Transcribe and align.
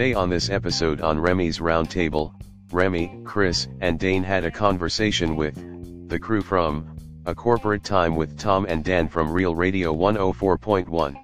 Today 0.00 0.14
on 0.14 0.30
this 0.30 0.48
episode 0.48 1.02
on 1.02 1.20
Remy's 1.20 1.58
Roundtable, 1.58 2.32
Remy, 2.72 3.20
Chris, 3.22 3.68
and 3.82 3.98
Dane 3.98 4.22
had 4.22 4.46
a 4.46 4.50
conversation 4.50 5.36
with 5.36 6.08
the 6.08 6.18
crew 6.18 6.40
from 6.40 6.96
A 7.26 7.34
Corporate 7.34 7.84
Time 7.84 8.16
with 8.16 8.38
Tom 8.38 8.64
and 8.66 8.82
Dan 8.82 9.08
from 9.08 9.30
Real 9.30 9.54
Radio 9.54 9.94
104.1. 9.94 11.16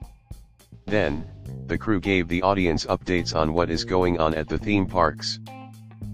Then, 0.84 1.26
the 1.64 1.78
crew 1.78 2.00
gave 2.00 2.28
the 2.28 2.42
audience 2.42 2.84
updates 2.84 3.34
on 3.34 3.54
what 3.54 3.70
is 3.70 3.82
going 3.82 4.20
on 4.20 4.34
at 4.34 4.46
the 4.46 4.58
theme 4.58 4.84
parks. 4.84 5.40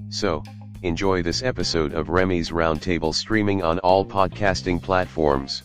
So, 0.09 0.45
enjoy 0.85 1.21
this 1.21 1.43
episode 1.43 1.95
of 1.95 2.11
Remy's 2.11 2.51
Roundtable 2.51 3.13
streaming 3.13 3.65
on 3.65 3.81
all 3.81 4.07
podcasting 4.07 4.81
platforms. 4.81 5.65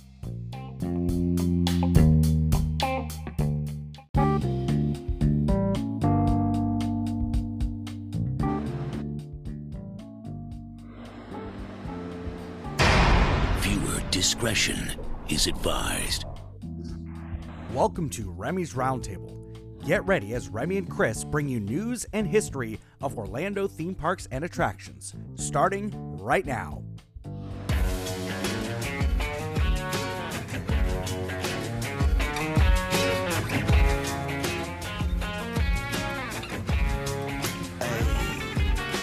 Discretion 14.58 15.00
is 15.30 15.46
advised. 15.46 16.26
Welcome 17.76 18.10
to 18.10 18.32
Remy's 18.32 18.74
Roundtable. 18.74 19.36
Get 19.86 20.04
ready 20.08 20.34
as 20.34 20.50
Remy 20.50 20.78
and 20.80 20.90
Chris 20.90 21.24
bring 21.24 21.48
you 21.48 21.60
news 21.60 22.08
and 22.12 22.26
history 22.28 22.80
of 23.00 23.20
Orlando 23.20 23.68
theme 23.68 23.94
parks 23.94 24.28
and 24.32 24.44
attractions, 24.44 25.14
starting 25.36 25.94
right 26.18 26.44
now. 26.44 26.82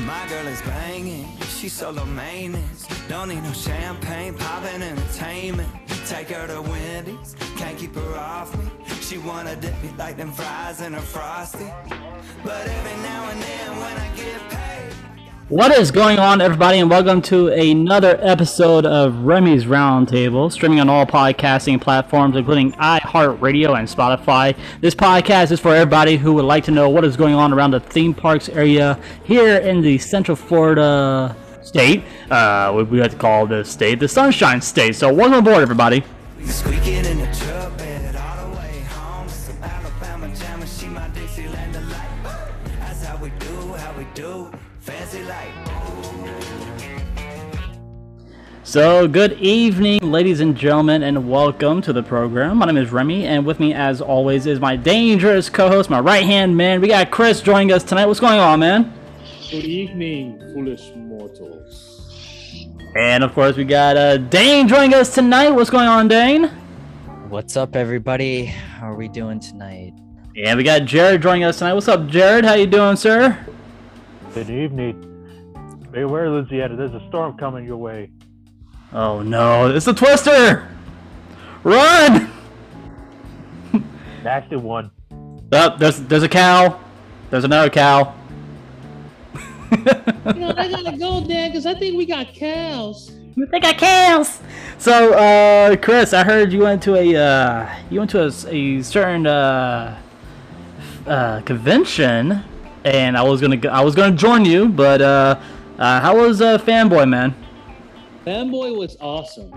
My 0.01 0.27
girl 0.29 0.49
is 0.49 0.61
banging, 0.63 1.44
she's 1.65 1.73
solo 1.73 2.05
maintenance. 2.05 2.87
Don't 3.09 3.31
need 3.31 3.43
no 3.43 3.53
champagne, 3.53 4.35
poppin' 4.35 4.83
entertainment. 4.83 5.67
Take 6.07 6.29
her 6.29 6.47
to 6.47 6.61
Wendy's, 6.61 7.35
can't 7.57 7.79
keep 7.79 7.95
her 7.95 8.19
off 8.19 8.55
me. 8.59 8.71
She 9.01 9.17
wanna 9.17 9.57
dip 9.57 9.73
me 9.83 9.91
like 9.97 10.19
them 10.19 10.31
fries 10.31 10.83
in 10.83 10.95
a 10.95 11.01
frosty. 11.01 11.65
But 12.45 12.67
every 12.67 13.03
now 13.03 13.31
and 13.31 13.41
then 13.41 13.71
when 13.79 13.97
I 13.97 14.15
get 14.15 14.51
paid. 14.51 14.93
What 15.49 15.73
is 15.73 15.91
going 15.91 16.19
on, 16.19 16.43
everybody, 16.43 16.81
and 16.81 16.91
welcome 16.91 17.23
to 17.23 17.49
another 17.49 18.19
episode 18.21 18.85
of 18.85 19.25
Remy's 19.25 19.65
Roundtable, 19.65 20.53
streaming 20.53 20.81
on 20.81 20.91
all 20.91 21.07
podcasting 21.07 21.81
platforms, 21.81 22.37
including 22.37 22.73
iHeartRadio 22.73 23.79
and 23.79 23.89
Spotify. 23.89 24.55
This 24.83 24.95
podcast 24.95 25.51
is 25.51 25.61
for 25.61 25.75
everybody 25.75 26.19
who 26.19 26.35
would 26.35 26.45
like 26.45 26.65
to 26.65 26.71
know 26.71 26.91
what 26.91 27.07
is 27.07 27.17
going 27.17 27.35
on 27.35 27.55
around 27.55 27.71
the 27.71 27.81
theme 27.81 28.13
parks 28.13 28.51
area 28.51 29.01
here 29.23 29.57
in 29.57 29.81
the 29.81 29.97
Central 29.97 30.37
Florida 30.37 31.35
state. 31.65 32.05
Uh, 32.31 32.73
we, 32.77 32.83
we 32.85 33.01
like 33.01 33.11
to 33.11 33.17
call 33.17 33.47
this 33.47 33.71
state 33.71 33.99
the 33.99 34.09
Sunshine 34.09 34.61
State. 34.61 34.95
So, 34.95 35.13
welcome 35.13 35.39
aboard, 35.39 35.63
everybody. 35.63 36.05
We 36.39 36.47
squeaking 36.47 37.05
in 37.05 37.19
the 37.19 37.27
truck 37.35 37.77
bed 37.79 38.15
all 38.17 38.51
the 38.51 38.57
way 38.57 38.81
home. 38.91 39.29
Some 39.29 39.63
Alabama 39.63 40.35
jammer, 40.37 40.67
she 40.67 40.87
my 40.87 41.09
Dixieland 41.09 41.73
delight. 41.73 42.09
That's 42.79 43.05
how 43.05 43.17
we 43.17 43.31
do, 43.31 43.73
how 43.75 43.93
we 43.97 44.05
do. 44.15 44.51
Fancy 44.81 45.23
like. 45.25 45.49
So, 48.63 49.07
good 49.07 49.35
evening, 49.35 50.11
ladies 50.11 50.41
and 50.41 50.57
gentlemen, 50.57 51.05
and 51.05 51.31
welcome 51.31 51.81
to 51.83 51.93
the 51.93 52.03
program. 52.03 52.57
My 52.57 52.67
name 52.67 52.77
is 52.77 52.91
Remy, 52.91 53.25
and 53.25 53.47
with 53.47 53.61
me, 53.61 53.73
as 53.73 54.01
always, 54.01 54.47
is 54.47 54.59
my 54.59 54.75
dangerous 54.75 55.49
co 55.49 55.69
host, 55.69 55.91
my 55.91 56.01
right 56.01 56.25
hand 56.25 56.57
man. 56.57 56.81
We 56.81 56.89
got 56.89 57.11
Chris 57.11 57.41
joining 57.41 57.73
us 57.73 57.85
tonight. 57.85 58.07
What's 58.07 58.21
going 58.21 58.41
on, 58.41 58.59
man? 58.61 58.93
Good 59.55 59.67
evening, 59.67 60.41
foolish 60.53 60.91
mortals. 60.97 62.59
And 62.97 63.23
of 63.23 63.35
course, 63.35 63.57
we 63.57 63.63
got 63.63 63.97
uh, 63.97 64.17
Dane 64.17 64.67
joining 64.67 64.95
us 64.95 65.15
tonight. 65.15 65.51
What's 65.51 65.71
going 65.71 65.87
on, 65.87 66.09
Dane? 66.09 66.49
What's 67.29 67.57
up, 67.57 67.77
everybody? 67.77 68.47
How 68.47 68.91
are 68.91 68.97
we 68.97 69.07
doing 69.07 69.39
tonight? 69.39 69.95
And 70.37 70.59
we 70.59 70.65
got 70.65 70.87
Jared 70.87 71.23
joining 71.23 71.45
us 71.45 71.61
tonight. 71.61 71.75
What's 71.75 71.87
up, 71.87 72.09
Jared? 72.09 72.45
How 72.45 72.55
you 72.55 72.67
doing, 72.67 72.97
sir? 72.97 73.47
Good 74.35 74.51
evening. 74.51 75.01
Beware, 75.93 76.31
Louisiana. 76.31 76.75
There's 76.75 76.95
a 76.95 77.07
storm 77.09 77.39
coming 77.39 77.65
your 77.65 77.77
way. 77.77 78.11
Oh 78.93 79.23
no, 79.23 79.73
it's 79.73 79.87
a 79.87 79.95
Twister! 79.95 80.69
Run! 81.63 82.29
Nasty 84.25 84.57
one. 84.57 84.91
Oh, 85.53 85.77
there's 85.79 86.01
there's 86.01 86.25
a 86.25 86.29
cow. 86.29 86.81
There's 87.31 87.45
another 87.45 87.71
cow. 87.71 88.17
You 90.35 90.41
know, 90.41 90.55
I 90.57 90.69
gotta 90.69 90.97
go, 90.97 91.25
Dad, 91.27 91.53
because 91.53 91.67
I 91.67 91.75
think 91.75 91.97
we 91.97 92.07
got 92.07 92.33
cows. 92.33 93.13
They 93.37 93.61
got 93.61 93.77
cows. 93.79 94.41
So, 94.79 95.13
uh, 95.13 95.77
Chris, 95.77 96.13
I 96.13 96.25
heard 96.25 96.53
you 96.53 96.61
went 96.61 96.83
to 96.85 96.95
a 96.95 97.17
uh, 97.17 97.75
you 97.91 97.99
went 97.99 98.11
to 98.13 98.27
a 98.27 98.83
certain 98.83 99.27
uh, 99.27 100.01
uh, 101.07 101.41
convention, 101.41 102.43
and 102.85 103.17
I 103.17 103.23
was 103.23 103.41
gonna 103.41 103.57
go, 103.57 103.69
I 103.69 103.81
was 103.81 103.95
gonna 103.95 104.17
join 104.17 104.45
you, 104.45 104.69
but 104.69 105.03
uh, 105.03 105.39
uh, 105.79 106.01
how 106.01 106.17
was 106.17 106.41
uh, 106.41 106.59
fanboy 106.59 107.09
man? 107.09 107.35
Fanboy 108.25 108.77
was 108.79 108.97
awesome. 109.01 109.51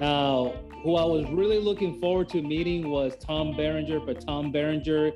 Now, 0.00 0.54
who 0.82 0.96
I 0.96 1.04
was 1.04 1.28
really 1.30 1.58
looking 1.58 1.98
forward 2.00 2.28
to 2.30 2.42
meeting 2.42 2.90
was 2.90 3.16
Tom 3.16 3.56
Berenger, 3.56 4.00
but 4.00 4.20
Tom 4.20 4.52
Berenger 4.52 5.12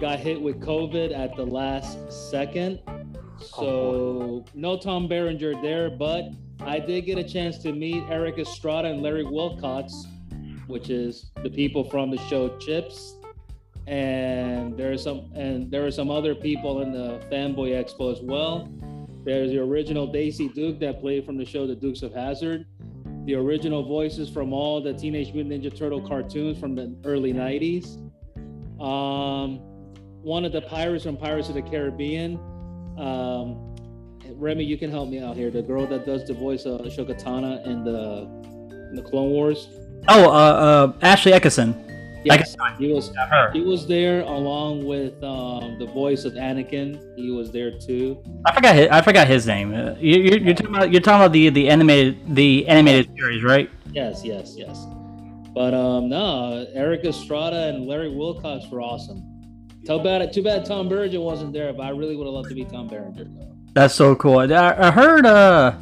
got 0.00 0.18
hit 0.18 0.40
with 0.40 0.60
COVID 0.60 1.16
at 1.16 1.36
the 1.36 1.44
last 1.44 1.98
second. 2.30 2.80
So, 3.44 4.44
no 4.54 4.78
Tom 4.78 5.08
Berenger 5.08 5.54
there, 5.62 5.90
but 5.90 6.30
I 6.60 6.78
did 6.78 7.06
get 7.06 7.18
a 7.18 7.24
chance 7.24 7.58
to 7.58 7.72
meet 7.72 8.04
Erik 8.08 8.38
Estrada 8.38 8.88
and 8.88 9.02
Larry 9.02 9.24
Wilcox, 9.24 10.06
which 10.66 10.90
is 10.90 11.30
the 11.42 11.50
people 11.50 11.84
from 11.84 12.10
the 12.10 12.18
show 12.28 12.56
Chips. 12.58 13.16
And 13.86 14.76
there 14.78 14.92
are 14.92 14.98
some 14.98 15.30
and 15.34 15.70
there 15.70 15.86
are 15.86 15.90
some 15.90 16.10
other 16.10 16.34
people 16.34 16.80
in 16.80 16.90
the 16.90 17.20
Fanboy 17.30 17.72
Expo 17.72 18.12
as 18.12 18.22
well. 18.22 18.68
There's 19.24 19.50
the 19.50 19.58
original 19.58 20.06
Daisy 20.06 20.48
Duke 20.48 20.78
that 20.80 21.00
played 21.00 21.26
from 21.26 21.36
the 21.36 21.44
show 21.44 21.66
The 21.66 21.74
Dukes 21.74 22.02
of 22.02 22.12
Hazzard. 22.14 22.66
The 23.26 23.34
original 23.34 23.82
voices 23.82 24.28
from 24.28 24.52
all 24.52 24.82
the 24.82 24.92
Teenage 24.92 25.32
Mutant 25.32 25.62
Ninja 25.62 25.74
Turtle 25.74 26.06
cartoons 26.06 26.58
from 26.58 26.74
the 26.74 26.94
early 27.04 27.32
90s. 27.32 27.98
Um, 28.80 29.60
one 30.22 30.44
of 30.44 30.52
the 30.52 30.62
pirates 30.62 31.04
from 31.04 31.16
Pirates 31.16 31.48
of 31.48 31.54
the 31.54 31.62
Caribbean. 31.62 32.38
Um, 32.98 33.74
Remy, 34.36 34.64
you 34.64 34.78
can 34.78 34.90
help 34.90 35.08
me 35.08 35.20
out 35.20 35.36
here. 35.36 35.50
The 35.50 35.62
girl 35.62 35.86
that 35.86 36.06
does 36.06 36.26
the 36.26 36.34
voice 36.34 36.64
of 36.64 36.80
Shokatana 36.82 37.66
in 37.66 37.84
the 37.84 38.22
in 38.90 38.96
the 38.96 39.02
Clone 39.02 39.30
Wars. 39.30 39.68
Oh, 40.08 40.24
uh, 40.24 40.28
uh, 40.28 40.92
Ashley 41.02 41.32
Eckstein. 41.32 41.80
Yes, 42.24 42.56
he 42.78 42.90
was 42.90 43.14
her. 43.14 43.50
he 43.52 43.60
was 43.60 43.86
there 43.86 44.22
along 44.22 44.86
with 44.86 45.22
um, 45.22 45.78
the 45.78 45.86
voice 45.86 46.24
of 46.24 46.32
Anakin. 46.32 46.98
He 47.16 47.30
was 47.30 47.52
there 47.52 47.78
too. 47.78 48.22
I 48.46 48.54
forgot 48.54 48.74
his, 48.74 48.88
I 48.88 49.02
forgot 49.02 49.26
his 49.26 49.46
name. 49.46 49.74
Uh, 49.74 49.94
you, 49.98 50.20
you're, 50.20 50.38
you're 50.38 50.54
talking 50.54 50.74
about 50.74 50.90
you're 50.90 51.02
talking 51.02 51.20
about 51.20 51.32
the 51.32 51.50
the 51.50 51.68
animated 51.68 52.34
the 52.34 52.66
animated 52.66 53.10
series, 53.16 53.42
right? 53.42 53.70
Yes, 53.92 54.24
yes, 54.24 54.54
yes. 54.56 54.86
But 55.54 55.74
um, 55.74 56.08
no, 56.08 56.66
Erik 56.72 57.04
Estrada 57.04 57.68
and 57.68 57.86
Larry 57.86 58.08
Wilcox 58.14 58.68
were 58.70 58.80
awesome. 58.80 59.33
Too 59.86 60.02
bad, 60.02 60.32
too 60.32 60.42
bad 60.42 60.64
Tom 60.64 60.88
Berenger 60.88 61.20
wasn't 61.20 61.52
there, 61.52 61.72
but 61.72 61.82
I 61.82 61.90
really 61.90 62.16
would 62.16 62.26
have 62.26 62.34
loved 62.34 62.48
to 62.48 62.54
be 62.54 62.64
Tom 62.64 62.88
Berenger. 62.88 63.24
Though. 63.24 63.54
That's 63.74 63.94
so 63.94 64.14
cool. 64.14 64.38
I, 64.38 64.46
I 64.46 64.90
heard, 64.90 65.26
uh, 65.26 65.74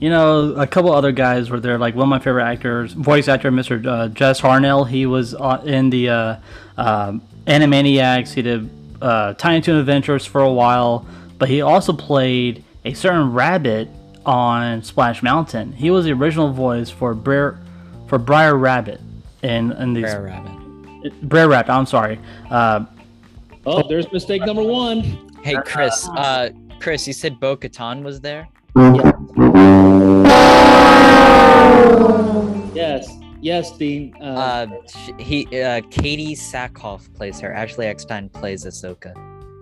you 0.00 0.10
know, 0.10 0.54
a 0.54 0.66
couple 0.66 0.92
other 0.92 1.12
guys 1.12 1.50
were 1.50 1.60
there. 1.60 1.78
Like 1.78 1.94
one 1.94 2.04
of 2.04 2.08
my 2.08 2.18
favorite 2.18 2.44
actors, 2.44 2.92
voice 2.94 3.28
actor, 3.28 3.50
Mr. 3.50 3.84
Uh, 3.86 4.08
Jess 4.08 4.40
Harnell. 4.40 4.88
He 4.88 5.06
was 5.06 5.34
uh, 5.34 5.62
in 5.64 5.90
the 5.90 6.08
uh, 6.08 6.36
um 6.76 7.22
Animaniacs. 7.46 8.32
He 8.32 8.42
did 8.42 8.68
uh, 9.00 9.34
Tiny 9.34 9.60
Toon 9.60 9.76
Adventures 9.78 10.26
for 10.26 10.40
a 10.40 10.52
while, 10.52 11.06
but 11.38 11.48
he 11.48 11.60
also 11.60 11.92
played 11.92 12.64
a 12.84 12.92
certain 12.94 13.32
rabbit 13.32 13.88
on 14.26 14.82
Splash 14.82 15.22
Mountain. 15.22 15.72
He 15.72 15.90
was 15.90 16.04
the 16.04 16.12
original 16.12 16.52
voice 16.52 16.90
for 16.90 17.14
Brer, 17.14 17.58
for 18.06 18.18
Briar 18.18 18.56
Rabbit, 18.56 19.00
in 19.42 19.72
in 19.72 19.94
these 19.94 20.04
Rare 20.04 20.22
Rabbit. 20.22 21.22
Brer 21.22 21.48
Rabbit. 21.48 21.72
I'm 21.72 21.86
sorry. 21.86 22.18
Uh, 22.50 22.84
Oh, 23.70 23.86
there's 23.86 24.10
mistake 24.12 24.46
number 24.46 24.62
one. 24.62 25.00
Hey, 25.42 25.56
Chris. 25.64 26.08
Uh, 26.08 26.50
Chris, 26.80 27.06
you 27.06 27.12
said 27.12 27.38
Bo 27.38 27.54
Katan 27.54 28.02
was 28.02 28.18
there? 28.20 28.48
Yes, 32.74 33.08
yes, 33.40 33.76
Dean. 33.76 34.14
Uh, 34.20 34.24
Uh, 34.24 34.66
sh- 34.86 35.10
he, 35.18 35.46
uh, 35.46 35.80
Katee 35.92 36.32
Sackhoff 36.32 37.12
plays 37.14 37.40
her. 37.40 37.52
Ashley 37.52 37.86
Eckstein 37.86 38.28
plays 38.30 38.64
Ahsoka. 38.64 39.12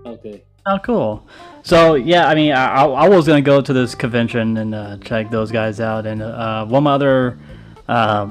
okay. 0.06 0.42
Oh, 0.68 0.78
cool. 0.82 1.26
So 1.62 1.94
yeah, 1.94 2.26
I 2.28 2.34
mean, 2.34 2.52
I, 2.52 2.82
I 2.82 2.84
I 3.04 3.08
was 3.08 3.26
gonna 3.26 3.40
go 3.40 3.60
to 3.60 3.72
this 3.72 3.94
convention 3.94 4.56
and 4.56 4.74
uh, 4.74 4.96
check 4.98 5.30
those 5.30 5.52
guys 5.52 5.80
out, 5.80 6.06
and 6.06 6.20
uh, 6.22 6.64
one 6.66 6.86
other, 6.88 7.38
uh, 7.88 8.26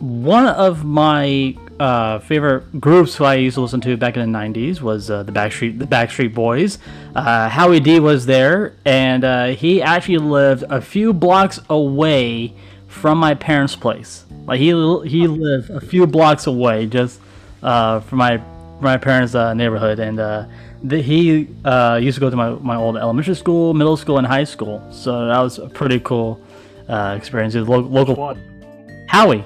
one 0.00 0.46
of 0.46 0.84
my 0.84 1.56
uh, 1.80 2.18
favorite 2.20 2.78
groups 2.78 3.16
who 3.16 3.24
I 3.24 3.36
used 3.36 3.54
to 3.54 3.62
listen 3.62 3.80
to 3.80 3.96
back 3.96 4.16
in 4.16 4.30
the 4.30 4.38
'90s 4.38 4.80
was 4.82 5.10
uh, 5.10 5.22
the 5.22 5.32
Backstreet 5.32 5.78
the 5.78 5.86
Backstreet 5.86 6.34
Boys. 6.34 6.78
Uh, 7.14 7.48
Howie 7.48 7.80
D 7.80 7.98
was 7.98 8.26
there, 8.26 8.74
and 8.84 9.24
uh, 9.24 9.46
he 9.46 9.80
actually 9.80 10.18
lived 10.18 10.62
a 10.68 10.80
few 10.80 11.12
blocks 11.12 11.58
away 11.70 12.52
from 12.86 13.18
my 13.18 13.34
parents' 13.34 13.74
place. 13.74 14.24
Like 14.46 14.60
he 14.60 14.66
he 15.08 15.26
lived 15.26 15.70
a 15.70 15.80
few 15.80 16.06
blocks 16.06 16.46
away, 16.46 16.86
just 16.86 17.18
uh, 17.62 18.00
from 18.00 18.18
my 18.18 18.36
from 18.36 18.84
my 18.84 18.98
parents' 18.98 19.34
uh, 19.34 19.54
neighborhood, 19.54 19.98
and 20.00 20.20
uh, 20.20 20.44
the, 20.82 21.00
he 21.00 21.48
uh, 21.64 21.98
used 22.00 22.16
to 22.16 22.20
go 22.20 22.28
to 22.28 22.36
my, 22.36 22.50
my 22.50 22.76
old 22.76 22.96
elementary 22.98 23.34
school, 23.34 23.72
middle 23.72 23.96
school, 23.96 24.18
and 24.18 24.26
high 24.26 24.44
school. 24.44 24.86
So 24.90 25.26
that 25.28 25.38
was 25.38 25.58
a 25.58 25.68
pretty 25.68 26.00
cool 26.00 26.40
uh, 26.88 27.14
experience. 27.16 27.54
It 27.54 27.60
was 27.60 27.68
lo- 27.68 27.80
local. 27.80 28.16
One. 28.16 29.06
Howie. 29.08 29.44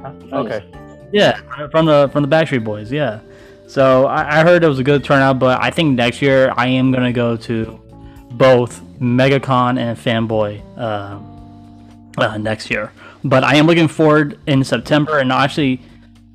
Huh? 0.00 0.12
Okay. 0.32 0.64
Yeah, 1.16 1.68
from 1.70 1.86
the 1.86 2.10
from 2.12 2.22
the 2.22 2.28
Backstreet 2.28 2.62
Boys. 2.62 2.92
Yeah. 2.92 3.20
So 3.68 4.04
I, 4.04 4.40
I 4.40 4.42
heard 4.42 4.62
it 4.62 4.68
was 4.68 4.78
a 4.78 4.84
good 4.84 5.02
turnout, 5.02 5.38
but 5.38 5.62
I 5.62 5.70
think 5.70 5.96
next 5.96 6.20
year 6.20 6.52
I 6.54 6.66
am 6.68 6.92
gonna 6.92 7.10
go 7.10 7.38
to 7.38 7.80
both 8.32 8.82
MegaCon 9.00 9.78
and 9.78 9.96
Fanboy 9.96 10.60
uh, 10.76 11.18
uh, 12.20 12.36
next 12.36 12.70
year. 12.70 12.92
But 13.24 13.44
I 13.44 13.56
am 13.56 13.66
looking 13.66 13.88
forward 13.88 14.38
in 14.46 14.62
September 14.62 15.18
and 15.18 15.32
actually 15.32 15.80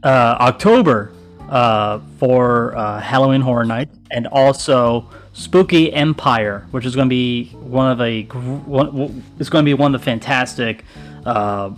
uh, 0.04 0.38
October 0.40 1.12
uh, 1.48 2.00
for 2.18 2.76
uh, 2.76 3.00
Halloween 3.00 3.42
Horror 3.42 3.66
Night 3.66 3.90
and 4.10 4.26
also 4.26 5.08
Spooky 5.34 5.94
Empire, 5.94 6.66
which 6.72 6.88
is 6.88 6.96
going 6.96 7.08
to 7.08 7.14
be 7.14 7.46
one 7.52 7.92
of 7.92 8.02
a 8.02 8.24
one, 8.24 9.24
it's 9.38 9.50
going 9.50 9.64
to 9.64 9.70
be 9.70 9.76
one 9.76 9.94
of 9.94 10.02
the 10.02 10.04
fantastic 10.04 10.84
uh, 11.24 11.70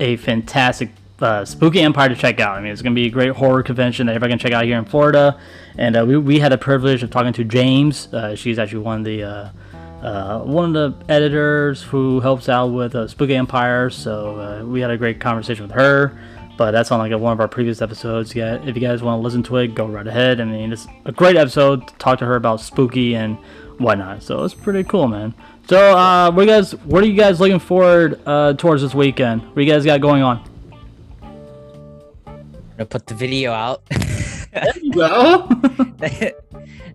a 0.00 0.16
fantastic 0.16 0.90
uh, 1.20 1.44
Spooky 1.44 1.80
Empire 1.80 2.08
to 2.08 2.14
check 2.14 2.40
out. 2.40 2.56
I 2.56 2.60
mean, 2.60 2.72
it's 2.72 2.82
going 2.82 2.94
to 2.94 3.00
be 3.00 3.06
a 3.06 3.10
great 3.10 3.30
horror 3.30 3.62
convention 3.62 4.06
that 4.06 4.12
everybody 4.12 4.32
can 4.32 4.38
check 4.38 4.52
out 4.52 4.64
here 4.64 4.78
in 4.78 4.84
Florida. 4.84 5.38
And 5.78 5.96
uh, 5.96 6.04
we, 6.06 6.16
we 6.16 6.38
had 6.38 6.52
the 6.52 6.58
privilege 6.58 7.02
of 7.02 7.10
talking 7.10 7.32
to 7.34 7.44
James. 7.44 8.12
Uh, 8.12 8.34
she's 8.34 8.58
actually 8.58 8.80
one 8.80 8.98
of 8.98 9.04
the 9.04 9.22
uh, 9.22 9.50
uh, 10.02 10.40
one 10.40 10.64
of 10.64 10.72
the 10.72 11.12
editors 11.12 11.82
who 11.82 12.20
helps 12.20 12.48
out 12.48 12.68
with 12.68 12.94
uh, 12.94 13.08
Spooky 13.08 13.34
Empire. 13.34 13.90
So 13.90 14.64
we 14.66 14.80
had 14.80 14.90
a 14.90 14.96
great 14.96 15.20
conversation 15.20 15.66
with 15.66 15.72
her. 15.72 16.18
But 16.56 16.70
that's 16.70 16.90
on 16.90 16.98
like 16.98 17.12
one 17.20 17.32
of 17.32 17.40
our 17.40 17.48
previous 17.48 17.82
episodes. 17.82 18.34
Yeah, 18.34 18.54
if 18.64 18.74
you 18.74 18.80
guys 18.80 19.02
want 19.02 19.18
to 19.18 19.22
listen 19.22 19.42
to 19.44 19.56
it, 19.58 19.74
go 19.74 19.86
right 19.86 20.06
ahead. 20.06 20.40
I 20.40 20.44
mean, 20.44 20.72
it's 20.72 20.86
a 21.04 21.12
great 21.12 21.36
episode 21.36 21.86
to 21.86 21.94
talk 21.94 22.18
to 22.20 22.26
her 22.26 22.36
about 22.36 22.62
spooky 22.62 23.14
and 23.14 23.36
whatnot. 23.78 24.22
So 24.22 24.42
it's 24.42 24.54
pretty 24.54 24.82
cool, 24.84 25.06
man. 25.06 25.34
So, 25.68 25.96
uh, 25.96 26.30
what 26.30 26.42
you 26.42 26.48
guys, 26.48 26.72
what 26.84 27.02
are 27.02 27.06
you 27.06 27.16
guys 27.16 27.40
looking 27.40 27.58
forward 27.58 28.20
uh, 28.24 28.54
towards 28.54 28.82
this 28.82 28.94
weekend? 28.94 29.42
What 29.54 29.64
you 29.64 29.70
guys 29.70 29.84
got 29.84 30.00
going 30.00 30.22
on? 30.22 30.55
Gonna 32.76 32.86
put 32.86 33.06
the 33.06 33.14
video 33.14 33.52
out. 33.52 33.82
There 34.52 34.72
you 34.80 34.92
go. 34.92 35.48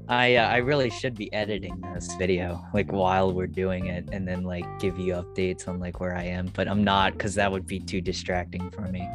I 0.08 0.36
uh, 0.36 0.48
I 0.48 0.58
really 0.58 0.90
should 0.90 1.14
be 1.14 1.32
editing 1.32 1.80
this 1.94 2.16
video 2.16 2.60
like 2.74 2.92
while 2.92 3.32
we're 3.32 3.46
doing 3.46 3.86
it, 3.86 4.10
and 4.12 4.28
then 4.28 4.44
like 4.44 4.66
give 4.80 4.98
you 4.98 5.14
updates 5.14 5.68
on 5.68 5.80
like 5.80 6.00
where 6.00 6.16
I 6.16 6.24
am. 6.24 6.48
But 6.48 6.68
I'm 6.68 6.84
not 6.84 7.14
because 7.14 7.36
that 7.36 7.52
would 7.52 7.68
be 7.68 7.80
too 7.80 8.02
distracting 8.02 8.72
for 8.72 8.82
me. 8.82 9.08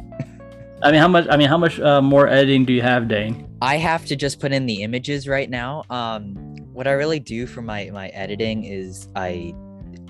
I 0.81 0.91
mean, 0.91 1.01
how 1.01 1.09
much? 1.09 1.27
I 1.29 1.35
mean, 1.35 1.49
how 1.49 1.57
much 1.57 1.79
uh, 1.79 2.01
more 2.01 2.27
editing 2.27 2.63
do 2.63 2.71
you 2.71 2.81
have, 2.81 3.09
Dane? 3.09 3.49
I 3.61 3.77
have 3.77 4.05
to 4.05 4.15
just 4.15 4.39
put 4.39 4.53
in 4.53 4.65
the 4.65 4.81
images 4.81 5.27
right 5.27 5.49
now. 5.49 5.83
Um, 5.89 6.35
what 6.71 6.87
I 6.87 6.91
really 6.91 7.19
do 7.19 7.47
for 7.47 7.61
my 7.61 7.89
my 7.91 8.07
editing 8.09 8.63
is 8.63 9.09
I 9.15 9.53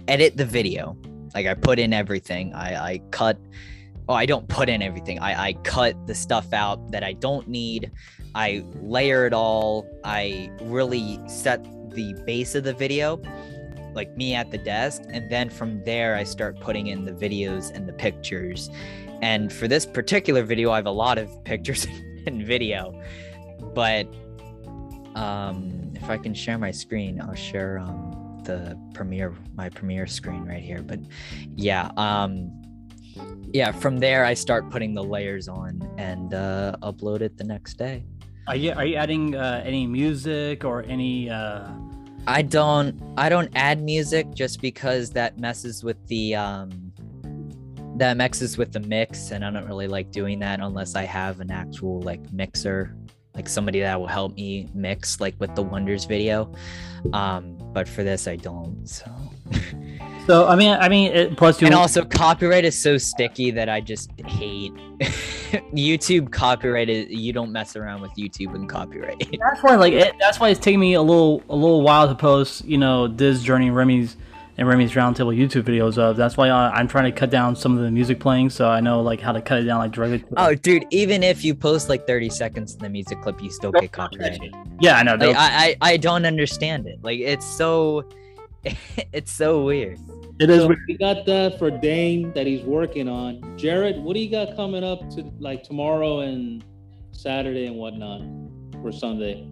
edit 0.07 0.37
the 0.37 0.45
video. 0.45 0.95
Like 1.33 1.47
I 1.47 1.55
put 1.55 1.79
in 1.79 1.91
everything. 1.91 2.53
I 2.53 2.75
I 2.75 3.01
cut. 3.11 3.39
Oh, 4.09 4.13
I 4.13 4.25
don't 4.25 4.47
put 4.47 4.69
in 4.69 4.81
everything. 4.81 5.19
I 5.19 5.47
I 5.47 5.53
cut 5.63 6.07
the 6.07 6.15
stuff 6.15 6.53
out 6.53 6.91
that 6.91 7.03
I 7.03 7.13
don't 7.13 7.47
need. 7.47 7.91
I 8.35 8.63
layer 8.81 9.25
it 9.25 9.33
all. 9.33 9.85
I 10.03 10.51
really 10.61 11.19
set 11.27 11.63
the 11.93 12.13
base 12.25 12.55
of 12.55 12.63
the 12.63 12.73
video, 12.73 13.19
like 13.93 14.15
me 14.15 14.35
at 14.35 14.51
the 14.51 14.57
desk, 14.57 15.01
and 15.09 15.29
then 15.29 15.49
from 15.49 15.83
there 15.83 16.15
I 16.15 16.23
start 16.23 16.59
putting 16.59 16.87
in 16.87 17.03
the 17.03 17.11
videos 17.11 17.71
and 17.71 17.87
the 17.87 17.93
pictures. 17.93 18.69
And 19.21 19.51
for 19.51 19.67
this 19.67 19.85
particular 19.85 20.43
video, 20.43 20.71
I 20.71 20.75
have 20.75 20.85
a 20.85 20.91
lot 20.91 21.17
of 21.17 21.43
pictures 21.43 21.87
and 22.27 22.45
video, 22.45 23.01
but 23.73 24.07
um, 25.15 25.91
if 25.95 26.09
I 26.09 26.17
can 26.17 26.33
share 26.33 26.59
my 26.59 26.71
screen, 26.71 27.19
I'll 27.19 27.33
share 27.33 27.79
um, 27.79 28.39
the 28.43 28.79
premiere, 28.93 29.33
my 29.55 29.69
premiere 29.69 30.05
screen 30.05 30.45
right 30.45 30.63
here. 30.63 30.83
But 30.83 30.99
yeah, 31.55 31.89
um, 31.97 32.51
yeah, 33.53 33.71
from 33.71 33.97
there 33.99 34.25
I 34.25 34.33
start 34.33 34.69
putting 34.69 34.93
the 34.93 35.03
layers 35.03 35.47
on 35.47 35.81
and 35.97 36.33
uh, 36.33 36.75
upload 36.81 37.21
it 37.21 37.37
the 37.37 37.43
next 37.43 37.75
day. 37.75 38.03
Are 38.47 38.55
you 38.55 38.71
are 38.71 38.85
you 38.85 38.95
adding 38.95 39.35
uh, 39.35 39.61
any 39.65 39.85
music 39.87 40.63
or 40.63 40.83
any? 40.83 41.29
Uh... 41.29 41.67
I 42.27 42.41
don't 42.41 43.01
I 43.17 43.29
don't 43.29 43.49
add 43.55 43.81
music 43.81 44.33
just 44.33 44.61
because 44.61 45.11
that 45.11 45.39
messes 45.39 45.83
with 45.83 45.97
the 46.07 46.35
um 46.35 46.91
that 47.97 48.15
messes 48.15 48.57
with 48.57 48.71
the 48.73 48.79
mix 48.81 49.31
and 49.31 49.43
I 49.43 49.49
don't 49.49 49.65
really 49.65 49.87
like 49.87 50.11
doing 50.11 50.39
that 50.39 50.59
unless 50.59 50.95
I 50.95 51.03
have 51.03 51.39
an 51.39 51.51
actual 51.51 52.01
like 52.01 52.31
mixer 52.31 52.95
like 53.33 53.49
somebody 53.49 53.79
that 53.79 53.99
will 53.99 54.07
help 54.07 54.35
me 54.35 54.67
mix 54.73 55.19
like 55.19 55.35
with 55.39 55.55
the 55.55 55.63
wonders 55.63 56.05
video 56.05 56.53
um 57.13 57.57
but 57.73 57.87
for 57.87 58.03
this 58.03 58.27
I 58.27 58.35
don't 58.35 58.87
so 58.87 59.11
So 60.27 60.45
I 60.45 60.57
mean, 60.57 60.77
I 60.77 60.89
mean, 60.89 61.13
it, 61.13 61.37
plus 61.37 61.61
you 61.61 61.67
and 61.67 61.73
also 61.73 62.03
copyright 62.03 62.65
is 62.65 62.77
so 62.77 62.97
sticky 62.97 63.49
that 63.51 63.69
I 63.69 63.79
just 63.79 64.11
hate 64.19 64.73
YouTube 65.73 66.33
copyright 66.33 66.89
is, 66.89 67.07
you 67.09 67.31
don't 67.31 67.53
mess 67.53 67.77
around 67.77 68.01
with 68.01 68.11
YouTube 68.17 68.53
and 68.53 68.67
copyright 68.67 69.19
that's 69.39 69.63
why 69.63 69.77
like 69.77 69.93
it, 69.93 70.15
that's 70.19 70.37
why 70.37 70.49
it's 70.49 70.59
taking 70.59 70.81
me 70.81 70.95
a 70.95 71.01
little 71.01 71.41
a 71.49 71.55
little 71.55 71.81
while 71.81 72.09
to 72.09 72.15
post 72.15 72.65
you 72.65 72.77
know 72.77 73.07
this 73.07 73.41
journey 73.41 73.69
Remy's 73.69 74.17
and 74.57 74.67
Remy's 74.67 74.91
roundtable 74.93 75.37
YouTube 75.37 75.63
videos 75.63 75.97
of. 75.99 76.17
That's 76.17 76.35
why 76.35 76.49
I, 76.49 76.71
I'm 76.71 76.87
trying 76.87 77.05
to 77.05 77.17
cut 77.17 77.29
down 77.29 77.55
some 77.55 77.77
of 77.77 77.83
the 77.83 77.91
music 77.91 78.19
playing, 78.19 78.49
so 78.49 78.67
I 78.67 78.81
know 78.81 79.01
like 79.01 79.21
how 79.21 79.31
to 79.31 79.39
cut 79.39 79.59
it 79.59 79.63
down 79.65 79.77
like 79.77 79.91
directly. 79.91 80.19
To 80.19 80.27
oh 80.35 80.55
dude 80.55 80.85
even 80.89 81.23
if 81.23 81.45
you 81.45 81.55
post 81.55 81.87
like 81.87 82.05
30 82.05 82.29
seconds 82.31 82.73
in 82.73 82.79
the 82.81 82.89
music 82.89 83.21
clip 83.21 83.41
you 83.41 83.49
still 83.49 83.71
get 83.71 83.93
copyrighted 83.93 84.53
yeah, 84.81 84.97
I 84.97 85.03
know. 85.03 85.15
like, 85.15 85.37
I, 85.37 85.77
I 85.81 85.93
I 85.93 85.97
don't 85.97 86.25
understand 86.25 86.85
it 86.85 86.99
like 87.01 87.19
it's 87.19 87.45
so 87.45 88.03
it's 89.13 89.31
so 89.31 89.63
weird 89.63 89.99
it 90.39 90.49
is. 90.49 90.61
So 90.61 90.67
weird. 90.67 90.79
we 90.87 90.97
got 90.97 91.25
that 91.25 91.57
for 91.57 91.71
Dane 91.71 92.31
that 92.33 92.45
he's 92.45 92.63
working 92.63 93.09
on. 93.09 93.57
Jared, 93.57 93.97
what 93.97 94.13
do 94.13 94.19
you 94.19 94.29
got 94.29 94.55
coming 94.55 94.83
up 94.83 94.99
to 95.11 95.23
like 95.39 95.63
tomorrow 95.63 96.19
and 96.19 96.63
Saturday 97.11 97.65
and 97.65 97.75
whatnot 97.75 98.21
for 98.81 98.91
Sunday? 98.91 99.47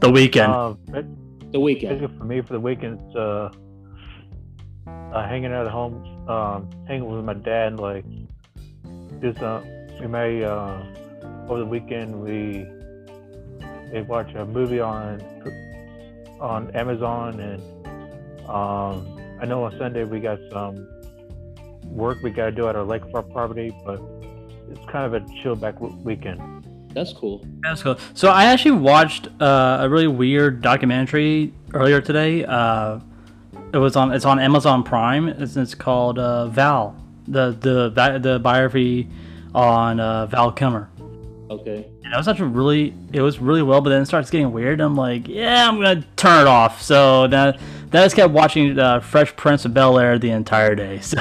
The 0.00 0.10
weekend. 0.10 0.52
Uh, 0.52 0.74
ba- 0.86 1.06
The 1.50 1.60
weekend. 1.60 2.00
for 2.18 2.24
me 2.24 2.40
for 2.40 2.54
the 2.54 2.60
weekend, 2.60 3.00
it's, 3.04 3.16
uh, 3.16 3.50
uh, 4.86 5.28
hanging 5.28 5.52
out 5.52 5.66
at 5.66 5.72
home, 5.72 6.02
um, 6.28 6.70
hanging 6.86 7.10
with 7.10 7.22
my 7.24 7.34
dad. 7.34 7.78
Like, 7.78 8.04
just 9.20 9.42
uh, 9.42 9.60
we 10.00 10.06
may 10.06 10.42
uh, 10.42 10.82
over 11.48 11.58
the 11.58 11.66
weekend 11.66 12.14
we 12.18 12.66
they 13.92 14.02
watch 14.02 14.32
a 14.34 14.46
movie 14.46 14.80
on 14.80 15.18
on 16.40 16.70
Amazon, 16.74 17.38
and 17.40 18.48
um, 18.48 19.20
I 19.40 19.46
know 19.46 19.64
on 19.64 19.76
Sunday 19.78 20.04
we 20.04 20.20
got 20.20 20.38
some 20.52 20.88
work 21.84 22.18
we 22.22 22.30
got 22.30 22.46
to 22.46 22.52
do 22.52 22.68
at 22.68 22.76
our 22.76 22.84
lakefront 22.84 23.32
property, 23.32 23.74
but 23.84 24.00
it's 24.70 24.80
kind 24.90 25.12
of 25.12 25.14
a 25.14 25.26
chill 25.42 25.56
back 25.56 25.74
w- 25.74 25.94
weekend. 26.02 26.40
That's 26.94 27.12
cool. 27.12 27.44
That's 27.62 27.82
cool. 27.82 27.98
So 28.14 28.30
I 28.30 28.44
actually 28.46 28.72
watched 28.72 29.28
uh, 29.40 29.78
a 29.80 29.88
really 29.88 30.08
weird 30.08 30.60
documentary 30.60 31.52
earlier 31.72 32.00
today. 32.00 32.44
Uh, 32.44 33.00
it 33.72 33.78
was 33.78 33.94
on. 33.94 34.12
It's 34.12 34.24
on 34.24 34.40
Amazon 34.40 34.82
Prime. 34.82 35.28
It's, 35.28 35.56
it's 35.56 35.74
called 35.74 36.18
uh, 36.18 36.48
Val. 36.48 36.96
The 37.28 37.56
the 37.60 37.92
bi- 37.94 38.18
the 38.18 38.40
biography 38.40 39.08
on 39.54 40.00
uh, 40.00 40.26
Val 40.26 40.50
Kilmer. 40.50 40.90
Okay. 41.48 41.88
And 42.10 42.16
it 42.16 42.18
was 42.18 42.26
actually 42.26 42.48
really. 42.48 42.92
It 43.12 43.20
was 43.20 43.38
really 43.38 43.62
well, 43.62 43.80
but 43.80 43.90
then 43.90 44.02
it 44.02 44.06
starts 44.06 44.30
getting 44.30 44.50
weird. 44.50 44.80
I'm 44.80 44.96
like, 44.96 45.28
yeah, 45.28 45.68
I'm 45.68 45.80
gonna 45.80 46.04
turn 46.16 46.40
it 46.40 46.48
off. 46.48 46.82
So 46.82 47.28
then, 47.28 47.56
then 47.90 48.02
I 48.02 48.04
just 48.04 48.16
kept 48.16 48.32
watching 48.32 48.76
uh, 48.76 48.98
Fresh 48.98 49.36
Prince 49.36 49.64
of 49.64 49.74
Bel 49.74 49.96
Air 49.96 50.18
the 50.18 50.30
entire 50.30 50.74
day. 50.74 50.98
So 51.10 51.16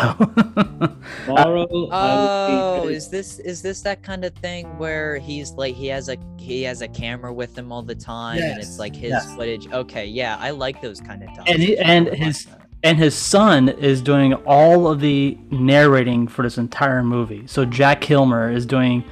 Tomorrow. 1.25 1.67
Oh, 1.69 1.89
I 1.91 2.79
will 2.79 2.87
be- 2.87 2.95
is 2.95 3.07
this 3.07 3.37
is 3.37 3.61
this 3.61 3.81
that 3.81 4.01
kind 4.01 4.25
of 4.25 4.33
thing 4.37 4.65
where 4.79 5.19
he's 5.19 5.51
like 5.51 5.75
he 5.75 5.85
has 5.87 6.09
a 6.09 6.17
he 6.39 6.63
has 6.63 6.81
a 6.81 6.87
camera 6.87 7.31
with 7.31 7.55
him 7.55 7.71
all 7.71 7.83
the 7.83 7.93
time 7.93 8.41
and 8.41 8.59
it's 8.59 8.79
like 8.79 8.95
his 8.95 9.11
yes. 9.11 9.35
footage? 9.35 9.71
Okay, 9.71 10.07
yeah, 10.07 10.37
I 10.39 10.49
like 10.49 10.81
those 10.81 10.99
kind 10.99 11.21
of 11.21 11.29
and 11.45 11.61
he, 11.61 11.77
and 11.77 12.07
I 12.07 12.09
like 12.09 12.19
his 12.19 12.47
and 12.81 12.97
his 12.97 13.13
son 13.13 13.69
is 13.69 14.01
doing 14.01 14.33
all 14.33 14.87
of 14.87 15.01
the 15.01 15.37
narrating 15.51 16.27
for 16.27 16.41
this 16.41 16.57
entire 16.57 17.03
movie. 17.03 17.45
So 17.45 17.63
Jack 17.63 18.01
Kilmer 18.01 18.49
is 18.49 18.65
doing 18.65 19.03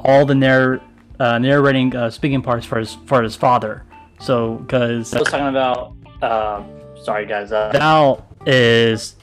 all 0.00 0.26
the 0.26 0.34
narr- 0.34 0.82
uh, 1.22 1.38
narrating 1.38 1.94
uh, 1.94 2.10
speaking 2.10 2.42
parts 2.42 2.66
for 2.66 2.78
his 2.78 2.96
for 3.06 3.22
his 3.22 3.36
father. 3.36 3.84
So 4.18 4.56
because 4.56 5.14
I 5.14 5.20
was 5.20 5.28
talking 5.28 5.46
about, 5.46 5.94
uh, 6.20 6.64
sorry 7.00 7.26
guys, 7.26 7.52
uh, 7.52 7.70
Val 7.72 8.26
is 8.44 9.14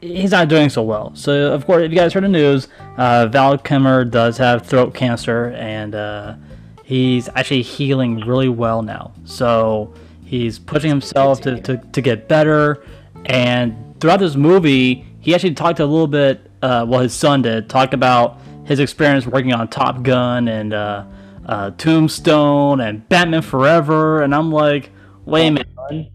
he's 0.00 0.30
not 0.30 0.48
doing 0.48 0.70
so 0.70 0.82
well. 0.82 1.14
So 1.14 1.52
of 1.52 1.66
course, 1.66 1.82
if 1.82 1.90
you 1.90 1.96
guys 1.96 2.14
heard 2.14 2.24
the 2.24 2.28
news, 2.28 2.68
uh, 2.96 3.26
Val 3.26 3.58
Kilmer 3.58 4.04
does 4.04 4.38
have 4.38 4.66
throat 4.66 4.94
cancer, 4.94 5.52
and 5.58 5.94
uh, 5.94 6.36
he's 6.84 7.28
actually 7.34 7.62
healing 7.62 8.20
really 8.20 8.48
well 8.48 8.80
now. 8.82 9.12
So 9.24 9.92
he's 10.24 10.58
pushing 10.58 10.88
himself 10.88 11.42
to, 11.42 11.60
to, 11.60 11.76
to 11.76 12.00
get 12.00 12.28
better. 12.28 12.82
And 13.26 13.94
throughout 14.00 14.20
this 14.20 14.36
movie, 14.36 15.04
he 15.20 15.34
actually 15.34 15.54
talked 15.54 15.80
a 15.80 15.86
little 15.86 16.06
bit. 16.06 16.50
Uh, 16.62 16.86
well, 16.88 17.00
his 17.00 17.12
son 17.12 17.42
did 17.42 17.68
talk 17.68 17.92
about 17.92 18.40
his 18.64 18.80
experience 18.80 19.26
working 19.26 19.52
on 19.52 19.68
Top 19.68 20.02
Gun 20.02 20.48
and 20.48 20.72
uh, 20.72 21.04
uh, 21.46 21.70
Tombstone 21.72 22.80
and 22.80 23.08
Batman 23.08 23.42
Forever. 23.42 24.22
And 24.22 24.34
I'm 24.34 24.52
like, 24.52 24.90
wait 25.24 25.48
a 25.48 25.50
minute, 25.52 26.10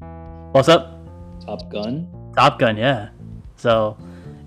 what's 0.51 0.69
up? 0.69 0.97
Top 1.45 1.71
Gun. 1.71 2.07
Top 2.35 2.59
Gun, 2.59 2.77
yeah. 2.77 3.09
So, 3.55 3.97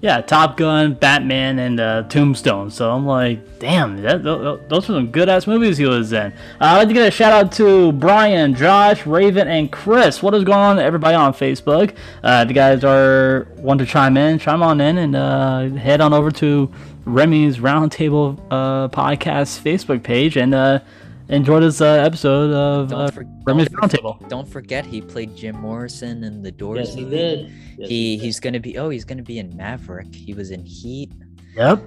yeah, 0.01 0.21
Top 0.21 0.59
Gun, 0.59 0.95
Batman, 0.95 1.59
and 1.59 1.81
uh, 1.81 2.03
Tombstone. 2.05 2.71
So 2.71 2.91
I'm 2.91 3.07
like, 3.07 3.59
damn, 3.59 4.03
that, 4.03 4.23
those 4.23 4.89
were 4.89 4.97
some 4.97 5.11
good 5.11 5.31
ass 5.31 5.47
movies 5.47 5.79
he 5.79 5.87
was 5.87 6.13
in. 6.13 6.31
Uh, 6.31 6.33
I'd 6.61 6.77
like 6.77 6.89
to 6.89 6.95
get 6.95 7.09
a 7.09 7.11
shout 7.11 7.33
out 7.33 7.53
to 7.53 7.93
Brian, 7.93 8.55
Josh, 8.55 9.07
Raven, 9.07 9.49
and 9.49 9.73
Chris. 9.73 10.23
What 10.23 10.35
is 10.35 10.45
going 10.45 10.59
on, 10.59 10.79
everybody 10.79 11.15
on 11.15 11.33
Facebook? 11.33 11.97
Uh, 12.23 12.45
the 12.45 12.53
guys 12.53 12.85
are 12.85 13.49
want 13.57 13.81
to 13.81 13.87
chime 13.87 14.19
in, 14.19 14.39
chime 14.39 14.63
on 14.63 14.81
in, 14.81 14.99
and 14.99 15.17
uh, 15.17 15.69
head 15.71 16.03
on 16.03 16.13
over 16.13 16.31
to 16.33 16.71
Remy's 17.05 17.59
Roundtable 17.59 18.39
uh, 18.51 18.89
podcast 18.89 19.61
Facebook 19.61 20.03
page 20.03 20.37
and 20.37 20.55
uh, 20.55 20.81
enjoy 21.29 21.61
this 21.61 21.81
uh, 21.81 21.85
episode 21.87 22.51
of 22.53 22.93
uh, 22.93 22.97
Don't, 22.97 23.15
for, 23.15 23.25
Remy's 23.45 23.69
don't, 23.69 23.91
for- 23.91 23.97
Roundtable. 23.99 24.29
don't 24.29 24.49
forget 24.49 24.87
he 24.87 25.01
played 25.01 25.37
Jim 25.37 25.57
Morrison 25.61 26.25
in 26.25 26.43
the 26.43 26.51
Doors. 26.51 26.89
Yes, 26.89 26.95
he 26.95 27.05
did. 27.05 27.53
Yes, 27.79 27.89
he 27.89 28.17
did. 28.17 28.25
he's 28.25 28.41
gonna 28.41 28.61
be 28.61 28.79
oh 28.79 28.89
he's 28.89 29.05
gonna 29.05 29.23
be 29.23 29.39
in 29.39 29.55
Maverick. 29.57 30.15
He 30.15 30.33
was 30.33 30.51
in 30.51 30.65
Heat. 30.65 31.13
Yep. 31.57 31.79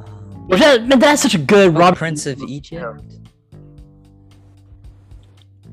Um, 0.00 0.48
Which 0.48 0.60
that, 0.60 0.84
man, 0.86 0.98
that's 0.98 1.22
such 1.22 1.34
a 1.34 1.38
good 1.38 1.68
oh, 1.74 1.78
Robert 1.78 1.98
Prince 1.98 2.26
of 2.26 2.40
Egypt. 2.42 3.02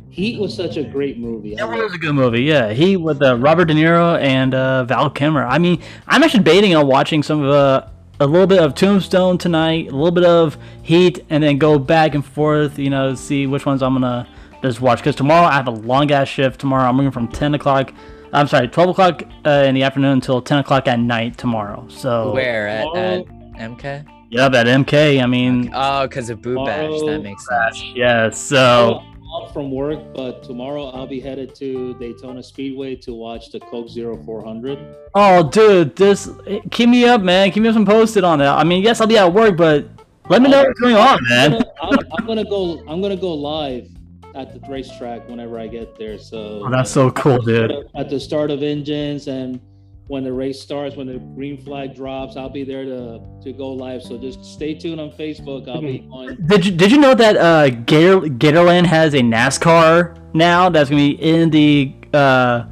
Heat 0.09 0.39
was 0.39 0.55
such 0.55 0.77
a 0.77 0.83
great 0.83 1.17
movie. 1.17 1.55
I 1.59 1.65
That 1.65 1.71
love 1.71 1.85
was 1.85 1.93
a 1.95 1.97
good 1.97 2.13
movie, 2.13 2.43
yeah. 2.43 2.71
He 2.71 2.95
with 2.97 3.19
uh, 3.23 3.35
Robert 3.38 3.65
De 3.65 3.73
Niro 3.73 4.21
and 4.21 4.53
uh, 4.53 4.83
Val 4.83 5.09
Kilmer. 5.09 5.43
I 5.43 5.57
mean, 5.57 5.81
I'm 6.07 6.21
actually 6.21 6.41
debating 6.43 6.75
on 6.75 6.85
watching 6.85 7.23
some 7.23 7.41
of 7.41 7.50
uh, 7.50 7.88
a 8.23 8.27
little 8.27 8.47
bit 8.47 8.59
of 8.59 8.73
Tombstone 8.75 9.37
tonight, 9.37 9.87
a 9.87 9.91
little 9.95 10.11
bit 10.11 10.23
of 10.25 10.57
Heat, 10.81 11.23
and 11.29 11.43
then 11.43 11.57
go 11.57 11.77
back 11.79 12.15
and 12.15 12.25
forth. 12.25 12.79
You 12.79 12.89
know, 12.89 13.15
see 13.15 13.47
which 13.47 13.65
ones 13.65 13.81
I'm 13.83 13.93
gonna 13.93 14.27
just 14.61 14.81
watch. 14.81 14.99
Because 14.99 15.15
tomorrow 15.15 15.45
I 15.45 15.53
have 15.53 15.67
a 15.67 15.71
long 15.71 16.11
ass 16.11 16.27
shift. 16.27 16.59
Tomorrow 16.59 16.89
I'm 16.89 16.97
working 16.97 17.11
from 17.11 17.27
10 17.27 17.53
o'clock. 17.55 17.93
I'm 18.31 18.47
sorry, 18.47 18.67
12 18.67 18.89
o'clock 18.89 19.23
uh, 19.45 19.49
in 19.67 19.75
the 19.75 19.83
afternoon 19.83 20.13
until 20.13 20.41
10 20.41 20.59
o'clock 20.59 20.87
at 20.87 20.99
night 20.99 21.37
tomorrow. 21.37 21.85
So 21.89 22.31
Where 22.33 22.67
at, 22.67 22.87
at 22.95 23.25
MK? 23.59 24.05
yeah, 24.31 24.49
that 24.49 24.65
MK. 24.65 25.21
I 25.21 25.25
mean, 25.27 25.69
Oh, 25.73 26.07
because 26.07 26.29
of 26.31 26.41
Boo 26.41 26.55
Bash. 26.65 26.99
That 27.05 27.21
makes 27.21 27.45
sense. 27.47 27.83
yeah. 27.93 28.29
So 28.31 29.01
I'm 29.05 29.12
off 29.33 29.51
from 29.53 29.71
work, 29.71 29.99
but 30.13 30.43
tomorrow 30.43 30.89
I'll 30.89 31.07
be 31.07 31.19
headed 31.19 31.55
to 31.55 31.93
Daytona 31.95 32.43
Speedway 32.43 32.95
to 32.97 33.13
watch 33.13 33.49
the 33.51 33.59
Coke 33.59 33.89
Zero 33.89 34.21
400. 34.23 34.77
Oh, 35.15 35.49
dude, 35.49 35.95
this 35.95 36.29
keep 36.69 36.89
me 36.89 37.05
up, 37.05 37.21
man. 37.21 37.51
Keep 37.51 37.63
me 37.63 37.69
up 37.69 37.75
and 37.75 37.85
posted 37.87 38.23
on 38.23 38.39
that. 38.39 38.55
I 38.57 38.63
mean, 38.63 38.83
yes, 38.83 39.01
I'll 39.01 39.07
be 39.07 39.17
at 39.17 39.33
work, 39.33 39.57
but 39.57 39.85
let 40.29 40.41
me 40.41 40.49
know 40.49 40.63
what's 40.63 40.79
going 40.79 40.95
on, 40.95 41.19
man. 41.29 41.63
I'm, 41.81 41.97
I'm 42.17 42.25
gonna 42.27 42.43
go. 42.45 42.79
I'm 42.87 43.01
gonna 43.01 43.17
go 43.17 43.33
live 43.33 43.87
at 44.35 44.53
the 44.53 44.59
racetrack 44.69 45.27
whenever 45.27 45.59
I 45.59 45.67
get 45.67 45.97
there. 45.97 46.17
So 46.17 46.61
Oh, 46.65 46.69
that's 46.69 46.91
so 46.91 47.09
cool, 47.11 47.39
dude. 47.39 47.71
at 47.95 48.09
the 48.09 48.19
start 48.19 48.51
of 48.51 48.61
engines 48.63 49.27
and 49.27 49.59
when 50.07 50.24
the 50.24 50.33
race 50.33 50.60
starts, 50.62 50.95
when 50.95 51.07
the 51.07 51.17
green 51.17 51.57
flag 51.57 51.95
drops, 51.95 52.36
I'll 52.36 52.50
be 52.50 52.63
there 52.63 52.83
to 52.86 53.19
to 53.43 53.53
go 53.53 53.69
live. 53.74 54.01
So 54.03 54.17
just 54.17 54.43
stay 54.43 54.74
tuned 54.74 55.00
on 55.00 55.12
Facebook. 55.12 55.67
I'll 55.69 55.81
be 55.81 56.07
on. 56.12 56.38
Did 56.45 56.65
you 56.65 56.72
did 56.72 56.91
you 56.91 56.98
know 57.00 57.13
that 57.15 57.38
uh, 57.38 57.69
Gator, 57.69 58.22
Gatorland 58.22 58.86
has 58.86 59.13
a 59.13 59.19
NASCAR 59.19 60.17
now 60.33 60.69
that's 60.69 60.89
gonna 60.89 61.01
be 61.01 61.12
in 61.22 61.50
the 61.50 61.93
uh, 62.13 62.65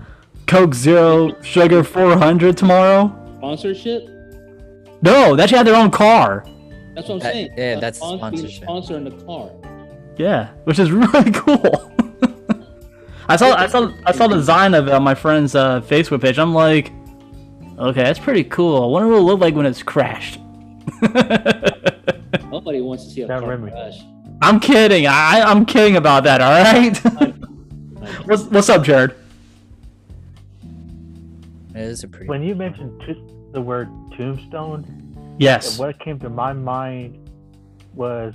Coke 0.47 0.73
Zero 0.73 1.41
Sugar 1.41 1.83
400 1.83 2.57
tomorrow? 2.57 3.17
Sponsorship? 3.37 4.07
No, 5.01 5.35
they 5.35 5.43
actually 5.43 5.57
have 5.57 5.65
their 5.65 5.75
own 5.75 5.89
car. 5.89 6.45
That's 6.93 7.07
what 7.07 7.15
I'm 7.15 7.19
That- 7.19 7.33
saying. 7.33 7.53
yeah, 7.57 7.77
A 7.77 7.79
that's 7.79 7.97
sponsor- 7.97 8.31
being 8.31 8.45
a 8.45 8.49
sponsorship. 8.49 8.63
Sponsor 8.63 8.97
in 8.97 9.03
the 9.05 9.25
car. 9.25 9.49
Yeah, 10.17 10.49
which 10.65 10.77
is 10.77 10.91
really 11.01 11.31
cool. 11.31 11.91
I 13.29 13.37
saw 13.37 13.55
I 13.55 13.67
saw 13.67 13.91
I 14.05 14.11
saw 14.11 14.27
the 14.27 14.35
design 14.35 14.73
of 14.73 14.87
it 14.87 14.93
on 14.93 15.01
my 15.03 15.15
friend's 15.15 15.55
uh, 15.55 15.79
Facebook 15.81 16.21
page. 16.21 16.37
I'm 16.37 16.53
like, 16.53 16.91
okay, 17.89 18.03
that's 18.03 18.19
pretty 18.19 18.43
cool. 18.45 18.83
I 18.83 18.87
wonder 18.87 19.07
what 19.09 19.15
it'll 19.15 19.25
look 19.25 19.39
like 19.39 19.55
when 19.55 19.65
it's 19.65 19.83
crashed. 19.83 20.39
Nobody 22.51 22.81
wants 22.81 23.05
to 23.05 23.09
see 23.11 23.21
a 23.21 23.27
That 23.27 23.39
car 23.41 23.49
Remy. 23.49 23.71
crash. 23.71 23.99
I'm 24.41 24.59
kidding. 24.59 25.07
I 25.07 25.41
I'm 25.41 25.65
kidding 25.65 25.95
about 25.97 26.23
that. 26.23 26.41
All 26.41 26.51
right. 26.51 26.97
what's 28.25 28.43
what's 28.45 28.69
up, 28.69 28.83
Jared? 28.83 29.15
It 31.73 31.81
is 31.81 32.03
a 32.03 32.07
pretty. 32.07 32.27
When 32.27 32.43
you 32.43 32.55
mentioned 32.55 32.99
to- 33.01 33.49
the 33.53 33.61
word 33.61 33.89
tombstone, 34.17 35.35
Yes. 35.37 35.77
what 35.79 35.99
came 35.99 36.19
to 36.19 36.29
my 36.29 36.53
mind 36.53 37.17
was 37.93 38.33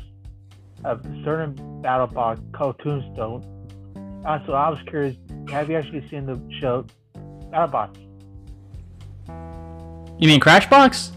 a 0.84 0.98
certain 1.24 1.54
battle 1.82 2.06
box 2.06 2.40
called 2.52 2.78
Tombstone. 2.80 3.42
Uh, 4.26 4.38
so 4.46 4.52
I 4.54 4.68
was 4.68 4.78
curious, 4.86 5.16
have 5.50 5.70
you 5.70 5.76
actually 5.76 6.06
seen 6.08 6.26
the 6.26 6.38
show 6.60 6.84
Battle 7.50 7.68
Box? 7.68 7.98
You 10.18 10.28
mean 10.28 10.40
Crashbox? 10.40 11.12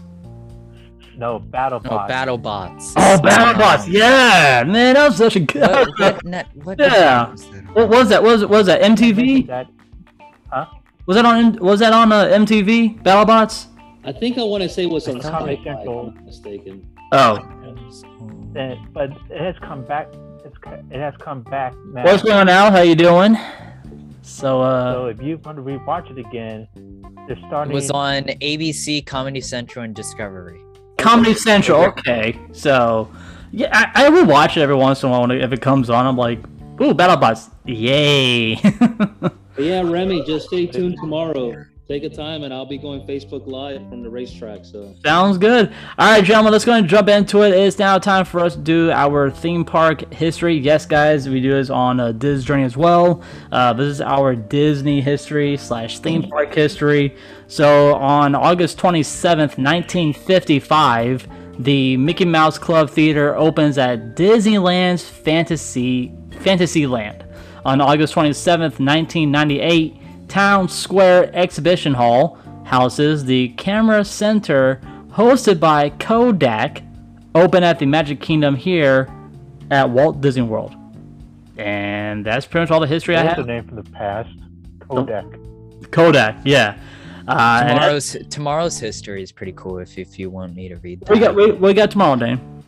No, 1.16 1.38
Battle 1.38 1.82
oh, 1.84 1.88
Box. 1.88 2.08
Battle 2.08 2.38
Bots. 2.38 2.94
Oh, 2.96 3.20
BattleBots. 3.22 3.86
Yeah, 3.88 4.64
man, 4.66 4.94
that 4.94 5.08
was 5.08 5.16
such 5.16 5.36
a 5.36 5.40
good. 5.40 5.60
What, 5.60 5.98
what, 5.98 6.24
net, 6.24 6.46
what 6.54 6.78
Yeah. 6.78 7.30
was 7.30 7.50
that? 7.50 7.74
What 7.74 7.88
was 7.90 8.08
that? 8.08 8.22
What 8.22 8.32
was 8.32 8.42
it? 8.42 8.48
Was 8.48 8.66
that 8.66 8.80
MTV? 8.80 9.46
That, 9.46 9.66
Was 11.06 11.16
that 11.16 11.26
on? 11.26 11.58
Was 11.58 11.80
that 11.80 11.92
on 11.92 12.10
uh, 12.10 12.24
MTV? 12.26 13.02
BattleBots? 13.02 13.66
I 14.04 14.12
think 14.12 14.38
I 14.38 14.44
want 14.44 14.62
to 14.62 14.68
say 14.70 14.84
it 14.84 14.90
was 14.90 15.06
on 15.08 15.18
It's 15.18 15.28
Comedy 15.28 15.60
Central. 15.62 16.14
I'm 16.16 16.24
mistaken. 16.24 16.86
Oh, 17.12 17.36
that, 18.54 18.78
but 18.94 19.10
it 19.28 19.40
has 19.40 19.56
come 19.60 19.84
back. 19.84 20.08
It's, 20.42 20.56
it 20.90 21.00
has 21.00 21.14
come 21.18 21.42
back 21.42 21.74
now. 21.92 22.04
what's 22.04 22.22
going 22.22 22.36
on, 22.36 22.48
Al? 22.48 22.70
How 22.70 22.80
you 22.80 22.94
doing? 22.94 23.36
So, 24.22 24.62
uh, 24.62 24.94
So 24.94 25.06
if 25.06 25.20
you 25.20 25.36
want 25.38 25.58
to 25.58 25.62
rewatch 25.62 26.10
it 26.10 26.18
again, 26.18 26.66
they're 27.26 27.62
It 27.64 27.68
was 27.68 27.90
on 27.90 28.24
ABC, 28.24 29.04
Comedy 29.06 29.40
Central, 29.40 29.84
and 29.84 29.94
Discovery. 29.94 30.60
Comedy 30.98 31.34
Central. 31.34 31.82
Okay, 31.84 32.38
so 32.52 33.10
yeah, 33.52 33.68
I, 33.72 34.06
I 34.06 34.08
will 34.08 34.26
watch 34.26 34.56
it 34.56 34.60
every 34.60 34.74
once 34.74 35.02
in 35.02 35.08
a 35.08 35.12
while 35.12 35.22
when 35.22 35.30
it, 35.30 35.42
if 35.42 35.52
it 35.52 35.60
comes 35.60 35.90
on. 35.90 36.06
I'm 36.06 36.16
like, 36.16 36.38
ooh, 36.80 36.94
BattleBots, 36.94 37.50
yay! 37.64 38.56
Yeah, 39.58 39.82
Remy, 39.82 40.24
just 40.24 40.46
stay 40.46 40.66
tuned 40.66 40.96
tomorrow. 40.98 41.66
Take 41.90 42.04
a 42.04 42.08
time, 42.08 42.44
and 42.44 42.54
I'll 42.54 42.66
be 42.66 42.78
going 42.78 43.04
Facebook 43.04 43.48
Live 43.48 43.80
from 43.88 44.04
the 44.04 44.08
racetrack. 44.08 44.64
So 44.64 44.94
Sounds 45.04 45.38
good. 45.38 45.72
All 45.98 46.08
right, 46.08 46.22
gentlemen, 46.22 46.52
let's 46.52 46.64
go 46.64 46.74
and 46.74 46.88
jump 46.88 47.08
into 47.08 47.42
it. 47.42 47.52
It's 47.52 47.80
now 47.80 47.98
time 47.98 48.24
for 48.24 48.38
us 48.38 48.54
to 48.54 48.60
do 48.60 48.92
our 48.92 49.28
theme 49.28 49.64
park 49.64 50.12
history. 50.12 50.56
Yes, 50.56 50.86
guys, 50.86 51.28
we 51.28 51.40
do 51.40 51.50
this 51.50 51.68
on 51.68 51.98
a 51.98 52.12
Diz 52.12 52.44
Journey 52.44 52.62
as 52.62 52.76
well. 52.76 53.24
Uh, 53.50 53.72
this 53.72 53.88
is 53.88 54.00
our 54.00 54.36
Disney 54.36 55.00
history 55.00 55.56
slash 55.56 55.98
theme 55.98 56.30
park 56.30 56.54
history. 56.54 57.16
So 57.48 57.96
on 57.96 58.36
August 58.36 58.78
27th, 58.78 59.58
1955, 59.58 61.26
the 61.58 61.96
Mickey 61.96 62.24
Mouse 62.24 62.56
Club 62.56 62.88
Theater 62.88 63.34
opens 63.34 63.78
at 63.78 64.14
Disneyland's 64.14 65.08
Fantasy 65.08 66.12
Fantasyland. 66.38 67.24
On 67.64 67.80
August 67.80 68.14
27th, 68.14 68.78
1998, 68.78 69.99
Town 70.30 70.68
Square 70.68 71.34
Exhibition 71.34 71.92
Hall 71.92 72.38
houses 72.64 73.24
the 73.24 73.48
Camera 73.50 74.04
Center 74.04 74.80
hosted 75.08 75.58
by 75.58 75.90
Kodak, 75.90 76.84
open 77.34 77.64
at 77.64 77.80
the 77.80 77.86
Magic 77.86 78.20
Kingdom 78.20 78.54
here 78.54 79.12
at 79.72 79.90
Walt 79.90 80.20
Disney 80.20 80.42
World. 80.42 80.76
And 81.58 82.24
that's 82.24 82.46
pretty 82.46 82.62
much 82.62 82.70
all 82.70 82.78
the 82.78 82.86
history 82.86 83.16
I 83.16 83.24
What's 83.24 83.38
the 83.38 83.44
name 83.44 83.66
from 83.66 83.74
the 83.74 83.90
past? 83.90 84.30
Kodak. 84.88 85.24
Kodak, 85.90 86.36
yeah. 86.44 86.78
Uh, 87.26 87.62
and 87.64 87.70
that- 87.70 87.74
Tomorrow's 87.74 88.16
tomorrow's 88.30 88.78
history 88.78 89.24
is 89.24 89.32
pretty 89.32 89.52
cool. 89.56 89.78
If 89.78 89.98
if 89.98 90.16
you 90.16 90.30
want 90.30 90.54
me 90.54 90.68
to 90.68 90.76
read 90.76 91.00
that. 91.00 91.10
we 91.10 91.18
got 91.18 91.34
we, 91.34 91.50
we 91.50 91.74
got 91.74 91.90
tomorrow, 91.90 92.14
Dane. 92.14 92.62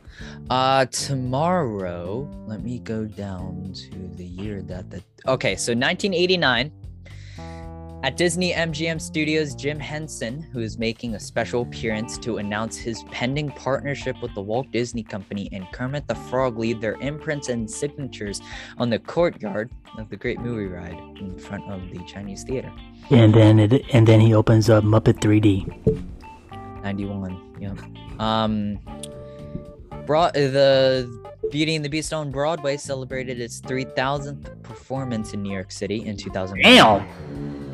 Uh, 0.51 0.87
tomorrow, 0.87 2.29
let 2.47 2.65
me 2.65 2.81
go 2.81 3.05
down 3.05 3.73
to 3.73 4.09
the 4.17 4.25
year 4.25 4.63
that 4.63 4.91
the. 4.91 5.01
Okay, 5.29 5.55
so 5.55 5.71
1989. 5.73 6.73
At 8.03 8.17
Disney 8.17 8.53
MGM 8.53 9.01
Studios, 9.01 9.55
Jim 9.55 9.79
Henson, 9.79 10.43
who 10.43 10.59
is 10.59 10.77
making 10.77 11.15
a 11.15 11.21
special 11.21 11.63
appearance 11.63 12.19
to 12.19 12.39
announce 12.39 12.77
his 12.77 13.05
pending 13.13 13.51
partnership 13.53 14.21
with 14.21 14.35
the 14.35 14.41
Walt 14.41 14.69
Disney 14.73 15.05
Company 15.05 15.49
and 15.53 15.71
Kermit 15.71 16.09
the 16.09 16.17
Frog, 16.17 16.59
leave 16.59 16.81
their 16.81 16.95
imprints 16.95 17.49
and 17.49 17.71
signatures 17.71 18.41
on 18.79 18.91
the 18.91 18.99
courtyard 18.99 19.71
of 19.99 20.11
the 20.11 20.17
Great 20.17 20.41
Movie 20.41 20.67
Ride 20.67 20.99
in 21.21 21.39
front 21.39 21.71
of 21.71 21.81
the 21.93 22.05
Chinese 22.05 22.43
Theater. 22.43 22.73
And 23.11 23.33
then 23.33 23.61
it, 23.61 23.85
and 23.93 24.05
then 24.05 24.19
he 24.19 24.35
opens 24.35 24.69
up 24.69 24.83
Muppet 24.83 25.21
3D. 25.21 26.03
91. 26.83 27.55
Yep. 27.61 28.21
Um, 28.21 28.81
brought 30.07 30.35
the 30.35 31.22
Beauty 31.51 31.75
and 31.75 31.85
the 31.85 31.89
Beast 31.89 32.13
on 32.13 32.31
Broadway 32.31 32.77
celebrated 32.77 33.41
its 33.41 33.61
3000th 33.61 34.63
performance 34.63 35.35
in 35.35 35.43
New 35.43 35.53
York 35.53 35.73
City 35.73 36.07
in 36.07 36.17
2000. 36.17 36.61
Damn. 36.63 37.07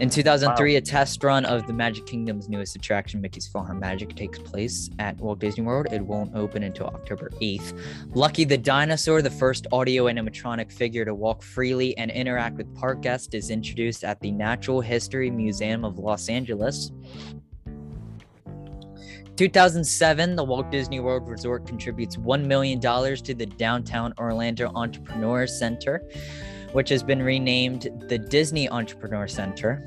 In 0.00 0.08
2003, 0.08 0.76
a 0.76 0.80
test 0.80 1.22
run 1.24 1.44
of 1.44 1.66
the 1.66 1.72
Magic 1.72 2.06
Kingdom's 2.06 2.48
newest 2.48 2.76
attraction, 2.76 3.20
Mickey's 3.20 3.48
PhilharMagic, 3.48 4.14
takes 4.16 4.38
place 4.38 4.90
at 5.00 5.16
Walt 5.18 5.40
Disney 5.40 5.64
World. 5.64 5.88
It 5.92 6.00
won't 6.00 6.34
open 6.36 6.62
until 6.62 6.86
October 6.86 7.30
8th. 7.40 7.76
Lucky 8.14 8.44
the 8.44 8.58
Dinosaur, 8.58 9.22
the 9.22 9.30
first 9.30 9.66
audio 9.72 10.04
animatronic 10.04 10.72
figure 10.72 11.04
to 11.04 11.14
walk 11.14 11.42
freely 11.42 11.98
and 11.98 12.12
interact 12.12 12.56
with 12.56 12.72
park 12.76 13.02
guests, 13.02 13.34
is 13.34 13.50
introduced 13.50 14.04
at 14.04 14.20
the 14.20 14.30
Natural 14.30 14.80
History 14.80 15.30
Museum 15.30 15.84
of 15.84 15.98
Los 15.98 16.28
Angeles. 16.28 16.92
2007, 19.38 20.34
the 20.34 20.42
Walt 20.42 20.68
Disney 20.72 20.98
World 20.98 21.28
Resort 21.28 21.64
contributes 21.64 22.16
$1 22.16 22.44
million 22.44 22.80
to 22.80 23.34
the 23.34 23.46
Downtown 23.46 24.12
Orlando 24.18 24.68
Entrepreneur 24.74 25.46
Center, 25.46 26.02
which 26.72 26.88
has 26.88 27.04
been 27.04 27.22
renamed 27.22 27.88
the 28.08 28.18
Disney 28.18 28.68
Entrepreneur 28.68 29.28
Center. 29.28 29.84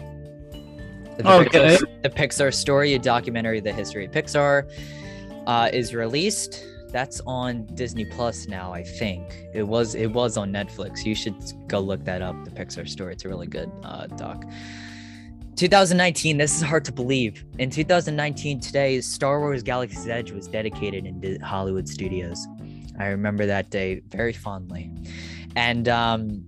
The, 1.17 1.29
Okay. 1.29 1.75
Pixar, 1.75 2.01
the 2.01 2.09
Pixar 2.09 2.53
story, 2.53 2.93
a 2.93 2.99
documentary 2.99 3.57
of 3.57 3.65
the 3.65 3.73
history 3.73 4.05
of 4.05 4.11
Pixar, 4.11 4.71
uh, 5.47 5.69
is 5.73 5.93
released. 5.93 6.65
That's 6.87 7.19
on 7.27 7.65
Disney 7.73 8.05
Plus 8.05 8.47
now, 8.47 8.71
I 8.71 8.83
think. 8.83 9.47
It 9.53 9.63
was 9.63 9.95
it 9.95 10.07
was 10.13 10.37
on 10.37 10.53
Netflix. 10.53 11.05
You 11.05 11.13
should 11.13 11.35
go 11.67 11.79
look 11.81 12.05
that 12.05 12.21
up. 12.21 12.41
The 12.45 12.51
Pixar 12.51 12.87
story. 12.87 13.13
It's 13.13 13.25
a 13.25 13.29
really 13.29 13.47
good 13.47 13.69
uh, 13.83 14.07
doc. 14.07 14.45
2019. 15.61 16.37
This 16.39 16.55
is 16.55 16.63
hard 16.63 16.83
to 16.85 16.91
believe. 16.91 17.45
In 17.59 17.69
2019, 17.69 18.59
today, 18.59 18.99
Star 18.99 19.39
Wars 19.39 19.61
Galaxy's 19.61 20.07
Edge 20.07 20.31
was 20.31 20.47
dedicated 20.47 21.05
in 21.05 21.39
Hollywood 21.39 21.87
studios. 21.87 22.47
I 22.99 23.09
remember 23.09 23.45
that 23.45 23.69
day 23.69 24.01
very 24.07 24.33
fondly. 24.33 24.89
And 25.55 25.87
um, 25.87 26.43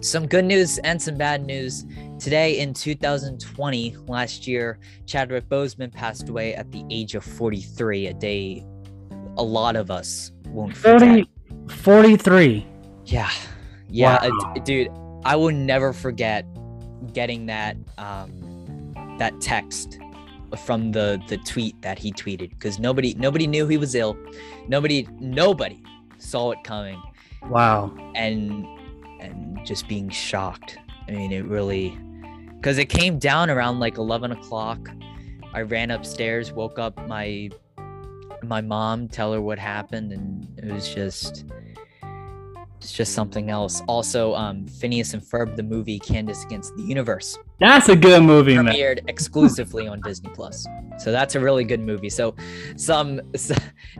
some 0.00 0.26
good 0.26 0.44
news 0.44 0.78
and 0.78 1.00
some 1.00 1.14
bad 1.16 1.46
news. 1.46 1.84
Today 2.18 2.58
in 2.58 2.74
2020, 2.74 3.96
last 4.08 4.48
year, 4.48 4.80
Chadwick 5.06 5.48
Boseman 5.48 5.92
passed 5.92 6.28
away 6.28 6.56
at 6.56 6.72
the 6.72 6.84
age 6.90 7.14
of 7.14 7.24
43, 7.24 8.08
a 8.08 8.14
day 8.14 8.66
a 9.36 9.44
lot 9.44 9.76
of 9.76 9.92
us 9.92 10.32
won't 10.48 10.76
forget. 10.76 11.28
40, 11.68 11.68
43. 11.68 12.66
Yeah. 13.04 13.30
Yeah, 13.88 14.26
Wow. 14.26 14.54
d- 14.54 14.60
dude, 14.64 14.92
I 15.24 15.36
will 15.36 15.52
never 15.52 15.92
forget 15.92 16.44
getting 17.12 17.46
that 17.46 17.76
um 17.98 18.94
that 19.18 19.40
text 19.40 19.98
from 20.64 20.92
the 20.92 21.20
the 21.28 21.36
tweet 21.38 21.80
that 21.82 21.98
he 21.98 22.12
tweeted 22.12 22.50
because 22.50 22.78
nobody 22.78 23.14
nobody 23.14 23.46
knew 23.46 23.66
he 23.66 23.76
was 23.76 23.94
ill. 23.94 24.16
Nobody 24.68 25.06
nobody 25.20 25.82
saw 26.18 26.52
it 26.52 26.58
coming 26.64 27.00
Wow. 27.48 27.92
and 28.14 28.66
and 29.20 29.64
just 29.66 29.88
being 29.88 30.08
shocked. 30.08 30.78
I 31.08 31.12
mean, 31.12 31.32
it 31.32 31.44
really 31.44 31.98
because 32.56 32.78
it 32.78 32.86
came 32.86 33.18
down 33.18 33.50
around 33.50 33.78
like 33.80 33.98
11 33.98 34.32
o'clock. 34.32 34.88
I 35.52 35.62
ran 35.62 35.90
upstairs, 35.90 36.52
woke 36.52 36.78
up 36.78 36.96
my 37.06 37.50
my 38.42 38.60
mom, 38.60 39.08
tell 39.08 39.32
her 39.32 39.40
what 39.40 39.58
happened, 39.58 40.12
and 40.12 40.46
it 40.58 40.72
was 40.72 40.92
just 40.92 41.44
it's 42.84 42.92
just 42.92 43.14
something 43.14 43.48
else. 43.50 43.80
Also, 43.88 44.34
um, 44.34 44.66
Phineas 44.66 45.14
and 45.14 45.22
Ferb, 45.22 45.56
the 45.56 45.62
movie 45.62 45.98
Candace 45.98 46.44
Against 46.44 46.76
the 46.76 46.82
Universe, 46.82 47.38
That's 47.58 47.88
a 47.88 47.96
good 47.96 48.22
movie, 48.22 48.54
man. 48.56 48.66
premiered 48.66 49.08
exclusively 49.08 49.88
on 49.88 50.02
Disney 50.02 50.28
Plus. 50.34 50.66
So 50.98 51.10
that's 51.10 51.34
a 51.34 51.40
really 51.40 51.64
good 51.64 51.80
movie. 51.80 52.10
So 52.10 52.34
some 52.76 53.22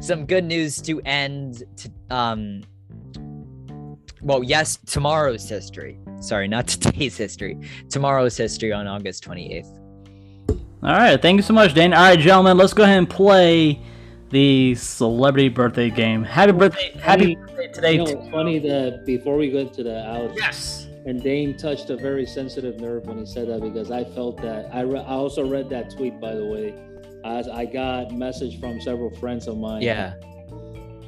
some 0.01 0.27
good 0.27 0.45
news 0.45 0.83
to 0.83 1.01
end 1.07 1.65
to 1.79 1.91
um 2.15 2.63
well, 4.21 4.43
yes, 4.43 4.79
tomorrow's 4.87 5.49
history. 5.49 5.99
Sorry, 6.21 6.47
not 6.47 6.67
today's 6.69 7.17
history. 7.17 7.59
Tomorrow's 7.89 8.37
history 8.37 8.73
on 8.73 8.87
August 8.87 9.25
28th. 9.25 9.81
All 10.83 10.91
right, 10.93 11.21
thank 11.21 11.37
you 11.37 11.43
so 11.43 11.55
much, 11.55 11.75
Dan. 11.75 11.95
All 11.95 12.03
right, 12.03 12.19
gentlemen, 12.19 12.59
let's 12.59 12.75
go 12.75 12.83
ahead 12.85 12.99
and 12.99 13.09
play 13.09 13.81
the 14.35 14.75
celebrity 14.75 15.49
birthday 15.49 15.89
game. 15.89 16.25
Happy 16.25 16.51
birthday! 16.51 16.91
Happy 16.99 17.37
birthday 17.37 17.69
today! 17.69 17.93
You 17.93 17.99
know, 17.99 18.05
it's 18.07 18.31
funny 18.31 18.59
that 18.59 19.07
before 19.07 19.37
we 19.37 19.49
go 19.49 19.69
to 19.69 19.83
the 19.85 20.05
out, 20.05 20.33
yes. 20.35 20.89
and 21.07 21.23
Dane 21.23 21.57
touched 21.57 21.89
a 21.91 21.97
very 21.97 22.27
sensitive 22.27 22.81
nerve 22.81 23.07
when 23.07 23.19
he 23.19 23.27
said 23.27 23.49
that 23.49 23.61
because 23.61 23.93
I 23.93 24.03
felt 24.03 24.43
that. 24.43 24.75
I, 24.75 24.81
re- 24.81 24.99
I 24.99 25.13
also 25.13 25.49
read 25.49 25.71
that 25.71 25.95
tweet, 25.97 26.21
by 26.21 26.35
the 26.35 26.45
way. 26.45 26.75
As 27.25 27.49
I 27.49 27.65
got 27.65 28.11
message 28.13 28.59
from 28.59 28.81
several 28.81 29.09
friends 29.19 29.47
of 29.47 29.57
mine. 29.57 29.83
Yeah. 29.83 30.15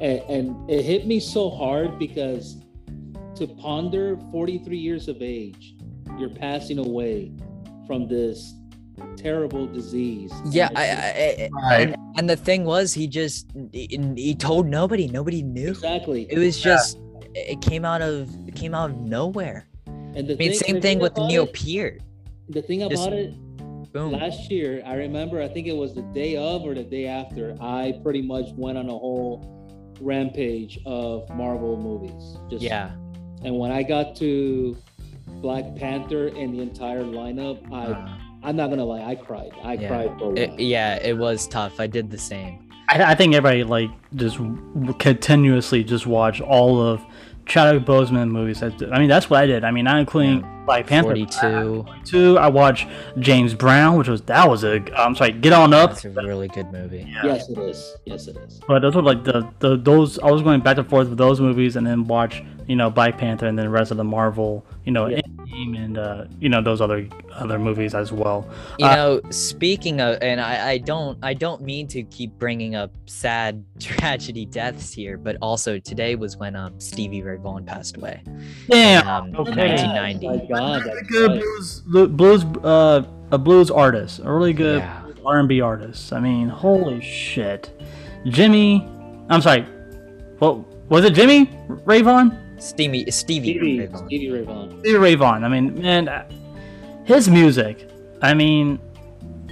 and, 0.00 0.20
and 0.30 0.70
it 0.70 0.84
hit 0.84 1.08
me 1.08 1.18
so 1.18 1.50
hard 1.50 1.98
because 1.98 2.58
to 3.34 3.48
ponder 3.48 4.16
43 4.30 4.78
years 4.78 5.08
of 5.08 5.20
age 5.20 5.74
you're 6.16 6.30
passing 6.30 6.78
away 6.78 7.32
from 7.86 8.08
this 8.08 8.54
terrible 9.16 9.66
disease 9.66 10.32
Yeah, 10.50 10.68
And 10.68 10.78
I, 10.78 10.82
I, 10.82 10.88
I 10.88 11.48
Right. 11.76 11.88
and, 11.88 11.96
and 12.18 12.30
the 12.30 12.36
thing 12.36 12.64
was, 12.64 12.92
he 12.94 13.06
just 13.06 13.46
he, 13.72 13.86
he 14.16 14.34
told 14.34 14.66
nobody. 14.66 15.08
Nobody 15.08 15.42
knew. 15.42 15.70
exactly 15.70 16.26
It 16.30 16.38
was 16.38 16.60
just 16.60 16.98
it 17.34 17.60
came 17.60 17.84
out 17.84 18.02
of 18.02 18.28
it 18.48 18.54
came 18.54 18.74
out 18.74 18.90
of 18.90 18.96
nowhere. 18.98 19.66
and 19.86 20.26
the 20.26 20.34
I 20.34 20.36
mean, 20.36 20.36
thing, 20.36 20.52
same 20.54 20.74
the 20.76 20.80
thing 20.80 20.98
with 20.98 21.12
about 21.16 21.28
Neil 21.28 21.44
it- 21.44 21.52
Peart. 21.52 22.00
the 22.48 22.62
thing 22.62 22.80
just- 22.80 23.06
about 23.06 23.12
it 23.18 23.34
Boom. 23.92 24.12
last 24.12 24.50
year 24.50 24.82
i 24.84 24.92
remember 24.94 25.40
i 25.40 25.48
think 25.48 25.66
it 25.66 25.76
was 25.76 25.94
the 25.94 26.02
day 26.12 26.36
of 26.36 26.62
or 26.62 26.74
the 26.74 26.82
day 26.84 27.06
after 27.06 27.56
i 27.62 27.98
pretty 28.02 28.20
much 28.20 28.46
went 28.54 28.76
on 28.76 28.86
a 28.90 28.98
whole 29.04 29.34
rampage 30.02 30.78
of 30.84 31.28
marvel 31.30 31.76
movies 31.78 32.36
just 32.50 32.62
Yeah. 32.62 32.90
and 33.42 33.56
when 33.58 33.70
i 33.70 33.82
got 33.82 34.14
to 34.16 34.76
black 35.40 35.74
panther 35.76 36.26
and 36.28 36.54
the 36.54 36.60
entire 36.60 37.04
lineup 37.04 37.58
i 37.72 37.86
Uh, 37.86 38.18
i'm 38.46 38.56
not 38.56 38.70
gonna 38.70 38.84
lie 38.84 39.02
i 39.04 39.14
cried 39.14 39.50
i 39.62 39.74
Yeah. 39.74 39.88
cried 39.88 40.18
for 40.18 40.24
a 40.24 40.28
while. 40.28 40.38
it, 40.38 40.58
yeah, 40.58 40.96
it 41.02 41.16
was 41.18 41.46
tough. 41.46 41.78
I 41.80 41.86
did 41.86 42.10
the 42.10 42.18
same. 42.18 42.68
I, 42.88 43.02
I 43.12 43.14
think 43.14 43.34
everybody 43.34 43.64
like 43.64 43.90
just 44.14 44.38
continuously 44.98 45.84
just 45.84 46.06
watched 46.06 46.40
all 46.40 46.80
of 46.80 47.00
Chadwick 47.46 47.84
Boseman 47.84 48.28
movies. 48.30 48.60
I 48.62 48.70
mean, 48.98 49.08
that's 49.08 49.30
what 49.30 49.40
I 49.40 49.46
did. 49.46 49.62
I 49.62 49.70
mean, 49.70 49.84
not 49.84 49.98
including 50.00 50.40
Black 50.66 50.86
Panther. 50.88 51.10
Forty-two. 51.10 51.86
Two. 52.04 52.38
I 52.38 52.48
watched 52.48 52.88
James 53.20 53.54
Brown, 53.54 53.96
which 53.98 54.08
was 54.08 54.22
that 54.22 54.48
was 54.48 54.64
a. 54.64 54.82
I'm 54.98 55.14
sorry, 55.14 55.30
Get 55.32 55.52
On 55.52 55.72
Up. 55.72 55.90
That's 55.90 56.04
a 56.06 56.10
really 56.10 56.48
good 56.48 56.72
movie. 56.72 57.06
yes 57.24 57.48
it 57.48 57.58
is 57.58 57.96
yes 58.04 58.26
it 58.26 58.36
is 58.36 58.60
But 58.66 58.80
those 58.80 58.96
were 58.96 59.02
like 59.02 59.22
the, 59.22 59.48
the 59.60 59.76
those 59.76 60.18
I 60.18 60.30
was 60.30 60.42
going 60.42 60.60
back 60.60 60.78
and 60.78 60.88
forth 60.88 61.08
with 61.08 61.18
those 61.18 61.40
movies 61.40 61.76
and 61.76 61.86
then 61.86 62.04
watch 62.04 62.42
you 62.66 62.74
know 62.74 62.90
Black 62.90 63.16
Panther 63.16 63.46
and 63.46 63.56
then 63.56 63.66
the 63.66 63.70
rest 63.70 63.90
of 63.92 63.96
the 63.96 64.04
Marvel 64.04 64.64
you 64.84 64.90
know 64.92 65.06
Yeah. 65.06 65.20
Endgame 65.56 65.84
and 65.84 65.98
uh, 65.98 66.24
you 66.40 66.48
know 66.48 66.60
those 66.62 66.80
other 66.80 67.08
other 67.34 67.58
movies 67.58 67.94
as 67.94 68.12
well. 68.12 68.48
You 68.78 68.86
Uh, 68.86 68.94
know, 68.96 69.20
speaking 69.30 70.00
of, 70.00 70.18
and 70.22 70.40
I, 70.40 70.70
I 70.72 70.78
don't, 70.78 71.18
I 71.22 71.34
don't 71.34 71.62
mean 71.62 71.86
to 71.88 72.02
keep 72.04 72.38
bringing 72.38 72.74
up 72.74 72.92
sad 73.06 73.64
tragedy 73.80 74.46
deaths 74.46 74.92
here, 74.92 75.16
but 75.16 75.36
also 75.42 75.78
today 75.78 76.14
was 76.14 76.36
when 76.36 76.56
um 76.56 76.78
Stevie 76.80 77.22
Ray 77.22 77.36
Vaughan 77.36 77.64
passed 77.64 77.96
away. 77.96 78.22
Damn. 78.68 79.06
Um, 79.08 79.34
okay. 79.36 79.68
1990. 79.68 80.28
my 80.28 80.46
god 80.46 80.84
Really 80.84 81.02
good 81.02 81.30
right. 81.30 81.40
blues, 81.40 81.82
blues 82.08 82.44
uh, 82.64 83.02
a 83.32 83.38
blues 83.38 83.70
artist, 83.70 84.20
a 84.24 84.32
really 84.32 84.52
good 84.52 84.78
Yeah. 84.80 85.02
R&B 85.24 85.60
artist. 85.60 86.12
I 86.12 86.20
mean, 86.20 86.48
holy 86.48 87.00
shit, 87.00 87.70
Jimmy. 88.26 88.86
I'm 89.28 89.42
sorry. 89.42 89.62
What 90.38 90.58
was 90.88 91.04
it? 91.04 91.14
Jimmy 91.14 91.50
Ray 91.68 92.02
Vaughan? 92.02 92.38
Stevie, 92.58 93.10
Stevie, 93.10 93.58
Ray 93.58 93.86
Stevie, 93.86 93.86
Vaughan. 93.86 94.06
Stevie 94.06 94.30
Ray 94.30 94.42
Vaughan. 94.42 94.78
Stevie 94.80 94.98
Ray 94.98 95.14
Vaughan. 95.14 95.44
I 95.44 95.48
mean, 95.48 95.80
man, 95.80 96.08
uh, 96.08 96.28
his 97.04 97.28
music. 97.28 97.88
I 98.22 98.34
mean, 98.34 98.78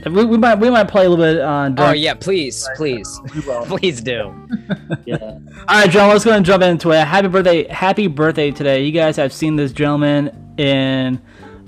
we, 0.06 0.24
we 0.24 0.36
might 0.38 0.56
we 0.56 0.70
might 0.70 0.88
play 0.88 1.06
a 1.06 1.10
little 1.10 1.24
bit. 1.24 1.40
Uh, 1.40 1.70
Oh 1.78 1.92
yeah, 1.92 2.14
please, 2.14 2.68
please, 2.76 3.20
please 3.66 4.00
do. 4.00 4.34
Yeah. 5.06 5.16
All 5.18 5.40
right, 5.68 5.90
John. 5.90 6.08
Let's 6.08 6.24
go 6.24 6.32
and 6.32 6.44
jump 6.46 6.62
into 6.62 6.90
it. 6.92 7.06
Happy 7.06 7.28
birthday! 7.28 7.66
Happy 7.68 8.06
birthday 8.06 8.50
today! 8.50 8.84
You 8.84 8.92
guys 8.92 9.16
have 9.16 9.32
seen 9.32 9.56
this 9.56 9.72
gentleman 9.72 10.54
in 10.58 11.20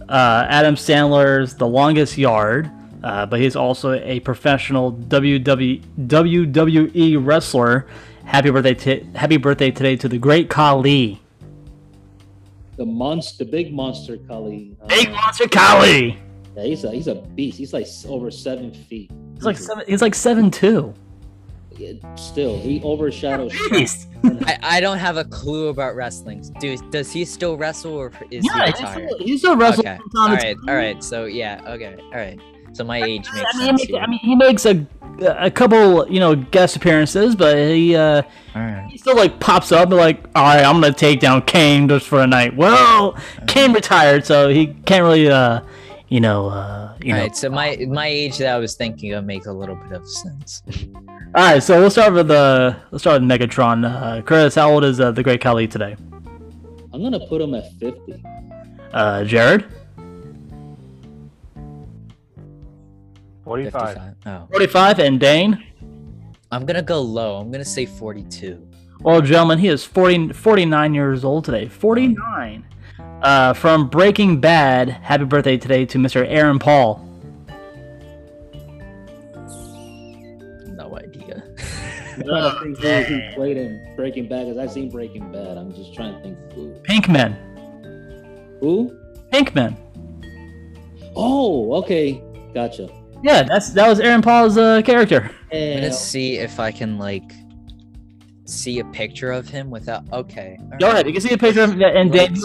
uh, 0.08 0.46
Adam 0.48 0.74
Sandler's 0.74 1.54
The 1.54 1.66
Longest 1.66 2.16
Yard, 2.16 2.70
uh, 3.02 3.26
but 3.26 3.40
he's 3.40 3.56
also 3.56 3.92
a 3.92 4.20
professional 4.20 4.92
WW, 4.92 5.82
WWE 6.06 7.26
wrestler. 7.26 7.86
Happy 8.24 8.50
birthday! 8.50 8.74
T- 8.74 9.06
happy 9.14 9.36
birthday 9.36 9.70
today 9.70 9.96
to 9.96 10.08
the 10.08 10.18
great 10.18 10.48
Khali. 10.48 11.20
The 12.76 12.84
monster, 12.86 13.44
the 13.44 13.50
big 13.50 13.72
monster, 13.72 14.16
Khali. 14.18 14.76
Uh, 14.82 14.86
Big 14.86 15.10
Monster 15.10 15.48
Khali. 15.48 16.18
Yeah, 16.56 16.62
he's 16.64 16.84
a 16.84 16.90
he's 16.92 17.06
a 17.06 17.14
beast. 17.14 17.58
He's 17.58 17.72
like 17.72 17.86
over 18.06 18.30
seven 18.30 18.72
feet. 18.72 19.10
He's 19.34 19.44
like 19.44 19.56
seven. 19.58 19.84
He's 19.86 20.02
like 20.02 20.14
seven 20.14 20.50
two. 20.50 20.92
Yeah, 21.78 21.92
still, 22.14 22.58
he 22.58 22.80
overshadows. 22.82 23.52
Beast. 23.70 24.08
I, 24.24 24.58
I 24.62 24.80
don't 24.80 24.96
have 24.98 25.18
a 25.18 25.24
clue 25.24 25.68
about 25.68 25.94
wrestling. 25.94 26.42
Do 26.58 26.76
does 26.90 27.12
he 27.12 27.24
still 27.26 27.56
wrestle 27.58 27.92
or 27.94 28.10
is 28.30 28.42
he 28.44 28.50
Yeah, 28.54 28.66
he's 28.66 28.74
retired? 28.80 29.08
still, 29.10 29.18
he's 29.26 29.38
still 29.40 29.56
wrestling 29.56 29.86
Okay. 29.88 29.96
from 29.98 30.10
All 30.20 30.28
time 30.28 30.38
to 30.38 30.46
right. 30.46 30.56
time. 30.56 30.68
All 30.70 30.74
right. 30.74 31.04
So 31.04 31.24
yeah. 31.26 31.60
Okay. 31.66 31.96
All 32.02 32.10
right. 32.12 32.40
So 32.76 32.84
my 32.84 33.02
age 33.02 33.26
makes 33.34 33.54
I 33.54 33.58
mean, 33.58 33.78
he 33.78 33.78
sense. 33.78 33.90
makes. 33.90 34.02
I 34.02 34.06
mean, 34.06 34.18
he 34.20 34.34
makes 34.36 34.66
a 34.66 34.86
a 35.20 35.50
couple, 35.50 36.06
you 36.10 36.20
know, 36.20 36.34
guest 36.36 36.76
appearances, 36.76 37.34
but 37.34 37.56
he 37.56 37.96
uh, 37.96 38.20
All 38.54 38.62
right. 38.62 38.86
he 38.90 38.98
still 38.98 39.16
like 39.16 39.40
pops 39.40 39.72
up 39.72 39.88
and 39.88 39.96
like, 39.96 40.22
all 40.34 40.44
right, 40.44 40.62
I'm 40.64 40.80
gonna 40.80 40.92
take 40.92 41.20
down 41.20 41.42
Kane 41.42 41.88
just 41.88 42.06
for 42.06 42.20
a 42.20 42.26
night. 42.26 42.54
Well, 42.54 43.16
Kane 43.46 43.72
retired, 43.72 44.26
so 44.26 44.48
he 44.50 44.66
can't 44.84 45.02
really, 45.04 45.28
uh, 45.30 45.62
you 46.08 46.20
know, 46.20 46.48
uh, 46.48 46.94
you 47.02 47.12
All 47.12 47.18
know. 47.18 47.22
right. 47.24 47.36
So 47.36 47.48
my 47.48 47.76
my 47.88 48.06
age 48.08 48.36
that 48.38 48.48
I 48.54 48.58
was 48.58 48.74
thinking 48.74 49.12
of 49.14 49.24
makes 49.24 49.46
a 49.46 49.52
little 49.52 49.76
bit 49.76 49.92
of 49.92 50.06
sense. 50.08 50.62
All 51.34 51.42
right, 51.52 51.62
so 51.62 51.80
we'll 51.80 51.90
start 51.90 52.12
with 52.12 52.28
the 52.28 52.76
let's 52.90 53.02
start 53.02 53.20
with 53.22 53.30
Megatron. 53.30 53.84
Uh, 53.90 54.20
Chris, 54.22 54.54
how 54.54 54.70
old 54.70 54.84
is 54.84 55.00
uh, 55.00 55.12
the 55.12 55.22
Great 55.22 55.40
Khali 55.40 55.66
today? 55.66 55.96
I'm 56.92 57.02
gonna 57.02 57.26
put 57.26 57.40
him 57.40 57.54
at 57.54 57.72
50. 57.80 58.22
Uh, 58.92 59.24
Jared, 59.24 59.64
45. 63.46 63.94
55. 63.94 64.14
Oh. 64.26 64.46
45, 64.50 64.98
and 64.98 65.20
Dane. 65.20 65.64
I'm 66.50 66.66
gonna 66.66 66.82
go 66.82 67.00
low. 67.00 67.36
I'm 67.36 67.52
gonna 67.52 67.64
say 67.64 67.86
42. 67.86 68.66
Well, 69.00 69.20
gentlemen, 69.20 69.60
he 69.60 69.68
is 69.68 69.84
40, 69.84 70.32
49 70.32 70.94
years 70.94 71.24
old 71.24 71.44
today. 71.44 71.68
49. 71.68 72.66
Uh, 73.22 73.52
from 73.52 73.88
Breaking 73.88 74.40
Bad, 74.40 74.88
happy 74.88 75.24
birthday 75.24 75.56
today 75.56 75.86
to 75.86 75.98
Mr. 75.98 76.26
Aaron 76.28 76.58
Paul. 76.58 77.00
No 80.66 80.98
idea. 80.98 81.44
I'm 82.16 82.24
trying 82.24 82.74
to 82.74 82.74
think 82.82 83.06
who, 83.06 83.14
who 83.14 83.34
played 83.34 83.56
in 83.58 83.94
Breaking 83.94 84.28
Bad 84.28 84.46
because 84.46 84.58
I've 84.58 84.72
seen 84.72 84.90
Breaking 84.90 85.30
Bad. 85.30 85.56
I'm 85.56 85.72
just 85.72 85.94
trying 85.94 86.16
to 86.16 86.20
think 86.20 86.36
who. 86.52 86.74
Pinkman. 86.82 87.36
Who? 88.58 88.98
Pinkman. 89.32 89.76
Oh, 91.14 91.74
okay, 91.74 92.20
gotcha. 92.52 92.88
Yeah, 93.22 93.42
that's 93.42 93.70
that 93.70 93.88
was 93.88 94.00
Aaron 94.00 94.22
Paul's 94.22 94.56
uh, 94.56 94.82
character. 94.82 95.30
I'm 95.52 95.74
gonna 95.74 95.92
see 95.92 96.38
if 96.38 96.60
I 96.60 96.70
can 96.72 96.98
like 96.98 97.32
see 98.44 98.78
a 98.78 98.84
picture 98.86 99.32
of 99.32 99.48
him 99.48 99.70
without. 99.70 100.04
Okay. 100.12 100.58
all 100.60 100.78
Go 100.78 100.86
right. 100.86 100.92
ahead. 100.94 101.06
You 101.06 101.12
can 101.12 101.22
see 101.22 101.32
a 101.34 101.38
picture 101.38 101.62
of 101.62 101.80
and 101.80 102.12
Dane. 102.12 102.36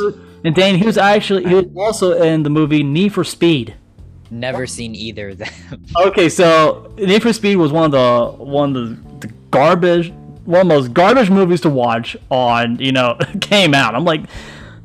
And 0.43 0.55
Dane, 0.55 0.75
he 0.75 0.85
was 0.85 0.97
actually 0.97 1.47
he 1.47 1.53
was 1.53 1.65
also 1.77 2.21
in 2.21 2.43
the 2.43 2.49
movie 2.49 2.83
Need 2.83 3.13
for 3.13 3.23
Speed. 3.23 3.75
Never 4.31 4.65
seen 4.65 4.95
either 4.95 5.29
of 5.29 5.39
them. 5.39 5.49
Okay, 5.97 6.29
so 6.29 6.91
Need 6.97 7.21
for 7.21 7.33
Speed 7.33 7.57
was 7.57 7.71
one 7.71 7.85
of 7.85 7.91
the 7.91 8.43
one 8.43 8.75
of 8.75 8.89
the, 9.21 9.27
the 9.27 9.33
garbage, 9.51 10.11
one 10.45 10.61
of 10.61 10.67
the 10.67 10.73
most 10.73 10.93
garbage 10.93 11.29
movies 11.29 11.61
to 11.61 11.69
watch 11.69 12.15
on. 12.31 12.79
You 12.79 12.91
know, 12.93 13.17
came 13.41 13.73
out. 13.75 13.93
I'm 13.93 14.05
like, 14.05 14.21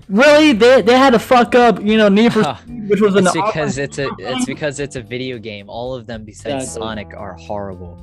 really? 0.09 0.53
They, 0.53 0.83
they 0.83 0.97
had 0.99 1.11
to 1.11 1.19
fuck 1.19 1.55
up. 1.55 1.81
You 1.83 1.97
know, 1.97 2.09
Need 2.09 2.33
for 2.33 2.43
Huh. 2.43 2.57
Speed, 2.57 2.89
which 2.91 3.01
was 3.01 3.15
an 3.17 3.27
it's 3.27 3.35
because 3.35 3.79
it's 3.79 3.99
a 3.99 4.09
it's 4.19 4.47
because 4.47 4.81
it's 4.81 4.97
a 4.97 5.03
video 5.03 5.39
game. 5.39 5.69
All 5.69 5.95
of 5.95 6.07
them 6.07 6.25
besides 6.25 6.65
Exactly. 6.65 6.81
Sonic 6.83 7.15
are 7.17 7.35
horrible. 7.35 8.03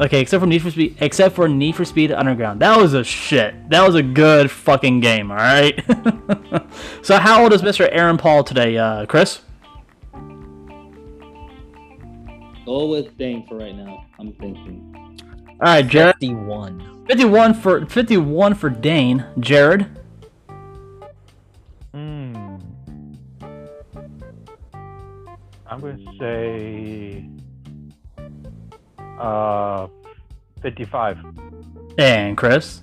okay, 0.00 0.20
except 0.20 0.40
for 0.40 0.46
Need 0.46 0.62
for 0.62 0.70
Speed, 0.70 0.96
except 1.00 1.34
for 1.34 1.48
Need 1.48 1.76
for 1.76 1.84
Speed 1.84 2.12
Underground. 2.12 2.60
That 2.60 2.76
was 2.78 2.94
a 2.94 3.04
shit. 3.04 3.54
That 3.70 3.86
was 3.86 3.94
a 3.94 4.02
good 4.02 4.50
fucking 4.50 5.00
game. 5.00 5.30
All 5.30 5.36
right. 5.36 5.82
so 7.02 7.16
how 7.18 7.42
old 7.42 7.52
is 7.52 7.62
Mr. 7.62 7.88
Aaron 7.90 8.16
Paul 8.18 8.44
today, 8.44 8.76
uh, 8.78 9.06
Chris? 9.06 9.40
go 12.64 12.86
with 12.86 13.16
Dane 13.18 13.46
for 13.46 13.58
right 13.58 13.74
now. 13.76 14.06
I'm 14.18 14.32
thinking. 14.34 14.90
All 15.50 15.56
right, 15.60 15.86
Jared. 15.86 16.14
51. 16.16 17.04
51 17.08 17.54
for 17.54 17.86
51 17.86 18.54
for 18.54 18.70
Dane. 18.70 19.24
Jared. 19.38 19.86
I'm 25.74 25.80
going 25.80 26.06
to 26.06 26.18
say 26.20 27.28
uh, 29.18 29.88
55. 30.62 31.18
And 31.98 32.36
Chris. 32.36 32.82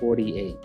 48. 0.00 0.56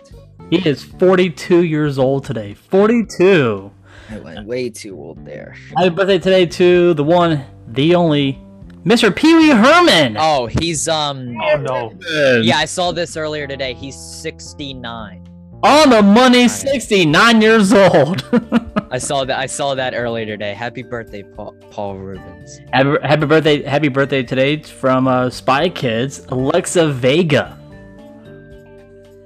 He 0.48 0.66
is 0.66 0.82
42 0.82 1.64
years 1.64 1.98
old 1.98 2.24
today. 2.24 2.54
42. 2.54 3.70
I 4.08 4.18
went 4.18 4.46
way 4.46 4.70
too 4.70 4.96
old 4.98 5.22
there. 5.26 5.54
Happy 5.76 5.90
birthday 5.90 6.18
today 6.18 6.46
to 6.46 6.94
the 6.94 7.04
one, 7.04 7.44
the 7.68 7.94
only, 7.94 8.42
Mr. 8.86 9.14
Pee 9.14 9.34
Wee 9.34 9.50
Herman. 9.50 10.16
Oh, 10.18 10.46
he's 10.46 10.88
um. 10.88 11.36
Oh, 11.38 11.56
no. 11.58 11.92
Yeah, 12.40 12.56
I 12.56 12.64
saw 12.64 12.92
this 12.92 13.14
earlier 13.18 13.46
today. 13.46 13.74
He's 13.74 13.96
69. 13.96 15.23
On 15.64 15.88
the 15.88 16.02
money, 16.02 16.46
69 16.46 17.40
years 17.40 17.72
old. 17.72 18.22
I 18.90 18.98
saw 18.98 19.24
that. 19.24 19.38
I 19.38 19.46
saw 19.46 19.74
that 19.74 19.94
earlier 19.94 20.26
today. 20.26 20.52
Happy 20.52 20.82
birthday, 20.82 21.22
Paul, 21.22 21.54
Paul 21.70 21.96
Reubens. 21.96 22.60
happy, 22.70 22.96
happy 23.02 23.24
birthday, 23.26 23.62
happy 23.62 23.88
birthday 23.88 24.22
today 24.22 24.60
from 24.60 25.08
uh, 25.08 25.30
Spy 25.30 25.70
Kids, 25.70 26.26
Alexa 26.28 26.92
Vega. 26.92 27.58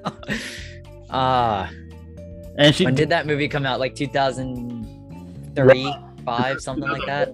Ah, 1.11 1.71
And 2.59 2.75
she 2.75 2.85
when 2.85 2.95
did 2.95 3.09
that 3.09 3.27
movie 3.27 3.49
come 3.49 3.65
out? 3.65 3.81
Like 3.81 3.95
2003, 3.95 5.95
five, 6.23 6.61
something 6.61 6.87
like 6.89 7.07
that. 7.07 7.33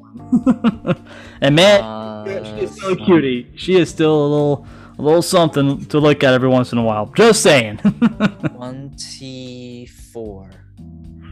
and 1.41 1.57
man, 1.57 1.81
Uh, 1.83 2.45
she 2.57 2.63
is 2.65 2.81
so 2.81 2.95
cutie. 2.95 3.51
She 3.57 3.75
is 3.77 3.91
still 3.91 4.15
a 4.15 4.27
little, 4.29 4.67
a 4.99 5.03
little 5.03 5.23
something 5.23 5.85
to 5.87 5.99
look 5.99 6.23
at 6.25 6.33
every 6.35 6.49
once 6.49 6.73
in 6.73 6.79
a 6.79 6.83
while. 6.83 7.07
Just 7.17 7.43
saying. 7.43 7.79
24. 8.57 10.51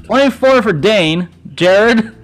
24 0.04 0.62
for 0.62 0.72
Dane. 0.72 1.28
Jared. 1.54 2.14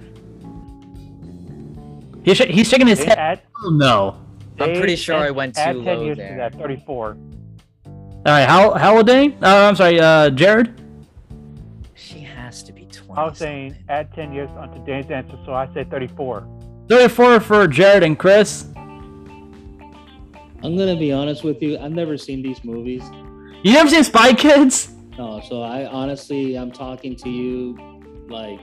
He's, 2.23 2.37
sh- 2.37 2.41
he's 2.49 2.67
shaking 2.67 2.87
his 2.87 3.01
head. 3.03 3.17
add, 3.17 3.41
Oh, 3.63 3.69
no. 3.69 4.17
I'm 4.59 4.75
pretty 4.77 4.95
sure 4.97 5.15
I 5.15 5.27
add- 5.27 5.35
went 5.35 5.57
add 5.57 5.73
too 5.73 5.83
10 5.83 5.97
low 5.97 6.03
years 6.05 6.17
there. 6.17 6.31
to 6.31 6.35
that, 6.37 6.55
34. 6.61 7.17
All 7.85 8.23
right, 8.25 8.45
how 8.49 8.73
how 8.73 8.97
old 8.97 9.07
Dane? 9.07 9.37
Uh, 9.41 9.47
I'm 9.69 9.75
sorry, 9.77 9.97
uh, 9.99 10.29
Jared. 10.31 10.73
She 11.95 12.19
has 12.19 12.61
to 12.63 12.73
be 12.73 12.83
20. 12.85 13.19
I 13.19 13.23
was 13.25 13.37
saying 13.37 13.77
add 13.87 14.13
10 14.13 14.33
years 14.33 14.49
onto 14.57 14.83
Dane's 14.85 15.09
answer, 15.09 15.37
so 15.45 15.53
I 15.53 15.73
say 15.73 15.85
34. 15.85 16.45
34 16.89 17.39
for 17.39 17.67
Jared 17.67 18.03
and 18.03 18.19
Chris. 18.19 18.65
I'm 20.63 20.77
gonna 20.77 20.97
be 20.97 21.11
honest 21.11 21.43
with 21.43 21.61
you. 21.61 21.77
I've 21.77 21.91
never 21.91 22.17
seen 22.17 22.41
these 22.41 22.63
movies. 22.63 23.03
You 23.63 23.73
never 23.73 23.89
seen 23.89 24.03
Spy 24.03 24.33
Kids? 24.33 24.93
No, 25.17 25.41
so 25.47 25.61
I 25.61 25.85
honestly, 25.85 26.57
I'm 26.57 26.71
talking 26.71 27.15
to 27.17 27.29
you 27.29 27.77
like, 28.29 28.59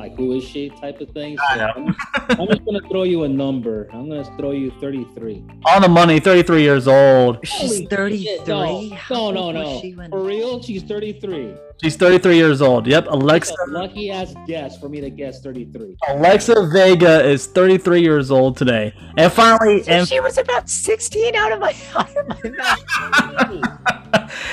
like 0.00 0.16
who 0.16 0.32
is 0.32 0.42
she 0.42 0.70
type 0.70 0.98
of 1.00 1.10
thing. 1.10 1.36
So 1.36 1.44
I'm, 1.44 1.86
just, 1.88 2.40
I'm 2.40 2.46
just 2.48 2.64
gonna 2.64 2.80
throw 2.88 3.02
you 3.02 3.24
a 3.24 3.28
number. 3.28 3.86
I'm 3.92 4.08
gonna 4.08 4.24
throw 4.38 4.52
you 4.52 4.72
33. 4.80 5.44
On 5.66 5.82
the 5.82 5.88
money, 5.88 6.18
33 6.18 6.62
years 6.62 6.88
old. 6.88 7.46
She's 7.46 7.86
33. 7.88 8.24
shit, 8.24 8.48
No, 8.48 8.88
How 8.94 9.30
no, 9.30 9.50
no, 9.50 9.62
no. 9.62 9.80
she 9.80 9.92
For 9.92 10.22
real, 10.22 10.62
she's 10.62 10.82
33. 10.84 11.54
She's 11.82 11.96
33 11.96 12.36
years 12.36 12.62
old. 12.62 12.86
Yep, 12.86 13.06
Alexa. 13.08 13.54
A 13.66 13.70
lucky 13.70 14.10
ass 14.10 14.34
guess 14.46 14.78
for 14.78 14.88
me 14.88 15.00
to 15.02 15.10
guess 15.10 15.40
33. 15.40 15.96
Alexa 16.08 16.68
Vega 16.72 17.22
is 17.24 17.46
33 17.46 18.00
years 18.02 18.30
old 18.30 18.56
today. 18.56 18.94
And 19.18 19.30
finally, 19.32 19.82
and, 19.86 20.06
she 20.08 20.20
was 20.20 20.38
about 20.38 20.68
16 20.68 21.36
out 21.36 21.52
of 21.52 21.60
my 21.60 21.74
out 21.94 22.16
of 22.16 22.28
my 22.28 22.50
mouth. 22.50 23.90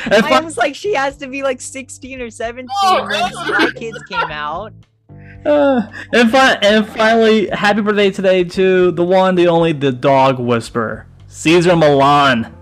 and 0.05 0.13
I 0.13 0.29
fi- 0.29 0.39
was 0.41 0.57
like, 0.57 0.75
she 0.75 0.93
has 0.93 1.17
to 1.17 1.27
be 1.27 1.41
like 1.43 1.59
16 1.61 2.21
or 2.21 2.29
17 2.29 2.67
when 2.83 3.31
Spy 3.31 3.69
Kids 3.75 4.01
came 4.09 4.31
out. 4.31 4.73
Uh, 5.45 5.89
and, 6.13 6.31
fi- 6.31 6.55
and 6.61 6.85
finally, 6.87 7.47
happy 7.49 7.81
birthday 7.81 8.11
today 8.11 8.43
to 8.43 8.91
the 8.91 9.03
one, 9.03 9.35
the 9.35 9.47
only, 9.47 9.71
the 9.71 9.91
dog 9.91 10.39
whisperer, 10.39 11.07
Cesar 11.27 11.75
Millan. 11.75 12.53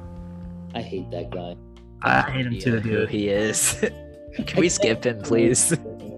I 0.73 0.81
hate 0.81 1.09
that 1.11 1.29
guy. 1.31 1.55
I 2.03 2.21
hate 2.29 2.45
him 2.45 2.59
too, 2.59 2.79
dude. 2.81 3.09
he 3.09 3.29
is. 3.29 3.83
Can 4.47 4.59
we 4.59 4.69
skip 4.69 5.05
him, 5.05 5.21
please? 5.21 5.73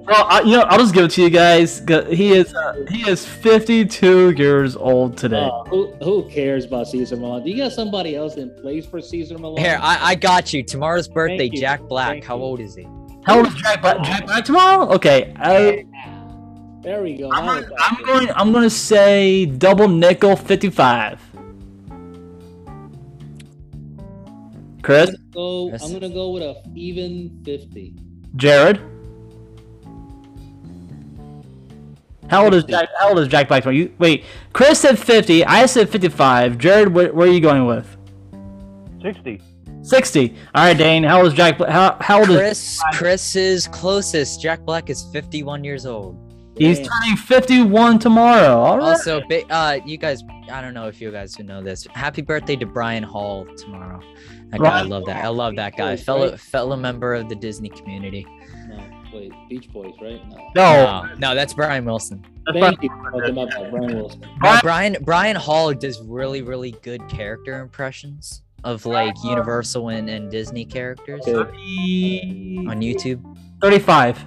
Well, 0.08 0.26
I, 0.30 0.42
you 0.42 0.52
know, 0.58 0.62
I'll 0.64 0.80
just 0.80 0.94
give 0.94 1.06
it 1.06 1.12
to 1.12 1.22
you 1.22 1.30
guys. 1.30 1.80
He 2.10 2.32
is 2.32 2.54
uh, 2.54 2.86
he 2.90 3.08
is 3.10 3.26
52 3.26 4.32
years 4.32 4.76
old 4.76 5.18
today. 5.18 5.50
Uh, 5.52 5.64
who, 5.66 5.92
who 6.02 6.28
cares 6.30 6.64
about 6.66 6.88
Cesar 6.88 7.18
Millan? 7.18 7.44
Do 7.44 7.50
you 7.52 7.58
got 7.58 7.74
somebody 7.74 8.16
else 8.16 8.36
in 8.38 8.50
place 8.62 8.86
for 8.86 9.02
Cesar 9.02 9.38
Millan? 9.38 9.62
Here, 9.62 9.78
I, 9.82 10.12
I 10.12 10.16
got 10.16 10.54
you. 10.54 10.64
Tomorrow's 10.64 11.08
birthday, 11.10 11.38
Thank 11.38 11.54
you. 11.56 11.60
Jack 11.60 11.82
Black. 11.82 12.08
Thank 12.10 12.24
How 12.26 12.38
you. 12.38 12.44
old 12.44 12.60
is 12.62 12.74
he? 12.76 12.88
How 13.26 13.38
old 13.38 13.48
is 13.48 13.54
Jack 13.56 13.82
Black? 13.82 14.02
Jack 14.04 14.26
Black 14.26 14.46
tomorrow? 14.46 14.88
Okay, 14.94 15.34
I, 15.38 15.86
There 16.88 17.04
we 17.04 17.18
go. 17.18 17.30
I'm, 17.34 17.46
gonna, 17.46 17.68
I'm 17.80 18.06
going. 18.06 18.30
I'm 18.32 18.52
going 18.54 18.64
to 18.64 18.70
say 18.70 19.46
double 19.46 19.90
nickel 19.90 20.38
55. 20.38 21.20
Chris, 24.82 25.14
Go, 25.34 25.68
Yes. 25.70 25.84
I'm 25.84 25.92
gonna 25.92 26.08
go 26.08 26.32
with 26.32 26.44
a 26.44 26.64
even 26.76 27.42
50. 27.44 27.94
Jared, 28.38 28.80
How 32.30 32.46
old 32.46 32.54
is 32.54 32.64
Jack? 32.64 32.88
How 32.98 33.10
old 33.10 33.20
is 33.20 33.28
Jack 33.28 33.50
Black? 33.50 33.66
You 33.66 33.94
wait. 34.00 34.24
Chris 34.54 34.80
said 34.80 34.98
fifty. 34.98 35.44
I 35.44 35.66
said 35.66 35.90
fifty-five. 35.90 36.58
Jared, 36.58 36.94
where, 36.94 37.12
where 37.12 37.28
are 37.28 37.32
you 37.32 37.42
going 37.42 37.66
with? 37.66 37.98
60. 39.02 39.42
Sixty. 39.82 40.38
All 40.56 40.64
right, 40.64 40.78
Dane. 40.78 41.04
How 41.04 41.18
old 41.18 41.28
is 41.28 41.34
Jack? 41.34 41.58
Bla- 41.58 41.70
How 41.70 41.98
how 42.00 42.20
old 42.20 42.30
is? 42.30 42.38
Chris 42.38 42.82
Chris 42.94 43.36
is 43.36 43.68
closest. 43.68 44.42
Jack 44.42 44.62
Black 44.62 44.90
is 44.90 45.04
51 45.12 45.66
years 45.66 45.86
old. 45.86 46.27
He's 46.58 46.80
turning 46.80 47.16
fifty-one 47.18 48.00
tomorrow. 48.00 48.58
All 48.60 48.78
right. 48.78 48.90
Also, 48.90 49.22
bi- 49.30 49.46
uh, 49.50 49.80
you 49.86 49.98
guys, 49.98 50.24
I 50.52 50.62
don't 50.62 50.74
know 50.74 50.88
if 50.88 51.00
you 51.02 51.12
guys 51.12 51.38
would 51.38 51.48
know 51.48 51.62
this. 51.62 51.88
Happy 51.94 52.22
birthday 52.22 52.56
to 52.58 52.66
Brian 52.66 53.04
Hall 53.04 53.46
tomorrow. 53.58 54.02
That 54.50 54.62
guy, 54.62 54.80
I 54.80 54.82
love 54.84 55.06
that. 55.06 55.24
I 55.24 55.28
love 55.28 55.56
that 55.58 55.76
guy. 55.78 55.96
Fellow 55.98 56.36
fellow 56.38 56.76
member 56.76 57.14
of 57.14 57.30
the 57.30 57.36
Disney 57.36 57.70
community. 57.70 58.26
No, 58.70 58.84
wait, 59.14 59.32
Beach 59.50 59.70
Boys, 59.72 59.94
right? 60.02 60.22
No. 60.30 60.38
no. 60.56 61.02
No, 61.04 61.16
no, 61.18 61.36
that's 61.36 61.54
Brian 61.54 61.84
Wilson. 61.86 62.26
Thank 62.54 62.82
you. 62.82 62.90
Okay. 63.14 63.32
Brian 63.32 63.96
Wilson. 63.98 64.22
No, 64.22 64.28
Brian- 64.40 64.60
Brian 64.62 64.98
Brian 65.02 65.36
Hall 65.36 65.74
does 65.74 66.02
really 66.02 66.42
really 66.42 66.72
good 66.82 67.08
character 67.10 67.60
impressions 67.62 68.42
of 68.64 68.86
like 68.86 69.14
Universal 69.24 69.90
and, 69.90 70.10
and 70.10 70.32
Disney 70.32 70.66
characters 70.66 71.22
Okay. 71.28 72.66
on 72.68 72.80
YouTube. 72.82 73.22
Thirty-five. 73.62 74.18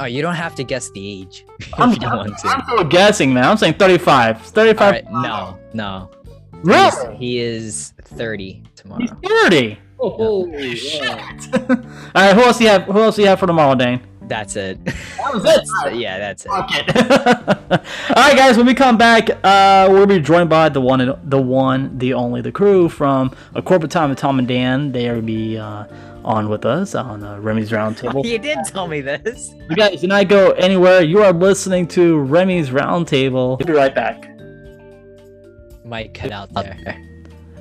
Oh, 0.00 0.06
you 0.06 0.22
don't 0.22 0.34
have 0.34 0.54
to 0.56 0.64
guess 0.64 0.90
the 0.90 1.06
age 1.22 1.44
if 1.60 1.78
I'm, 1.78 1.90
you 1.92 1.98
want 2.08 2.36
to. 2.38 2.48
I'm 2.48 2.62
still 2.64 2.84
guessing, 2.84 3.32
man. 3.34 3.44
I'm 3.44 3.56
saying 3.56 3.74
thirty-five. 3.74 4.40
Thirty-five. 4.42 4.92
right, 4.92 5.12
no, 5.12 5.58
no. 5.74 6.10
Really? 6.62 6.80
He's- 6.82 7.06
He 7.18 7.38
is 7.38 7.92
30 8.04 8.62
tomorrow. 8.76 9.00
He's 9.00 9.10
thirty. 9.22 9.78
Oh, 10.02 10.46
yeah. 10.56 11.36
All 11.54 11.68
right. 12.14 12.34
Who 12.34 12.40
else 12.42 12.56
do 12.58 12.64
you 12.64 12.70
have? 12.70 12.82
Who 12.84 13.00
else 13.02 13.16
do 13.16 13.22
you 13.22 13.28
have 13.28 13.38
for 13.38 13.46
tomorrow, 13.46 13.74
Dane? 13.74 14.00
That's 14.22 14.56
it. 14.56 14.78
That 15.20 15.34
was 15.34 15.44
it. 15.44 15.96
yeah, 15.96 16.18
that's 16.18 16.46
it. 16.46 16.48
Fuck 16.48 16.70
it. 16.72 16.96
All 18.16 18.24
right, 18.24 18.36
guys. 18.36 18.56
When 18.56 18.64
we 18.66 18.72
come 18.74 18.96
back, 18.96 19.28
uh, 19.44 19.86
we'll 19.90 20.06
be 20.06 20.18
joined 20.18 20.48
by 20.48 20.70
the 20.70 20.80
one, 20.80 21.14
the 21.24 21.40
one, 21.40 21.98
the 21.98 22.14
only, 22.14 22.40
the 22.40 22.50
crew 22.50 22.88
from 22.88 23.32
a 23.54 23.60
corporate 23.62 23.92
time 23.92 24.08
with 24.10 24.18
Tom 24.18 24.38
and 24.38 24.48
Dan. 24.48 24.92
They 24.92 25.10
will 25.10 25.20
be 25.22 25.58
uh, 25.58 25.84
on 26.24 26.48
with 26.48 26.64
us 26.64 26.94
on 26.94 27.22
uh, 27.22 27.38
Remy's 27.38 27.70
Roundtable. 27.70 28.24
You 28.30 28.38
did 28.38 28.58
tell 28.66 28.86
me 28.86 29.00
this. 29.00 29.52
You 29.68 29.76
guys 29.76 30.00
do 30.00 30.06
not 30.06 30.28
go 30.28 30.52
anywhere. 30.52 31.02
You 31.02 31.22
are 31.22 31.32
listening 31.32 31.88
to 31.88 32.18
Remy's 32.18 32.70
Roundtable. 32.70 33.58
We'll 33.58 33.66
be 33.66 33.72
right 33.72 33.94
back. 33.94 34.26
Might 35.84 36.14
cut 36.14 36.30
out 36.30 36.52
there. 36.54 37.02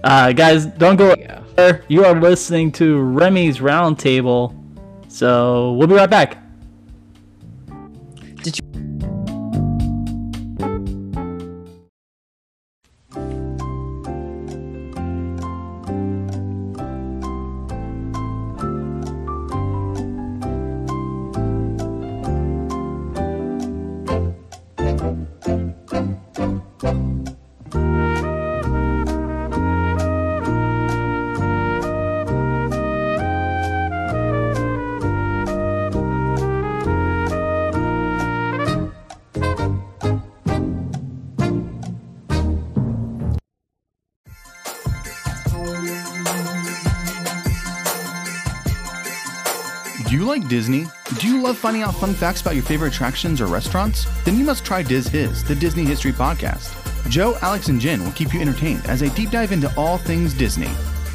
Uh, 0.04 0.32
guys, 0.32 0.66
don't 0.66 0.96
go. 0.96 1.16
Go. 1.16 1.80
You 1.88 2.06
are 2.06 2.20
listening 2.20 2.72
to 2.74 3.00
Remy's 3.02 3.60
Roundtable. 3.60 4.56
So 5.10 5.74
we'll 5.74 5.88
be 5.88 5.96
right 5.96 6.10
back. 6.10 6.38
Disney? 50.50 50.88
Do 51.20 51.28
you 51.28 51.42
love 51.42 51.58
finding 51.58 51.84
out 51.84 51.96
fun 51.96 52.14
facts 52.14 52.42
about 52.42 52.56
your 52.56 52.64
favorite 52.64 52.94
attractions 52.94 53.40
or 53.40 53.46
restaurants? 53.46 54.06
Then 54.26 54.38
you 54.38 54.44
must 54.44 54.66
try 54.66 54.84
Diz 54.84 55.08
Hiz, 55.08 55.44
the 55.44 55.56
Disney 55.56 55.86
History 55.86 56.12
Podcast. 56.12 56.76
Joe, 57.10 57.38
Alex, 57.42 57.70
and 57.70 57.80
Jen 57.80 58.04
will 58.04 58.12
keep 58.12 58.34
you 58.34 58.42
entertained 58.42 58.86
as 58.86 59.00
they 59.00 59.10
deep 59.10 59.30
dive 59.30 59.52
into 59.52 59.74
all 59.78 59.98
things 59.98 60.34
Disney. 60.34 60.68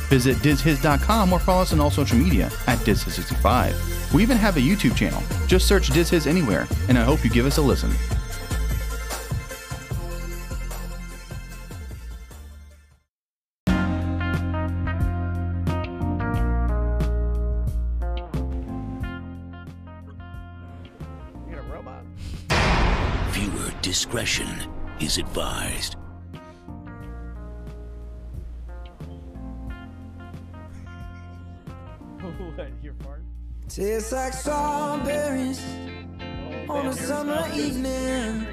Visit 0.08 0.36
DizHiz.com 0.38 1.32
or 1.32 1.38
follow 1.38 1.62
us 1.62 1.72
on 1.72 1.80
all 1.80 1.90
social 1.90 2.16
media 2.16 2.46
at 2.66 2.78
DizHiz65. 2.78 4.12
We 4.14 4.22
even 4.22 4.36
have 4.36 4.56
a 4.56 4.60
YouTube 4.60 4.96
channel. 4.96 5.22
Just 5.46 5.66
search 5.66 5.88
Diz 5.88 6.08
Hiz 6.08 6.26
anywhere, 6.26 6.66
and 6.88 6.96
I 6.96 7.02
hope 7.02 7.24
you 7.24 7.30
give 7.30 7.46
us 7.46 7.58
a 7.58 7.62
listen. 7.62 7.90
Is 25.14 25.18
advised. 25.18 25.96
Tastes 33.68 34.12
like 34.12 34.32
strawberries 34.32 35.60
on 36.68 36.86
a 36.86 36.92
summer 36.92 37.44
evening, 37.54 38.46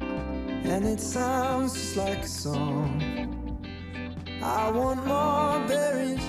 and 0.00 0.84
it 0.84 1.00
sounds 1.00 1.74
just 1.74 1.96
like 1.96 2.18
a 2.18 2.28
song. 2.28 3.60
I 4.42 4.70
want 4.70 5.06
more 5.06 5.66
berries 5.68 6.24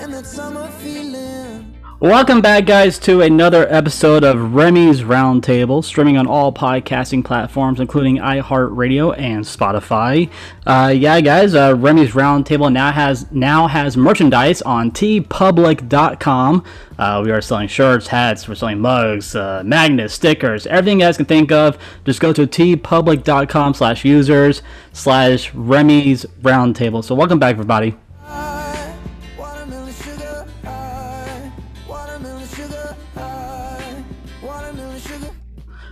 and 0.00 0.12
that 0.12 0.26
summer 0.26 0.68
feeling. 0.82 1.77
Welcome 2.00 2.42
back, 2.42 2.64
guys, 2.64 2.96
to 3.00 3.22
another 3.22 3.66
episode 3.68 4.22
of 4.22 4.54
Remy's 4.54 5.02
Roundtable, 5.02 5.82
streaming 5.82 6.16
on 6.16 6.28
all 6.28 6.52
podcasting 6.52 7.24
platforms, 7.24 7.80
including 7.80 8.18
iHeartRadio 8.18 9.18
and 9.18 9.44
Spotify. 9.44 10.30
Uh, 10.64 10.94
yeah, 10.96 11.20
guys, 11.20 11.56
uh, 11.56 11.74
Remy's 11.76 12.12
Roundtable 12.12 12.72
now 12.72 12.92
has 12.92 13.28
now 13.32 13.66
has 13.66 13.96
merchandise 13.96 14.62
on 14.62 14.92
teepublic.com. 14.92 16.64
Uh, 17.00 17.22
we 17.24 17.32
are 17.32 17.40
selling 17.40 17.66
shirts, 17.66 18.06
hats, 18.06 18.46
we're 18.46 18.54
selling 18.54 18.78
mugs, 18.78 19.34
uh, 19.34 19.64
magnets, 19.64 20.14
stickers, 20.14 20.68
everything 20.68 21.00
you 21.00 21.06
guys 21.06 21.16
can 21.16 21.26
think 21.26 21.50
of. 21.50 21.76
Just 22.04 22.20
go 22.20 22.32
to 22.32 22.46
teepublic.com 22.46 23.74
slash 23.74 24.04
users 24.04 24.62
slash 24.92 25.52
Remy's 25.52 26.24
Roundtable. 26.42 27.02
So 27.02 27.16
welcome 27.16 27.40
back, 27.40 27.54
everybody. 27.54 27.96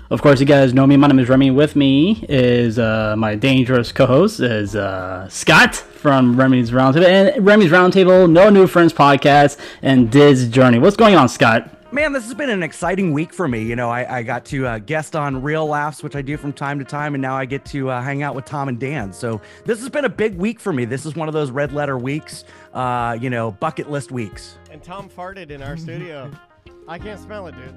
Of 0.09 0.23
course, 0.23 0.39
you 0.39 0.47
guys 0.47 0.73
know 0.73 0.87
me. 0.87 0.97
My 0.97 1.09
name 1.09 1.19
is 1.19 1.29
Remy. 1.29 1.51
With 1.51 1.75
me 1.75 2.25
is 2.29 2.79
uh, 2.79 3.17
my 3.19 3.35
dangerous 3.35 3.91
co-host 3.91 4.39
is 4.39 4.77
uh, 4.77 5.29
Scott 5.29 5.75
from 5.75 6.39
Remy's 6.39 6.71
Roundtable 6.71 7.07
and 7.07 7.45
Remy's 7.45 7.73
Roundtable, 7.73 8.31
No 8.31 8.49
New 8.49 8.69
Friends 8.69 8.93
podcast, 8.93 9.59
and 9.83 10.09
Diz 10.09 10.49
Journey. 10.49 10.79
What's 10.79 10.95
going 10.97 11.17
on, 11.17 11.29
Scott? 11.29 11.73
Man, 11.93 12.13
this 12.13 12.23
has 12.23 12.35
been 12.35 12.51
an 12.51 12.63
exciting 12.63 13.13
week 13.13 13.33
for 13.33 13.49
me. 13.49 13.65
You 13.65 13.75
know, 13.75 13.91
I, 13.91 14.19
I 14.19 14.23
got 14.23 14.45
to 14.47 14.65
uh, 14.65 14.79
guest 14.79 15.17
on 15.17 15.43
Real 15.43 15.67
Laughs, 15.67 16.05
which 16.05 16.15
I 16.15 16.23
do 16.23 16.37
from 16.37 16.53
time 16.53 16.79
to 16.79 16.85
time, 16.85 17.17
and 17.17 17.23
now 17.23 17.37
I 17.37 17.45
get 17.45 17.65
to 17.67 17.91
uh, 17.91 18.01
hang 18.01 18.23
out 18.23 18.37
with 18.37 18.45
Tom 18.45 18.69
and 18.69 18.79
Dan. 18.79 19.13
So 19.13 19.41
this 19.65 19.81
has 19.81 19.89
been 19.89 20.05
a 20.05 20.09
big 20.09 20.37
week 20.37 20.61
for 20.61 20.73
me. 20.73 20.85
This 20.85 21.05
is 21.05 21.17
one 21.17 21.27
of 21.27 21.35
those 21.35 21.51
red 21.51 21.73
letter 21.73 21.99
weeks, 21.99 22.45
uh, 22.75 23.19
you 23.21 23.29
know, 23.29 23.51
bucket 23.51 23.91
list 23.91 24.13
weeks. 24.13 24.57
And 24.71 24.85
Tom 24.85 25.09
farted 25.09 25.51
in 25.51 25.63
our 25.63 25.77
studio. 25.77 26.31
I 26.89 26.97
can't 27.01 27.19
smell 27.19 27.49
it, 27.49 27.57
dude. 27.57 27.75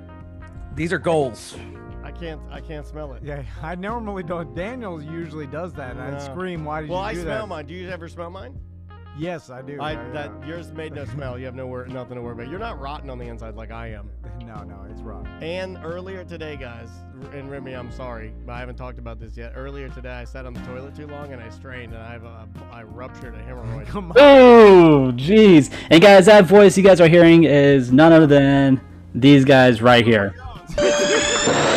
These 0.76 0.94
are 0.94 1.00
goals. 1.00 1.56
I 2.10 2.12
can't. 2.12 2.42
I 2.50 2.60
can't 2.60 2.88
smell 2.88 3.14
it. 3.14 3.22
Yeah, 3.24 3.44
I 3.62 3.76
normally 3.76 4.24
don't. 4.24 4.56
Daniel 4.56 5.00
usually 5.00 5.46
does 5.46 5.74
that, 5.74 5.92
and 5.96 6.02
I 6.02 6.18
scream, 6.18 6.66
"Why 6.66 6.82
did 6.82 6.88
you 6.88 6.94
Well, 6.94 7.04
you 7.04 7.08
I 7.08 7.14
do 7.14 7.22
smell 7.22 7.42
that?" 7.42 7.48
mine. 7.48 7.66
Do 7.68 7.76
you 7.76 7.88
ever 7.88 8.10
smell 8.10 8.32
mine? 8.32 8.60
Yes, 9.16 9.52
I 9.52 9.62
do. 9.62 9.80
I 9.80 9.92
yeah, 9.92 10.00
uh, 10.00 10.14
that 10.14 10.32
yeah. 10.42 10.48
yours 10.48 10.72
made 10.72 10.94
no 10.94 11.06
smell. 11.06 11.38
You 11.38 11.46
have 11.46 11.54
no 11.54 11.68
wor- 11.68 11.86
nothing 11.86 12.16
to 12.16 12.22
worry 12.24 12.34
about. 12.34 12.48
You're 12.50 12.58
not 12.58 12.80
rotten 12.80 13.12
on 13.12 13.20
the 13.20 13.26
inside 13.28 13.54
like 13.56 13.70
I 13.72 13.88
am. 13.90 14.10
No, 14.50 14.64
no, 14.64 14.84
it's 14.90 15.02
wrong. 15.02 15.28
And 15.44 15.78
earlier 15.84 16.24
today, 16.24 16.56
guys, 16.58 16.90
R- 17.24 17.36
and 17.36 17.52
Remy, 17.52 17.74
I'm 17.74 17.92
sorry, 17.92 18.34
but 18.48 18.54
I 18.54 18.60
haven't 18.60 18.78
talked 18.78 18.98
about 18.98 19.20
this 19.20 19.38
yet. 19.38 19.54
Earlier 19.56 19.90
today, 19.90 20.10
I 20.10 20.24
sat 20.24 20.48
on 20.48 20.56
the 20.56 20.62
toilet 20.62 20.96
too 20.96 21.06
long 21.06 21.32
and 21.34 21.40
I 21.44 21.50
strained, 21.50 21.94
and 21.94 22.02
I 22.02 22.12
have 22.14 22.24
a, 22.24 22.48
I 22.72 22.82
ruptured 22.82 23.36
a 23.36 23.40
hemorrhoid. 23.44 23.86
Come 23.90 24.10
on. 24.12 24.18
Oh, 24.18 25.12
jeez. 25.16 25.72
And 25.92 26.02
guys, 26.02 26.26
that 26.26 26.46
voice 26.46 26.76
you 26.78 26.84
guys 26.84 27.00
are 27.00 27.08
hearing 27.08 27.44
is 27.44 27.92
none 27.92 28.12
other 28.12 28.26
than 28.26 28.82
these 29.14 29.46
guys 29.46 29.84
right 29.84 30.04
here. 30.06 30.34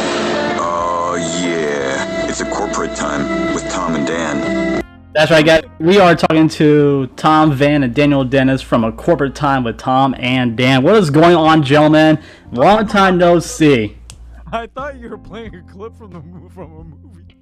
It's 2.33 2.41
a 2.41 2.51
corporate 2.51 2.97
time 2.97 3.53
with 3.55 3.71
Tom 3.71 3.95
and 3.95 4.07
Dan. 4.07 4.83
That's 5.13 5.31
right, 5.31 5.45
guys. 5.45 5.65
We 5.79 5.99
are 5.99 6.17
talking 6.17 6.49
to 6.49 7.09
Tom 7.17 7.53
Van 7.53 7.83
and 7.83 7.95
Daniel 7.95 8.25
Dennis 8.25 8.63
from 8.63 8.85
a 8.85 8.93
corporate 8.93 9.35
time 9.35 9.65
with 9.65 9.77
Tom 9.77 10.15
and 10.19 10.57
Dan. 10.57 10.83
What 10.83 10.95
is 10.97 11.11
going 11.11 11.37
on, 11.37 11.63
gentlemen? 11.63 12.19
Long 12.53 12.87
time 12.87 13.19
no 13.19 13.39
see. 13.39 13.99
I 14.51 14.67
thought 14.67 14.97
you 14.99 15.11
were 15.11 15.19
playing 15.19 15.55
a 15.57 15.63
clip 15.71 15.95
from 15.99 16.11
the 16.13 16.21
mo- 16.23 16.49
from 16.49 16.73
a 16.73 16.85
movie. 16.85 17.37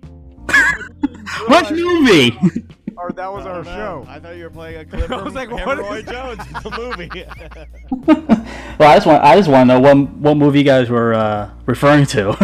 What 1.47 1.71
movie? 1.71 2.37
Or 2.97 3.13
that 3.13 3.33
was 3.33 3.47
Oh, 3.47 3.51
our 3.51 3.63
no. 3.63 3.71
show. 3.71 4.07
I 4.09 4.19
thought 4.19 4.35
you 4.37 4.43
were 4.43 4.51
playing 4.51 4.79
a 4.81 4.85
clip 4.85 5.05
I 5.05 5.07
from 5.19 5.25
was 5.25 5.35
like, 5.35 5.53
what 5.53 5.79
Roy 5.79 5.99
is 5.99 6.05
Jones, 6.05 6.39
the 6.65 6.71
movie. 8.09 8.27
Well, 8.77 8.91
I 8.91 8.97
just 8.97 9.07
want 9.07 9.23
I 9.23 9.37
just 9.37 9.49
want 9.49 9.71
to 9.71 9.75
know 9.75 9.81
what 9.81 10.11
what 10.17 10.37
movie 10.37 10.59
you 10.59 10.65
guys 10.65 10.91
were 10.91 11.15
uh, 11.15 11.51
referring 11.67 12.07
to. 12.07 12.37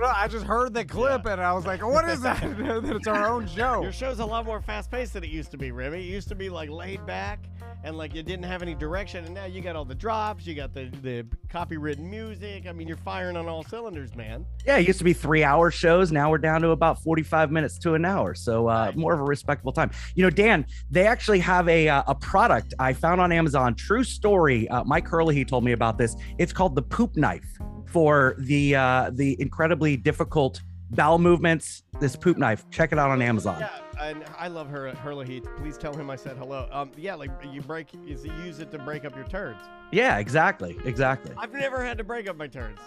No, 0.00 0.06
I 0.06 0.28
just 0.28 0.46
heard 0.46 0.72
the 0.72 0.82
clip 0.82 1.26
and 1.26 1.38
I 1.42 1.52
was 1.52 1.66
like, 1.66 1.84
what 1.84 2.08
is 2.08 2.22
that? 2.22 2.40
that 2.40 2.84
it's 2.96 3.06
our 3.06 3.28
own 3.28 3.46
show. 3.46 3.82
Your 3.82 3.92
show's 3.92 4.18
a 4.18 4.24
lot 4.24 4.46
more 4.46 4.62
fast 4.62 4.90
paced 4.90 5.12
than 5.12 5.24
it 5.24 5.30
used 5.30 5.50
to 5.50 5.58
be, 5.58 5.72
Remy. 5.72 5.98
It 5.98 6.10
used 6.10 6.28
to 6.28 6.34
be 6.34 6.48
like 6.48 6.70
laid 6.70 7.04
back 7.04 7.44
and 7.84 7.98
like 7.98 8.14
you 8.14 8.22
didn't 8.22 8.44
have 8.44 8.62
any 8.62 8.74
direction, 8.74 9.24
and 9.26 9.34
now 9.34 9.44
you 9.44 9.60
got 9.60 9.76
all 9.76 9.84
the 9.84 9.94
drops, 9.94 10.46
you 10.46 10.54
got 10.54 10.72
the 10.72 10.90
the 11.02 11.26
copywritten 11.48 12.10
music. 12.10 12.66
I 12.66 12.72
mean, 12.72 12.88
you're 12.88 12.96
firing 12.98 13.36
on 13.36 13.46
all 13.46 13.62
cylinders, 13.62 14.14
man. 14.14 14.46
Yeah, 14.66 14.78
it 14.78 14.86
used 14.86 14.98
to 15.00 15.04
be 15.04 15.12
three 15.12 15.44
hour 15.44 15.70
shows. 15.70 16.10
Now 16.12 16.30
we're 16.30 16.38
down 16.38 16.62
to 16.62 16.70
about 16.70 17.02
45 17.02 17.50
minutes 17.50 17.78
to 17.80 17.94
an 17.94 18.06
hour. 18.06 18.34
So 18.34 18.68
uh, 18.68 18.92
more 18.94 19.12
of 19.12 19.20
a 19.20 19.24
respectable 19.24 19.72
time. 19.72 19.90
You 20.14 20.24
know, 20.24 20.30
Dan, 20.30 20.64
they 20.90 21.06
actually 21.06 21.40
have 21.40 21.68
a, 21.68 21.88
uh, 21.88 22.02
a 22.06 22.14
product 22.14 22.74
I 22.78 22.92
found 22.92 23.20
on 23.20 23.32
Amazon. 23.32 23.74
True 23.74 24.04
story. 24.04 24.68
Uh, 24.68 24.84
Mike 24.84 25.06
Hurley, 25.06 25.34
he 25.34 25.44
told 25.44 25.64
me 25.64 25.72
about 25.72 25.98
this. 25.98 26.16
It's 26.38 26.52
called 26.52 26.74
the 26.74 26.82
poop 26.82 27.16
knife 27.16 27.58
for 27.90 28.34
the 28.38 28.74
uh, 28.76 29.10
the 29.12 29.40
incredibly 29.40 29.96
difficult 29.96 30.60
bowel 30.90 31.18
movements. 31.18 31.82
This 32.00 32.16
poop 32.16 32.38
knife. 32.38 32.64
Check 32.70 32.92
it 32.92 32.98
out 32.98 33.10
on 33.10 33.20
Amazon. 33.22 33.56
Yeah, 33.60 33.70
and 34.00 34.24
I 34.38 34.48
love 34.48 34.68
her 34.70 34.90
Hurley 34.96 35.26
Heat. 35.26 35.44
Please 35.58 35.76
tell 35.76 35.92
him 35.94 36.08
I 36.10 36.16
said 36.16 36.36
hello. 36.36 36.68
Um, 36.72 36.90
yeah, 36.96 37.14
like 37.14 37.30
you 37.52 37.60
break, 37.62 37.88
is 38.06 38.24
you 38.24 38.32
use 38.44 38.58
it 38.60 38.70
to 38.72 38.78
break 38.78 39.04
up 39.04 39.14
your 39.14 39.26
turds. 39.26 39.60
Yeah, 39.92 40.18
exactly. 40.18 40.78
Exactly. 40.84 41.34
I've 41.36 41.52
never 41.52 41.84
had 41.84 41.98
to 41.98 42.04
break 42.04 42.28
up 42.28 42.36
my 42.36 42.46
turds. 42.46 42.80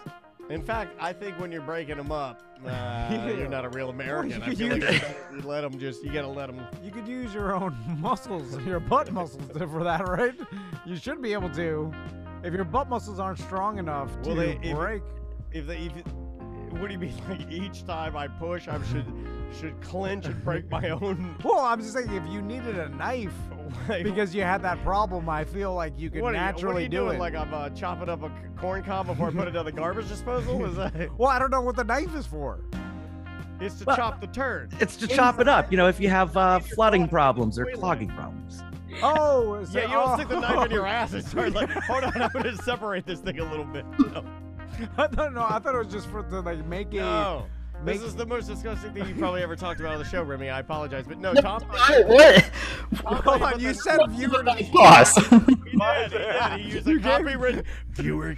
In 0.49 0.61
fact, 0.61 0.93
I 0.99 1.13
think 1.13 1.39
when 1.39 1.53
you're 1.53 1.61
breaking 1.61 1.95
them 1.95 2.11
up, 2.11 2.41
uh, 2.65 3.09
you're 3.37 3.47
not 3.47 3.63
a 3.63 3.69
real 3.69 3.89
American. 3.89 4.41
I 4.43 4.53
feel 4.55 4.69
like 4.71 4.81
you 4.81 4.89
gotta- 4.99 5.15
you 5.33 5.41
let 5.41 5.61
them 5.61 5.79
just, 5.79 6.03
you 6.03 6.11
gotta 6.11 6.27
let 6.27 6.47
them. 6.47 6.65
You 6.83 6.91
could 6.91 7.07
use 7.07 7.33
your 7.33 7.55
own 7.55 7.75
muscles, 7.99 8.57
your 8.65 8.79
butt 8.81 9.11
muscles 9.13 9.41
for 9.57 9.83
that, 9.83 10.05
right? 10.07 10.35
You 10.85 10.95
should 10.97 11.21
be 11.21 11.31
able 11.33 11.49
to. 11.51 11.93
If 12.43 12.53
your 12.53 12.65
butt 12.65 12.89
muscles 12.89 13.19
aren't 13.19 13.39
strong 13.39 13.77
enough 13.79 14.10
to 14.23 14.29
Well, 14.29 14.38
they- 14.38 14.60
if- 14.62 14.75
break. 14.75 15.03
If 15.51 15.67
they, 15.67 15.77
if, 15.77 15.91
what 16.79 16.88
do 16.88 16.93
you 16.93 16.99
mean? 16.99 17.13
Like 17.29 17.49
each 17.51 17.86
time 17.86 18.17
I 18.17 18.27
push, 18.27 18.67
I 18.67 18.82
should 18.91 19.06
should 19.60 19.79
clench 19.82 20.25
and 20.25 20.43
break 20.43 20.69
my 20.71 20.89
own. 21.01 21.36
Well, 21.43 21.60
I'm 21.60 21.79
just 21.79 21.93
saying, 21.93 22.12
if 22.12 22.27
you 22.27 22.41
needed 22.41 22.79
a 22.79 22.89
knife 22.89 23.34
because 23.88 24.34
you 24.34 24.41
had 24.41 24.63
that 24.63 24.84
problem, 24.84 25.29
I 25.29 25.43
feel 25.43 25.75
like 25.75 25.93
you 25.97 26.10
could 26.10 26.21
What 26.23 26.34
are 26.34 26.38
you, 26.38 26.41
what 26.41 26.49
are 26.49 26.53
naturally 26.53 26.84
you 26.84 26.89
do 26.89 26.97
doing? 26.97 27.17
it. 27.17 27.19
Like 27.19 27.36
I'm 27.36 27.53
uh, 27.53 27.69
chopping 27.69 28.10
up 28.10 28.23
a 28.23 28.32
corn 28.58 28.82
cob 28.84 29.06
before 29.08 29.27
I 29.27 29.32
put 29.32 29.47
it 29.47 29.51
down 29.51 29.65
the 29.65 29.71
garbage 29.71 30.08
disposal? 30.08 30.65
Is 30.65 30.75
that? 30.75 31.15
well, 31.19 31.29
I 31.29 31.38
don't 31.38 31.51
know 31.51 31.62
what 31.62 31.75
the 31.75 31.84
knife 31.84 32.15
is 32.15 32.25
for. 32.25 32.62
It's 33.62 33.75
to 33.79 33.86
Well, 33.86 33.95
chop 33.95 34.19
the 34.19 34.27
turd. 34.27 34.73
It's 34.79 34.97
to 34.97 35.08
chop 35.08 35.39
it 35.39 35.47
up. 35.47 35.71
You 35.71 35.77
know, 35.77 35.88
if 35.88 35.99
you 35.99 36.10
have 36.10 36.36
uh, 36.36 36.60
flooding 36.60 37.08
problems 37.08 37.60
or 37.60 37.65
clogging 37.67 38.10
problems. 38.10 38.63
Oh, 39.03 39.63
so- 39.63 39.79
Yeah, 39.79 39.86
you 39.86 39.91
don't 39.91 40.17
stick 40.17 40.29
the 40.29 40.39
knife 40.39 40.65
in 40.65 40.71
your 40.71 40.86
oh. 40.86 40.89
ass 40.89 41.13
and 41.13 41.23
start 41.25 41.53
like, 41.53 41.69
hold 41.88 42.03
on, 42.03 42.21
I'm 42.21 42.32
gonna 42.32 42.56
separate 42.58 43.06
this 43.06 43.19
thing 43.19 43.39
a 43.39 43.49
little 43.49 43.65
bit. 43.65 43.86
No. 44.13 44.23
I 44.97 45.06
don't 45.06 45.36
know. 45.36 45.45
I 45.47 45.60
thought 45.60 45.75
it 45.75 45.77
was 45.77 45.93
just 45.93 46.08
for 46.08 46.23
to 46.23 46.39
like 46.39 46.65
make 46.65 46.91
a. 46.93 46.97
No. 46.97 47.45
Make, 47.84 47.99
This 47.99 48.08
is 48.08 48.15
the 48.15 48.25
most 48.25 48.47
disgusting 48.47 48.91
thing 48.91 49.08
you 49.08 49.13
probably 49.13 49.43
ever 49.43 49.56
talked 49.56 49.79
about 49.79 49.93
on 49.93 49.99
the 49.99 50.06
show, 50.06 50.23
Remy. 50.23 50.49
I 50.49 50.62
apologize, 50.62 51.06
but 51.08 51.19
no, 51.19 51.34
Tom. 51.36 51.62
what? 51.62 52.49
Hold 53.06 53.41
on, 53.43 53.60
you 53.60 53.75
said 53.75 53.99
viewer 54.10 54.41
Boss. 54.73 55.15
He 55.15 55.38
did, 55.38 55.51
he 55.69 56.10
did. 56.10 56.60
He 56.60 56.71
used 56.71 56.88
a 56.88 56.93
copywritten 56.95 57.63
viewer 57.91 58.36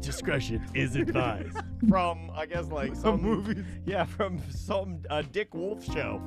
discretion 0.00 0.66
is 0.74 0.94
advised 0.96 1.56
from, 1.88 2.30
I 2.34 2.46
guess, 2.46 2.66
like 2.66 2.94
some 2.96 3.22
movies. 3.22 3.64
Yeah, 3.86 4.04
from 4.04 4.38
some 4.50 5.02
uh, 5.08 5.22
Dick 5.32 5.54
Wolf 5.54 5.84
show. 5.84 6.20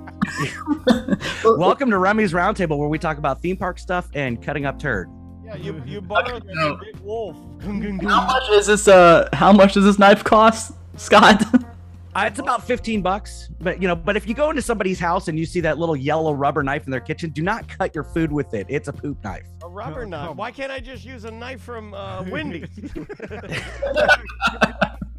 Welcome 1.46 1.92
to 1.92 1.98
Remy's 2.00 2.34
Roundtable, 2.34 2.78
where 2.78 2.90
we 2.90 2.98
talk 2.98 3.18
about 3.18 3.42
theme 3.42 3.58
park 3.58 3.78
stuff 3.78 4.10
and 4.14 4.42
cutting 4.42 4.66
up 4.66 4.80
turd. 4.80 5.10
Yeah, 5.46 5.58
you 5.58 5.84
you 5.86 6.02
borrowed 6.02 6.48
that 6.48 6.56
from 6.56 6.80
Dick 6.80 6.96
Wolf. 7.04 7.38
How 7.62 8.26
much 8.26 8.50
is 8.50 8.68
this? 8.68 8.88
Uh, 8.88 9.30
how 9.34 9.52
much 9.52 9.74
does 9.74 9.84
this 9.84 10.00
knife 10.00 10.24
cost, 10.24 10.74
Scott? 10.98 11.44
Uh, 12.14 12.26
it's 12.28 12.40
about 12.40 12.68
15 12.68 13.02
bucks, 13.02 13.48
but 13.62 13.82
you 13.82 13.88
know, 13.88 13.96
but 13.96 14.18
if 14.18 14.28
you 14.28 14.34
go 14.34 14.50
into 14.50 14.62
somebody's 14.62 15.00
house 15.00 15.30
and 15.30 15.40
you 15.40 15.46
see 15.46 15.62
that 15.62 15.78
little 15.78 15.96
yellow 15.96 16.34
rubber 16.34 16.62
knife 16.62 16.84
in 16.84 16.92
their 16.92 17.00
kitchen, 17.00 17.30
do 17.30 17.42
not 17.42 17.66
cut 17.70 17.96
your 17.96 18.04
food 18.04 18.34
with 18.34 18.54
it. 18.54 18.66
It's 18.68 18.90
a 18.90 18.94
poop 18.94 19.24
knife. 19.24 19.46
A 19.64 19.70
rubber 19.70 20.06
knife. 20.06 20.36
Why 20.36 20.52
can't 20.52 20.74
I 20.74 20.82
just 20.82 21.06
use 21.06 21.24
a 21.24 21.32
knife 21.32 21.62
from 21.62 21.94
uh, 21.94 22.24
Wendy's? 22.24 22.68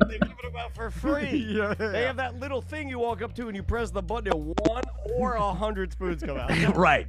They 0.09 0.19
give 0.19 0.31
it 0.31 0.49
about 0.49 0.75
for 0.75 0.91
free. 0.91 1.47
Yeah, 1.53 1.75
They 1.75 2.03
have 2.03 2.17
that 2.17 2.39
little 2.39 2.61
thing 2.63 2.89
you 2.89 2.99
walk 2.99 3.23
up 3.23 3.35
to 3.37 3.49
and 3.49 3.57
you 3.57 3.63
press 3.63 3.91
the 3.91 4.03
button 4.03 4.33
and 4.33 4.55
one 4.67 4.83
or 5.17 5.35
a 5.35 5.53
hundred 5.53 5.93
spoons 5.93 6.23
come 6.23 6.37
out. 6.37 6.51
right. 6.77 7.09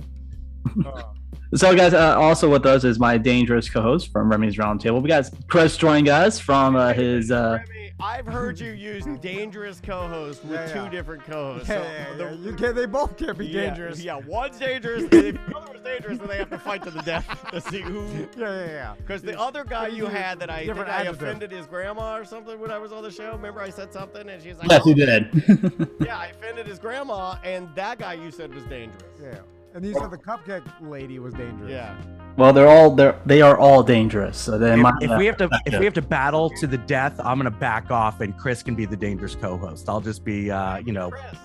So, 1.55 1.75
guys, 1.75 1.93
uh, 1.93 2.17
also 2.17 2.49
with 2.49 2.65
us 2.65 2.83
is 2.83 2.99
my 2.99 3.17
dangerous 3.17 3.69
co-host 3.69 4.11
from 4.11 4.29
Remy's 4.29 4.57
Roundtable. 4.57 5.01
We 5.01 5.07
got 5.07 5.29
Chris 5.47 5.77
joining 5.77 6.09
us 6.09 6.39
from 6.39 6.75
uh, 6.75 6.93
his. 6.93 7.29
Uh, 7.29 7.59
Remy, 7.67 7.82
I've 8.03 8.25
heard 8.25 8.59
you 8.59 8.71
use 8.91 9.05
dangerous 9.21 9.79
co-host 9.81 10.43
with 10.43 10.59
Yeah, 10.59 10.83
two 10.83 10.89
different 10.89 11.23
co-hosts. 11.23 11.69
Yeah, 11.69 11.75
So 11.77 11.83
yeah, 11.83 12.31
yeah. 12.31 12.35
You 12.35 12.53
can, 12.53 12.75
they 12.75 12.85
both 12.85 13.15
can't 13.17 13.37
be 13.37 13.47
yeah, 13.47 13.67
dangerous. 13.67 14.03
Yeah, 14.03 14.19
one's 14.27 14.59
dangerous. 14.59 15.03
and 15.11 15.13
if 15.13 15.35
the 15.35 15.55
other 15.57 15.71
was 15.71 15.81
dangerous, 15.81 16.17
then 16.19 16.27
they 16.27 16.37
have 16.37 16.49
to 16.49 16.59
fight 16.59 16.83
to 16.83 16.91
the 16.91 17.01
death 17.01 17.45
to 17.51 17.61
see 17.61 17.79
who. 17.79 18.05
Yeah, 18.05 18.27
yeah, 18.37 18.65
yeah. 18.65 18.93
Because 18.97 19.21
the 19.21 19.39
other 19.39 19.63
guy 19.63 19.87
you 19.87 20.05
had 20.07 20.37
that 20.39 20.49
I 20.49 20.57
think 20.57 20.67
Different 20.67 20.89
I 20.89 21.01
adjective. 21.01 21.21
offended 21.21 21.51
his 21.51 21.65
grandma 21.65 22.17
or 22.17 22.25
something 22.25 22.59
when 22.59 22.71
I 22.71 22.77
was 22.77 22.91
on 22.91 23.03
the 23.03 23.11
show. 23.11 23.31
Remember 23.31 23.61
I 23.61 23.69
said 23.69 23.93
something 23.93 24.29
and 24.29 24.43
she's 24.43 24.57
like, 24.57 24.69
yes, 24.69 24.81
"Oh, 24.85 24.89
you 24.89 24.95
did. 24.95 25.91
Yeah, 26.05 26.17
I 26.17 26.27
offended 26.27 26.67
his 26.67 26.79
grandma, 26.79 27.37
and 27.43 27.69
that 27.75 27.99
guy 27.99 28.13
you 28.15 28.31
said 28.31 28.53
was 28.53 28.63
dangerous. 28.65 29.01
Yeah. 29.21 29.39
And 29.75 29.83
you 29.83 29.93
said 29.93 30.11
the 30.11 30.17
cupcake 30.17 30.63
lady 30.81 31.17
was 31.17 31.33
dangerous. 31.33 31.71
Yeah. 31.71 31.95
well, 32.37 32.53
they're 32.53 32.67
all 32.67 32.91
they're 32.95 33.19
they 33.25 33.41
are 33.41 33.57
all 33.57 33.81
dangerous. 33.81 34.37
So 34.37 34.57
then, 34.59 34.79
If, 34.79 34.83
my, 34.83 34.93
if 35.01 35.17
we 35.17 35.25
have 35.25 35.37
to, 35.37 35.49
if 35.65 35.79
we 35.79 35.85
have 35.85 35.95
to 35.95 36.01
battle 36.01 36.49
to 36.51 36.67
the 36.67 36.77
death, 36.77 37.19
I'm 37.19 37.37
gonna 37.39 37.49
back 37.49 37.89
off, 37.89 38.21
and 38.21 38.37
Chris 38.37 38.61
can 38.61 38.75
be 38.75 38.85
the 38.85 38.97
dangerous 38.97 39.33
co-host. 39.35 39.89
I'll 39.89 40.01
just 40.01 40.23
be, 40.23 40.51
uh, 40.51 40.77
you 40.77 40.93
know, 40.93 41.09
Chris, 41.09 41.39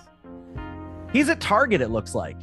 he's 1.11 1.29
at 1.29 1.39
Target. 1.41 1.81
It 1.81 1.89
looks 1.89 2.13
like. 2.13 2.37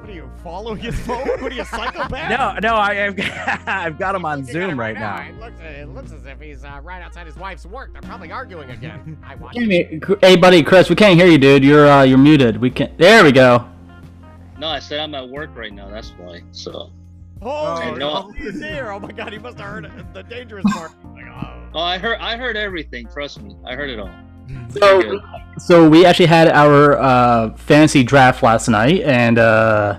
what 0.00 0.10
are 0.10 0.12
you 0.12 0.30
following 0.44 0.78
his 0.78 0.96
phone? 1.00 1.26
What 1.40 1.50
are 1.50 1.54
you, 1.56 1.62
a 1.62 1.64
psychopath? 1.64 2.30
No, 2.30 2.56
no, 2.62 2.76
I, 2.76 3.06
I've, 3.06 3.18
I've 3.66 3.98
got 3.98 4.14
him 4.14 4.24
on 4.24 4.44
Zoom 4.44 4.78
right 4.78 4.94
now. 4.94 5.22
It 5.22 5.38
looks, 5.40 5.60
it 5.60 5.88
looks 5.88 6.12
as 6.12 6.24
if 6.26 6.40
he's 6.40 6.62
uh, 6.64 6.78
right 6.84 7.02
outside 7.02 7.26
his 7.26 7.36
wife's 7.36 7.66
work. 7.66 7.92
They're 7.92 8.02
probably 8.02 8.30
arguing 8.30 8.70
again. 8.70 9.18
I 9.26 9.34
watch. 9.34 9.56
Hey, 9.56 10.36
buddy, 10.36 10.62
Chris, 10.62 10.88
we 10.88 10.94
can't 10.94 11.18
hear 11.18 11.26
you, 11.26 11.38
dude. 11.38 11.64
You're 11.64 11.88
uh, 11.88 12.02
you're 12.04 12.16
muted. 12.18 12.58
We 12.58 12.70
can't. 12.70 12.96
There 12.96 13.24
we 13.24 13.32
go. 13.32 13.66
No, 14.60 14.68
I 14.68 14.78
said 14.78 15.00
I'm 15.00 15.14
at 15.14 15.26
work 15.26 15.48
right 15.56 15.72
now. 15.72 15.88
That's 15.88 16.10
why. 16.18 16.42
So. 16.52 16.92
Oh, 17.40 17.76
I 17.76 17.94
know. 17.94 18.30
he's 18.36 18.60
here. 18.60 18.90
Oh 18.90 19.00
my 19.00 19.10
god, 19.10 19.32
he 19.32 19.38
must 19.38 19.56
have 19.58 19.66
heard 19.66 19.86
it- 19.86 20.12
the 20.12 20.22
dangerous 20.22 20.66
part. 20.70 20.92
Like, 21.14 21.24
oh. 21.28 21.70
Oh, 21.74 21.80
I 21.80 21.96
heard. 21.96 22.18
I 22.20 22.36
heard 22.36 22.58
everything. 22.58 23.08
Trust 23.10 23.40
me. 23.40 23.56
I 23.64 23.74
heard 23.74 23.88
it 23.88 23.98
all. 23.98 24.10
So, 24.68 25.20
so 25.58 25.88
we 25.88 26.04
actually 26.04 26.26
had 26.26 26.48
our 26.48 26.98
uh, 26.98 27.56
fantasy 27.56 28.04
draft 28.04 28.42
last 28.42 28.68
night, 28.68 29.00
and 29.00 29.38
uh, 29.38 29.98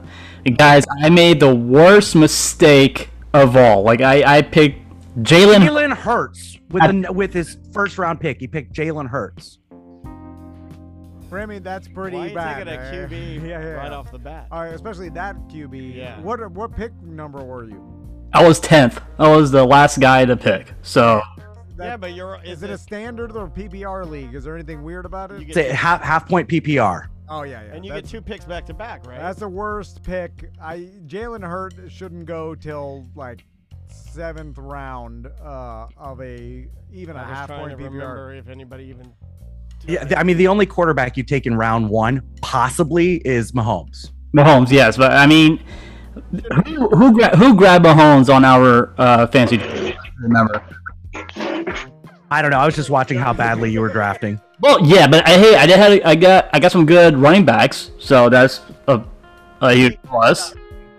guys, 0.57 0.85
I 1.01 1.09
made 1.09 1.39
the 1.39 1.55
worst 1.55 2.15
mistake 2.15 3.09
of 3.33 3.55
all. 3.57 3.81
Like 3.81 4.01
I, 4.01 4.37
I 4.37 4.41
picked 4.43 4.79
Jalen. 5.19 5.65
Jalen 5.67 5.95
Hurts 5.95 6.59
with 6.69 6.83
the, 6.83 7.11
with 7.11 7.33
his 7.33 7.57
first 7.73 7.97
round 7.97 8.19
pick. 8.19 8.39
He 8.39 8.47
picked 8.47 8.73
Jalen 8.73 9.09
Hurts. 9.09 9.57
Remy, 11.31 11.59
that's 11.59 11.87
pretty 11.87 12.17
Why 12.17 12.25
are 12.25 12.29
you 12.29 12.35
bad. 12.35 12.67
taking 12.67 12.73
a? 12.73 13.07
QB 13.07 13.41
yeah, 13.47 13.59
yeah, 13.61 13.65
right 13.71 13.91
off 13.91 14.11
the 14.11 14.19
bat? 14.19 14.47
All 14.51 14.61
right, 14.61 14.73
especially 14.73 15.09
that 15.09 15.35
QB. 15.47 15.95
Yeah. 15.95 16.19
What 16.21 16.51
what 16.51 16.75
pick 16.75 16.93
number 17.01 17.43
were 17.43 17.63
you? 17.63 17.81
I 18.33 18.45
was 18.47 18.59
tenth. 18.59 19.01
I 19.17 19.27
was 19.35 19.51
the 19.51 19.65
last 19.65 19.99
guy 19.99 20.25
to 20.25 20.35
pick. 20.37 20.73
So 20.81 21.21
yeah, 21.79 21.97
but 21.97 22.13
you're. 22.13 22.39
Is 22.43 22.57
Is 22.57 22.63
it 22.63 22.69
a 22.69 22.77
standard 22.77 23.35
or 23.35 23.47
PPR 23.49 24.07
league? 24.07 24.35
Is 24.35 24.43
there 24.43 24.55
anything 24.55 24.83
weird 24.83 25.05
about 25.05 25.31
it? 25.31 25.41
You 25.41 25.47
It's 25.47 25.57
a 25.57 25.73
half 25.73 26.01
half 26.01 26.27
point 26.27 26.47
PPR. 26.47 27.07
oh 27.29 27.43
yeah, 27.43 27.63
yeah. 27.63 27.73
and 27.73 27.85
you 27.85 27.91
get 27.93 28.05
two 28.05 28.21
picks 28.21 28.45
back 28.45 28.65
to 28.67 28.73
back, 28.73 29.05
right? 29.07 29.19
that's 29.19 29.39
the 29.39 29.47
worst 29.47 30.03
pick. 30.03 30.51
I 30.61 30.89
Jalen 31.07 31.47
Hurt 31.47 31.73
shouldn't 31.89 32.25
go 32.25 32.55
till 32.55 33.07
like 33.15 33.45
seventh 33.87 34.57
round 34.57 35.27
uh, 35.43 35.87
of 35.97 36.21
a 36.21 36.67
even 36.91 37.15
a 37.15 37.19
I 37.19 37.21
was 37.29 37.37
half 37.37 37.47
trying 37.47 37.67
point 37.67 37.79
to 37.79 37.85
PPR. 37.85 37.91
remember 37.91 38.33
if 38.33 38.47
anybody 38.49 38.85
even. 38.85 39.13
Yeah, 39.87 40.13
I 40.17 40.23
mean 40.23 40.37
the 40.37 40.47
only 40.47 40.65
quarterback 40.65 41.17
you 41.17 41.23
take 41.23 41.45
in 41.45 41.55
round 41.55 41.89
one 41.89 42.21
possibly 42.41 43.15
is 43.25 43.51
Mahomes. 43.51 44.11
Mahomes, 44.35 44.71
yes, 44.71 44.95
but 44.97 45.11
I 45.11 45.25
mean, 45.25 45.59
who 46.65 46.87
who, 46.89 47.13
gra- 47.13 47.35
who 47.35 47.55
grabbed 47.55 47.85
Mahomes 47.85 48.33
on 48.33 48.45
our 48.45 48.93
uh, 48.97 49.27
fantasy? 49.27 49.57
draft? 49.57 49.97
Remember? 50.19 50.63
I 52.33 52.41
don't 52.41 52.51
know. 52.51 52.59
I 52.59 52.65
was 52.65 52.75
just 52.75 52.89
watching 52.89 53.17
how 53.17 53.33
badly 53.33 53.71
you 53.71 53.81
were 53.81 53.89
drafting. 53.89 54.39
Well, 54.61 54.85
yeah, 54.85 55.07
but 55.07 55.27
I 55.27 55.31
hey, 55.31 55.55
I 55.55 55.65
did 55.65 55.77
have 55.77 55.99
I 56.05 56.15
got 56.15 56.49
I 56.53 56.59
got 56.59 56.71
some 56.71 56.85
good 56.85 57.17
running 57.17 57.43
backs, 57.43 57.91
so 57.99 58.29
that's 58.29 58.61
a 58.87 59.03
a 59.61 59.73
huge 59.73 59.97
plus. 60.03 60.53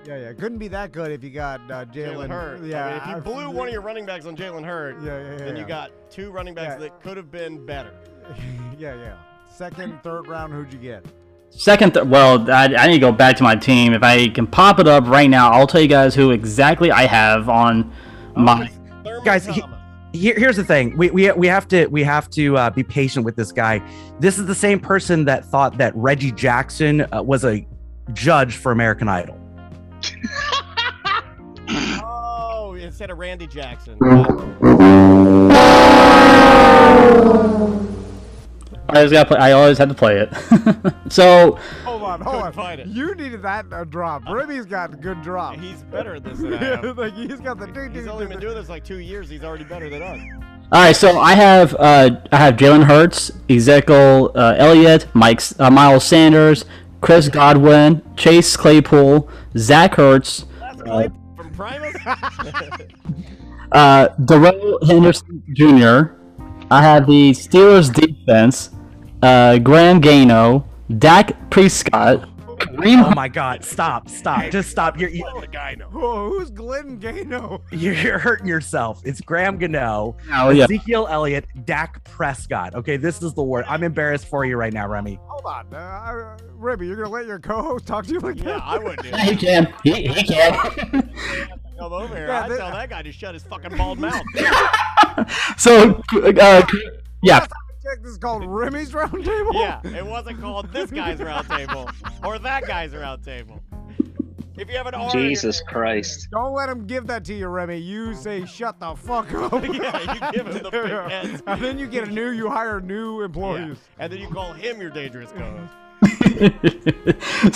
Yeah, 0.05 0.17
Yeah, 0.17 0.23
yeah. 0.25 0.33
Couldn't 0.35 0.59
be 0.59 0.69
that 0.69 0.93
good 0.93 1.11
if 1.13 1.23
you 1.25 1.31
got 1.31 1.61
uh, 1.71 1.85
Jalen 1.87 2.27
Jalen 2.27 2.29
Hurt. 2.31 2.63
Yeah. 2.65 2.87
I 2.87 2.91
mean, 2.91 3.19
if 3.21 3.27
you 3.27 3.33
blew 3.33 3.51
one 3.51 3.69
of 3.69 3.73
your 3.73 3.83
running 3.83 4.05
backs 4.05 4.27
on 4.27 4.37
Jalen 4.37 4.65
Hurt, 4.65 5.01
Yeah, 5.03 5.19
yeah, 5.23 5.31
yeah, 5.31 5.37
then 5.39 5.57
you 5.57 5.65
got 5.65 5.91
two 6.11 6.31
running 6.33 6.55
backs 6.55 6.75
Yeah. 6.75 6.89
that 6.89 7.01
could 7.03 7.17
have 7.17 7.31
been 7.31 7.65
better. 7.65 7.95
yeah, 8.79 8.95
yeah. 8.95 9.17
Second, 9.55 10.03
third 10.03 10.29
round, 10.29 10.53
who'd 10.53 10.73
you 10.73 10.79
get? 10.79 11.05
Second, 11.51 11.95
th- 11.95 12.07
well, 12.07 12.51
I, 12.51 12.75
I 12.75 12.87
need 12.87 12.95
to 12.95 13.01
go 13.01 13.13
back 13.13 13.37
to 13.37 13.43
my 13.43 13.55
team. 13.55 13.93
If 13.93 14.03
I 14.03 14.29
can 14.29 14.47
pop 14.47 14.79
it 14.79 14.89
up 14.89 15.07
right 15.07 15.29
now, 15.29 15.51
I'll 15.51 15.67
tell 15.67 15.83
you 15.83 15.89
guys 15.89 16.15
who 16.15 16.31
exactly 16.31 16.91
I 16.91 17.07
have 17.07 17.49
on 17.49 17.93
my. 18.35 18.71
guys 19.25 19.47
he, 19.47 19.63
here, 20.15 20.35
here's 20.37 20.57
the 20.57 20.65
thing 20.65 20.97
we, 20.97 21.11
we 21.11 21.31
we 21.33 21.47
have 21.47 21.69
to 21.69 21.87
we 21.87 22.03
have 22.03 22.29
to 22.31 22.57
uh, 22.57 22.71
be 22.71 22.83
patient 22.83 23.25
with 23.25 23.37
this 23.37 23.53
guy 23.53 23.81
this 24.21 24.39
is 24.39 24.47
the 24.47 24.55
same 24.55 24.81
person 24.81 25.25
that 25.25 25.45
thought 25.45 25.79
that 25.79 25.95
reggie 25.97 26.33
jackson 26.33 27.07
uh, 27.13 27.23
was 27.23 27.45
a 27.45 27.67
judge 28.13 28.57
for 28.57 28.73
american 28.73 29.09
idol 29.09 29.39
Oh, 32.05 32.75
instead 32.75 33.11
of 33.11 33.19
Randy 33.19 33.47
Jackson. 33.47 33.97
I 38.89 38.97
always 38.97 39.13
got. 39.13 39.33
I 39.41 39.53
always 39.53 39.79
had 39.79 39.89
to 39.89 39.95
play 39.95 40.19
it. 40.19 40.93
so 41.13 41.59
Hold 41.85 42.03
on, 42.03 42.21
hold 42.21 42.43
on. 42.43 42.53
find 42.53 42.81
it. 42.81 42.89
You 42.89 43.15
needed 43.15 43.41
that 43.43 43.67
uh, 43.73 43.85
drop. 43.85 44.29
Rimmy's 44.29 44.67
got 44.67 44.93
a 44.93 44.97
good 44.97 45.23
drop. 45.23 45.57
He's 45.57 45.83
better 45.85 46.17
at 46.17 46.25
this 46.25 46.39
than 46.41 46.55
I 46.55 46.73
am. 46.83 46.97
like 46.97 47.15
he's 47.15 47.41
got 47.41 47.59
the 47.59 47.67
ding 47.69 47.93
He's 47.95 48.05
ding. 48.05 48.09
only 48.13 48.27
been 48.27 48.41
doing 48.41 48.55
this 48.55 48.69
like 48.69 48.85
two 48.85 48.99
years. 48.99 49.29
He's 49.31 49.45
already 49.45 49.65
better 49.65 49.89
than 49.89 50.03
us. 50.03 50.21
All 50.73 50.81
right, 50.83 50.97
so 50.97 51.19
I 51.21 51.35
have 51.35 51.75
uh, 51.79 52.11
I 52.33 52.37
have 52.37 52.57
Jalen 52.57 52.85
Hurts, 52.85 53.31
Ezekiel 53.49 54.33
uh, 54.35 54.55
Elliott, 54.59 55.07
Mike 55.15 55.41
uh, 55.59 55.71
Miles 55.71 56.05
Sanders, 56.05 56.65
Chris 57.01 57.29
Godwin, 57.29 58.03
Chase 58.17 58.57
Claypool, 58.57 59.31
Zach 59.57 59.93
Ertz, 59.97 60.45
uh, 60.87 61.09
From 61.37 61.51
Primus? 61.55 61.95
uh, 63.73 64.09
Darrell 64.25 64.79
Henderson 64.87 65.43
Jr. 65.55 66.15
I 66.71 66.81
have 66.81 67.07
the 67.07 67.33
Steelers 67.33 67.93
defense, 67.93 68.71
uh, 69.23 69.59
Graham 69.59 70.01
Gano, 70.01 70.65
Dak 70.99 71.51
Prescott, 71.51 72.29
Kareem. 72.59 73.03
oh 73.05 73.11
my 73.17 73.27
god 73.27 73.65
stop 73.65 74.09
stop 74.09 74.49
just 74.53 74.71
stop 74.71 74.97
you're 74.97 75.11
you, 75.11 75.27
the 75.41 75.49
guy 75.49 75.75
know. 75.75 75.87
Whoa, 75.87 76.29
who's 76.31 76.49
Glenn 76.51 76.99
Gano? 77.01 77.61
you're, 77.73 77.93
you're 77.95 78.19
hurting 78.19 78.47
yourself 78.47 79.01
it's 79.05 79.21
graham 79.21 79.59
gano 79.59 80.17
Oh, 80.33 80.51
yeah. 80.51 80.65
ezekiel 80.65 81.09
elliott 81.11 81.45
dak 81.65 82.05
prescott 82.05 82.77
okay 82.77 82.97
this 82.97 83.21
is 83.21 83.35
the 83.35 83.43
word 83.43 83.65
i'm 83.69 83.83
embarrassed 83.83 84.29
for 84.29 84.45
you 84.45 84.57
right 84.57 84.73
now 84.73 84.87
remy 84.87 85.19
Hold 85.27 85.45
on, 85.45 85.75
uh, 85.75 85.77
uh, 85.77 86.37
Ribby, 86.55 86.87
you're 86.87 86.95
gonna 86.97 87.09
let 87.09 87.27
your 87.27 87.41
co-host 87.41 87.85
talk 87.85 88.07
to 88.07 88.13
you 88.13 88.21
like 88.21 88.37
Yeah, 88.39 88.45
that? 88.45 88.63
I 88.63 88.79
would 88.79 88.99
do. 89.03 89.09
Yeah, 89.09 89.25
he 89.25 89.35
can. 89.37 89.75
He, 89.83 90.07
he 90.07 90.23
can. 90.23 90.53
Come 91.81 91.93
over 91.93 92.15
here. 92.15 92.29
Yeah, 92.29 92.45
I'd 92.45 92.57
tell 92.57 92.71
that 92.71 92.91
guy 92.91 93.03
to 93.03 93.11
shut 93.11 93.35
his 93.35 93.43
fucking 93.43 93.77
bald 93.77 93.99
mouth. 93.99 94.23
so, 95.57 96.01
uh, 96.15 96.63
yeah. 97.25 97.45
Check 97.83 98.03
this 98.03 98.13
is 98.13 98.19
called 98.19 98.45
Remy's 98.47 98.93
Roundtable. 98.93 99.55
yeah, 99.55 99.81
it 99.85 100.07
wasn't 100.07 100.41
called 100.41 100.73
this 100.73 100.91
guy's 100.91 101.19
roundtable 101.19 101.93
or 102.25 102.39
that 102.39 102.65
guy's 102.67 102.93
roundtable. 102.93 103.61
If 104.57 104.71
you 104.71 104.77
have 104.77 104.87
an 104.87 104.95
R, 104.95 105.11
Jesus 105.11 105.61
Christ. 105.67 106.29
Don't 106.31 106.53
let 106.53 106.69
him 106.69 106.87
give 106.87 107.07
that 107.09 107.25
to 107.25 107.35
you, 107.35 107.49
Remy. 107.49 107.79
You 107.79 108.15
say 108.15 108.45
shut 108.45 108.79
the 108.79 108.95
fuck 108.95 109.33
up. 109.35 109.53
yeah, 109.65 110.15
you 110.15 110.33
give 110.33 110.47
him 110.47 110.63
the 110.63 110.71
big 110.71 110.91
heads. 111.11 111.43
and 111.47 111.61
then 111.61 111.79
you 111.79 111.87
get 111.89 112.07
a 112.07 112.11
new. 112.11 112.31
You 112.31 112.49
hire 112.51 112.81
new 112.81 113.19
Yeah. 113.21 113.25
employees. 113.25 113.79
And 113.99 114.13
then 114.13 114.21
you 114.21 114.29
call 114.29 114.53
him 114.53 114.81
your 114.81 114.91
dangerous 114.91 115.33
co-host. 115.33 115.73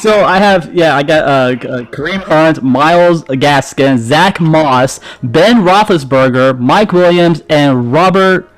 so 0.00 0.24
I 0.24 0.38
have 0.38 0.72
yeah 0.74 0.96
I 0.96 1.02
got 1.02 1.24
uh, 1.24 1.68
uh 1.68 1.82
Kareem 1.90 2.22
Hunt, 2.22 2.62
Myles 2.62 3.24
Gaskin, 3.24 3.98
Zach 3.98 4.40
Moss, 4.40 4.98
Ben 5.22 5.58
Roethlisberger, 5.58 6.58
Mike 6.58 6.92
Williams, 6.92 7.42
and 7.50 7.92
Robert 7.92 8.48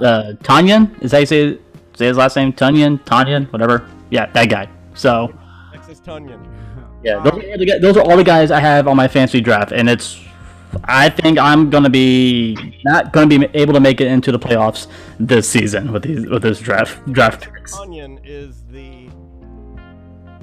uh, 0.00 0.32
Tonyan. 0.42 1.00
Is 1.02 1.10
that 1.10 1.18
how 1.18 1.20
you 1.20 1.26
say 1.26 1.58
say 1.94 2.06
his 2.06 2.16
last 2.16 2.36
name? 2.36 2.52
Tonyan, 2.52 3.02
Tonyan, 3.04 3.50
whatever. 3.52 3.88
Yeah, 4.10 4.26
that 4.32 4.48
guy. 4.48 4.68
So 4.94 5.32
Texas 5.72 6.00
Tunyon. 6.00 6.46
yeah, 7.02 7.20
those 7.20 7.34
are, 7.34 7.58
the, 7.58 7.78
those 7.80 7.96
are 7.96 8.02
all 8.02 8.16
the 8.16 8.24
guys 8.24 8.50
I 8.50 8.60
have 8.60 8.88
on 8.88 8.96
my 8.96 9.08
fantasy 9.08 9.40
draft, 9.40 9.72
and 9.72 9.88
it's. 9.88 10.24
I 10.84 11.08
think 11.08 11.38
I'm 11.38 11.70
gonna 11.70 11.88
be 11.88 12.80
not 12.84 13.12
gonna 13.14 13.26
be 13.26 13.48
able 13.54 13.72
to 13.72 13.80
make 13.80 14.02
it 14.02 14.06
into 14.06 14.30
the 14.30 14.38
playoffs 14.38 14.86
this 15.18 15.48
season 15.48 15.92
with 15.92 16.02
these 16.02 16.26
with 16.26 16.42
this 16.42 16.60
draft 16.60 17.10
draft 17.10 17.50
picks. 17.50 17.74
Onion 17.74 18.20
is 18.22 18.64
the 18.64 19.08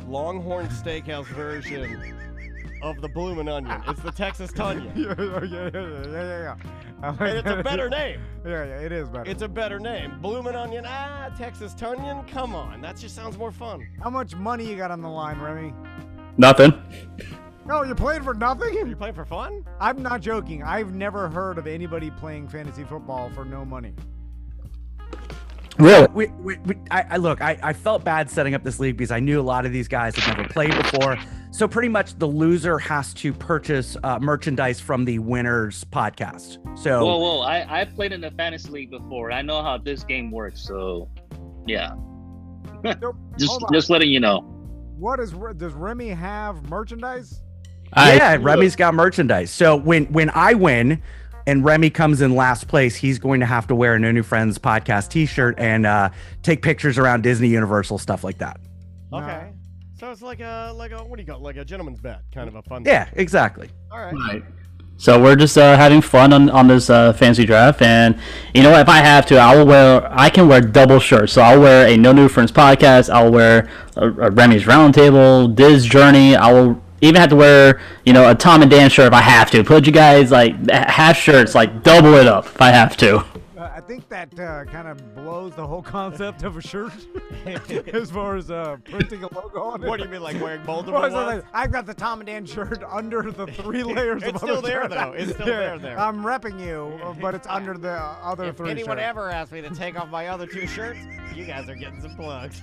Longhorn 0.07 0.67
Steakhouse 0.69 1.27
version 1.27 2.15
of 2.81 3.01
the 3.01 3.07
Bloomin' 3.09 3.49
Onion. 3.49 3.81
It's 3.87 4.01
the 4.01 4.11
Texas 4.11 4.51
Tunyon. 4.51 4.95
yeah, 4.95 5.13
yeah, 5.43 5.69
yeah, 5.73 6.11
yeah, 6.11 6.55
yeah, 6.55 6.55
yeah, 7.05 7.15
yeah. 7.19 7.25
I 7.25 7.29
like 7.29 7.29
And 7.29 7.37
it's 7.37 7.59
a 7.59 7.63
better 7.63 7.89
name. 7.89 8.21
Yeah, 8.45 8.65
yeah, 8.65 8.79
it 8.79 8.91
is 8.91 9.09
better. 9.09 9.29
It's 9.29 9.41
a 9.41 9.47
better 9.47 9.79
name. 9.79 10.19
Bloomin' 10.21 10.55
Onion. 10.55 10.85
Ah, 10.87 11.29
Texas 11.37 11.73
Tunyon. 11.73 12.27
Come 12.27 12.55
on, 12.55 12.81
that 12.81 12.97
just 12.97 13.15
sounds 13.15 13.37
more 13.37 13.51
fun. 13.51 13.87
How 14.01 14.09
much 14.09 14.35
money 14.35 14.65
you 14.65 14.75
got 14.75 14.91
on 14.91 15.01
the 15.01 15.09
line, 15.09 15.39
Remy? 15.39 15.73
Nothing. 16.37 16.73
No, 17.65 17.83
you're 17.83 17.95
playing 17.95 18.23
for 18.23 18.35
nothing. 18.35 18.73
You're 18.73 18.95
playing 18.95 19.15
for 19.15 19.25
fun? 19.25 19.65
I'm 19.79 20.01
not 20.03 20.21
joking. 20.21 20.61
I've 20.61 20.93
never 20.93 21.29
heard 21.29 21.57
of 21.57 21.65
anybody 21.65 22.11
playing 22.11 22.47
fantasy 22.47 22.83
football 22.83 23.31
for 23.31 23.43
no 23.43 23.65
money. 23.65 23.93
Really? 25.79 26.07
We, 26.13 26.27
we, 26.27 26.57
we, 26.59 26.75
I, 26.91 27.05
I 27.11 27.17
look, 27.17 27.41
I, 27.41 27.57
I 27.61 27.73
felt 27.73 28.03
bad 28.03 28.29
setting 28.29 28.53
up 28.53 28.63
this 28.63 28.79
league 28.79 28.97
because 28.97 29.11
I 29.11 29.19
knew 29.19 29.39
a 29.39 29.43
lot 29.43 29.65
of 29.65 29.73
these 29.73 29.87
guys 29.87 30.15
had 30.15 30.37
never 30.37 30.47
played 30.47 30.75
before. 30.75 31.17
So 31.55 31.69
pretty 31.69 31.87
much 31.87 32.19
the 32.19 32.27
loser 32.27 32.77
has 32.79 33.13
to 33.13 33.31
purchase 33.31 33.95
uh, 34.03 34.19
merchandise 34.19 34.81
from 34.81 35.05
the 35.05 35.19
winners 35.19 35.85
podcast. 35.85 36.57
So 36.77 37.05
Whoa, 37.05 37.17
whoa! 37.17 37.39
I 37.43 37.81
I 37.81 37.85
played 37.85 38.11
in 38.11 38.19
the 38.19 38.31
fantasy 38.31 38.69
league 38.69 38.91
before. 38.91 39.31
I 39.31 39.41
know 39.41 39.63
how 39.63 39.77
this 39.77 40.03
game 40.03 40.31
works. 40.31 40.61
So, 40.61 41.09
yeah. 41.65 41.93
Nope. 42.83 43.15
Just 43.39 43.63
just 43.71 43.89
letting 43.89 44.09
you 44.09 44.19
know. 44.19 44.41
What 44.99 45.21
is 45.21 45.31
does 45.55 45.71
Remy 45.71 46.09
have 46.09 46.69
merchandise? 46.69 47.41
yeah, 47.95 48.37
Remy's 48.37 48.75
got 48.75 48.93
merchandise. 48.93 49.49
So 49.49 49.77
when 49.77 50.07
when 50.07 50.31
I 50.31 50.55
win 50.55 51.01
and 51.47 51.63
Remy 51.63 51.89
comes 51.91 52.19
in 52.19 52.35
last 52.35 52.67
place, 52.67 52.97
he's 52.97 53.17
going 53.17 53.39
to 53.39 53.45
have 53.45 53.65
to 53.67 53.75
wear 53.75 53.95
a 53.95 53.99
No 53.99 54.11
New 54.11 54.23
Friends 54.23 54.59
podcast 54.59 55.07
T-shirt 55.07 55.55
and 55.57 55.85
uh, 55.85 56.09
take 56.43 56.61
pictures 56.61 56.97
around 56.97 57.23
Disney, 57.23 57.47
Universal, 57.47 57.99
stuff 57.99 58.25
like 58.25 58.39
that. 58.39 58.59
Okay. 59.13 59.53
So 60.05 60.11
it's 60.11 60.21
like 60.21 60.39
a 60.39 60.71
like 60.75 60.91
a 60.91 61.03
what 61.03 61.15
do 61.15 61.23
you 61.23 61.25
call 61.25 61.37
it? 61.37 61.41
like 61.41 61.57
a 61.57 61.65
gentleman's 61.65 61.99
bet, 61.99 62.21
kind 62.31 62.47
of 62.47 62.53
a 62.53 62.61
fun. 62.61 62.83
Yeah, 62.85 63.09
exactly. 63.13 63.71
All 63.91 63.97
right. 63.97 64.13
Right. 64.13 64.43
So 64.97 65.19
we're 65.19 65.35
just 65.35 65.57
uh, 65.57 65.75
having 65.75 65.99
fun 65.99 66.31
on, 66.31 66.47
on 66.51 66.67
this 66.67 66.91
uh, 66.91 67.11
fancy 67.11 67.43
draft, 67.43 67.81
and 67.81 68.15
you 68.53 68.61
know 68.61 68.69
what? 68.69 68.81
If 68.81 68.87
I 68.87 68.99
have 68.99 69.25
to, 69.25 69.37
I 69.37 69.55
will 69.55 69.65
wear. 69.65 70.07
I 70.11 70.29
can 70.29 70.47
wear 70.47 70.61
double 70.61 70.99
shirts. 70.99 71.33
So 71.33 71.41
I'll 71.41 71.59
wear 71.59 71.87
a 71.87 71.97
No 71.97 72.11
New 72.11 72.29
Friends 72.29 72.51
podcast. 72.51 73.09
I'll 73.09 73.31
wear 73.31 73.67
a, 73.95 74.07
a 74.07 74.29
Remy's 74.29 74.65
Roundtable, 74.65 75.55
Diz 75.55 75.87
Journey. 75.87 76.35
I 76.35 76.53
will 76.53 76.79
even 77.01 77.19
have 77.19 77.31
to 77.31 77.35
wear 77.35 77.81
you 78.05 78.13
know 78.13 78.29
a 78.29 78.35
Tom 78.35 78.61
and 78.61 78.69
Dan 78.69 78.91
shirt 78.91 79.07
if 79.07 79.13
I 79.13 79.21
have 79.21 79.49
to. 79.51 79.63
Put 79.63 79.87
you 79.87 79.91
guys 79.91 80.29
like 80.29 80.69
half 80.69 81.17
shirts, 81.17 81.55
like 81.55 81.81
double 81.81 82.13
it 82.13 82.27
up 82.27 82.45
if 82.45 82.61
I 82.61 82.69
have 82.69 82.95
to. 82.97 83.25
I 83.85 83.87
think 83.87 84.09
that 84.09 84.39
uh, 84.39 84.65
kind 84.65 84.87
of 84.87 85.13
blows 85.13 85.53
the 85.55 85.65
whole 85.67 85.83
concept 85.83 86.41
of 86.41 86.57
a 86.57 86.61
shirt 86.61 86.91
as 87.93 88.09
far 88.09 88.35
as 88.35 88.49
uh, 88.49 88.77
printing 88.85 89.23
a 89.23 89.31
logo 89.31 89.61
on 89.61 89.83
it. 89.83 89.87
What 89.87 89.97
do 89.99 90.05
you 90.05 90.09
mean, 90.09 90.23
like 90.23 90.41
wearing 90.41 90.65
multiple 90.65 90.99
ones? 90.99 91.13
like, 91.13 91.43
I've 91.53 91.71
got 91.71 91.85
the 91.85 91.93
Tom 91.93 92.19
and 92.19 92.25
Dan 92.25 92.47
shirt 92.47 92.83
under 92.89 93.31
the 93.31 93.45
three 93.45 93.83
layers 93.93 94.23
of 94.23 94.29
It's 94.29 94.41
other 94.43 94.53
still 94.53 94.61
there, 94.63 94.81
shirts. 94.89 94.95
though. 94.95 95.11
It's 95.11 95.33
still 95.33 95.47
Yeah, 95.47 95.59
there, 95.59 95.77
there. 95.77 95.99
I'm 95.99 96.23
repping 96.23 96.59
you, 96.59 96.99
uh, 97.05 97.13
but 97.21 97.35
it's 97.35 97.45
under 97.47 97.77
the 97.77 97.91
other 97.93 98.45
If 98.45 98.57
three 98.57 98.71
anyone 98.71 98.97
shirts. 98.97 99.05
ever 99.07 99.29
asks 99.29 99.51
me 99.51 99.61
to 99.61 99.69
take 99.69 99.99
off 100.01 100.09
my 100.09 100.29
other 100.29 100.47
two 100.47 100.65
shirts, 100.65 100.99
you 101.35 101.45
guys 101.45 101.69
are 101.69 101.75
getting 101.75 102.01
some 102.01 102.15
plugs. 102.15 102.61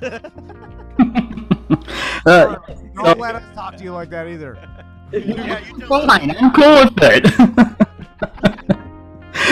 Uh, 2.26 2.56
Don't 2.96 3.18
let 3.20 3.36
us 3.36 3.44
talk 3.54 3.76
to 3.76 3.84
you 3.84 3.92
like 3.92 4.10
that 4.10 4.26
either. 4.26 4.58
yeah, 5.12 5.60
you 5.68 5.86
Fine, 5.86 6.34
I'm 6.36 6.52
cool 6.52 6.84
with 6.84 6.92
it. 7.00 8.51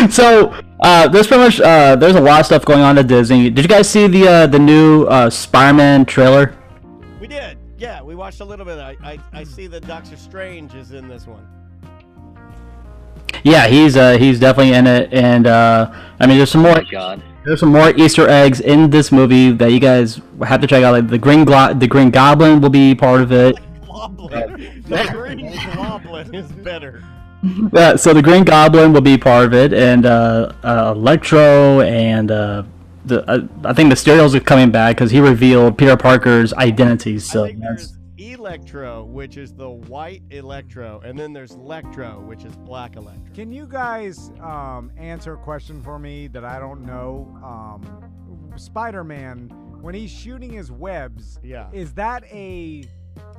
so 0.11 0.55
uh, 0.80 1.09
there's 1.09 1.26
pretty 1.26 1.42
much 1.44 1.61
uh, 1.61 1.96
there's 1.96 2.16
a 2.16 2.20
lot 2.20 2.40
of 2.40 2.46
stuff 2.46 2.64
going 2.64 2.80
on 2.82 2.98
at 2.98 3.07
Disney. 3.07 3.51
Did 3.51 3.62
you 3.64 3.68
guys 3.68 3.88
see 3.88 4.07
the 4.07 4.26
uh, 4.28 4.46
the 4.46 4.59
new 4.59 5.05
uh, 5.05 5.28
Spider-Man 5.30 6.05
trailer? 6.07 6.55
we 7.20 7.26
did. 7.26 7.59
Yeah, 7.78 8.03
we 8.03 8.14
watched 8.14 8.40
a 8.40 8.44
little 8.44 8.64
bit. 8.66 8.78
I, 8.78 8.96
I, 9.03 9.18
I 9.32 9.44
see 9.44 9.66
that 9.68 9.86
Doctor 9.86 10.16
Strange 10.16 10.74
is 10.74 10.92
in 10.92 11.09
this 11.09 11.26
one. 11.26 11.46
Yeah, 13.42 13.66
he's 13.68 13.96
uh, 13.96 14.18
he's 14.18 14.38
definitely 14.40 14.74
in 14.74 14.86
it, 14.86 15.12
and 15.12 15.46
uh, 15.46 15.90
I 16.18 16.26
mean 16.26 16.36
there's 16.36 16.51
some 16.51 16.62
more 16.62 16.78
Oh 16.78 16.84
God. 16.90 17.22
there's 17.44 17.61
some 17.61 17.70
more 17.72 17.90
Easter 17.96 18.28
eggs 18.28 18.61
in 18.61 18.90
this 18.90 19.11
movie 19.11 19.53
that 19.53 19.72
you 19.72 19.80
guys 19.80 20.20
have 20.46 20.61
to 20.61 20.66
check 20.66 20.82
out. 20.82 20.92
Like 20.92 21.09
the 21.09 21.18
Green 21.18 21.44
Glo- 21.44 21.72
the 21.74 21.86
Green 21.86 22.11
Goblin 22.11 22.61
will 22.61 22.68
be 22.70 22.94
part 22.94 23.22
of 23.22 23.32
it. 23.32 23.57
Goblin. 23.86 24.82
the 24.88 25.09
Green 25.12 25.59
Goblin 25.74 26.34
is 26.34 26.51
better. 26.53 27.03
Yeah, 27.43 27.97
so 27.97 28.12
the 28.14 28.22
Green 28.22 28.45
Goblin 28.45 28.93
will 28.93 29.01
be 29.01 29.16
part 29.18 29.47
of 29.47 29.55
it, 29.55 29.72
and 29.72 30.07
uh, 30.07 30.53
uh, 30.62 30.93
Electro, 30.97 31.80
and 31.80 32.30
uh, 32.30 32.62
the 33.05 33.28
uh, 33.30 33.47
I 33.64 33.72
think 33.72 33.88
Mysterio's 33.91 34.34
are 34.34 34.41
coming 34.41 34.70
back 34.70 34.97
because 34.97 35.11
he 35.11 35.20
revealed 35.20 35.78
Peter 35.78 35.97
Parker's 35.97 36.53
identity. 36.55 37.18
So 37.18 37.51
that's 37.59 37.97
Electro, 38.18 39.05
which 39.05 39.36
is 39.36 39.55
the 39.55 39.68
white 39.70 40.22
Electro, 40.30 41.01
and 41.05 41.18
then 41.18 41.32
there's 41.32 41.53
Electro, 41.53 42.20
which 42.20 42.45
is 42.45 42.55
black 42.57 42.97
Electro. 42.97 43.32
Can 43.34 43.53
you 43.53 43.66
guys 43.66 44.30
um, 44.41 44.93
answer 44.97 45.34
a 45.34 45.38
question 45.38 45.82
for 45.82 45.99
me 45.99 46.26
that 46.28 46.45
I 46.45 46.59
don't 46.59 46.84
know? 46.84 47.34
Um, 47.43 48.11
Spider-Man, 48.57 49.49
when 49.80 49.95
he's 49.95 50.11
shooting 50.11 50.53
his 50.53 50.70
webs, 50.70 51.38
Yeah. 51.43 51.70
is 51.72 51.95
that 51.95 52.24
a 52.30 52.84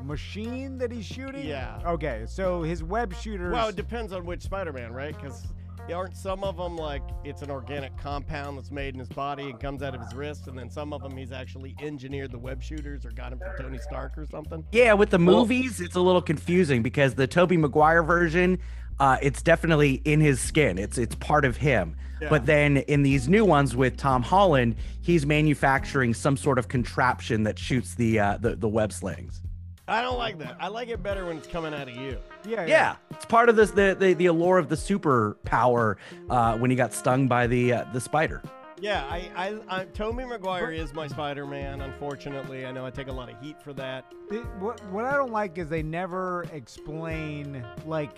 machine 0.01 0.77
that 0.79 0.91
he's 0.91 1.05
shooting? 1.05 1.45
Yeah. 1.45 1.79
Okay, 1.85 2.25
so 2.27 2.61
his 2.63 2.83
web 2.83 3.13
shooters. 3.13 3.53
Well, 3.53 3.69
it 3.69 3.75
depends 3.75 4.13
on 4.13 4.25
which 4.25 4.41
Spider-Man, 4.41 4.93
right? 4.93 5.15
Because 5.15 5.47
aren't 5.93 6.15
some 6.15 6.43
of 6.43 6.57
them 6.57 6.77
like 6.77 7.01
it's 7.23 7.41
an 7.41 7.51
organic 7.51 7.97
compound 7.97 8.57
that's 8.57 8.71
made 8.71 8.93
in 8.93 8.99
his 8.99 9.09
body 9.09 9.49
and 9.49 9.59
comes 9.59 9.83
out 9.83 9.95
of 9.95 10.01
his 10.01 10.13
wrist, 10.13 10.47
and 10.47 10.57
then 10.57 10.69
some 10.69 10.93
of 10.93 11.01
them 11.01 11.15
he's 11.17 11.31
actually 11.31 11.75
engineered 11.81 12.31
the 12.31 12.37
web 12.37 12.61
shooters 12.61 13.05
or 13.05 13.11
got 13.11 13.31
them 13.31 13.39
from 13.39 13.65
Tony 13.65 13.77
Stark 13.77 14.17
or 14.17 14.25
something. 14.25 14.63
Yeah, 14.71 14.93
with 14.93 15.09
the 15.09 15.19
movies, 15.19 15.81
it's 15.81 15.95
a 15.95 16.01
little 16.01 16.21
confusing 16.21 16.81
because 16.81 17.15
the 17.15 17.27
Tobey 17.27 17.57
Maguire 17.57 18.03
version, 18.03 18.59
uh, 18.99 19.17
it's 19.21 19.41
definitely 19.41 20.01
in 20.05 20.19
his 20.21 20.39
skin. 20.39 20.77
It's 20.77 20.97
it's 20.97 21.15
part 21.15 21.45
of 21.45 21.57
him. 21.57 21.95
Yeah. 22.21 22.29
But 22.29 22.45
then 22.45 22.77
in 22.77 23.01
these 23.03 23.27
new 23.27 23.43
ones 23.43 23.75
with 23.75 23.97
Tom 23.97 24.21
Holland, 24.21 24.75
he's 25.01 25.25
manufacturing 25.25 26.13
some 26.13 26.37
sort 26.37 26.59
of 26.59 26.67
contraption 26.67 27.43
that 27.43 27.57
shoots 27.57 27.95
the 27.95 28.19
uh, 28.19 28.37
the, 28.39 28.55
the 28.55 28.69
web 28.69 28.93
slings. 28.93 29.41
I 29.87 30.01
don't 30.01 30.17
like 30.17 30.37
that. 30.39 30.57
I 30.59 30.67
like 30.67 30.87
it 30.89 31.01
better 31.03 31.25
when 31.25 31.37
it's 31.37 31.47
coming 31.47 31.73
out 31.73 31.89
of 31.89 31.95
you. 31.95 32.17
Yeah, 32.47 32.65
Yeah, 32.65 32.95
it's 33.09 33.25
part 33.25 33.49
of 33.49 33.55
this 33.55 33.71
the 33.71 33.95
the, 33.99 34.13
the 34.13 34.27
allure 34.27 34.57
of 34.57 34.69
the 34.69 34.75
superpower 34.75 35.95
uh, 36.29 36.57
when 36.57 36.69
he 36.71 36.77
got 36.77 36.93
stung 36.93 37.27
by 37.27 37.47
the 37.47 37.73
uh, 37.73 37.85
the 37.93 37.99
spider. 37.99 38.41
Yeah, 38.79 39.03
I, 39.05 39.29
I, 39.35 39.81
I 39.81 39.85
Tobey 39.85 40.25
Maguire 40.25 40.71
is 40.71 40.91
my 40.93 41.07
Spider-Man. 41.07 41.81
Unfortunately, 41.81 42.65
I 42.65 42.71
know 42.71 42.83
I 42.83 42.89
take 42.89 43.09
a 43.09 43.11
lot 43.11 43.29
of 43.31 43.39
heat 43.39 43.61
for 43.61 43.73
that. 43.73 44.11
It- 44.31 44.45
what 44.59 44.83
what 44.91 45.05
I 45.05 45.13
don't 45.13 45.31
like 45.31 45.57
is 45.57 45.69
they 45.69 45.83
never 45.83 46.45
explain 46.51 47.63
like 47.85 48.11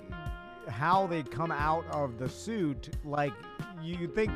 how 0.70 1.08
they 1.08 1.24
come 1.24 1.52
out 1.52 1.86
of 1.92 2.18
the 2.18 2.30
suit. 2.30 2.96
Like 3.04 3.34
you 3.82 4.08
think 4.08 4.32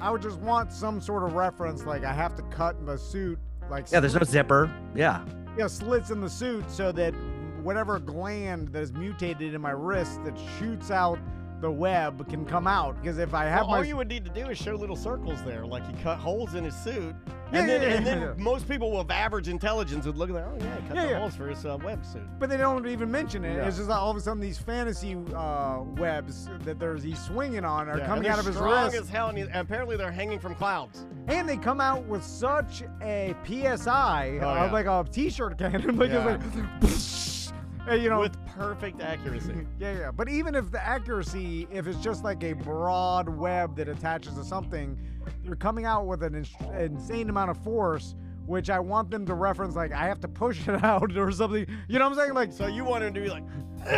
I 0.00 0.10
would 0.10 0.20
just 0.22 0.38
want 0.40 0.70
some 0.72 1.00
sort 1.00 1.22
of 1.22 1.32
reference, 1.34 1.84
like 1.86 2.04
I 2.04 2.12
have 2.12 2.34
to 2.36 2.42
cut 2.44 2.84
the 2.84 2.98
suit, 2.98 3.38
like 3.70 3.90
Yeah, 3.90 4.00
there's 4.00 4.14
no 4.14 4.22
zipper. 4.24 4.70
Yeah. 4.94 5.24
Yeah 5.56 5.66
slits 5.66 6.10
in 6.10 6.20
the 6.20 6.30
suit 6.30 6.68
so 6.70 6.90
that 6.92 7.14
whatever 7.62 7.98
gland 7.98 8.68
that 8.68 8.82
is 8.82 8.92
mutated 8.92 9.54
in 9.54 9.60
my 9.60 9.70
wrist 9.70 10.22
that 10.24 10.34
shoots 10.58 10.90
out 10.90 11.18
the 11.64 11.70
web 11.70 12.28
can 12.28 12.44
come 12.44 12.66
out. 12.66 13.00
Because 13.00 13.16
if 13.16 13.32
I 13.32 13.46
have 13.46 13.60
Well, 13.62 13.70
my 13.70 13.76
all 13.78 13.84
you 13.86 13.96
would 13.96 14.08
need 14.08 14.22
to 14.26 14.30
do 14.30 14.48
is 14.50 14.58
show 14.58 14.74
little 14.74 14.96
circles 14.96 15.42
there, 15.44 15.64
like 15.64 15.86
he 15.86 15.94
cut 16.02 16.18
holes 16.18 16.54
in 16.54 16.62
his 16.62 16.76
suit, 16.76 17.14
Yeah, 17.50 17.60
and 17.60 17.68
then 17.70 17.80
yeah, 17.82 17.88
and 17.96 18.06
then 18.06 18.34
most 18.36 18.68
people 18.68 18.94
with 18.94 19.10
average 19.10 19.48
intelligence 19.48 20.04
would 20.04 20.18
look 20.18 20.28
at 20.28 20.34
that. 20.34 20.44
Oh 20.46 20.56
yeah, 20.58 20.76
he 20.82 20.88
cut 20.88 20.96
Yeah, 20.96 21.04
the 21.06 21.10
yeah. 21.12 21.18
holes 21.20 21.34
for 21.34 21.48
his 21.48 21.64
uh, 21.64 21.78
web 21.82 22.04
suit. 22.04 22.20
But 22.38 22.50
they 22.50 22.58
don't 22.58 22.86
even 22.86 23.10
mention 23.10 23.46
it. 23.46 23.56
Yeah. 23.56 23.66
It's 23.66 23.78
just 23.78 23.88
all 23.88 24.10
of 24.10 24.16
a 24.18 24.20
sudden 24.20 24.40
these 24.42 24.58
fantasy 24.58 25.16
uh, 25.34 25.80
webs 25.96 26.50
that 26.64 26.78
there's 26.78 27.02
he's 27.02 27.18
swinging 27.24 27.64
on 27.64 27.88
are 27.88 27.96
Yeah, 27.96 28.06
coming 28.06 28.28
out 28.28 28.38
of 28.38 28.44
his 28.44 28.56
strong 28.56 28.84
wrist. 28.84 28.96
as 28.96 29.08
hell, 29.08 29.28
and, 29.28 29.38
he- 29.38 29.44
apparently 29.54 29.96
they're 29.96 30.12
hanging 30.12 30.38
from 30.38 30.54
clouds. 30.56 31.06
And 31.28 31.48
they 31.48 31.56
come 31.56 31.80
out 31.80 32.04
with 32.04 32.22
such 32.22 32.82
a 33.00 33.34
PSI 33.46 34.38
Oh, 34.42 34.48
of 34.50 34.56
yeah. 34.66 34.70
like 34.70 34.84
a 34.84 35.02
t-shirt 35.10 35.56
cannon, 35.56 35.96
Yeah. 35.98 36.36
it's 36.36 36.56
like, 36.56 36.82
you 37.92 38.08
know, 38.08 38.20
with 38.20 38.36
perfect 38.46 39.00
accuracy. 39.00 39.66
yeah, 39.78 39.98
yeah. 39.98 40.10
But 40.10 40.28
even 40.28 40.54
if 40.54 40.70
the 40.70 40.84
accuracy, 40.84 41.68
if 41.70 41.86
it's 41.86 41.98
just 41.98 42.24
like 42.24 42.42
a 42.42 42.52
broad 42.54 43.28
web 43.28 43.76
that 43.76 43.88
attaches 43.88 44.34
to 44.34 44.44
something, 44.44 44.98
they're 45.44 45.56
coming 45.56 45.84
out 45.84 46.06
with 46.06 46.22
an 46.22 46.34
ins- 46.34 46.54
insane 46.78 47.28
amount 47.28 47.50
of 47.50 47.58
force, 47.58 48.14
which 48.46 48.70
I 48.70 48.78
want 48.80 49.10
them 49.10 49.26
to 49.26 49.34
reference 49.34 49.74
like 49.76 49.92
I 49.92 50.06
have 50.06 50.20
to 50.20 50.28
push 50.28 50.66
it 50.68 50.82
out 50.84 51.16
or 51.16 51.30
something. 51.30 51.66
You 51.88 51.98
know 51.98 52.08
what 52.08 52.18
I'm 52.18 52.24
saying? 52.24 52.34
Like, 52.34 52.52
so 52.52 52.66
you 52.66 52.84
want 52.84 53.04
him 53.04 53.14
to 53.14 53.20
be 53.20 53.28
like, 53.28 53.44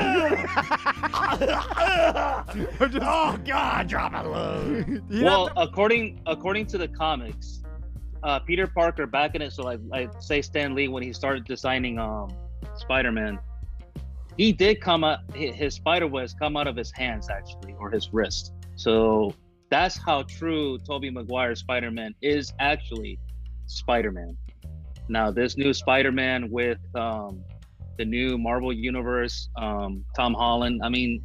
oh 3.01 3.39
God, 3.45 3.87
drop 3.87 4.13
a 4.15 4.29
load. 4.29 5.03
well, 5.23 5.51
according 5.57 6.21
according 6.27 6.67
to 6.67 6.79
the 6.79 6.89
comics, 6.89 7.63
uh, 8.25 8.41
Peter 8.41 8.67
Parker 8.67 9.07
back 9.07 9.37
in 9.37 9.43
it. 9.43 9.53
So 9.53 9.63
like, 9.63 9.79
like 9.87 10.11
say 10.21 10.43
Stan 10.43 10.75
Lee 10.75 10.89
when 10.89 11.05
he 11.05 11.13
started 11.13 11.45
designing 11.45 12.01
um 12.01 12.35
Spider-Man, 12.75 13.39
he 14.37 14.53
did 14.53 14.81
come 14.81 15.03
hi- 15.03 15.19
his 15.35 15.75
spider 15.75 16.07
webs 16.07 16.35
come 16.35 16.57
out 16.57 16.67
of 16.67 16.77
his 16.77 16.93
hands 16.93 17.29
actually 17.31 17.75
or 17.79 17.91
his 17.91 18.13
wrist. 18.13 18.53
So 18.77 19.35
that's 19.71 19.97
how 19.97 20.23
true 20.23 20.79
Tobey 20.79 21.11
Maguire's 21.11 21.61
Spider-Man 21.61 22.15
is 22.23 22.53
actually 22.61 23.19
Spider-Man. 23.67 24.37
Now 25.09 25.31
this 25.31 25.57
new 25.57 25.73
Spider-Man 25.73 26.51
with 26.51 26.79
um 26.95 27.43
the 27.97 28.05
new 28.05 28.37
Marvel 28.37 28.73
Universe, 28.73 29.49
um, 29.57 30.05
Tom 30.15 30.35
Holland. 30.35 30.83
I 30.85 30.91
mean, 30.91 31.23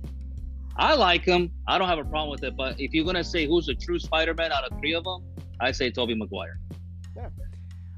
I 0.77 0.95
like 0.95 1.25
him. 1.25 1.51
I 1.67 1.77
don't 1.77 1.89
have 1.89 1.99
a 1.99 2.05
problem 2.05 2.31
with 2.31 2.43
it. 2.43 2.55
But 2.55 2.79
if 2.79 2.93
you're 2.93 3.05
gonna 3.05 3.23
say 3.23 3.45
who's 3.45 3.65
the 3.65 3.75
true 3.75 3.99
Spider-Man 3.99 4.51
out 4.51 4.63
of 4.63 4.79
three 4.79 4.93
of 4.93 5.03
them, 5.03 5.23
I 5.59 5.71
say 5.71 5.91
Tobey 5.91 6.15
Maguire. 6.15 6.59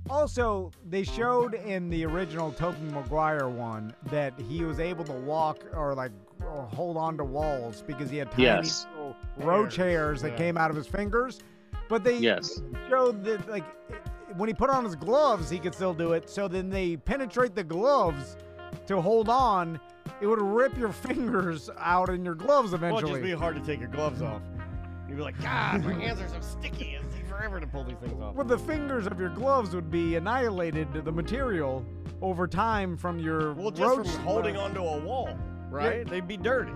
Also, 0.09 0.69
they 0.89 1.03
showed 1.03 1.53
in 1.53 1.89
the 1.89 2.05
original 2.05 2.51
Tobey 2.51 2.77
Maguire 2.91 3.47
one 3.47 3.93
that 4.05 4.37
he 4.39 4.63
was 4.63 4.79
able 4.79 5.03
to 5.05 5.13
walk 5.13 5.63
or 5.75 5.93
like 5.95 6.11
or 6.41 6.67
hold 6.73 6.97
on 6.97 7.17
to 7.17 7.23
walls 7.23 7.81
because 7.87 8.09
he 8.09 8.17
had 8.17 8.29
tiny 8.31 8.43
Yes. 8.43 8.85
little 8.91 9.15
roach 9.37 9.75
hairs 9.77 10.21
that 10.21 10.31
yeah. 10.31 10.37
came 10.37 10.57
out 10.57 10.69
of 10.69 10.75
his 10.75 10.87
fingers. 10.87 11.39
But 11.87 12.03
they 12.03 12.17
Yes. 12.17 12.61
showed 12.89 13.23
that 13.23 13.47
like 13.49 13.63
when 14.35 14.49
he 14.49 14.53
put 14.53 14.69
on 14.69 14.83
his 14.83 14.95
gloves, 14.95 15.49
he 15.49 15.57
could 15.57 15.73
still 15.73 15.93
do 15.93 16.11
it. 16.13 16.29
So 16.29 16.47
then 16.47 16.69
they 16.69 16.97
penetrate 16.97 17.55
the 17.55 17.63
gloves 17.63 18.35
to 18.87 18.99
hold 18.99 19.29
on. 19.29 19.79
It 20.21 20.27
would 20.27 20.41
rip 20.41 20.77
your 20.77 20.91
fingers 20.91 21.69
out 21.79 22.09
in 22.09 22.25
your 22.25 22.35
gloves 22.35 22.73
Well, 22.73 22.97
it'd 22.97 23.09
just 23.09 23.21
be 23.21 23.31
hard 23.31 23.55
to 23.55 23.61
take 23.61 23.79
your 23.79 23.89
gloves 23.89 24.21
off. 24.21 24.41
You'd 25.07 25.15
be 25.17 25.21
like, 25.23 25.39
God, 25.41 25.83
my 25.85 25.93
hands 25.93 26.19
are 26.21 26.27
so 26.27 26.41
sticky. 26.41 26.97
It'll 27.43 27.59
take 27.59 27.59
forever 27.59 27.59
to 27.59 27.67
pull 27.67 27.83
these 27.83 27.97
things 27.97 28.21
off. 28.21 28.35
Well, 28.35 28.45
the 28.45 28.57
fingers 28.57 29.07
of 29.07 29.19
your 29.19 29.29
gloves 29.29 29.75
would 29.75 29.89
be 29.91 30.15
annihilated 30.15 30.93
to 30.93 31.01
the 31.01 31.11
material 31.11 31.85
over 32.21 32.47
time 32.47 32.95
from 32.97 33.19
your 33.19 33.53
Well, 33.53 33.71
just 33.71 33.97
roach 33.97 34.07
from 34.09 34.23
holding 34.23 34.57
onto 34.57 34.79
a 34.81 34.99
wall, 34.99 35.37
right? 35.69 36.07
They'd 36.07 36.27
be 36.27 36.37
dirty. 36.37 36.73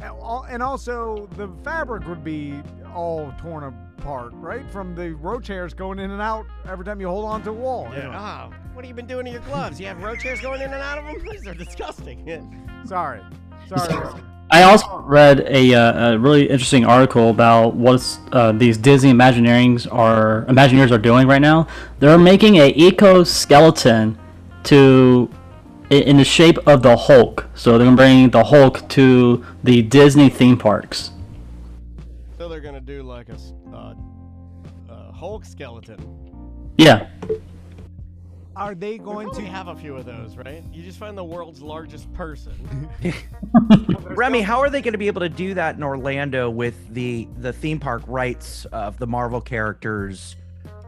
And 0.00 0.62
also, 0.62 1.28
the 1.36 1.48
fabric 1.62 2.06
would 2.08 2.24
be 2.24 2.60
all 2.92 3.32
torn 3.38 3.62
apart, 3.98 4.32
right? 4.34 4.68
From 4.70 4.94
the 4.96 5.12
roach 5.14 5.46
hairs 5.46 5.74
going 5.74 5.98
in 6.00 6.10
and 6.10 6.20
out 6.20 6.44
every 6.68 6.84
time 6.84 7.00
you 7.00 7.06
hold 7.08 7.24
on 7.24 7.42
to 7.44 7.50
a 7.50 7.52
wall. 7.52 7.86
you 7.90 7.96
Yeah. 7.98 8.02
know. 8.08 8.12
Ah, 8.14 8.50
what 8.74 8.84
have 8.84 8.88
you 8.88 8.94
been 8.94 9.06
doing 9.06 9.26
to 9.26 9.30
your 9.30 9.40
gloves? 9.42 9.80
You 9.80 9.86
have 9.86 10.02
roach 10.02 10.22
hairs 10.24 10.40
going 10.40 10.60
in 10.60 10.72
and 10.72 10.82
out 10.82 10.98
of 10.98 11.04
them? 11.04 11.24
These 11.30 11.46
are 11.46 11.54
disgusting. 11.54 12.26
Sorry. 12.84 13.20
Sorry. 13.68 14.20
I 14.52 14.64
also 14.64 14.98
read 15.06 15.40
a, 15.48 15.74
uh, 15.74 16.10
a 16.10 16.18
really 16.18 16.46
interesting 16.46 16.84
article 16.84 17.30
about 17.30 17.74
what 17.74 18.18
uh, 18.32 18.52
these 18.52 18.76
Disney 18.76 19.10
Imagineers 19.10 19.90
are 19.90 20.44
Imagineers 20.44 20.90
are 20.90 20.98
doing 20.98 21.26
right 21.26 21.40
now. 21.40 21.66
They're 22.00 22.18
making 22.18 22.56
a 22.56 22.70
exoskeleton 22.70 24.18
to 24.64 25.30
in 25.88 26.18
the 26.18 26.24
shape 26.24 26.58
of 26.66 26.82
the 26.82 26.94
Hulk. 26.98 27.48
So 27.54 27.78
they're 27.78 27.86
gonna 27.86 27.96
bring 27.96 28.28
the 28.28 28.44
Hulk 28.44 28.86
to 28.90 29.42
the 29.64 29.80
Disney 29.80 30.28
theme 30.28 30.58
parks. 30.58 31.12
So 32.36 32.46
they're 32.50 32.60
gonna 32.60 32.80
do 32.82 33.02
like 33.02 33.30
a 33.30 33.38
uh, 33.74 33.94
uh, 34.90 35.12
Hulk 35.12 35.46
skeleton. 35.46 35.96
Yeah. 36.76 37.08
Are 38.54 38.74
they 38.74 38.98
going 38.98 39.30
to 39.32 39.42
have 39.42 39.68
a 39.68 39.76
few 39.76 39.96
of 39.96 40.04
those, 40.04 40.36
right? 40.36 40.62
You 40.72 40.82
just 40.82 40.98
find 40.98 41.16
the 41.16 41.24
world's 41.24 41.62
largest 41.62 42.12
person. 42.12 42.88
Remy, 44.04 44.42
how 44.42 44.60
are 44.60 44.68
they 44.68 44.82
going 44.82 44.92
to 44.92 44.98
be 44.98 45.06
able 45.06 45.22
to 45.22 45.28
do 45.28 45.54
that 45.54 45.76
in 45.76 45.82
Orlando 45.82 46.50
with 46.50 46.92
the 46.92 47.28
the 47.38 47.52
theme 47.52 47.80
park 47.80 48.02
rights 48.06 48.66
of 48.66 48.98
the 48.98 49.06
Marvel 49.06 49.40
characters, 49.40 50.36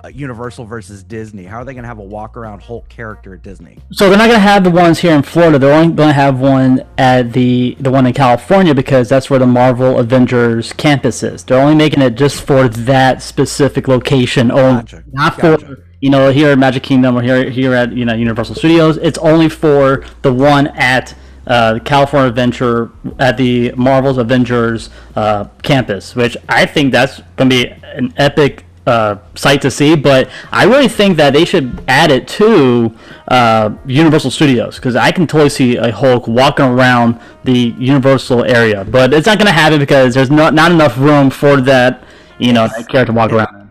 uh, 0.05 0.09
Universal 0.09 0.67
versus 0.67 1.03
Disney? 1.03 1.45
How 1.45 1.59
are 1.59 1.65
they 1.65 1.73
going 1.73 1.85
to 1.85 1.89
have 1.89 1.99
a 1.99 2.05
walk 2.05 2.37
around 2.37 2.61
Hulk 2.61 2.87
character 2.91 3.35
at 3.35 3.43
Disney? 3.43 3.79
So 3.93 4.11
they're 4.11 4.19
not 4.19 4.27
gonna 4.27 4.39
have 4.41 4.63
the 4.63 4.71
ones 4.71 4.99
here 4.99 5.15
in 5.15 5.23
Florida. 5.23 5.59
They're 5.59 5.73
only 5.75 5.95
gonna 5.95 6.13
have 6.13 6.41
one 6.41 6.85
at 6.99 7.33
the 7.33 7.77
the 7.81 7.91
one 7.91 8.07
in 8.07 8.13
California 8.13 8.75
because 8.75 9.09
that's 9.09 9.31
where 9.31 9.39
the 9.39 9.47
Marvel 9.47 9.99
Avengers 9.99 10.75
campus 10.75 11.23
is. 11.23 11.45
They're 11.45 11.61
only 11.61 11.77
making 11.77 12.03
it 12.03 12.15
just 12.15 12.43
for 12.43 12.69
that 12.69 13.23
specific 13.23 13.89
location 13.89 14.51
only, 14.51 14.85
not 15.13 15.41
for 15.41 15.84
you 16.05 16.11
know 16.11 16.31
here 16.31 16.51
at 16.51 16.59
Magic 16.59 16.83
Kingdom 16.83 17.17
or 17.17 17.23
here 17.23 17.49
here 17.49 17.73
at 17.73 17.95
you 17.95 18.05
know 18.05 18.13
Universal 18.13 18.57
Studios. 18.57 18.99
It's 18.99 19.17
only 19.17 19.49
for 19.49 20.05
the 20.21 20.35
one 20.35 20.67
at 20.77 21.15
uh, 21.47 21.79
California 21.83 22.29
Adventure 22.29 22.91
at 23.19 23.39
the 23.39 23.73
Marvel's 23.73 24.19
Avengers 24.19 24.91
uh, 25.17 25.47
campus, 25.63 26.15
which 26.15 26.37
I 26.47 26.67
think 26.67 26.93
that's 26.93 27.23
gonna 27.37 27.49
be 27.49 27.69
an 27.69 28.13
epic 28.19 28.67
uh, 28.87 29.17
sight 29.35 29.63
to 29.63 29.71
see, 29.71 29.97
but 29.97 30.29
I 30.53 30.65
really 30.65 30.89
think 30.89 31.17
that 31.17 31.33
they 31.33 31.47
should 31.47 31.83
add 31.89 32.11
it 32.11 32.29
to 32.37 32.95
uh, 33.29 33.71
Universal 33.87 34.33
Studios 34.33 34.77
because 34.77 34.97
I 34.97 35.11
can 35.11 35.27
totally 35.27 35.49
see 35.49 35.79
a 35.79 35.91
Hulk 35.91 36.29
walking 36.29 36.67
around 36.67 37.19
the 37.45 37.75
Universal 37.79 38.45
area, 38.45 38.85
but 38.85 39.15
it's 39.15 39.27
not 39.27 39.39
going 39.39 39.47
to 39.47 39.53
happen 39.53 39.79
because 39.79 40.13
there's 40.13 40.31
not 40.31 40.53
not 40.53 40.71
enough 40.71 40.99
room 40.99 41.31
for 41.31 41.63
that, 41.63 42.05
you 42.39 42.53
know, 42.53 42.69
that 42.69 42.91
character 42.91 43.07
to 43.07 43.17
walk 43.17 43.33
around. 43.33 43.64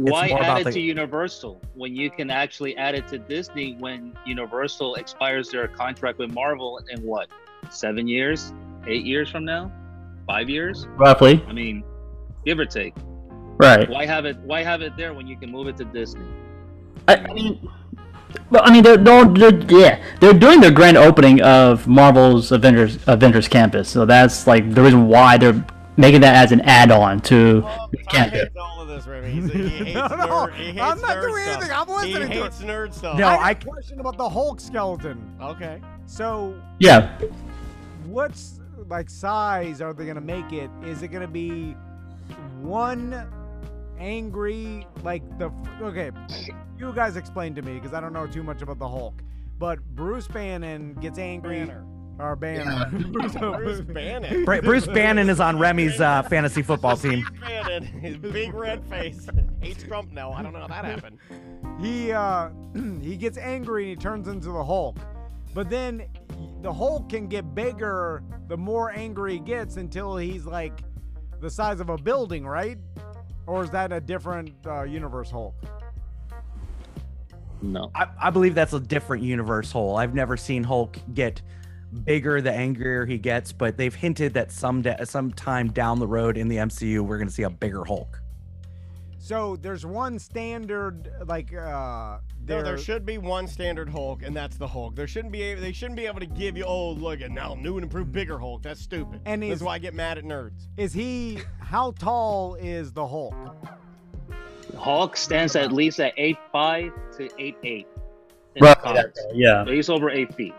Why 0.00 0.28
add 0.28 0.60
it 0.60 0.64
the- 0.64 0.72
to 0.72 0.80
Universal 0.80 1.60
when 1.74 1.94
you 1.94 2.10
can 2.10 2.30
actually 2.30 2.76
add 2.76 2.94
it 2.94 3.06
to 3.08 3.18
Disney 3.18 3.76
when 3.78 4.14
Universal 4.24 4.94
expires 4.94 5.50
their 5.50 5.68
contract 5.68 6.18
with 6.18 6.32
Marvel 6.32 6.80
in 6.90 7.02
what? 7.02 7.28
Seven 7.70 8.08
years? 8.08 8.52
Eight 8.86 9.04
years 9.04 9.30
from 9.30 9.44
now? 9.44 9.70
Five 10.26 10.48
years? 10.48 10.86
Roughly. 10.96 11.44
I 11.46 11.52
mean, 11.52 11.84
give 12.46 12.58
or 12.58 12.64
take. 12.64 12.94
Right. 13.58 13.88
Why 13.90 14.06
have 14.06 14.24
it? 14.24 14.38
Why 14.38 14.62
have 14.62 14.80
it 14.80 14.96
there 14.96 15.12
when 15.12 15.26
you 15.26 15.36
can 15.36 15.50
move 15.50 15.68
it 15.68 15.76
to 15.78 15.84
Disney? 15.84 16.24
I, 17.06 17.16
I 17.16 17.32
mean, 17.34 17.68
well, 18.50 18.62
I 18.64 18.72
mean, 18.72 18.82
they're, 18.82 18.96
they're, 18.96 19.24
they're 19.26 19.80
yeah, 19.80 20.02
they're 20.20 20.32
doing 20.32 20.60
their 20.60 20.70
grand 20.70 20.96
opening 20.96 21.42
of 21.42 21.86
Marvel's 21.86 22.52
Avengers 22.52 22.98
Avengers 23.06 23.48
Campus, 23.48 23.88
so 23.88 24.06
that's 24.06 24.46
like 24.46 24.74
the 24.74 24.82
reason 24.82 25.08
why 25.08 25.36
they're 25.36 25.64
making 26.00 26.20
that 26.22 26.34
as 26.34 26.52
an 26.52 26.60
add-on 26.62 27.20
to 27.22 27.54
the 27.54 27.60
Tom 27.62 27.90
campus. 28.08 28.40
hates 28.40 28.56
all 28.56 28.80
of 28.80 28.88
this, 28.88 29.06
Remy. 29.06 29.30
He 29.30 29.40
hates 29.68 29.94
No, 29.94 30.06
no, 30.08 30.16
nerd. 30.26 30.54
He 30.54 30.64
hates 30.66 30.80
I'm 30.80 31.00
not 31.00 31.20
doing 31.20 31.44
stuff. 31.44 31.56
anything. 31.56 31.72
I'm 31.76 31.88
listening 31.88 32.28
He 32.30 32.34
to 32.38 32.42
hates 32.44 32.60
it. 32.60 32.66
nerd 32.66 32.94
stuff. 32.94 33.18
No, 33.18 33.26
I 33.28 33.48
I- 33.50 33.54
question 33.54 34.00
about 34.00 34.16
the 34.16 34.28
Hulk 34.28 34.60
skeleton. 34.60 35.36
Okay. 35.40 35.80
So, 36.06 36.54
Yeah. 36.78 37.16
what's 38.06 38.60
like 38.88 39.08
size 39.10 39.80
are 39.80 39.92
they 39.92 40.06
gonna 40.06 40.20
make 40.20 40.52
it? 40.52 40.70
Is 40.84 41.02
it 41.02 41.08
gonna 41.08 41.28
be 41.28 41.76
one 42.60 43.26
angry 43.98 44.86
like 45.02 45.22
the 45.38 45.50
okay? 45.82 46.10
You 46.78 46.92
guys 46.94 47.16
explain 47.16 47.54
to 47.56 47.62
me 47.62 47.74
because 47.74 47.92
I 47.92 48.00
don't 48.00 48.12
know 48.12 48.26
too 48.26 48.42
much 48.42 48.62
about 48.62 48.78
the 48.78 48.88
Hulk. 48.88 49.22
But 49.58 49.80
Bruce 49.94 50.26
Bannon 50.26 50.94
gets 50.94 51.18
angry. 51.18 51.60
Banner. 51.66 51.84
Or 52.20 52.36
Banner. 52.36 52.86
Bruce 53.12 53.80
Bannon. 53.80 54.44
Bru- 54.44 54.62
Bruce 54.62 54.86
Bannon 54.86 55.30
is 55.30 55.40
on 55.40 55.58
Remy's 55.58 56.00
uh, 56.00 56.22
fantasy 56.24 56.62
football 56.62 56.96
team. 56.96 57.26
Bannon, 57.40 57.84
his 57.84 58.16
big 58.18 58.52
red 58.52 58.84
face, 58.86 59.26
hates 59.60 59.82
Trump 59.82 60.12
now. 60.12 60.32
I 60.32 60.42
don't 60.42 60.52
know 60.52 60.60
how 60.60 60.66
that 60.68 60.84
happened. 60.84 61.18
he 61.80 62.12
uh 62.12 62.50
he 63.00 63.16
gets 63.16 63.38
angry 63.38 63.90
and 63.90 63.98
he 63.98 64.02
turns 64.02 64.28
into 64.28 64.50
the 64.50 64.62
Hulk. 64.64 64.98
But 65.54 65.70
then 65.70 66.06
the 66.62 66.72
Hulk 66.72 67.08
can 67.08 67.26
get 67.26 67.54
bigger 67.54 68.22
the 68.48 68.56
more 68.56 68.90
angry 68.90 69.34
he 69.34 69.40
gets 69.40 69.76
until 69.76 70.16
he's 70.16 70.44
like 70.44 70.82
the 71.40 71.50
size 71.50 71.80
of 71.80 71.88
a 71.88 71.96
building, 71.96 72.46
right? 72.46 72.78
Or 73.46 73.64
is 73.64 73.70
that 73.70 73.92
a 73.92 74.00
different 74.00 74.52
uh, 74.66 74.82
universe 74.82 75.30
Hulk? 75.30 75.54
No. 77.62 77.90
I, 77.94 78.06
I 78.20 78.30
believe 78.30 78.54
that's 78.54 78.72
a 78.72 78.80
different 78.80 79.22
universe 79.22 79.70
whole. 79.72 79.96
I've 79.96 80.14
never 80.14 80.36
seen 80.36 80.62
Hulk 80.62 80.98
get 81.14 81.42
bigger 82.04 82.40
the 82.40 82.52
angrier 82.52 83.04
he 83.06 83.18
gets, 83.18 83.52
but 83.52 83.76
they've 83.76 83.94
hinted 83.94 84.34
that 84.34 84.52
some 84.52 84.82
da- 84.82 85.04
sometime 85.04 85.68
down 85.70 85.98
the 85.98 86.06
road 86.06 86.36
in 86.36 86.48
the 86.48 86.56
MCU 86.56 87.00
we're 87.00 87.18
going 87.18 87.28
to 87.28 87.34
see 87.34 87.42
a 87.42 87.50
bigger 87.50 87.84
Hulk. 87.84 88.20
So 89.18 89.56
there's 89.56 89.86
one 89.86 90.18
standard 90.18 91.12
like 91.26 91.54
uh 91.54 92.18
No, 92.18 92.20
there 92.46 92.62
there 92.62 92.78
should 92.78 93.06
be 93.06 93.18
one 93.18 93.46
standard 93.46 93.88
Hulk, 93.88 94.22
and 94.22 94.34
that's 94.34 94.56
the 94.56 94.66
Hulk. 94.66 94.96
There 94.96 95.06
shouldn't 95.06 95.30
be. 95.32 95.54
They 95.54 95.72
shouldn't 95.72 95.96
be 95.96 96.06
able 96.06 96.20
to 96.20 96.26
give 96.26 96.56
you. 96.56 96.64
Oh, 96.64 96.92
look 96.92 97.20
at 97.20 97.30
now, 97.30 97.54
new 97.54 97.76
and 97.76 97.84
improved, 97.84 98.12
bigger 98.12 98.38
Hulk. 98.38 98.62
That's 98.62 98.80
stupid. 98.80 99.20
And 99.26 99.42
that's 99.42 99.56
is- 99.56 99.62
why 99.62 99.74
I 99.74 99.78
get 99.78 99.94
mad 99.94 100.18
at 100.18 100.24
nerds. 100.24 100.66
is 100.76 100.92
he 100.92 101.38
how 101.60 101.92
tall 101.92 102.54
is 102.56 102.92
the 102.92 103.06
Hulk? 103.06 103.34
Hulk 104.76 105.16
stands 105.16 105.54
at 105.54 105.70
least 105.72 106.00
at 106.00 106.14
eight 106.16 106.38
five 106.50 106.92
to 107.18 107.28
eight 107.38 107.56
eight. 107.62 107.86
Roughly 108.60 109.00
yeah. 109.32 109.64
So 109.64 109.70
he's 109.70 109.88
over 109.90 110.10
eight 110.10 110.34
feet. 110.34 110.54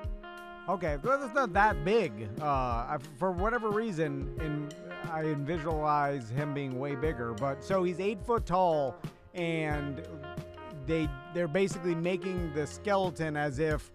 Okay, 0.70 0.98
but 1.02 1.22
it's 1.22 1.34
not 1.34 1.54
that 1.54 1.84
big. 1.84 2.30
Uh, 2.40 2.46
I, 2.46 2.98
for 3.18 3.32
whatever 3.32 3.70
reason, 3.72 4.30
in 4.40 4.70
I 5.12 5.34
visualize 5.40 6.30
him 6.30 6.54
being 6.54 6.80
way 6.80 6.96
bigger. 6.96 7.34
But 7.34 7.64
so 7.64 7.84
he's 7.84 8.00
eight 8.00 8.24
foot 8.26 8.46
tall, 8.46 8.96
and 9.34 10.02
they 10.86 11.10
they're 11.34 11.48
basically 11.48 11.96
making 11.96 12.54
the 12.54 12.68
skeleton 12.68 13.36
as 13.36 13.60
if 13.60 13.92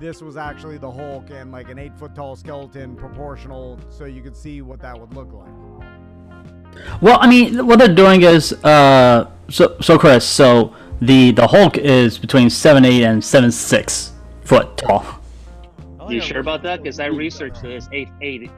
this 0.00 0.20
was 0.20 0.36
actually 0.36 0.78
the 0.78 0.90
Hulk 0.90 1.30
and 1.30 1.52
like 1.52 1.70
an 1.70 1.78
eight 1.78 1.96
foot 1.96 2.14
tall 2.14 2.36
skeleton 2.36 2.96
proportional, 2.96 3.78
so 3.88 4.04
you 4.04 4.22
could 4.22 4.36
see 4.36 4.60
what 4.60 4.80
that 4.80 4.98
would 4.98 5.14
look 5.14 5.32
like. 5.32 5.52
Well, 7.00 7.18
I 7.20 7.28
mean, 7.28 7.66
what 7.66 7.78
they're 7.78 7.94
doing 7.94 8.22
is, 8.22 8.52
uh, 8.64 9.30
so 9.48 9.76
so 9.80 9.98
Chris, 9.98 10.26
so 10.26 10.74
the 11.00 11.30
the 11.30 11.46
Hulk 11.46 11.78
is 11.78 12.18
between 12.18 12.50
seven 12.50 12.84
eight 12.84 13.04
and 13.04 13.22
seven 13.22 13.52
six 13.52 14.12
foot 14.42 14.76
tall. 14.76 15.21
You 16.12 16.20
sure 16.20 16.40
about 16.40 16.62
that? 16.62 16.82
Because 16.82 17.00
I 17.00 17.06
researched 17.06 17.62
this. 17.62 17.88
Eight 17.92 18.08
eight. 18.20 18.50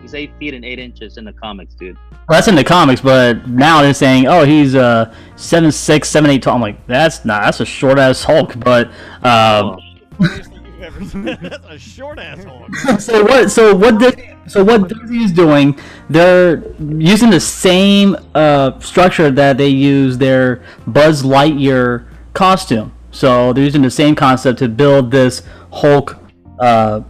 He's 0.00 0.14
eight 0.14 0.32
feet 0.38 0.52
and 0.54 0.64
eight 0.64 0.78
inches 0.80 1.16
in 1.16 1.24
the 1.24 1.32
comics, 1.32 1.74
dude. 1.74 1.96
Well, 2.10 2.20
that's 2.38 2.48
in 2.48 2.56
the 2.56 2.64
comics, 2.64 3.00
but 3.00 3.48
now 3.48 3.82
they're 3.82 3.94
saying, 3.94 4.26
oh, 4.26 4.44
he's 4.44 4.74
uh 4.74 5.14
seven 5.36 5.70
six, 5.70 6.08
seven 6.08 6.30
eight 6.30 6.42
tall. 6.42 6.56
I'm 6.56 6.60
like, 6.60 6.84
that's 6.86 7.24
not 7.24 7.42
that's 7.44 7.60
a 7.60 7.64
short 7.66 7.98
ass 7.98 8.24
Hulk, 8.24 8.58
but 8.58 8.90
um. 9.22 9.78
You've 10.18 10.82
ever 10.82 11.04
seen- 11.04 11.24
that's 11.24 11.66
a 11.66 11.78
short 11.78 12.18
ass 12.18 12.42
Hulk. 12.44 12.74
so 13.00 13.22
what? 13.24 13.50
So 13.50 13.74
what? 13.76 13.98
Dis- 13.98 14.14
so 14.48 14.64
what 14.64 14.88
Disney 14.88 15.24
is 15.24 15.32
doing? 15.32 15.78
They're 16.10 16.64
using 16.80 17.30
the 17.30 17.38
same 17.40 18.16
uh, 18.34 18.78
structure 18.80 19.30
that 19.30 19.56
they 19.56 19.68
use 19.68 20.18
their 20.18 20.62
Buzz 20.86 21.22
Lightyear 21.22 22.06
costume. 22.34 22.92
So 23.12 23.52
they're 23.52 23.64
using 23.64 23.82
the 23.82 23.90
same 23.90 24.14
concept 24.14 24.58
to 24.60 24.68
build 24.68 25.10
this 25.10 25.42
Hulk, 25.72 26.18
uh, 26.62 27.02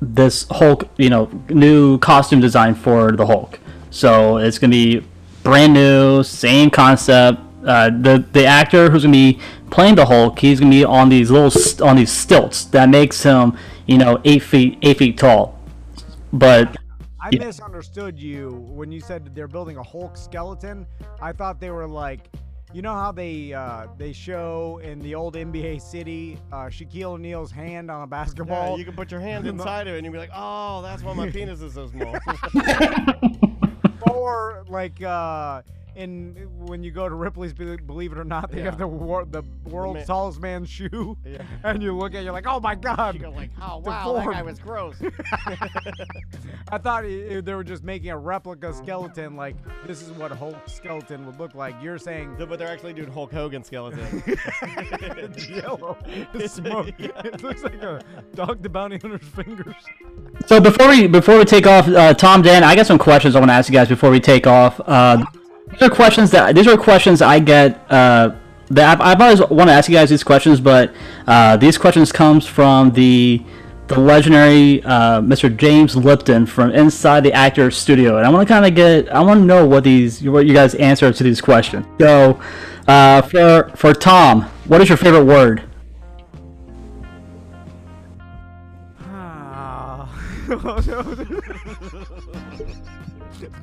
this 0.00 0.46
Hulk, 0.50 0.88
you 0.98 1.10
know, 1.10 1.30
new 1.48 1.98
costume 1.98 2.40
design 2.40 2.74
for 2.74 3.12
the 3.12 3.26
Hulk. 3.26 3.58
So 3.90 4.36
it's 4.38 4.58
gonna 4.58 4.70
be 4.72 5.04
brand 5.42 5.72
new, 5.74 6.22
same 6.22 6.70
concept. 6.70 7.40
Uh, 7.64 7.88
the 7.90 8.24
the 8.32 8.44
actor 8.44 8.90
who's 8.90 9.04
gonna 9.04 9.12
be 9.12 9.40
playing 9.70 9.94
the 9.96 10.06
Hulk, 10.06 10.38
he's 10.38 10.60
gonna 10.60 10.70
be 10.70 10.84
on 10.84 11.08
these 11.08 11.30
little 11.30 11.50
st- 11.50 11.80
on 11.80 11.96
these 11.96 12.12
stilts 12.12 12.64
that 12.66 12.88
makes 12.90 13.22
him, 13.22 13.56
you 13.86 13.98
know, 13.98 14.20
eight 14.24 14.42
feet 14.42 14.78
eight 14.82 14.98
feet 14.98 15.16
tall. 15.18 15.58
But 16.32 16.76
I 17.22 17.30
Yeah. 17.32 17.46
misunderstood 17.46 18.18
you 18.18 18.66
when 18.68 18.92
you 18.92 19.00
said 19.00 19.34
they're 19.34 19.48
building 19.48 19.78
a 19.78 19.82
Hulk 19.82 20.16
skeleton. 20.16 20.86
I 21.22 21.32
thought 21.32 21.58
they 21.58 21.70
were 21.70 21.86
like, 21.86 22.28
you 22.74 22.82
know 22.82 22.92
how 22.92 23.12
they 23.12 23.52
uh, 23.52 23.86
they 23.96 24.12
show 24.12 24.80
in 24.82 24.98
the 24.98 25.14
old 25.14 25.34
NBA 25.36 25.80
City 25.80 26.38
uh, 26.52 26.64
Shaquille 26.66 27.04
O'Neal's 27.12 27.52
hand 27.52 27.88
on 27.90 27.98
a 28.00 28.02
Yeah, 28.02 28.06
basketball. 28.06 28.76
you 28.78 28.84
can 28.84 28.96
put 28.96 29.10
your 29.12 29.20
hand 29.20 29.46
inside 29.54 29.86
of 29.86 29.94
it 29.94 29.98
and 29.98 30.04
you'll 30.04 30.12
be 30.12 30.18
like, 30.18 30.32
oh, 30.34 30.82
that's 30.82 31.02
why 31.04 31.14
my 31.14 31.30
penis 31.30 31.60
is 31.60 31.74
so 31.74 31.86
small. 31.86 32.14
or 34.10 34.64
like 34.68 35.00
uh, 35.02 35.62
in 35.96 36.48
when 36.66 36.82
you 36.82 36.90
go 36.90 37.08
to 37.08 37.14
Ripley's, 37.14 37.52
believe 37.52 38.12
it 38.12 38.18
or 38.18 38.24
not, 38.24 38.50
they 38.50 38.58
Yeah. 38.58 38.64
have 38.64 38.78
the 38.78 38.86
wor- 38.86 39.24
the 39.24 39.42
world's 39.64 39.98
man- 39.98 40.06
tallest 40.06 40.40
man's 40.40 40.68
shoe, 40.68 41.16
Yeah. 41.24 41.42
and 41.62 41.82
you 41.82 41.96
look 41.96 42.14
at 42.14 42.20
it, 42.20 42.24
you're 42.24 42.32
like, 42.32 42.46
oh 42.46 42.60
my 42.60 42.74
god. 42.74 43.14
you 43.14 43.20
go 43.20 43.30
like, 43.30 43.50
oh 43.62 43.78
wow, 43.78 44.14
that 44.14 44.26
guy 44.26 44.42
was 44.42 44.58
gross. 44.58 44.96
I 46.70 46.78
thought 46.78 47.04
i- 47.04 47.36
i- 47.36 47.40
they 47.40 47.54
were 47.54 47.64
just 47.64 47.84
making 47.84 48.10
a 48.10 48.18
replica 48.18 48.72
skeleton, 48.72 49.36
like 49.36 49.56
this 49.86 50.02
is 50.02 50.10
what 50.12 50.32
a 50.32 50.34
Hulk 50.34 50.56
skeleton 50.68 51.26
would 51.26 51.38
look 51.38 51.54
like. 51.54 51.74
You're 51.82 51.98
saying 51.98 52.36
No, 52.38 52.46
but 52.46 52.58
they're 52.58 52.68
actually 52.68 52.92
doing 52.94 53.10
Hulk 53.10 53.32
Hogan 53.32 53.62
skeleton. 53.64 54.22
it's 54.26 55.48
yellow, 55.48 55.96
it's 56.06 56.54
smoke. 56.54 56.88
It 56.98 57.42
looks 57.42 57.62
like 57.62 57.74
a 57.82 58.00
dog 58.34 58.62
the 58.62 58.68
bounty 58.68 58.98
hunter's 58.98 59.22
fingers. 59.28 59.74
So 60.46 60.60
before 60.60 60.88
we 60.88 61.06
before 61.06 61.38
we 61.38 61.44
take 61.44 61.66
off, 61.66 61.86
uh, 61.88 62.14
Tom, 62.14 62.42
Dan, 62.42 62.64
I 62.64 62.74
got 62.74 62.86
some 62.86 62.98
questions 62.98 63.36
I 63.36 63.38
want 63.40 63.50
to 63.50 63.54
ask 63.54 63.68
you 63.68 63.72
guys 63.74 63.88
before 63.88 64.10
we 64.10 64.20
take 64.20 64.46
off. 64.46 64.80
Uh, 64.84 65.24
these 65.74 65.82
are 65.88 65.94
questions 65.94 66.30
that 66.30 66.54
these 66.54 66.66
are 66.66 66.76
questions 66.76 67.22
I 67.22 67.38
get. 67.38 67.90
Uh, 67.90 68.36
that 68.68 68.98
I've, 68.98 69.00
I've 69.00 69.20
always 69.20 69.40
want 69.40 69.68
to 69.68 69.74
ask 69.74 69.88
you 69.88 69.94
guys 69.94 70.08
these 70.10 70.24
questions, 70.24 70.58
but 70.60 70.94
uh, 71.26 71.56
these 71.56 71.76
questions 71.76 72.12
comes 72.12 72.46
from 72.46 72.92
the 72.92 73.42
the 73.88 74.00
legendary 74.00 74.82
uh, 74.84 75.20
Mr. 75.20 75.54
James 75.54 75.94
Lipton 75.94 76.46
from 76.46 76.70
inside 76.72 77.22
the 77.22 77.32
actor 77.32 77.70
studio, 77.70 78.16
and 78.16 78.26
I 78.26 78.30
want 78.30 78.48
to 78.48 78.52
kind 78.52 78.64
of 78.64 78.74
get 78.74 79.08
I 79.10 79.20
want 79.20 79.40
to 79.40 79.44
know 79.44 79.66
what 79.66 79.84
these 79.84 80.22
what 80.22 80.46
you 80.46 80.54
guys 80.54 80.74
answer 80.76 81.12
to 81.12 81.22
these 81.22 81.40
questions. 81.40 81.86
So 82.00 82.40
uh, 82.88 83.22
for 83.22 83.70
for 83.76 83.92
Tom, 83.92 84.42
what 84.66 84.80
is 84.80 84.88
your 84.88 84.96
favorite 84.96 85.24
word? 85.24 85.62
Ah. 89.00 90.08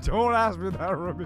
Don't 0.03 0.33
ask 0.33 0.59
me 0.59 0.69
that, 0.69 0.97
Ruby. 0.97 1.25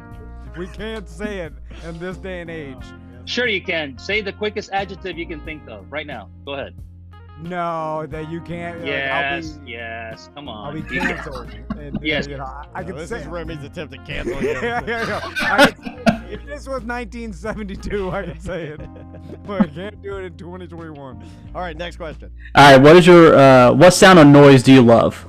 We 0.57 0.67
can't 0.67 1.07
say 1.09 1.39
it 1.39 1.53
in 1.85 1.99
this 1.99 2.17
day 2.17 2.41
and 2.41 2.49
age. 2.49 2.83
Sure, 3.25 3.47
you 3.47 3.61
can. 3.61 3.97
Say 3.97 4.21
the 4.21 4.31
quickest 4.33 4.69
adjective 4.71 5.17
you 5.17 5.25
can 5.27 5.43
think 5.43 5.67
of 5.67 5.91
right 5.91 6.07
now. 6.07 6.29
Go 6.45 6.53
ahead. 6.53 6.75
No, 7.41 8.05
that 8.07 8.29
you 8.31 8.39
can't. 8.39 8.77
like, 8.79 8.87
yes, 8.87 9.51
I'll 9.57 9.59
be, 9.65 9.71
yes. 9.71 10.29
Come 10.35 10.47
on. 10.47 10.67
I'll 10.67 10.73
be 10.73 10.79
You 10.95 11.01
can- 11.01 11.15
canceled. 11.17 11.49
And, 11.77 11.97
uh, 11.97 11.99
Yes. 12.01 12.27
you 12.27 12.37
know, 12.37 12.45
I, 12.45 12.65
I 12.73 12.81
No, 12.81 12.87
could 12.87 12.95
this 12.97 13.09
say. 13.09 13.19
is 13.19 13.27
Remy's 13.27 13.61
attempt 13.63 13.93
to 13.93 13.99
cancel 13.99 14.41
you. 14.41 14.51
yeah, 14.53 14.81
yeah, 14.87 15.07
yeah. 15.07 15.31
I 15.41 15.71
could 15.71 16.01
if 16.31 16.45
this 16.45 16.65
was 16.67 16.81
1972, 16.83 18.09
I 18.09 18.23
could 18.25 18.41
say 18.41 18.67
it, 18.67 18.79
but 19.45 19.61
I 19.61 19.67
can't 19.67 20.01
do 20.01 20.15
it 20.17 20.23
in 20.23 20.37
2021. 20.37 21.23
All 21.53 21.61
right, 21.61 21.75
next 21.77 21.97
question. 21.97 22.31
All 22.55 22.71
right, 22.71 22.81
what 22.81 22.95
is 22.95 23.05
your 23.05 23.35
uh, 23.35 23.73
what 23.73 23.91
sound 23.91 24.17
or 24.17 24.25
noise 24.25 24.63
do 24.63 24.71
you 24.73 24.81
love? 24.81 25.27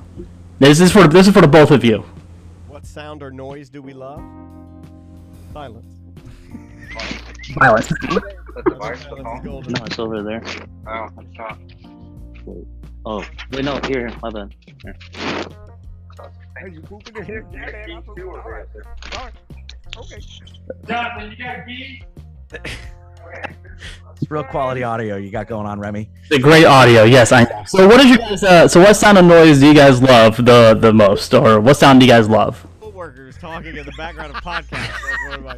This 0.59 0.79
is 0.79 0.91
for 0.91 1.07
this 1.07 1.27
is 1.27 1.33
for 1.33 1.41
the 1.41 1.47
both 1.47 1.71
of 1.71 1.83
you. 1.83 2.05
What 2.67 2.85
sound 2.85 3.21
or 3.21 3.31
noise 3.31 3.69
do 3.69 3.81
we 3.81 3.93
love? 3.93 4.21
Silence. 5.57 5.91
Violent. 7.55 7.91
No, 8.03 9.85
it's 9.85 9.97
over 9.97 10.21
there. 10.21 10.43
Oh, 10.87 11.07
it's 11.19 11.35
not. 11.35 11.57
Oh, 13.03 13.25
wait, 13.51 13.65
no, 13.65 13.79
here, 13.87 14.11
my 14.21 14.29
bad. 14.29 14.53
Here. 14.83 14.95
Hey, 16.59 16.69
you 16.71 16.81
pooping 16.81 17.15
in 17.15 17.25
here? 17.25 17.47
Yeah, 17.51 17.71
man, 17.71 17.91
I'm 17.91 18.03
pooping. 18.03 18.25
All 18.25 18.35
right. 18.35 18.67
All 19.15 19.23
right. 19.23 19.33
Okay. 19.97 20.21
Jonathan, 20.87 21.31
you 21.31 21.37
got 21.43 21.65
beef? 21.65 22.03
It's 24.19 24.31
real 24.31 24.43
quality 24.43 24.83
audio 24.83 25.17
you 25.17 25.29
got 25.29 25.47
going 25.47 25.67
on, 25.67 25.79
Remy. 25.79 26.09
The 26.29 26.39
great 26.39 26.65
audio, 26.65 27.03
yes, 27.03 27.31
I 27.31 27.43
know. 27.43 27.63
So 27.67 27.87
what 27.87 27.97
did 27.97 28.09
you 28.09 28.17
guys? 28.17 28.43
Uh, 28.43 28.67
so 28.67 28.79
what 28.79 28.95
sound 28.95 29.17
of 29.19 29.25
noise 29.25 29.59
do 29.59 29.67
you 29.67 29.75
guys 29.75 30.01
love 30.01 30.37
the 30.37 30.75
the 30.79 30.91
most, 30.91 31.33
or 31.33 31.59
what 31.59 31.77
sound 31.77 31.99
do 31.99 32.05
you 32.05 32.11
guys 32.11 32.27
love? 32.27 32.66
Workers 33.07 33.37
talking 33.37 33.77
in 33.77 33.85
the 33.85 33.93
background 33.97 34.35
of 34.35 34.43
podcasts. 34.43 34.69
That's 34.69 35.29
one 35.29 35.33
of 35.35 35.43
my- 35.45 35.55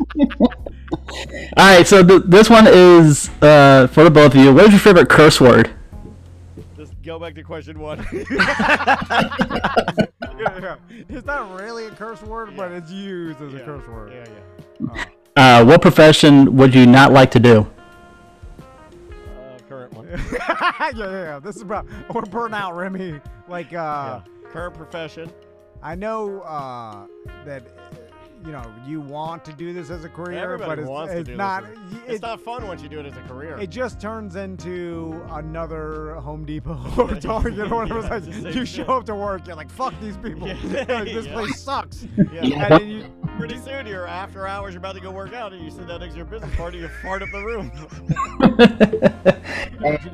All 1.57 1.77
right, 1.77 1.87
so 1.87 2.05
th- 2.05 2.21
this 2.27 2.47
one 2.47 2.67
is 2.67 3.27
uh, 3.41 3.87
for 3.87 4.03
the 4.03 4.11
both 4.11 4.35
of 4.35 4.39
you. 4.39 4.53
What 4.53 4.65
is 4.65 4.69
your 4.69 4.79
favorite 4.79 5.09
curse 5.09 5.41
word? 5.41 5.71
Just 6.77 6.93
go 7.01 7.17
back 7.17 7.33
to 7.33 7.41
question 7.41 7.79
one. 7.79 8.05
yeah, 8.13 8.23
yeah. 10.39 10.75
It's 11.09 11.25
not 11.25 11.59
really 11.59 11.87
a 11.87 11.89
curse 11.89 12.21
word, 12.21 12.55
but 12.55 12.71
it's 12.71 12.91
used 12.91 13.41
as 13.41 13.55
a 13.55 13.59
curse 13.61 13.87
word. 13.87 14.13
Yeah, 14.13 14.27
yeah. 14.85 15.05
Uh, 15.61 15.65
what 15.65 15.81
profession 15.81 16.55
would 16.55 16.75
you 16.75 16.85
not 16.85 17.11
like 17.11 17.31
to 17.31 17.39
do? 17.39 17.65
Uh, 18.59 19.57
current 19.67 19.91
one. 19.93 20.07
yeah, 20.07 20.91
yeah, 20.93 20.93
yeah. 20.95 21.39
This 21.39 21.55
is 21.55 21.63
about 21.63 21.87
we're 22.13 22.21
burnt 22.21 22.53
out, 22.53 22.75
Remy. 22.75 23.19
Like, 23.47 23.73
uh, 23.73 24.19
Current 24.51 24.75
profession. 24.75 25.31
I 25.81 25.95
know 25.95 26.41
uh, 26.41 27.07
that 27.45 27.63
uh, 27.67 27.95
you 28.45 28.51
know 28.51 28.63
you 28.85 28.99
want 29.01 29.43
to 29.45 29.53
do 29.53 29.73
this 29.73 29.89
as 29.89 30.03
a 30.03 30.09
career, 30.09 30.37
Everybody 30.39 30.69
but 30.69 30.79
it's, 30.79 30.89
wants 30.89 31.13
it's 31.13 31.25
to 31.27 31.31
do 31.31 31.37
not. 31.37 31.63
this. 31.65 31.77
y- 31.77 31.99
It's 32.07 32.15
it- 32.15 32.21
not 32.21 32.41
fun 32.41 32.67
once 32.67 32.81
you 32.81 32.89
do 32.89 32.99
it 32.99 33.05
as 33.05 33.15
a 33.17 33.21
career. 33.21 33.57
It 33.57 33.69
just 33.69 33.99
turns 34.01 34.35
into 34.35 35.23
another 35.31 36.15
Home 36.15 36.45
Depot 36.45 36.79
or 36.97 37.15
Target 37.15 37.71
or 37.71 37.85
whatever. 37.87 37.99
Yeah, 38.09 38.15
It's 38.17 38.27
it's 38.27 38.37
like 38.45 38.55
you 38.55 38.65
same 38.65 38.85
show 38.85 38.97
up 38.97 39.05
to 39.05 39.15
work, 39.15 39.47
you're 39.47 39.55
like, 39.55 39.69
"Fuck 39.71 39.93
these 40.01 40.17
people! 40.17 40.47
Yeah. 40.47 40.55
Like, 40.89 41.05
this 41.05 41.25
Yeah. 41.27 41.33
place 41.33 41.61
sucks." 41.61 42.05
Yeah. 42.17 42.41
And 42.43 42.71
then 42.81 42.89
you, 42.89 43.05
Pretty 43.37 43.57
soon, 43.57 43.85
you're 43.87 44.05
after 44.07 44.45
hours, 44.47 44.73
you're 44.73 44.79
about 44.79 44.95
to 44.95 45.01
go 45.01 45.11
work 45.11 45.33
out, 45.33 45.53
and 45.53 45.63
you 45.63 45.71
sit 45.71 45.87
down 45.87 46.01
next 46.01 46.11
to 46.11 46.17
your 46.17 46.25
business 46.25 46.53
partner, 46.57 46.77
you 46.77 46.89
fart 47.01 47.21
up 47.23 47.29
the 47.31 47.41
room. 47.41 47.71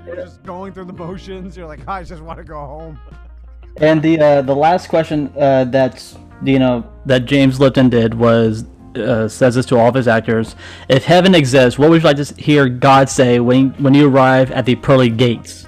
you're 0.06 0.16
just 0.16 0.44
going 0.44 0.74
through 0.74 0.86
the 0.86 0.94
motions. 0.94 1.58
You're 1.58 1.66
like, 1.68 1.88
"I 1.88 2.04
just 2.04 2.22
want 2.22 2.38
to 2.38 2.44
go 2.44 2.60
home." 2.60 3.00
And 3.78 4.02
the 4.02 4.20
uh, 4.20 4.42
the 4.42 4.56
last 4.56 4.88
question 4.88 5.32
uh, 5.38 5.66
that's 5.66 6.18
you 6.44 6.60
know 6.60 6.90
that 7.06 7.26
James 7.26 7.60
Lipton 7.60 7.90
did 7.90 8.14
was 8.14 8.64
uh, 8.96 9.28
says 9.28 9.56
this 9.56 9.66
to 9.68 9.78
all 9.78 9.90
of 9.90 9.96
his 9.96 10.08
actors: 10.08 10.56
If 10.88 11.04
heaven 11.04 11.36
exists, 11.36 11.78
what 11.78 11.90
would 11.90 12.02
you 12.02 12.08
like 12.08 12.18
to 12.18 12.34
hear 12.42 12.70
God 12.70 13.10
say 13.10 13.40
when 13.40 13.72
when 13.72 13.94
you 13.94 14.08
arrive 14.08 14.52
at 14.52 14.66
the 14.66 14.76
pearly 14.76 15.10
gates? 15.10 15.68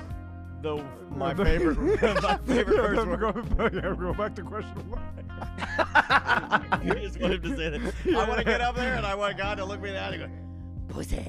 The, 0.62 0.82
my 1.16 1.34
favorite, 1.34 1.78
my 2.22 2.38
favorite 2.48 2.76
Yeah, 2.76 2.82
curse 2.82 2.98
then 2.98 3.10
word. 3.10 3.20
Go, 3.20 3.70
yeah, 3.74 3.96
go 3.96 4.14
back 4.14 4.36
to 4.36 4.44
question 4.44 4.90
one. 4.90 5.02
I 5.80 6.62
just 7.02 7.20
want 7.20 7.34
him 7.34 7.42
to 7.42 7.58
say 7.58 7.70
that. 7.72 7.94
I 8.16 8.28
want 8.28 8.40
to 8.40 8.46
get 8.46 8.62
up 8.62 8.76
there, 8.76 8.96
and 8.96 9.06
I 9.06 9.16
want 9.16 9.38
God 9.38 9.56
to 9.56 9.66
look 9.66 9.82
me 9.82 9.90
in 9.90 9.96
the 9.96 10.02
eye 10.02 10.14
and 10.14 10.32
go, 10.88 10.94
"Pussy." 10.94 11.26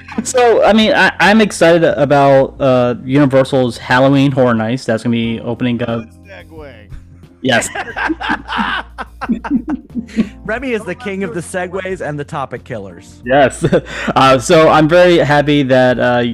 That'd 0.00 0.08
be 0.08 0.14
fun. 0.14 0.24
So 0.24 0.64
I 0.64 0.72
mean, 0.72 0.92
I, 0.92 1.14
I'm 1.20 1.40
excited 1.40 1.84
about 1.84 2.60
uh, 2.60 2.96
Universal's 3.04 3.78
Halloween 3.78 4.32
Horror 4.32 4.54
Nights. 4.54 4.84
That's 4.84 5.02
gonna 5.02 5.12
be 5.12 5.40
opening 5.40 5.82
up. 5.82 6.04
Segue. 6.24 6.90
Yes. 7.42 7.68
Remy 10.44 10.72
is 10.72 10.84
the 10.84 10.94
king 10.94 11.24
of 11.24 11.34
the 11.34 11.40
segues 11.40 12.06
and 12.06 12.18
the 12.18 12.24
topic 12.24 12.64
killers. 12.64 13.22
Yes. 13.24 13.64
Uh, 14.16 14.38
so 14.38 14.68
I'm 14.68 14.88
very 14.88 15.18
happy 15.18 15.62
that 15.62 15.98
uh, 15.98 16.24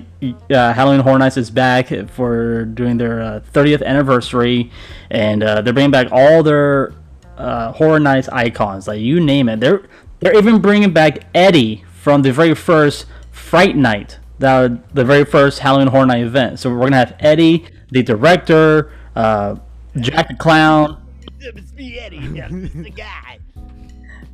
uh, 0.50 0.72
Halloween 0.72 1.00
Horror 1.00 1.18
Nights 1.18 1.36
is 1.36 1.50
back 1.50 1.88
for 2.10 2.64
doing 2.64 2.96
their 2.96 3.20
uh, 3.20 3.40
30th 3.52 3.84
anniversary, 3.84 4.70
and 5.10 5.42
uh, 5.42 5.60
they're 5.60 5.72
bringing 5.72 5.90
back 5.90 6.08
all 6.10 6.42
their 6.42 6.92
uh, 7.36 7.72
Horror 7.72 8.00
Nights 8.00 8.28
icons, 8.30 8.88
like 8.88 9.00
you 9.00 9.20
name 9.20 9.48
it. 9.48 9.60
They're 9.60 9.82
they're 10.20 10.36
even 10.36 10.60
bringing 10.60 10.92
back 10.92 11.26
Eddie 11.34 11.84
from 11.92 12.22
the 12.22 12.32
very 12.32 12.54
first 12.54 13.06
Fright 13.46 13.76
Night, 13.76 14.18
the 14.40 14.80
the 14.92 15.04
very 15.04 15.24
first 15.24 15.60
Halloween 15.60 15.86
Horror 15.86 16.06
Night 16.06 16.24
event. 16.24 16.58
So 16.58 16.68
we're 16.68 16.80
gonna 16.80 16.96
have 16.96 17.14
Eddie, 17.20 17.64
the 17.92 18.02
director, 18.02 18.90
uh, 19.14 19.54
Jack 20.00 20.26
the 20.26 20.34
Clown, 20.34 21.00
It's 21.38 21.72
me, 21.74 21.96
Eddie. 21.96 22.16
Yeah, 22.16 22.48
it's 22.50 22.74
the 22.74 22.90
guy. 22.90 23.38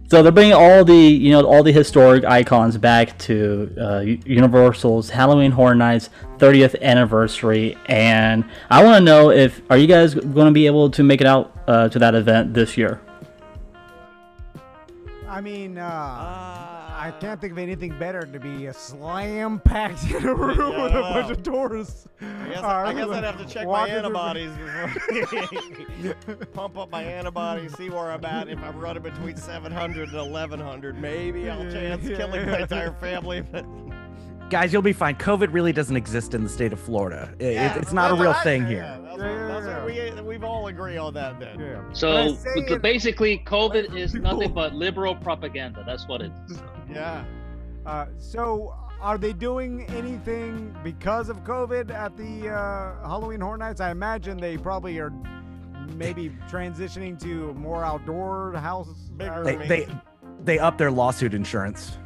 So 0.09 0.23
they're 0.23 0.33
bringing 0.33 0.55
all 0.55 0.83
the 0.83 0.97
you 0.97 1.31
know 1.31 1.45
all 1.45 1.63
the 1.63 1.73
historic 1.73 2.25
icons 2.25 2.79
back 2.79 3.19
to 3.19 3.75
uh, 3.79 4.01
Universal's 4.01 5.11
Halloween 5.11 5.51
Horror 5.51 5.75
Nights 5.75 6.09
30th 6.39 6.81
anniversary, 6.81 7.77
and 7.87 8.47
I 8.71 8.83
want 8.83 8.97
to 8.97 9.05
know 9.05 9.31
if 9.31 9.61
are 9.69 9.77
you 9.77 9.87
guys 9.87 10.15
going 10.15 10.47
to 10.47 10.53
be 10.53 10.65
able 10.65 10.91
to 10.91 11.03
make 11.03 11.21
it 11.21 11.27
out 11.27 11.55
uh, 11.69 11.91
to 11.91 11.99
that 11.99 12.15
event 12.15 12.55
this 12.55 12.79
year? 12.79 12.99
I 15.29 15.43
mean, 15.43 15.77
uh, 15.77 16.62
I 17.03 17.11
can't 17.11 17.41
think 17.41 17.51
of 17.51 17.59
anything 17.59 17.99
better 17.99 18.21
to 18.23 18.39
be 18.39 18.67
a 18.67 18.73
slam 18.73 19.59
packed 19.59 20.05
in 20.11 20.25
a 20.25 20.33
room 20.33 20.57
Yeah, 20.57 20.83
with 20.85 20.93
a 20.93 20.99
I 21.03 21.15
bunch 21.21 21.37
of 21.37 21.43
tourists. 21.43 22.07
I 22.21 22.49
guess, 22.49 22.59
Uh, 22.63 22.67
I 22.69 22.95
guess 22.95 23.09
I'd 23.09 23.25
have 23.25 23.39
to 23.39 23.45
check 23.53 23.67
my 23.67 23.89
antibodies 23.89 24.53
before 24.53 26.45
pump 26.55 26.79
up 26.79 26.91
my 26.93 27.03
antibodies, 27.03 27.77
see 27.77 27.91
where 27.91 28.13
I'm 28.13 28.25
at. 28.25 28.49
If 28.49 28.61
I'm 28.61 28.79
running 28.79 29.03
between 29.03 29.37
700 29.37 30.11
and 30.11 30.17
1100, 30.17 30.97
maybe 31.01 31.51
I'll 31.51 31.69
chance 31.73 32.05
Yeah, 32.05 32.17
killing 32.17 32.43
yeah. 32.43 32.53
my 32.53 32.61
entire 32.61 32.93
family. 32.93 33.41
But 33.41 33.65
Guys, 34.49 34.73
you'll 34.73 34.83
be 34.83 34.93
fine. 34.93 35.17
COVID 35.17 35.53
really 35.53 35.73
doesn't 35.73 35.97
exist 35.97 36.35
in 36.35 36.45
the 36.45 36.49
state 36.49 36.73
of 36.73 36.79
Florida. 36.79 37.35
It- 37.41 37.57
it- 37.57 37.77
it's 37.79 37.93
not 37.93 38.13
a 38.13 38.15
real 38.15 38.31
I- 38.31 38.45
thing 38.45 38.63
yeah, 38.63 38.69
here. 38.69 38.99
That's, 39.03 39.19
what, 39.19 39.49
that's 39.49 39.67
what 39.67 39.87
we 39.87 40.23
we've 40.23 40.45
all 40.45 40.69
agree 40.69 40.97
on 40.99 41.15
that 41.15 41.41
then. 41.41 41.85
So 41.95 42.37
but 42.69 42.81
basically, 42.81 43.39
COVID 43.45 43.97
is 43.97 44.15
nothing 44.15 44.53
but 44.55 44.73
liberal 44.75 45.17
propaganda. 45.17 45.83
That's 45.85 46.07
what 46.07 46.21
it 46.23 46.31
is. 46.49 46.63
Yeah. 46.95 47.25
Uh, 47.87 48.07
so, 48.19 48.75
are 49.01 49.19
they 49.19 49.33
doing 49.33 49.85
anything 49.91 50.75
because 50.85 51.29
of 51.29 51.43
COVID 51.45 51.91
at 51.91 52.17
the 52.17 52.49
uh, 52.49 53.07
Halloween 53.09 53.41
Horror 53.41 53.59
Nights? 53.59 53.81
I 53.81 53.91
imagine 53.91 54.37
they 54.39 54.57
probably 54.57 54.99
are 55.01 55.13
maybe 55.97 56.31
transitioning 56.49 57.21
to 57.23 57.53
more 57.55 57.85
outdoor 57.85 58.53
house. 58.55 58.89
uh, 59.21 59.43
They, 59.43 59.57
they 59.67 59.87
they 60.45 60.59
up 60.59 60.79
their 60.79 60.91
lawsuit 60.91 61.35
insurance. 61.35 61.99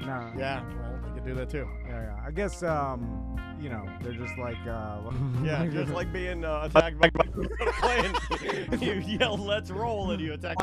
No. 0.00 0.32
Yeah, 0.38 0.62
well, 0.80 0.98
they 1.04 1.10
could 1.14 1.24
do 1.26 1.34
that 1.34 1.50
too. 1.50 1.68
Yeah, 1.86 2.02
yeah. 2.02 2.22
I 2.26 2.30
guess 2.30 2.62
um, 2.62 3.38
you 3.60 3.68
know, 3.68 3.84
they're 4.02 4.12
just 4.14 4.36
like 4.38 4.56
uh, 4.66 5.00
Yeah, 5.44 5.66
just 5.66 5.92
like 5.92 6.10
being 6.12 6.44
uh, 6.44 6.62
attacked 6.70 6.98
by 6.98 7.08
a 7.18 7.72
plane. 7.72 8.80
you 8.80 8.94
yell, 9.18 9.36
"Let's 9.36 9.70
roll!" 9.70 10.10
and 10.12 10.20
you 10.22 10.32
attack. 10.32 10.56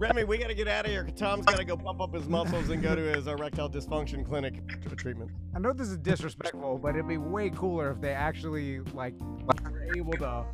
Remy, 0.00 0.24
we 0.24 0.38
gotta 0.38 0.54
get 0.54 0.66
out 0.66 0.86
of 0.86 0.90
here. 0.90 1.06
Tom's 1.14 1.44
gotta 1.44 1.62
go 1.62 1.76
pump 1.76 2.00
up 2.00 2.14
his 2.14 2.26
muscles 2.26 2.70
and 2.70 2.82
go 2.82 2.94
to 2.96 3.02
his 3.02 3.26
erectile 3.26 3.68
dysfunction 3.68 4.24
clinic 4.26 4.54
t- 4.66 4.96
treatment. 4.96 5.30
I 5.54 5.58
know 5.58 5.74
this 5.74 5.88
is 5.88 5.98
disrespectful, 5.98 6.78
but 6.78 6.94
it'd 6.94 7.06
be 7.06 7.18
way 7.18 7.50
cooler 7.50 7.90
if 7.90 8.00
they 8.00 8.14
actually 8.14 8.80
like 8.94 9.12
were 9.20 9.86
able 9.94 10.14
to 10.14 10.46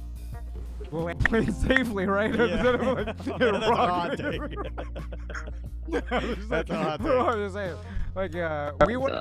land 0.91 1.55
safely, 1.69 2.07
right? 2.07 2.35
Yeah. 2.35 2.43
Instead 2.57 2.75
of 2.75 2.83
like 2.83 3.07
That's 3.25 3.67
hot 3.67 4.19
take. 4.19 4.41
That's 5.91 6.51
like- 6.51 6.71
a 6.71 6.77
hot 6.83 6.99
take. 7.01 7.37
just 7.37 7.55
saying, 7.55 7.77
like 8.17 8.35
uh, 8.35 8.73
we 8.85 8.97
would 8.97 9.13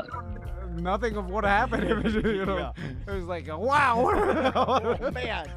nothing 0.76 1.18
of 1.18 1.30
what 1.30 1.44
happened. 1.44 1.84
If 1.84 2.16
it, 2.16 2.26
you 2.26 2.48
know, 2.48 2.74
it 3.08 3.12
was 3.12 3.26
like 3.26 3.48
wow. 3.48 4.52
oh, 4.56 5.12
man. 5.12 5.52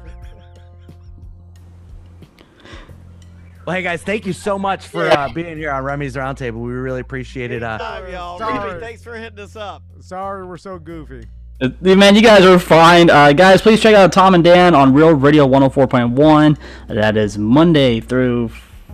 Well, 3.69 3.75
hey 3.75 3.83
guys, 3.83 4.01
thank 4.01 4.25
you 4.25 4.33
so 4.33 4.57
much 4.57 4.87
for 4.87 5.07
uh, 5.07 5.29
being 5.31 5.55
here 5.55 5.69
on 5.69 5.83
Remy's 5.83 6.15
Roundtable. 6.15 6.53
We 6.53 6.71
really 6.71 7.01
appreciate 7.01 7.51
it. 7.51 7.61
Uh, 7.61 7.73
Anytime, 7.79 8.11
y'all. 8.11 8.39
Sorry. 8.39 8.67
Remy, 8.67 8.79
thanks 8.79 9.03
for 9.03 9.13
hitting 9.13 9.37
us 9.37 9.55
up. 9.55 9.83
Sorry, 9.99 10.43
we're 10.43 10.57
so 10.57 10.79
goofy. 10.79 11.27
Uh, 11.61 11.69
Man, 11.79 12.15
you 12.15 12.23
guys 12.23 12.43
are 12.45 12.57
fine. 12.57 13.11
Uh, 13.11 13.31
guys, 13.31 13.61
please 13.61 13.79
check 13.79 13.93
out 13.93 14.11
Tom 14.11 14.33
and 14.33 14.43
Dan 14.43 14.73
on 14.73 14.91
Real 14.91 15.13
Radio 15.13 15.47
104.1. 15.47 16.57
That 16.87 17.15
is 17.15 17.37
Monday 17.37 17.99
through 17.99 18.49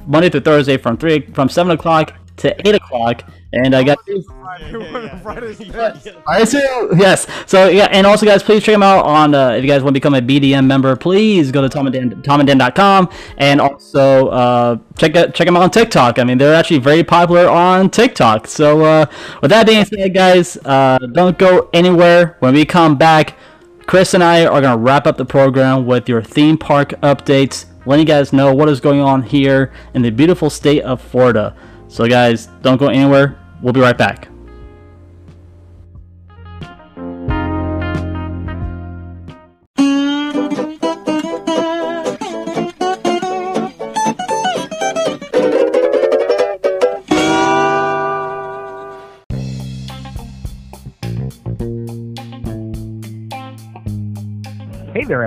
Monday 0.06 0.30
through 0.30 0.42
Thursday 0.42 0.76
from 0.76 0.98
three 0.98 1.22
from 1.28 1.48
seven 1.48 1.72
o'clock 1.72 2.14
to 2.38 2.68
eight 2.68 2.76
o'clock. 2.76 3.24
And 3.54 3.74
I 3.74 3.84
got 3.84 3.98
Friday's 4.04 5.62
I 6.28 6.44
too. 6.44 6.90
Yes. 6.98 7.26
So 7.46 7.70
yeah, 7.70 7.86
and 7.86 8.06
also 8.06 8.26
guys, 8.26 8.44
please 8.44 8.64
check 8.64 8.74
them 8.74 8.84
out 8.84 9.06
on. 9.06 9.34
Uh, 9.34 9.52
if 9.52 9.64
you 9.64 9.70
guys 9.70 9.82
want 9.82 9.94
to 9.94 10.00
become 10.00 10.14
a 10.14 10.22
BDM 10.22 10.66
member, 10.66 10.96
please 10.98 11.52
go 11.52 11.62
to 11.62 11.70
Tom 11.70 11.88
and 11.88 11.94
Dan, 11.94 12.22
TomandDan.com, 12.22 13.10
and 13.38 13.62
also 13.62 14.28
uh, 14.28 14.78
check 14.98 15.16
out 15.16 15.34
check 15.34 15.46
them 15.46 15.56
out 15.56 15.64
on 15.64 15.72
TikTok. 15.72 16.20
I 16.20 16.26
mean, 16.26 16.38
they're 16.38 16.54
actually 16.54 16.80
very 16.80 17.04
popular 17.04 17.48
on 17.48 17.90
TikTok. 17.90 18.48
So 18.48 18.84
uh, 18.84 19.06
with 19.42 19.52
that 19.52 19.66
being 19.68 19.86
said, 19.86 20.14
guys, 20.14 20.58
uh, 20.66 20.98
don't 21.14 21.38
go 21.38 21.70
anywhere. 21.72 22.36
When 22.40 22.54
we 22.54 22.66
come 22.66 22.98
back, 22.98 23.38
Chris 23.86 24.14
and 24.14 24.24
I 24.24 24.46
are 24.46 24.60
gonna 24.60 24.78
wrap 24.78 25.08
up 25.08 25.16
the 25.16 25.26
program 25.26 25.86
with 25.86 26.10
your 26.10 26.22
theme 26.22 26.58
park 26.58 26.90
updates 27.02 27.68
letting 27.86 28.08
you 28.08 28.14
guys 28.14 28.34
know 28.34 28.54
what 28.54 28.68
is 28.68 28.80
going 28.80 29.00
on 29.00 29.22
here 29.24 29.72
in 29.94 30.02
the 30.02 30.10
beautiful 30.10 30.50
state 30.50 30.82
of 30.82 31.02
Florida. 31.02 31.56
So, 31.96 32.06
guys, 32.08 32.48
don't 32.62 32.76
go 32.76 32.88
anywhere. 32.88 33.40
We'll 33.62 33.72
be 33.72 33.80
right 33.80 33.98
back. 33.98 34.28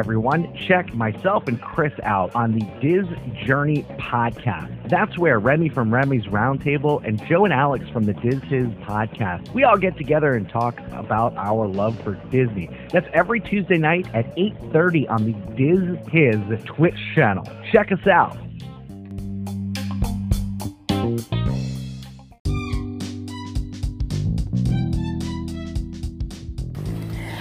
Everyone. 0.09 0.57
Check 0.67 0.95
myself 0.95 1.49
and 1.49 1.61
Chris 1.61 1.93
out 2.03 2.35
on 2.35 2.53
the 2.53 2.65
Diz 2.81 3.05
Journey 3.45 3.83
podcast. 3.99 4.89
That's 4.89 5.19
where 5.19 5.39
Remy 5.39 5.69
from 5.69 5.93
Remy's 5.93 6.25
Roundtable 6.25 7.07
and 7.07 7.23
Joe 7.27 7.45
and 7.45 7.53
Alex 7.53 7.87
from 7.91 8.05
the 8.05 8.15
Diz 8.15 8.43
Hiz 8.45 8.69
podcast, 8.87 9.53
we 9.53 9.65
all 9.65 9.77
get 9.77 9.99
together 9.99 10.33
and 10.33 10.49
talk 10.49 10.81
about 10.93 11.37
our 11.37 11.69
love 11.69 12.01
for 12.01 12.15
Disney. 12.31 12.71
That's 12.91 13.07
every 13.13 13.41
Tuesday 13.41 13.77
night 13.77 14.07
at 14.15 14.35
8.30 14.35 15.11
on 15.11 15.25
the 15.27 15.33
Diz 15.57 15.99
Hiz 16.11 16.65
Twitch 16.65 16.97
channel. 17.15 17.47
Check 17.71 17.93
us 17.93 18.07
out. 18.07 18.48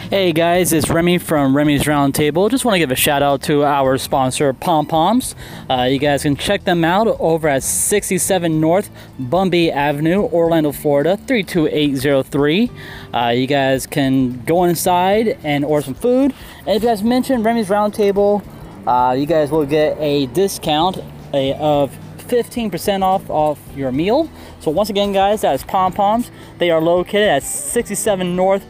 Hey 0.10 0.32
guys, 0.32 0.72
it's 0.72 0.90
Remy 0.90 1.18
from 1.18 1.54
Remy's 1.54 1.84
Roundtable. 1.84 2.50
Just 2.50 2.64
want 2.64 2.76
to 2.76 2.80
give 2.80 2.92
a 2.92 2.96
shout 2.96 3.22
out 3.22 3.42
to 3.42 3.66
our 3.66 3.98
sponsor, 3.98 4.54
Pom 4.54 4.86
Poms. 4.86 5.36
Uh, 5.70 5.82
you 5.84 6.00
guys 6.00 6.24
can 6.24 6.38
check 6.38 6.64
them 6.64 6.86
out 6.86 7.08
over 7.20 7.50
at 7.50 7.62
67 7.62 8.62
North 8.62 8.90
Bumby 9.20 9.70
Avenue, 9.70 10.22
Orlando, 10.22 10.72
Florida, 10.72 11.18
32803. 11.18 12.72
Uh, 13.14 13.28
you 13.36 13.48
guys 13.48 13.86
can 13.86 14.42
go 14.46 14.64
inside 14.64 15.38
and 15.44 15.66
order 15.66 15.84
some 15.84 15.94
food. 15.94 16.34
And 16.60 16.78
if 16.78 16.84
you 16.84 16.88
guys 16.88 17.04
mention 17.04 17.44
Remy's 17.44 17.68
Roundtable, 17.68 18.42
uh, 18.88 19.12
you 19.12 19.26
guys 19.26 19.52
will 19.52 19.66
get 19.66 19.98
a 20.00 20.28
discount 20.28 21.00
of 21.34 21.92
15% 22.20 23.04
off 23.04 23.30
off 23.30 23.60
your 23.76 23.92
meal. 23.92 24.30
So 24.62 24.72
once 24.72 24.90
again, 24.90 25.12
guys, 25.12 25.42
that 25.42 25.54
is 25.54 25.66
Pom 25.66 25.92
Poms. 25.92 26.32
They 26.60 26.72
are 26.72 26.80
located 26.80 27.28
at 27.28 27.44
67 27.44 28.38
North 28.38 28.66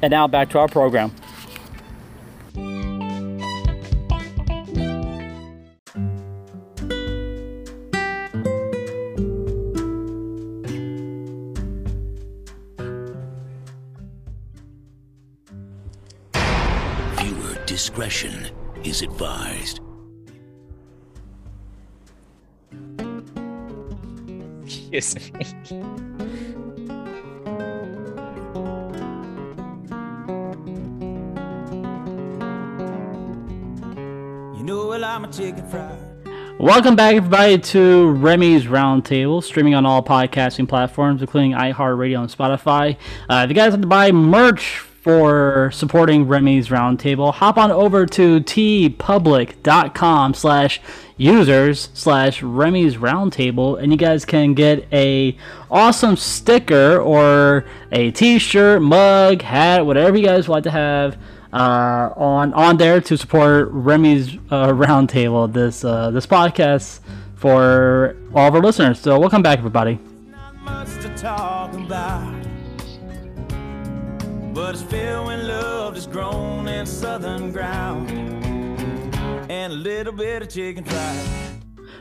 And 0.00 0.10
now 0.10 0.28
back 0.28 0.48
to 0.50 0.58
our 0.58 0.68
program. 0.68 1.12
Discretion 18.02 18.50
is 18.84 19.02
advised. 19.02 19.80
Excuse 24.92 25.14
me. 25.14 25.46
You 34.56 34.64
know 34.64 34.86
well 34.88 35.04
I'm 35.04 35.24
a 35.24 35.32
chicken 35.32 35.68
fried. 35.68 35.98
Welcome 36.58 36.96
back, 36.96 37.14
everybody, 37.14 37.58
to 37.58 38.10
Remy's 38.10 38.64
Roundtable, 38.64 39.42
streaming 39.42 39.74
on 39.74 39.86
all 39.86 40.02
podcasting 40.02 40.68
platforms, 40.68 41.20
including 41.20 41.52
iHeartRadio 41.52 42.20
and 42.20 42.28
Spotify. 42.28 42.96
Uh, 43.28 43.42
if 43.44 43.48
you 43.48 43.54
guys 43.54 43.70
want 43.70 43.82
to 43.82 43.88
buy 43.88 44.10
merch 44.12 44.84
for 45.02 45.70
supporting 45.72 46.28
Remy's 46.28 46.68
Roundtable, 46.68 47.34
hop 47.34 47.58
on 47.58 47.72
over 47.72 48.06
to 48.06 48.40
teepublic.com 48.40 50.34
slash 50.34 50.80
users 51.16 51.88
slash 51.92 52.40
Remy's 52.40 52.96
Roundtable, 52.96 53.82
and 53.82 53.90
you 53.90 53.98
guys 53.98 54.24
can 54.24 54.54
get 54.54 54.86
a 54.92 55.36
awesome 55.70 56.16
sticker 56.16 57.00
or 57.00 57.64
a 57.90 58.12
t-shirt, 58.12 58.80
mug, 58.80 59.42
hat, 59.42 59.84
whatever 59.84 60.16
you 60.16 60.24
guys 60.24 60.48
want 60.48 60.62
to 60.64 60.70
have 60.70 61.18
uh, 61.52 62.10
on 62.16 62.54
on 62.54 62.76
there 62.76 63.00
to 63.00 63.16
support 63.18 63.70
Remy's 63.72 64.34
uh, 64.50 64.68
Roundtable, 64.68 65.52
this 65.52 65.84
uh, 65.84 66.12
this 66.12 66.26
podcast 66.26 67.00
for 67.34 68.16
all 68.34 68.46
of 68.46 68.54
our 68.54 68.62
listeners. 68.62 69.00
So 69.00 69.18
welcome 69.18 69.42
back, 69.42 69.58
everybody. 69.58 69.98
But 74.54 74.74
it's 74.74 74.82
filled 74.82 75.26
when 75.26 75.48
love 75.48 75.96
is 75.96 76.06
grown 76.06 76.68
in 76.68 76.84
southern 76.84 77.52
ground. 77.52 78.10
And 79.50 79.72
a 79.72 79.76
little 79.76 80.12
bit 80.12 80.42
of 80.42 80.48
chicken 80.50 80.84
fried. 80.84 81.26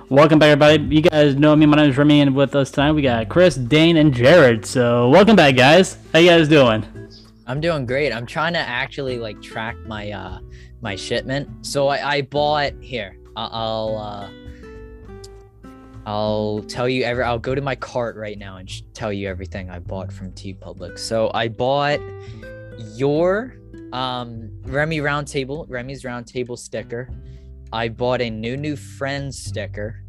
Welcome 0.10 0.40
back, 0.40 0.48
everybody. 0.62 0.96
You 0.96 1.02
guys 1.02 1.36
know 1.36 1.56
me. 1.56 1.66
My 1.66 1.78
name 1.78 1.90
is 1.90 1.98
Remy, 1.98 2.22
and 2.22 2.36
with 2.36 2.54
us 2.56 2.70
tonight 2.72 2.92
we 2.92 3.02
got 3.02 3.30
Chris, 3.30 3.56
Dane, 3.56 3.96
and 3.98 4.14
Jared. 4.14 4.66
So 4.66 5.08
welcome 5.10 5.38
back, 5.38 5.56
guys. 5.56 5.98
How 6.12 6.20
you 6.20 6.30
guys 6.30 6.50
doing? 6.50 6.84
I'm 7.48 7.62
doing 7.62 7.86
great. 7.86 8.12
I'm 8.12 8.26
trying 8.26 8.54
to 8.54 8.60
actually 8.60 9.18
like 9.18 9.42
track 9.42 9.78
my 9.88 10.12
uh 10.12 10.40
my 10.82 10.96
shipment. 10.96 11.66
So 11.66 11.88
I, 11.88 12.16
I 12.16 12.22
bought 12.24 12.74
here. 12.82 13.18
I- 13.38 13.50
I'll 13.52 13.98
uh 13.98 14.30
I'll 16.06 16.64
tell 16.68 16.90
you 16.90 17.04
every 17.04 17.24
I'll 17.24 17.40
go 17.40 17.54
to 17.54 17.62
my 17.62 17.76
cart 17.76 18.16
right 18.16 18.38
now 18.38 18.58
and 18.58 18.70
sh- 18.70 18.82
tell 18.94 19.14
you 19.14 19.30
everything 19.30 19.70
I 19.70 19.80
bought 19.80 20.12
from 20.12 20.32
TeePublic. 20.32 20.98
So 20.98 21.30
I 21.34 21.48
bought 21.48 22.00
your 22.96 23.56
um 23.94 24.50
Remy 24.64 25.00
Roundtable, 25.00 25.66
Remy's 25.70 26.04
Roundtable 26.04 26.58
sticker. 26.58 27.10
I 27.74 27.90
bought 27.90 28.22
a 28.22 28.30
new 28.30 28.58
new 28.58 28.76
friends 28.76 29.38
sticker 29.38 30.04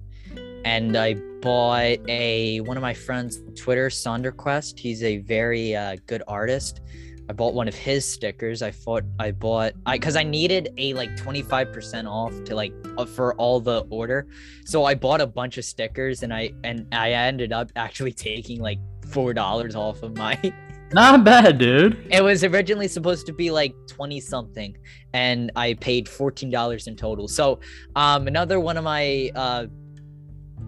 and 0.64 0.96
I 0.96 1.14
bought 1.40 1.98
a 2.08 2.60
one 2.60 2.76
of 2.76 2.82
my 2.82 2.94
friends 2.94 3.40
Twitter, 3.56 3.88
Sonderquest. 3.88 4.78
He's 4.78 5.02
a 5.02 5.18
very 5.18 5.74
uh, 5.74 5.96
good 6.06 6.22
artist. 6.28 6.80
I 7.28 7.32
bought 7.32 7.54
one 7.54 7.68
of 7.68 7.74
his 7.74 8.04
stickers. 8.04 8.62
I 8.62 8.70
thought 8.70 9.04
I 9.18 9.30
bought 9.30 9.72
I 9.86 9.96
because 9.96 10.16
I 10.16 10.22
needed 10.22 10.70
a 10.76 10.92
like 10.94 11.10
25% 11.16 12.10
off 12.10 12.44
to 12.44 12.54
like 12.54 12.72
uh, 12.98 13.04
for 13.04 13.34
all 13.36 13.60
the 13.60 13.86
order. 13.90 14.26
So 14.64 14.84
I 14.84 14.94
bought 14.94 15.20
a 15.20 15.26
bunch 15.26 15.56
of 15.58 15.64
stickers 15.64 16.22
and 16.22 16.32
I 16.34 16.52
and 16.64 16.86
I 16.92 17.12
ended 17.12 17.52
up 17.52 17.70
actually 17.76 18.12
taking 18.30 18.60
like 18.60 18.78
four 19.06 19.32
dollars 19.34 19.74
off 19.76 20.02
of 20.02 20.16
my 20.16 20.38
Not 20.92 21.24
bad, 21.24 21.56
dude. 21.56 22.06
it 22.10 22.22
was 22.22 22.44
originally 22.44 22.88
supposed 22.88 23.24
to 23.26 23.32
be 23.32 23.50
like 23.50 23.74
20 23.88 24.20
something 24.20 24.76
and 25.14 25.50
I 25.56 25.72
paid 25.74 26.06
$14 26.06 26.86
in 26.86 26.96
total. 26.96 27.28
So 27.28 27.60
um 27.96 28.26
another 28.26 28.60
one 28.60 28.76
of 28.76 28.84
my 28.84 29.30
uh 29.34 29.66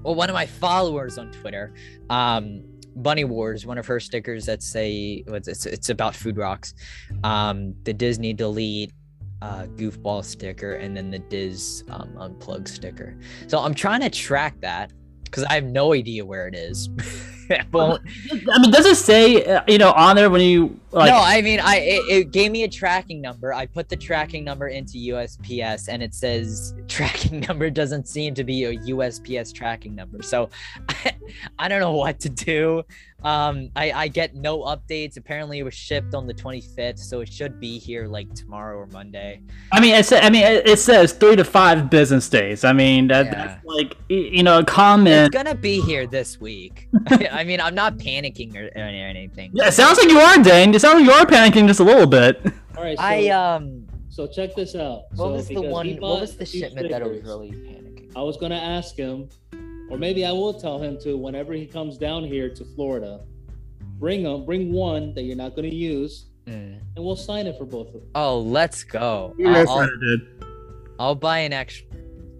well 0.02 0.14
one 0.14 0.30
of 0.30 0.34
my 0.34 0.46
followers 0.46 1.18
on 1.18 1.30
Twitter, 1.32 1.74
um 2.08 2.62
Bunny 2.96 3.24
Wars, 3.24 3.66
one 3.66 3.78
of 3.78 3.86
her 3.86 4.00
stickers 4.00 4.46
that 4.46 4.62
say 4.62 5.24
it's 5.26 5.66
it's, 5.66 5.88
about 5.88 6.14
food 6.14 6.36
rocks. 6.36 6.74
Um 7.22 7.74
the 7.84 7.92
Disney 7.92 8.32
delete 8.32 8.92
uh, 9.42 9.66
goofball 9.76 10.24
sticker 10.24 10.74
and 10.74 10.96
then 10.96 11.10
the 11.10 11.18
Diz 11.18 11.84
um, 11.90 12.10
unplug 12.16 12.66
sticker. 12.66 13.14
So 13.46 13.58
I'm 13.58 13.74
trying 13.74 14.00
to 14.00 14.08
track 14.08 14.58
that 14.60 14.90
because 15.24 15.44
I 15.44 15.54
have 15.54 15.64
no 15.64 15.92
idea 15.92 16.24
where 16.24 16.48
it 16.48 16.54
is. 16.54 16.88
Well, 17.72 17.98
I 18.52 18.58
mean, 18.60 18.70
does 18.70 18.86
it 18.86 18.96
say 18.96 19.44
uh, 19.44 19.62
you 19.66 19.78
know 19.78 19.92
on 19.92 20.16
there 20.16 20.30
when 20.30 20.40
you 20.40 20.78
like 20.92 21.10
no, 21.10 21.18
I 21.18 21.42
mean, 21.42 21.60
I 21.60 21.76
it, 21.76 22.02
it 22.08 22.30
gave 22.30 22.52
me 22.52 22.62
a 22.62 22.68
tracking 22.68 23.20
number. 23.20 23.52
I 23.52 23.66
put 23.66 23.88
the 23.88 23.96
tracking 23.96 24.44
number 24.44 24.68
into 24.68 24.92
USPS, 24.98 25.88
and 25.88 26.02
it 26.02 26.14
says 26.14 26.74
tracking 26.88 27.40
number 27.40 27.70
doesn't 27.70 28.06
seem 28.06 28.34
to 28.34 28.44
be 28.44 28.64
a 28.64 28.76
USPS 28.76 29.52
tracking 29.52 29.94
number. 29.94 30.22
So 30.22 30.50
I, 30.88 31.16
I 31.58 31.68
don't 31.68 31.80
know 31.80 31.92
what 31.92 32.20
to 32.20 32.28
do. 32.28 32.84
Um, 33.24 33.70
I 33.74 33.92
I 33.92 34.08
get 34.08 34.34
no 34.34 34.60
updates. 34.60 35.16
Apparently, 35.16 35.58
it 35.58 35.62
was 35.62 35.74
shipped 35.74 36.14
on 36.14 36.26
the 36.26 36.34
25th, 36.34 36.98
so 36.98 37.20
it 37.20 37.32
should 37.32 37.58
be 37.58 37.78
here 37.78 38.06
like 38.06 38.32
tomorrow 38.34 38.76
or 38.76 38.86
Monday. 38.88 39.40
I 39.72 39.80
mean, 39.80 39.94
it, 39.94 40.04
sa- 40.04 40.18
I 40.18 40.28
mean, 40.28 40.44
it 40.44 40.68
it 40.68 40.78
says 40.78 41.12
three 41.12 41.34
to 41.36 41.44
five 41.44 41.88
business 41.88 42.28
days. 42.28 42.64
I 42.64 42.74
mean, 42.74 43.08
that, 43.08 43.30
that's 43.30 43.64
like 43.64 43.96
you 44.10 44.42
know, 44.42 44.58
a 44.58 44.64
comment. 44.64 45.34
It's 45.34 45.42
gonna 45.42 45.54
be 45.54 45.80
here 45.80 46.06
this 46.06 46.38
week. 46.38 46.88
I 47.08 47.44
mean, 47.44 47.60
I'm 47.60 47.74
not 47.74 47.96
panicking 47.96 48.56
or, 48.56 48.66
or 48.66 48.84
anything. 48.84 49.52
Yeah, 49.54 49.68
it 49.68 49.72
sounds 49.72 49.98
like 49.98 50.10
you 50.10 50.18
are, 50.18 50.38
Dane. 50.42 50.74
It 50.74 50.80
sounds 50.82 50.96
like 50.96 51.04
you 51.04 51.12
are 51.12 51.24
panicking 51.24 51.66
just 51.66 51.80
a 51.80 51.84
little 51.84 52.06
bit. 52.06 52.44
All 52.76 52.84
right. 52.84 52.98
So, 52.98 53.04
I 53.04 53.28
um. 53.28 53.86
So 54.10 54.26
check 54.28 54.54
this 54.54 54.76
out. 54.76 55.06
What 55.12 55.16
so 55.16 55.32
was 55.32 55.48
the 55.48 55.62
one? 55.62 55.86
he 55.86 55.94
What 55.94 56.20
was 56.20 56.36
the 56.36 56.44
two 56.44 56.58
shipment 56.58 56.90
that 56.90 57.02
was 57.02 57.22
really 57.22 57.50
panicking? 57.52 58.12
I 58.14 58.22
was 58.22 58.36
gonna 58.36 58.54
ask 58.54 58.94
him, 58.96 59.28
or 59.90 59.98
maybe 59.98 60.24
I 60.24 60.32
will 60.32 60.54
tell 60.54 60.78
him 60.80 60.98
to 61.02 61.16
whenever 61.16 61.52
he 61.52 61.66
comes 61.66 61.98
down 61.98 62.24
here 62.24 62.48
to 62.48 62.64
Florida, 62.64 63.20
bring 63.98 64.22
him, 64.24 64.44
bring 64.44 64.72
one 64.72 65.14
that 65.14 65.22
you're 65.22 65.36
not 65.36 65.54
gonna 65.56 65.68
use, 65.68 66.26
Mm. 66.46 66.78
and 66.94 67.04
we'll 67.04 67.16
sign 67.16 67.46
it 67.46 67.56
for 67.56 67.64
both 67.64 67.86
of 67.88 67.92
them. 67.94 68.02
Oh, 68.14 68.38
let's 68.40 68.84
go. 68.84 69.34
Yeah, 69.38 69.60
I'll, 69.60 69.70
I'll, 69.70 69.78
I 69.78 69.86
did. 69.86 70.20
I'll 70.98 71.14
buy 71.14 71.38
an 71.38 71.54
extra 71.54 71.86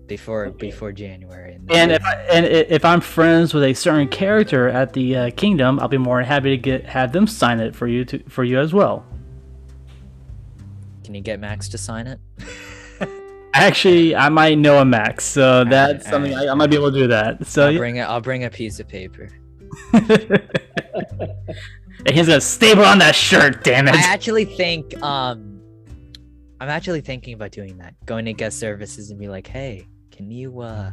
before 0.07 0.51
before 0.51 0.93
January. 0.93 1.59
And 1.71 1.91
if 1.91 2.05
I, 2.05 2.15
and 2.31 2.45
if 2.45 2.85
I'm 2.85 3.01
friends 3.01 3.55
with 3.55 3.65
a 3.65 3.73
certain 3.73 4.09
character 4.09 4.69
at 4.69 4.93
the 4.93 5.17
uh, 5.17 5.31
kingdom, 5.31 5.81
I'll 5.81 5.89
be 5.89 5.97
more 5.97 6.19
than 6.19 6.27
happy 6.27 6.51
to 6.51 6.59
get 6.59 6.85
have 6.85 7.13
them 7.13 7.27
sign 7.27 7.61
it 7.61 7.75
for 7.75 7.87
you 7.87 8.05
to 8.05 8.19
for 8.29 8.45
you 8.45 8.61
as 8.61 8.75
well. 8.75 9.07
Can 11.03 11.15
you 11.15 11.23
get 11.23 11.41
Max 11.41 11.69
to 11.71 11.79
sign 11.79 12.07
it? 12.07 12.21
Actually, 13.55 14.17
I 14.17 14.29
might 14.29 14.59
know 14.59 14.79
a 14.79 14.85
Max, 14.85 15.25
so 15.25 15.65
that's 15.65 16.05
all 16.07 16.13
something 16.13 16.33
right. 16.33 16.49
I, 16.49 16.53
I 16.53 16.55
might 16.55 16.71
be 16.71 16.77
able 16.77 16.93
to 16.93 16.99
do 16.99 17.07
that. 17.07 17.47
So 17.47 17.67
I'll 17.67 17.73
yeah. 17.73 17.79
bring 17.79 17.97
it. 17.97 18.03
I'll 18.03 18.21
bring 18.21 18.45
a 18.45 18.51
piece 18.51 18.81
of 18.81 18.89
paper. 18.89 19.31
And 22.07 22.15
he's 22.15 22.27
gonna 22.27 22.41
staple 22.41 22.85
on 22.85 22.99
that 22.99 23.15
shirt. 23.15 23.65
Damn 23.65 23.89
it! 23.89 23.95
I 23.95 23.99
actually 23.99 24.45
think 24.45 25.01
um, 25.03 25.61
I'm 26.61 26.69
actually 26.69 27.01
thinking 27.01 27.35
about 27.35 27.51
doing 27.51 27.79
that. 27.79 27.95
Going 28.05 28.27
to 28.27 28.35
guest 28.35 28.59
services 28.59 29.11
and 29.11 29.19
be 29.19 29.29
like, 29.29 29.47
hey, 29.47 29.87
can 30.11 30.31
you 30.31 30.61
uh 30.61 30.91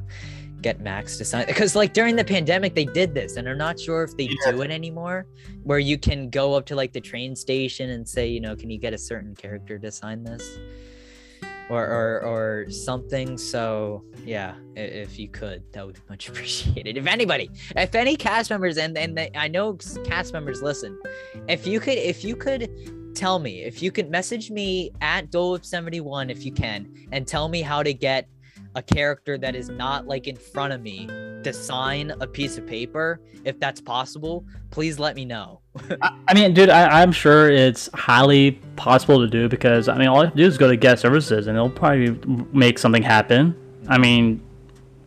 get 0.61 0.79
Max 0.79 1.17
to 1.17 1.25
sign? 1.25 1.47
Because 1.47 1.75
like 1.75 1.93
during 1.93 2.15
the 2.15 2.23
pandemic, 2.23 2.75
they 2.75 2.85
did 2.85 3.13
this, 3.13 3.35
and 3.35 3.49
I'm 3.49 3.57
not 3.57 3.77
sure 3.77 4.03
if 4.03 4.15
they 4.15 4.27
do 4.45 4.61
it 4.61 4.71
anymore. 4.71 5.25
Where 5.63 5.79
you 5.79 5.97
can 5.97 6.29
go 6.29 6.53
up 6.53 6.65
to 6.67 6.75
like 6.75 6.93
the 6.93 7.01
train 7.01 7.35
station 7.35 7.89
and 7.89 8.07
say, 8.07 8.27
you 8.27 8.39
know, 8.39 8.55
can 8.55 8.69
you 8.69 8.77
get 8.77 8.93
a 8.93 8.97
certain 8.97 9.35
character 9.35 9.77
to 9.79 9.91
sign 9.91 10.23
this? 10.23 10.59
Or, 11.71 11.85
or, 11.85 12.21
or 12.25 12.69
something. 12.69 13.37
So 13.37 14.03
yeah, 14.25 14.55
if 14.75 15.17
you 15.17 15.29
could, 15.29 15.63
that 15.71 15.85
would 15.85 15.95
be 15.95 16.01
much 16.09 16.27
appreciated. 16.29 16.97
If 16.97 17.07
anybody, 17.07 17.49
if 17.77 17.95
any 17.95 18.17
cast 18.17 18.49
members, 18.49 18.77
and 18.77 18.97
and 18.97 19.17
they, 19.17 19.31
I 19.35 19.47
know 19.47 19.77
cast 20.03 20.33
members 20.33 20.61
listen, 20.61 20.99
if 21.47 21.65
you 21.65 21.79
could, 21.79 21.97
if 21.97 22.25
you 22.25 22.35
could 22.35 23.15
tell 23.15 23.39
me, 23.39 23.61
if 23.61 23.81
you 23.81 23.91
could 23.91 24.09
message 24.09 24.51
me 24.51 24.91
at 25.01 25.31
Dolewhip71 25.31 26.29
if 26.29 26.45
you 26.45 26.51
can, 26.51 26.91
and 27.13 27.25
tell 27.25 27.47
me 27.47 27.61
how 27.61 27.81
to 27.83 27.93
get 27.93 28.27
a 28.75 28.81
character 28.81 29.37
that 29.37 29.55
is 29.55 29.69
not 29.69 30.07
like 30.07 30.27
in 30.27 30.35
front 30.35 30.73
of 30.73 30.81
me 30.81 31.07
to 31.43 31.53
sign 31.53 32.13
a 32.19 32.27
piece 32.27 32.57
of 32.57 32.65
paper, 32.65 33.19
if 33.45 33.59
that's 33.59 33.81
possible, 33.81 34.45
please 34.69 34.99
let 34.99 35.15
me 35.15 35.25
know. 35.25 35.61
I 36.27 36.33
mean, 36.33 36.53
dude, 36.53 36.69
I, 36.69 37.01
I'm 37.01 37.11
sure 37.11 37.49
it's 37.49 37.89
highly 37.93 38.51
possible 38.75 39.19
to 39.19 39.27
do 39.27 39.47
because 39.47 39.87
I 39.87 39.97
mean, 39.97 40.07
all 40.07 40.17
you 40.17 40.25
have 40.25 40.33
to 40.33 40.37
do 40.37 40.45
is 40.45 40.57
go 40.57 40.67
to 40.67 40.77
guest 40.77 41.01
services 41.01 41.47
and 41.47 41.55
they'll 41.57 41.69
probably 41.69 42.17
make 42.53 42.79
something 42.79 43.03
happen. 43.03 43.55
I 43.87 43.97
mean, 43.97 44.41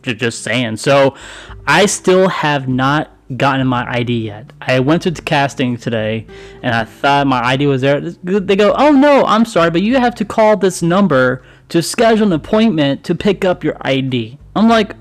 ju- 0.03 0.15
just 0.15 0.43
saying. 0.43 0.79
So, 0.79 1.15
I 1.67 1.87
still 1.87 2.29
have 2.29 2.69
not 2.69 3.11
gotten 3.37 3.67
my 3.67 3.91
ID 3.91 4.27
yet. 4.27 4.53
I 4.61 4.81
went 4.81 5.03
to 5.03 5.11
casting 5.13 5.77
today 5.77 6.27
and 6.63 6.75
I 6.75 6.85
thought 6.85 7.27
my 7.27 7.43
ID 7.43 7.67
was 7.67 7.81
there. 7.81 8.01
They 8.01 8.57
go, 8.57 8.75
"Oh 8.77 8.93
no, 8.93 9.25
I'm 9.25 9.45
sorry, 9.45 9.71
but 9.71 9.83
you 9.83 9.97
have 9.99 10.15
to 10.17 10.25
call 10.25 10.57
this 10.57 10.83
number 10.83 11.43
to 11.71 11.83
schedule 11.83 12.27
an 12.27 12.33
appointment 12.33 13.05
to 13.05 13.15
pick 13.15 13.45
up 13.45 13.65
your 13.65 13.77
ID." 13.81 14.39
I'm 14.57 14.69
like, 14.69 14.95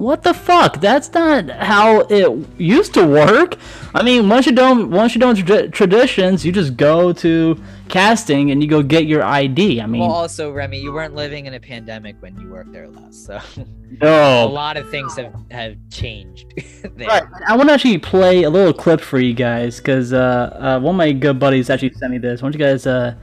what 0.00 0.22
the 0.22 0.32
fuck? 0.32 0.80
That's 0.80 1.12
not 1.12 1.50
how 1.50 2.06
it 2.08 2.46
used 2.58 2.94
to 2.94 3.06
work. 3.06 3.56
I 3.94 4.02
mean, 4.02 4.30
once 4.30 4.46
you 4.46 4.52
don't 4.52 4.90
once 4.90 5.14
you 5.14 5.20
don't 5.20 5.36
tra- 5.36 5.68
traditions, 5.68 6.44
you 6.44 6.52
just 6.52 6.74
go 6.78 7.12
to 7.12 7.62
casting 7.88 8.50
and 8.50 8.62
you 8.62 8.68
go 8.68 8.82
get 8.82 9.04
your 9.04 9.22
ID. 9.22 9.78
I 9.78 9.84
mean, 9.86 10.00
well, 10.00 10.10
also, 10.10 10.52
Remy, 10.52 10.78
you 10.80 10.90
weren't 10.90 11.14
living 11.14 11.44
in 11.44 11.52
a 11.52 11.60
pandemic 11.60 12.16
when 12.20 12.34
you 12.40 12.48
worked 12.48 12.72
there 12.72 12.88
last, 12.88 13.26
so 13.26 13.40
No. 14.00 14.44
a 14.44 14.48
lot 14.48 14.78
of 14.78 14.88
things 14.88 15.16
have 15.16 15.34
have 15.50 15.76
changed. 15.90 16.54
there. 16.96 17.06
Right. 17.06 17.22
I 17.46 17.54
want 17.54 17.68
to 17.68 17.74
actually 17.74 17.98
play 17.98 18.44
a 18.44 18.50
little 18.50 18.72
clip 18.72 19.02
for 19.02 19.18
you 19.20 19.34
guys 19.34 19.76
because 19.76 20.14
uh, 20.14 20.78
uh, 20.78 20.80
one 20.80 20.94
of 20.94 20.98
my 20.98 21.12
good 21.12 21.38
buddies 21.38 21.68
actually 21.68 21.92
sent 21.92 22.10
me 22.10 22.16
this. 22.16 22.40
Why 22.40 22.46
don't 22.46 22.58
you 22.58 22.64
guys 22.66 22.86
uh, 22.86 23.16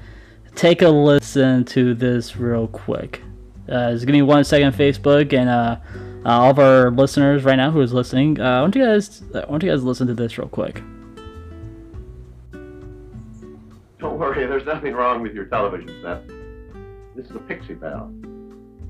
take 0.54 0.84
a 0.84 0.90
listen 0.90 1.66
to 1.66 1.96
this 1.96 2.38
real 2.38 2.68
quick? 2.68 3.24
Uh, 3.68 3.94
just 3.94 4.06
give 4.06 4.14
me 4.14 4.22
one 4.22 4.44
second, 4.44 4.74
Facebook, 4.76 5.34
and 5.34 5.50
uh, 6.28 6.42
all 6.42 6.52
of 6.52 6.60
our 6.60 6.92
listeners 6.92 7.46
right 7.46 7.56
now 7.56 7.72
who 7.72 7.80
is 7.80 7.94
listening. 7.94 8.38
Uh, 8.40 8.58
why 8.58 8.60
don't 8.60 8.76
you 8.76 8.84
guys? 8.84 9.22
Why 9.32 9.42
don't 9.42 9.64
you 9.64 9.72
guys 9.72 9.84
listen 9.84 10.08
to 10.08 10.14
this 10.14 10.38
real 10.38 10.50
quick? 10.50 10.84
Don't 14.00 14.20
worry, 14.20 14.46
there's 14.46 14.66
nothing 14.66 14.94
wrong 14.94 15.22
with 15.22 15.34
your 15.34 15.46
television 15.46 15.88
set. 16.02 16.28
This 17.16 17.26
is 17.28 17.36
a 17.36 17.40
Pixie 17.40 17.74
Bell. 17.76 18.14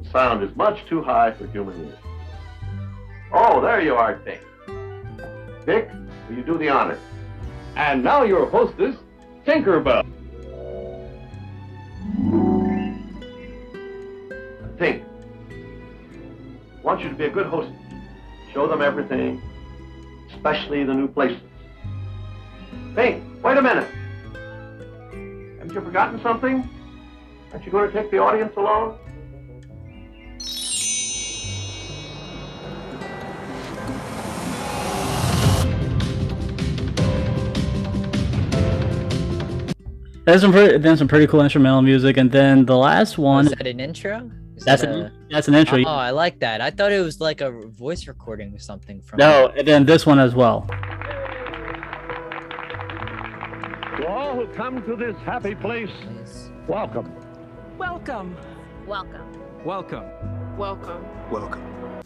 The 0.04 0.10
sound 0.10 0.44
is 0.44 0.54
much 0.56 0.86
too 0.88 1.02
high 1.02 1.32
for 1.32 1.48
human 1.48 1.80
ears. 1.86 1.98
Oh, 3.32 3.62
there 3.62 3.82
you 3.82 3.96
are, 3.96 4.16
Dick. 4.16 4.42
Dick, 5.66 5.90
will 6.28 6.36
you 6.38 6.44
do 6.44 6.58
the 6.58 6.70
honors? 6.70 7.00
And 7.76 8.04
now 8.04 8.24
your 8.24 8.50
hostess, 8.50 8.96
Tinkerbell. 9.46 10.06
Think. 14.80 15.04
I 16.88 16.92
want 16.92 17.04
you 17.04 17.10
to 17.10 17.16
be 17.16 17.26
a 17.26 17.30
good 17.30 17.48
hostess. 17.48 17.76
Show 18.54 18.66
them 18.66 18.82
everything, 18.82 19.42
especially 20.34 20.86
the 20.86 20.94
new 20.94 21.10
places. 21.10 21.42
Think, 22.96 23.26
wait 23.44 23.58
a 23.58 23.62
minute. 23.62 23.90
Haven't 25.60 25.74
you 25.74 25.82
forgotten 25.82 26.22
something? 26.24 26.70
Aren't 27.52 27.66
you 27.66 27.74
going 27.74 27.92
to 27.92 27.94
take 27.94 28.10
the 28.10 28.20
audience 28.20 28.56
along? 28.56 29.00
There's 40.24 40.40
some 40.40 40.54
pretty, 40.54 40.78
then 40.78 40.96
some 40.96 41.10
pretty 41.10 41.28
cool 41.28 41.42
instrumental 41.42 41.82
music, 41.82 42.16
and 42.16 42.32
then 42.32 42.66
the 42.66 42.78
last 42.78 43.18
one. 43.18 43.48
Is 43.48 43.52
that 43.52 43.68
an 43.68 43.82
intro? 43.82 44.32
Is 44.58 44.64
That's 44.64 44.82
that 44.82 44.92
an 44.92 45.02
a- 45.06 45.12
that's 45.30 45.48
an 45.48 45.54
intro. 45.54 45.78
Oh, 45.86 45.86
I 45.86 46.10
like 46.10 46.40
that. 46.40 46.62
I 46.62 46.72
thought 46.72 46.92
it 46.92 47.00
was 47.02 47.22
like 47.22 47.42
a 47.42 47.52
voice 47.52 48.08
recording 48.08 48.56
or 48.56 48.60
something 48.60 49.02
from. 49.02 49.20
No, 49.20 49.54
and 49.56 49.68
then 49.68 49.86
this 49.86 50.04
one 50.04 50.18
as 50.18 50.34
well. 50.34 50.66
To 53.98 54.08
all 54.08 54.34
who 54.36 54.48
come 54.56 54.82
to 54.84 54.96
this 54.96 55.16
happy 55.18 55.54
place, 55.54 55.92
welcome. 56.68 57.12
Welcome. 57.78 58.36
Welcome. 58.88 59.32
Welcome. 59.64 60.06
Welcome. 60.58 61.06
Welcome. 61.30 62.02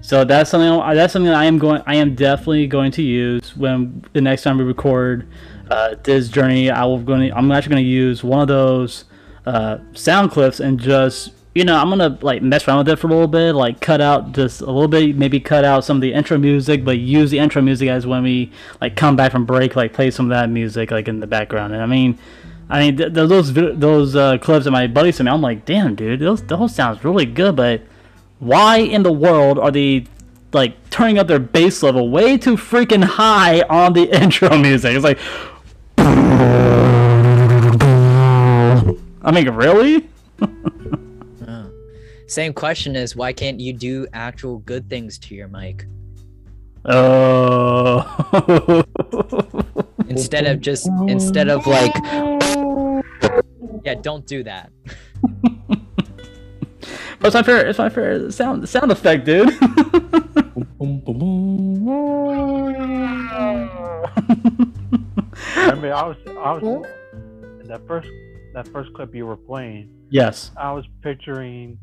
So 0.00 0.24
that's 0.24 0.48
something 0.48 0.94
that's 0.94 1.12
something 1.12 1.32
I 1.32 1.46
am 1.46 1.58
going 1.58 1.82
I 1.86 1.96
am 1.96 2.14
definitely 2.14 2.68
going 2.68 2.92
to 2.92 3.02
use 3.02 3.56
when 3.56 4.04
the 4.12 4.20
next 4.20 4.42
time 4.44 4.58
we 4.58 4.64
record 4.64 5.26
uh, 5.72 5.96
this 6.04 6.28
journey. 6.28 6.70
I 6.70 6.84
will 6.84 7.00
going 7.00 7.32
I'm 7.32 7.50
actually 7.50 7.70
going 7.74 7.84
to 7.84 7.90
use 7.90 8.22
one 8.22 8.40
of 8.42 8.46
those 8.48 9.06
uh, 9.44 9.78
sound 9.92 10.30
clips 10.30 10.60
and 10.60 10.78
just 10.78 11.32
you 11.54 11.64
know 11.64 11.76
I'm 11.76 11.88
gonna 11.88 12.18
like 12.22 12.42
mess 12.42 12.66
around 12.66 12.78
with 12.78 12.88
it 12.88 12.96
for 12.96 13.08
a 13.08 13.10
little 13.10 13.26
bit, 13.26 13.54
like 13.54 13.80
cut 13.80 14.00
out 14.00 14.32
just 14.32 14.60
a 14.60 14.66
little 14.66 14.88
bit, 14.88 15.16
maybe 15.16 15.40
cut 15.40 15.64
out 15.64 15.84
some 15.84 15.96
of 15.96 16.00
the 16.00 16.12
intro 16.12 16.38
music, 16.38 16.84
but 16.84 16.98
use 16.98 17.30
the 17.30 17.38
intro 17.38 17.60
music 17.60 17.88
as 17.88 18.06
when 18.06 18.22
we 18.22 18.52
like 18.80 18.96
come 18.96 19.16
back 19.16 19.32
from 19.32 19.46
break, 19.46 19.74
like 19.74 19.92
play 19.92 20.10
some 20.10 20.26
of 20.26 20.30
that 20.30 20.48
music 20.48 20.90
like 20.90 21.08
in 21.08 21.20
the 21.20 21.26
background. 21.26 21.72
And 21.72 21.82
I 21.82 21.86
mean. 21.86 22.18
I 22.72 22.78
mean, 22.78 22.96
th- 22.98 23.12
th- 23.12 23.28
those 23.28 23.52
those 23.52 24.14
uh, 24.14 24.38
clips 24.38 24.64
that 24.64 24.70
my 24.70 24.86
buddy 24.86 25.10
sent 25.10 25.24
me, 25.24 25.32
I'm 25.32 25.40
like, 25.40 25.64
damn, 25.64 25.96
dude, 25.96 26.20
those 26.20 26.40
those 26.44 26.72
sounds 26.72 27.02
really 27.02 27.26
good, 27.26 27.56
but 27.56 27.82
why 28.38 28.76
in 28.76 29.02
the 29.02 29.10
world 29.12 29.58
are 29.58 29.72
they 29.72 30.06
like 30.52 30.88
turning 30.88 31.18
up 31.18 31.26
their 31.26 31.40
bass 31.40 31.82
level 31.82 32.10
way 32.10 32.38
too 32.38 32.56
freaking 32.56 33.02
high 33.02 33.62
on 33.62 33.94
the 33.94 34.04
intro 34.22 34.56
music? 34.56 34.94
It's 34.94 35.02
like, 35.02 35.18
I 39.22 39.32
mean, 39.32 39.50
really? 39.50 40.08
Same 42.30 42.52
question 42.52 42.94
is 42.94 43.16
why 43.16 43.32
can't 43.32 43.58
you 43.58 43.72
do 43.72 44.06
actual 44.12 44.58
good 44.58 44.88
things 44.88 45.18
to 45.18 45.34
your 45.34 45.48
mic? 45.48 45.86
Oh. 46.84 48.84
Instead 50.08 50.46
of 50.46 50.60
just 50.60 50.88
instead 51.08 51.48
of 51.48 51.66
like 51.66 51.92
Yeah, 53.84 53.96
don't 54.00 54.24
do 54.28 54.44
that. 54.44 54.70
But 57.18 57.26
it's 57.26 57.34
my 57.34 57.42
favorite. 57.42 57.68
It's 57.68 57.80
my 57.80 57.88
favorite 57.88 58.32
sound 58.32 58.68
sound 58.68 58.92
effect, 58.92 59.24
dude. 59.24 59.48
I 59.50 59.54
mean, 65.74 65.92
I 65.92 66.06
was, 66.06 66.16
I 66.26 66.52
was 66.52 66.86
that 67.64 67.80
first, 67.88 68.08
that 68.54 68.68
first 68.68 68.94
clip 68.94 69.16
you 69.16 69.26
were 69.26 69.36
playing. 69.36 69.90
Yes. 70.10 70.52
I 70.56 70.70
was 70.72 70.86
picturing 71.02 71.78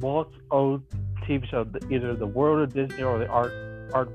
Walt's 0.00 0.34
old 0.50 0.82
TV 1.26 1.48
show, 1.50 1.66
either 1.90 2.14
the 2.14 2.26
World 2.26 2.60
of 2.62 2.74
Disney 2.74 3.02
or 3.02 3.18
the 3.18 3.26
Art, 3.28 3.52
Art, 3.92 4.10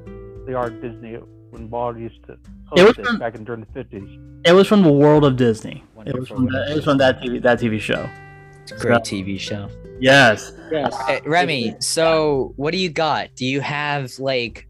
the 0.45 0.53
Art 0.53 0.81
Disney, 0.81 1.15
when 1.49 1.69
Walt 1.69 1.97
used 1.97 2.23
to 2.27 2.33
It 2.33 2.39
host 2.67 2.83
was 2.83 2.97
it 2.99 3.05
from- 3.05 3.19
back 3.19 3.35
in 3.35 3.43
during 3.43 3.61
the 3.61 3.71
fifties. 3.73 4.09
It 4.45 4.53
was 4.53 4.67
from 4.67 4.81
the 4.83 4.91
world 4.91 5.23
of 5.23 5.35
Disney. 5.35 5.83
It 6.05 6.17
was 6.17 6.27
from 6.27 6.45
that, 6.47 6.71
it 6.71 6.75
was 6.75 6.83
from 6.83 6.97
that 6.97 7.21
TV 7.21 7.41
that 7.43 7.59
TV 7.59 7.79
show. 7.79 8.09
It's 8.63 8.71
a 8.71 8.77
great 8.77 9.03
TV 9.03 9.39
show. 9.39 9.69
Yes. 9.99 10.51
Yes. 10.71 10.95
Uh, 11.07 11.19
Remy, 11.25 11.75
so 11.79 12.53
what 12.55 12.71
do 12.71 12.77
you 12.77 12.89
got? 12.89 13.35
Do 13.35 13.45
you 13.45 13.61
have 13.61 14.17
like 14.17 14.67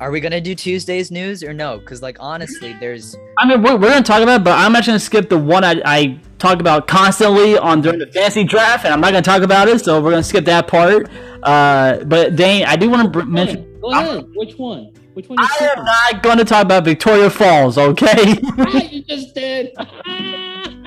are 0.00 0.10
we 0.10 0.20
gonna 0.20 0.40
do 0.40 0.54
Tuesday's 0.54 1.10
news 1.10 1.44
or 1.44 1.52
no? 1.52 1.78
Because 1.78 2.00
like 2.02 2.16
honestly, 2.18 2.74
there's 2.80 3.14
I 3.38 3.46
mean, 3.46 3.62
we're, 3.62 3.76
we're 3.76 3.90
gonna 3.90 4.02
talk 4.02 4.22
about, 4.22 4.40
it, 4.40 4.44
but 4.44 4.58
I'm 4.58 4.74
actually 4.74 4.92
gonna 4.92 5.00
skip 5.00 5.28
the 5.28 5.38
one 5.38 5.62
I, 5.62 5.80
I 5.84 6.20
talk 6.38 6.58
about 6.58 6.88
constantly 6.88 7.58
on 7.58 7.82
during 7.82 7.98
the 7.98 8.06
fantasy 8.06 8.44
draft, 8.44 8.86
and 8.86 8.94
I'm 8.94 9.00
not 9.00 9.12
gonna 9.12 9.22
talk 9.22 9.42
about 9.42 9.68
it. 9.68 9.84
So 9.84 10.00
we're 10.00 10.10
gonna 10.10 10.22
skip 10.22 10.46
that 10.46 10.66
part. 10.66 11.08
Uh, 11.42 12.02
but 12.04 12.34
Dane, 12.34 12.64
I 12.64 12.76
do 12.76 12.88
want 12.88 13.04
to 13.04 13.08
br- 13.10 13.26
mention. 13.26 13.80
Go 13.80 13.90
ahead. 13.90 14.26
Which 14.34 14.54
one? 14.54 14.92
Which 15.14 15.28
one? 15.28 15.38
You 15.38 15.46
I 15.48 15.74
am 15.76 15.84
not 15.84 16.22
going 16.22 16.38
to 16.38 16.44
talk 16.44 16.62
about 16.64 16.84
Victoria 16.84 17.30
Falls, 17.30 17.78
okay? 17.78 18.38
you 18.90 19.02
just 19.02 19.34
did. 19.34 19.72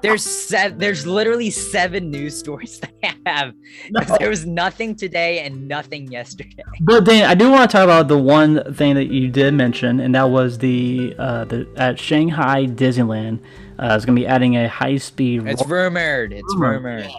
there's 0.00 0.24
se- 0.24 0.74
there's 0.78 1.06
literally 1.06 1.50
seven 1.50 2.10
news 2.10 2.38
stories 2.38 2.80
that 3.02 3.16
I 3.26 3.30
have. 3.30 3.52
'Cause 3.94 4.16
There 4.18 4.28
was 4.28 4.46
nothing 4.46 4.94
today 4.96 5.40
and 5.40 5.68
nothing 5.68 6.10
yesterday. 6.10 6.62
But 6.80 7.04
Dan, 7.04 7.28
I 7.28 7.34
do 7.34 7.50
want 7.50 7.70
to 7.70 7.76
talk 7.76 7.84
about 7.84 8.08
the 8.08 8.18
one 8.18 8.74
thing 8.74 8.94
that 8.94 9.06
you 9.12 9.28
did 9.28 9.54
mention, 9.54 10.00
and 10.00 10.14
that 10.14 10.30
was 10.30 10.58
the 10.58 11.14
uh, 11.18 11.44
the 11.44 11.66
at 11.76 11.98
Shanghai 11.98 12.66
Disneyland 12.66 13.40
uh, 13.78 13.94
is 13.96 14.04
going 14.04 14.16
to 14.16 14.20
be 14.22 14.26
adding 14.26 14.56
a 14.56 14.68
high 14.68 14.96
speed. 14.98 15.46
It's 15.46 15.66
rumored. 15.66 16.32
It's 16.32 16.54
Rumored, 16.56 17.04
rumored. 17.04 17.10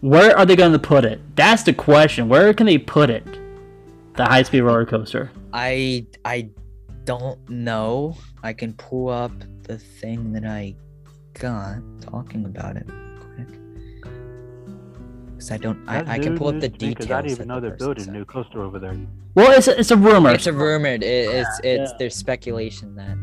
Where 0.00 0.36
are 0.36 0.44
they 0.44 0.56
going 0.56 0.72
to 0.72 0.78
put 0.78 1.04
it? 1.04 1.20
That's 1.36 1.62
the 1.62 1.72
question. 1.72 2.28
Where 2.28 2.52
can 2.54 2.66
they 2.66 2.78
put 2.78 3.08
it? 3.08 3.24
The 4.16 4.24
high 4.24 4.42
speed 4.42 4.62
roller 4.62 4.84
coaster. 4.84 5.30
I 5.52 6.06
I 6.24 6.50
don't 7.04 7.38
know. 7.48 8.16
I 8.42 8.52
can 8.52 8.72
pull 8.74 9.08
up 9.08 9.32
the 9.62 9.78
thing 9.78 10.32
that 10.32 10.44
I 10.44 10.74
got 11.34 11.78
talking 12.00 12.44
about 12.44 12.76
it 12.76 12.86
quick. 12.86 13.48
Cause 15.34 15.50
I 15.50 15.56
don't. 15.56 15.88
I, 15.88 16.14
I 16.14 16.18
can 16.18 16.36
pull 16.36 16.48
up 16.48 16.60
the 16.60 16.68
news 16.68 16.78
to 16.78 16.86
details. 16.86 17.10
I 17.10 17.22
didn't 17.22 17.32
even 17.32 17.48
know 17.48 17.60
the 17.60 17.68
they're 17.68 17.76
building 17.76 18.08
a 18.08 18.12
new 18.12 18.24
coaster 18.24 18.62
over 18.62 18.78
there. 18.78 18.96
Well, 19.34 19.50
it's 19.56 19.68
a, 19.68 19.78
it's 19.78 19.90
a 19.90 19.96
rumor. 19.96 20.30
It's 20.30 20.46
a 20.46 20.52
rumored. 20.52 21.02
It, 21.02 21.28
it's 21.30 21.60
it's 21.64 21.90
yeah. 21.90 21.96
there's 21.98 22.14
speculation 22.14 22.94
that 22.96 23.16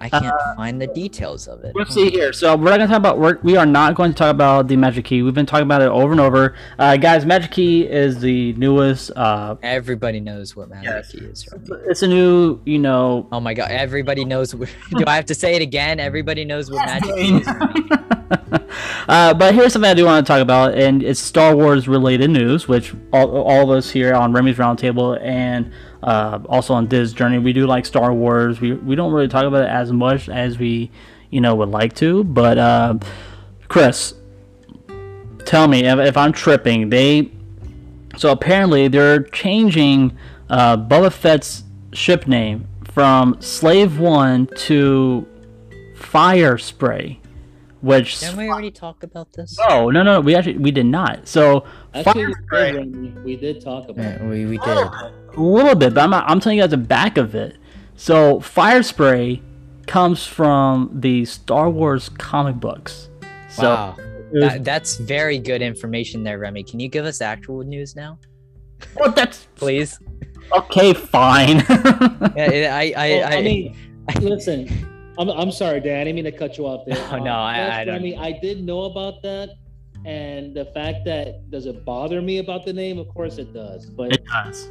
I 0.00 0.08
can't 0.08 0.34
find 0.56 0.80
the 0.80 0.86
details 0.86 1.48
of 1.48 1.64
it. 1.64 1.74
Let's 1.74 1.94
see 1.94 2.10
here. 2.10 2.32
So 2.32 2.56
we're 2.56 2.70
not 2.70 2.78
going 2.78 2.80
to 2.80 2.86
talk 2.88 2.98
about. 2.98 3.18
We're, 3.18 3.38
we 3.42 3.56
are 3.56 3.66
not 3.66 3.94
going 3.94 4.12
to 4.12 4.16
talk 4.16 4.30
about 4.30 4.68
the 4.68 4.76
Magic 4.76 5.04
Key. 5.04 5.22
We've 5.22 5.34
been 5.34 5.46
talking 5.46 5.64
about 5.64 5.82
it 5.82 5.88
over 5.88 6.12
and 6.12 6.20
over, 6.20 6.54
uh, 6.78 6.96
guys. 6.96 7.26
Magic 7.26 7.50
Key 7.50 7.82
is 7.86 8.20
the 8.20 8.52
newest. 8.54 9.10
Uh, 9.16 9.56
Everybody 9.62 10.20
knows 10.20 10.54
what 10.54 10.68
Magic 10.68 11.08
Key 11.10 11.26
is. 11.26 11.48
Right? 11.52 11.80
it's 11.86 12.02
a 12.02 12.08
new, 12.08 12.60
you 12.64 12.78
know. 12.78 13.28
Oh 13.32 13.40
my 13.40 13.54
god! 13.54 13.70
Everybody 13.70 14.24
knows. 14.24 14.54
What, 14.54 14.68
do 14.90 15.04
I 15.06 15.16
have 15.16 15.26
to 15.26 15.34
say 15.34 15.54
it 15.54 15.62
again? 15.62 16.00
Everybody 16.00 16.44
knows 16.44 16.70
what 16.70 16.86
Magic 16.86 17.14
Key 17.14 17.36
is. 17.36 17.48
Uh, 19.08 19.32
but 19.32 19.54
here's 19.54 19.72
something 19.72 19.90
I 19.90 19.94
do 19.94 20.04
want 20.04 20.26
to 20.26 20.30
talk 20.30 20.42
about, 20.42 20.74
and 20.74 21.02
it's 21.02 21.18
Star 21.18 21.56
Wars 21.56 21.88
related 21.88 22.28
news, 22.28 22.68
which 22.68 22.94
all, 23.10 23.38
all 23.38 23.62
of 23.62 23.70
us 23.70 23.90
here 23.90 24.14
on 24.14 24.34
Remy's 24.34 24.56
Roundtable 24.56 25.18
and 25.22 25.72
uh, 26.02 26.40
also 26.48 26.74
on 26.74 26.86
this 26.88 27.12
Journey, 27.12 27.38
we 27.38 27.52
do 27.52 27.66
like 27.66 27.86
Star 27.86 28.12
Wars. 28.12 28.60
We, 28.60 28.72
we 28.72 28.94
don't 28.94 29.12
really 29.12 29.28
talk 29.28 29.44
about 29.44 29.64
it 29.64 29.70
as 29.70 29.92
much 29.92 30.28
as 30.28 30.58
we, 30.58 30.90
you 31.30 31.40
know, 31.40 31.54
would 31.56 31.70
like 31.70 31.94
to. 31.96 32.24
But 32.24 32.58
uh, 32.58 32.98
Chris, 33.68 34.14
tell 35.44 35.66
me 35.68 35.84
if, 35.84 35.98
if 35.98 36.16
I'm 36.16 36.32
tripping. 36.32 36.90
They 36.90 37.30
so 38.16 38.32
apparently 38.32 38.88
they're 38.88 39.22
changing 39.22 40.16
uh, 40.50 40.76
Boba 40.76 41.12
Fett's 41.12 41.62
ship 41.92 42.26
name 42.26 42.66
from 42.84 43.40
Slave 43.40 43.98
One 44.00 44.48
to 44.56 45.26
Fire 45.94 46.58
Spray, 46.58 47.20
which 47.80 48.20
Didn't 48.20 48.36
we 48.36 48.48
already 48.48 48.70
talk 48.70 49.02
about 49.02 49.32
this? 49.32 49.56
no, 49.68 49.90
no, 49.90 50.02
no, 50.02 50.20
we 50.20 50.34
actually 50.34 50.58
we 50.58 50.70
did 50.70 50.86
not. 50.86 51.26
So 51.28 51.64
Actually, 51.94 52.12
Fire 52.12 52.26
we 52.28 52.34
Spray, 52.46 52.72
did, 52.72 53.24
we 53.24 53.36
did 53.36 53.60
talk 53.60 53.88
about 53.88 54.04
it. 54.20 54.22
we, 54.22 54.46
we 54.46 54.58
oh, 54.62 55.10
did. 55.30 55.38
a 55.38 55.40
little 55.40 55.74
bit, 55.74 55.94
but 55.94 56.02
I'm 56.02 56.14
I'm 56.14 56.40
telling 56.40 56.58
you 56.58 56.64
guys 56.64 56.70
the 56.70 56.76
back 56.76 57.16
of 57.18 57.34
it. 57.34 57.56
So 57.96 58.40
Fire 58.40 58.82
Spray 58.82 59.42
comes 59.86 60.26
from 60.26 60.90
the 60.92 61.24
Star 61.24 61.70
Wars 61.70 62.08
comic 62.10 62.56
books. 62.56 63.08
So 63.48 63.62
wow. 63.74 63.96
was- 64.32 64.40
That, 64.52 64.64
that's 64.64 64.96
very 64.96 65.38
good 65.38 65.62
information 65.62 66.22
there, 66.22 66.38
Remy. 66.38 66.64
Can 66.64 66.78
you 66.80 66.88
give 66.88 67.04
us 67.04 67.20
actual 67.20 67.62
news 67.64 67.96
now? 67.96 68.18
Well, 68.96 69.10
that's 69.12 69.46
please. 69.56 69.98
okay, 70.52 70.94
fine. 70.94 71.58
Yeah, 72.36 72.70
I, 72.76 72.92
I, 72.96 73.08
Well, 73.10 73.32
I, 73.32 73.36
I 73.36 73.42
mean, 73.42 73.76
listen, 74.20 74.68
I'm, 75.18 75.28
I'm 75.30 75.50
sorry, 75.52 75.80
Dan. 75.80 76.00
I 76.00 76.04
didn't 76.04 76.16
mean 76.16 76.24
to 76.24 76.32
cut 76.32 76.56
you 76.58 76.66
off 76.66 76.86
there. 76.86 76.96
Oh, 77.12 77.18
no, 77.22 77.32
I- 77.32 77.56
yes, 77.56 77.72
I 77.74 77.84
don't- 77.84 77.94
Remy, 77.96 78.16
I 78.16 78.32
did 78.40 78.62
know 78.64 78.82
about 78.84 79.22
that, 79.22 79.50
and 80.04 80.54
the 80.54 80.66
fact 80.66 81.04
that 81.06 81.50
does 81.50 81.66
it 81.66 81.84
bother 81.84 82.22
me 82.22 82.38
about 82.38 82.64
the 82.64 82.72
name? 82.72 82.98
Of 82.98 83.08
course 83.08 83.38
it 83.38 83.52
does. 83.52 83.86
But 83.86 84.12
it 84.12 84.24
does. 84.26 84.68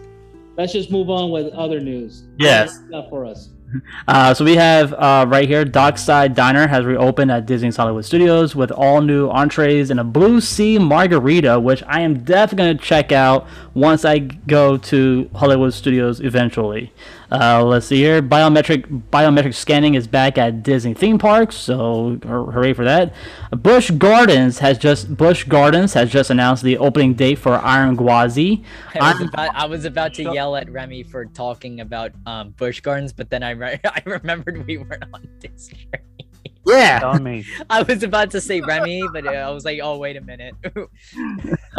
let's 0.57 0.71
just 0.73 0.89
move 0.89 1.09
on 1.09 1.31
with 1.31 1.53
other 1.53 1.79
news. 1.79 2.23
Yes. 2.37 2.79
Not 2.89 3.09
for 3.09 3.25
us. 3.25 3.49
Uh, 4.07 4.33
so 4.33 4.45
we 4.45 4.55
have 4.55 4.93
uh, 4.93 5.25
right 5.27 5.45
here, 5.45 5.65
Dockside 5.65 6.33
Diner 6.33 6.67
has 6.67 6.85
reopened 6.85 7.29
at 7.29 7.45
Disney's 7.45 7.75
Hollywood 7.75 8.05
Studios 8.05 8.55
with 8.55 8.71
all 8.71 9.01
new 9.01 9.27
entrees 9.29 9.91
and 9.91 9.99
a 9.99 10.05
Blue 10.05 10.39
Sea 10.39 10.79
Margarita, 10.79 11.59
which 11.59 11.83
I 11.85 11.99
am 11.99 12.23
definitely 12.23 12.63
going 12.63 12.77
to 12.77 12.83
check 12.83 13.11
out 13.11 13.45
once 13.73 14.05
I 14.05 14.19
go 14.19 14.77
to 14.77 15.29
Hollywood 15.35 15.73
Studios 15.73 16.21
eventually. 16.21 16.93
Uh, 17.29 17.61
let's 17.63 17.85
see 17.85 17.97
here, 17.97 18.21
biometric 18.21 18.85
biometric 19.11 19.53
scanning 19.53 19.95
is 19.95 20.07
back 20.07 20.37
at 20.37 20.63
Disney 20.63 20.93
theme 20.93 21.17
parks, 21.17 21.55
so 21.57 22.17
hooray 22.23 22.71
for 22.73 22.85
that. 22.85 23.13
Busch 23.51 23.91
Gardens 23.91 24.59
has 24.59 24.77
just 24.77 25.17
Busch 25.17 25.43
Gardens 25.43 25.93
has 25.93 26.09
just 26.09 26.29
announced 26.29 26.63
the 26.63 26.77
opening 26.77 27.15
date 27.15 27.37
for 27.37 27.55
Iron 27.55 27.97
Gwazi. 27.97 28.63
I 28.99 29.11
was 29.11 29.21
about, 29.27 29.55
I 29.55 29.65
was 29.65 29.83
about 29.85 30.13
to 30.15 30.23
yell 30.23 30.55
at 30.55 30.69
Remy 30.71 31.03
for 31.03 31.25
talking 31.25 31.81
about 31.81 32.13
um, 32.25 32.51
Busch 32.51 32.79
Gardens, 32.79 33.11
but 33.11 33.29
then 33.29 33.43
I, 33.43 33.51
re- 33.51 33.79
I 33.85 34.01
remembered 34.05 34.65
we 34.65 34.77
weren't 34.77 35.03
on 35.13 35.27
this 35.41 35.67
journey. 35.67 36.29
Yeah. 36.65 36.99
Tell 36.99 37.19
me. 37.19 37.45
I 37.69 37.81
was 37.83 38.03
about 38.03 38.31
to 38.31 38.41
say 38.41 38.61
Remy, 38.61 39.03
but 39.13 39.25
uh, 39.27 39.31
I 39.31 39.49
was 39.51 39.63
like, 39.65 39.79
oh, 39.81 39.97
wait 39.97 40.17
a 40.17 40.21
minute. 40.21 40.53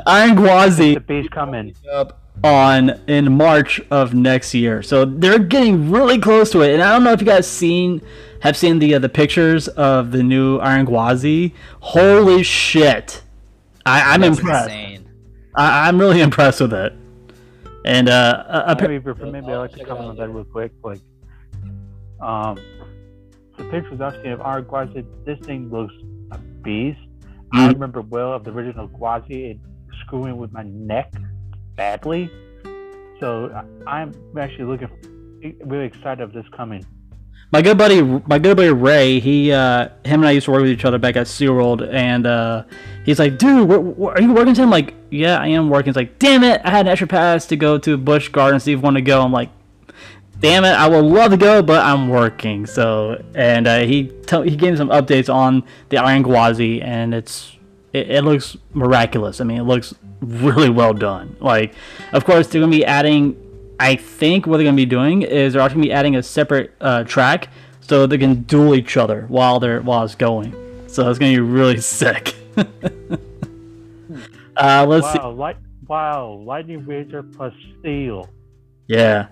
Iron 0.07 0.37
Gwazi 0.37 0.95
The 0.95 1.01
beast 1.01 1.31
coming. 1.31 1.75
up 1.93 2.23
on 2.45 2.91
in 3.09 3.33
March 3.37 3.81
of 3.91 4.15
next 4.15 4.55
year. 4.55 4.83
So 4.83 5.05
they're 5.05 5.39
getting 5.39 5.91
really 5.91 6.19
close 6.19 6.51
to 6.53 6.61
it. 6.63 6.73
And 6.75 6.83
I 6.83 6.93
don't 6.93 7.05
know 7.05 7.13
if 7.13 7.21
you 7.21 7.27
guys 7.27 7.47
seen 7.51 8.01
have 8.41 8.57
seen 8.57 8.79
the 8.79 8.95
uh, 8.95 8.99
the 9.01 9.09
pictures 9.09 9.67
of 9.69 10.13
the 10.13 10.23
new 10.23 10.59
Iron 10.59 10.87
Gwazi. 10.87 11.53
Holy 11.81 12.43
shit! 12.43 13.23
I, 13.85 14.15
I'm 14.15 14.21
That's 14.21 14.39
impressed. 14.39 14.71
insane. 14.71 15.09
I, 15.57 15.89
I'm 15.89 15.99
really 15.99 16.21
impressed 16.29 16.61
with 16.61 16.73
it. 16.73 16.93
And 17.85 18.09
uh, 18.09 18.45
uh, 18.49 18.77
maybe 18.81 18.99
for 19.03 19.15
maybe 19.27 19.47
I 19.47 19.57
like 19.59 19.73
to 19.73 19.85
comment 19.85 20.09
on 20.11 20.17
that 20.17 20.29
real 20.29 20.45
quick. 20.45 20.73
Like, 20.83 21.01
um, 22.21 22.59
the 23.57 23.65
pictures 23.65 24.01
I've 24.01 24.15
seen 24.23 24.33
of 24.33 24.41
Iron 24.43 24.65
Gwazi, 24.65 25.05
this 25.25 25.39
thing 25.47 25.71
looks 25.71 25.95
a 26.33 26.39
beast. 26.39 26.99
I 27.55 27.67
Mhm. 27.69 27.73
remember 27.73 28.03
well 28.03 28.35
of 28.35 28.45
the 28.45 28.51
original 28.51 28.89
Gwazi 28.89 29.53
it 29.53 29.59
screwing 30.05 30.37
with 30.37 30.53
my 30.53 30.65
neck 30.65 31.13
badly. 31.79 32.31
So 33.21 33.65
I'm 33.87 34.13
actually 34.39 34.65
looking 34.65 34.91
really 35.65 35.87
excited 35.87 36.21
of 36.21 36.35
this 36.35 36.45
coming. 36.55 36.85
my 37.53 37.63
good 37.63 37.79
buddy, 37.79 38.03
my 38.03 38.39
good 38.39 38.57
buddy 38.59 38.71
Ray, 38.71 39.21
he, 39.21 39.53
uh, 39.53 39.89
him 40.05 40.21
and 40.21 40.27
I 40.27 40.33
used 40.33 40.45
to 40.47 40.51
work 40.51 40.63
with 40.63 40.71
each 40.71 40.85
other 40.85 40.99
back 40.99 41.17
at 41.17 41.27
SeaWorld, 41.27 41.89
and 41.91 42.27
uh, 42.27 42.65
he's 43.07 43.19
like, 43.19 43.39
"Dude, 43.39 43.67
where, 43.67 43.81
where, 43.81 44.15
are 44.15 44.21
you 44.21 44.35
working 44.35 44.53
today?" 44.53 44.65
I'm 44.65 44.71
like, 44.71 44.93
"Yeah, 45.11 45.39
I 45.39 45.47
am 45.49 45.71
working." 45.71 45.91
He's 45.91 45.97
like, 45.97 46.19
"Damn 46.19 46.45
it, 46.45 46.61
I 46.65 46.71
had 46.71 46.87
an 46.87 46.93
extra 46.93 47.07
pass 47.07 47.47
to 47.47 47.57
go 47.57 47.79
to 47.79 47.97
Busch 47.97 48.29
Gardens. 48.29 48.65
If 48.65 48.73
you 48.73 48.79
want 48.81 48.97
to 48.97 49.03
go." 49.03 49.23
I'm 49.23 49.33
like, 49.33 49.51
"Damn 50.41 50.65
it, 50.65 50.73
I 50.73 50.89
would 50.89 51.05
love 51.05 51.31
to 51.31 51.39
go, 51.39 51.63
but 51.63 51.83
I'm 51.87 52.11
working." 52.11 52.67
So, 52.67 53.25
and 53.35 53.67
uh, 53.67 53.81
he 53.81 54.09
tell 54.27 54.43
he 54.43 54.57
gave 54.57 54.73
me 54.73 54.77
some 54.77 54.91
updates 54.91 55.33
on 55.33 55.65
the 55.89 55.97
Iron 55.99 56.23
Gwazi, 56.23 56.83
and 56.83 57.15
it's 57.15 57.57
it, 57.93 58.11
it 58.11 58.25
looks 58.25 58.59
miraculous. 58.75 59.41
I 59.41 59.45
mean, 59.45 59.59
it 59.59 59.65
looks 59.65 59.95
really 60.21 60.71
well 60.71 60.95
done. 60.95 61.37
Like, 61.41 61.75
of 62.13 62.25
course, 62.25 62.49
they're 62.49 62.61
gonna 62.61 62.71
be 62.71 62.85
adding 62.85 63.37
I 63.81 63.97
think 63.97 64.47
what 64.47 64.57
they're 64.57 64.65
gonna 64.65 64.77
be 64.77 64.87
doing 64.87 65.23
is 65.23 65.53
they're 65.53 65.63
actually 65.63 65.83
gonna 65.83 65.89
be 65.89 65.93
adding 65.93 66.17
a 66.17 66.23
separate 66.23 66.73
uh, 66.81 67.05
track 67.05 67.49
so 67.81 68.07
they 68.07 68.19
can 68.19 68.43
duel 68.43 68.75
each 68.75 68.97
other 68.97 69.25
while 69.29 69.61
they're 69.61 69.81
while 69.81 70.05
it's 70.05 70.15
going. 70.15 70.53
So 70.89 71.09
it's 71.09 71.19
gonna 71.19 71.33
be 71.33 71.41
really 71.41 71.81
sick. 71.81 72.35
uh, 74.57 74.85
let's 74.87 75.13
see. 75.13 75.19
wow, 75.19 75.31
light, 75.31 75.57
wow, 75.87 76.43
lightning 76.45 76.85
razor 76.87 77.23
plus 77.23 77.55
steel. 77.79 78.29
Yeah. 78.89 79.29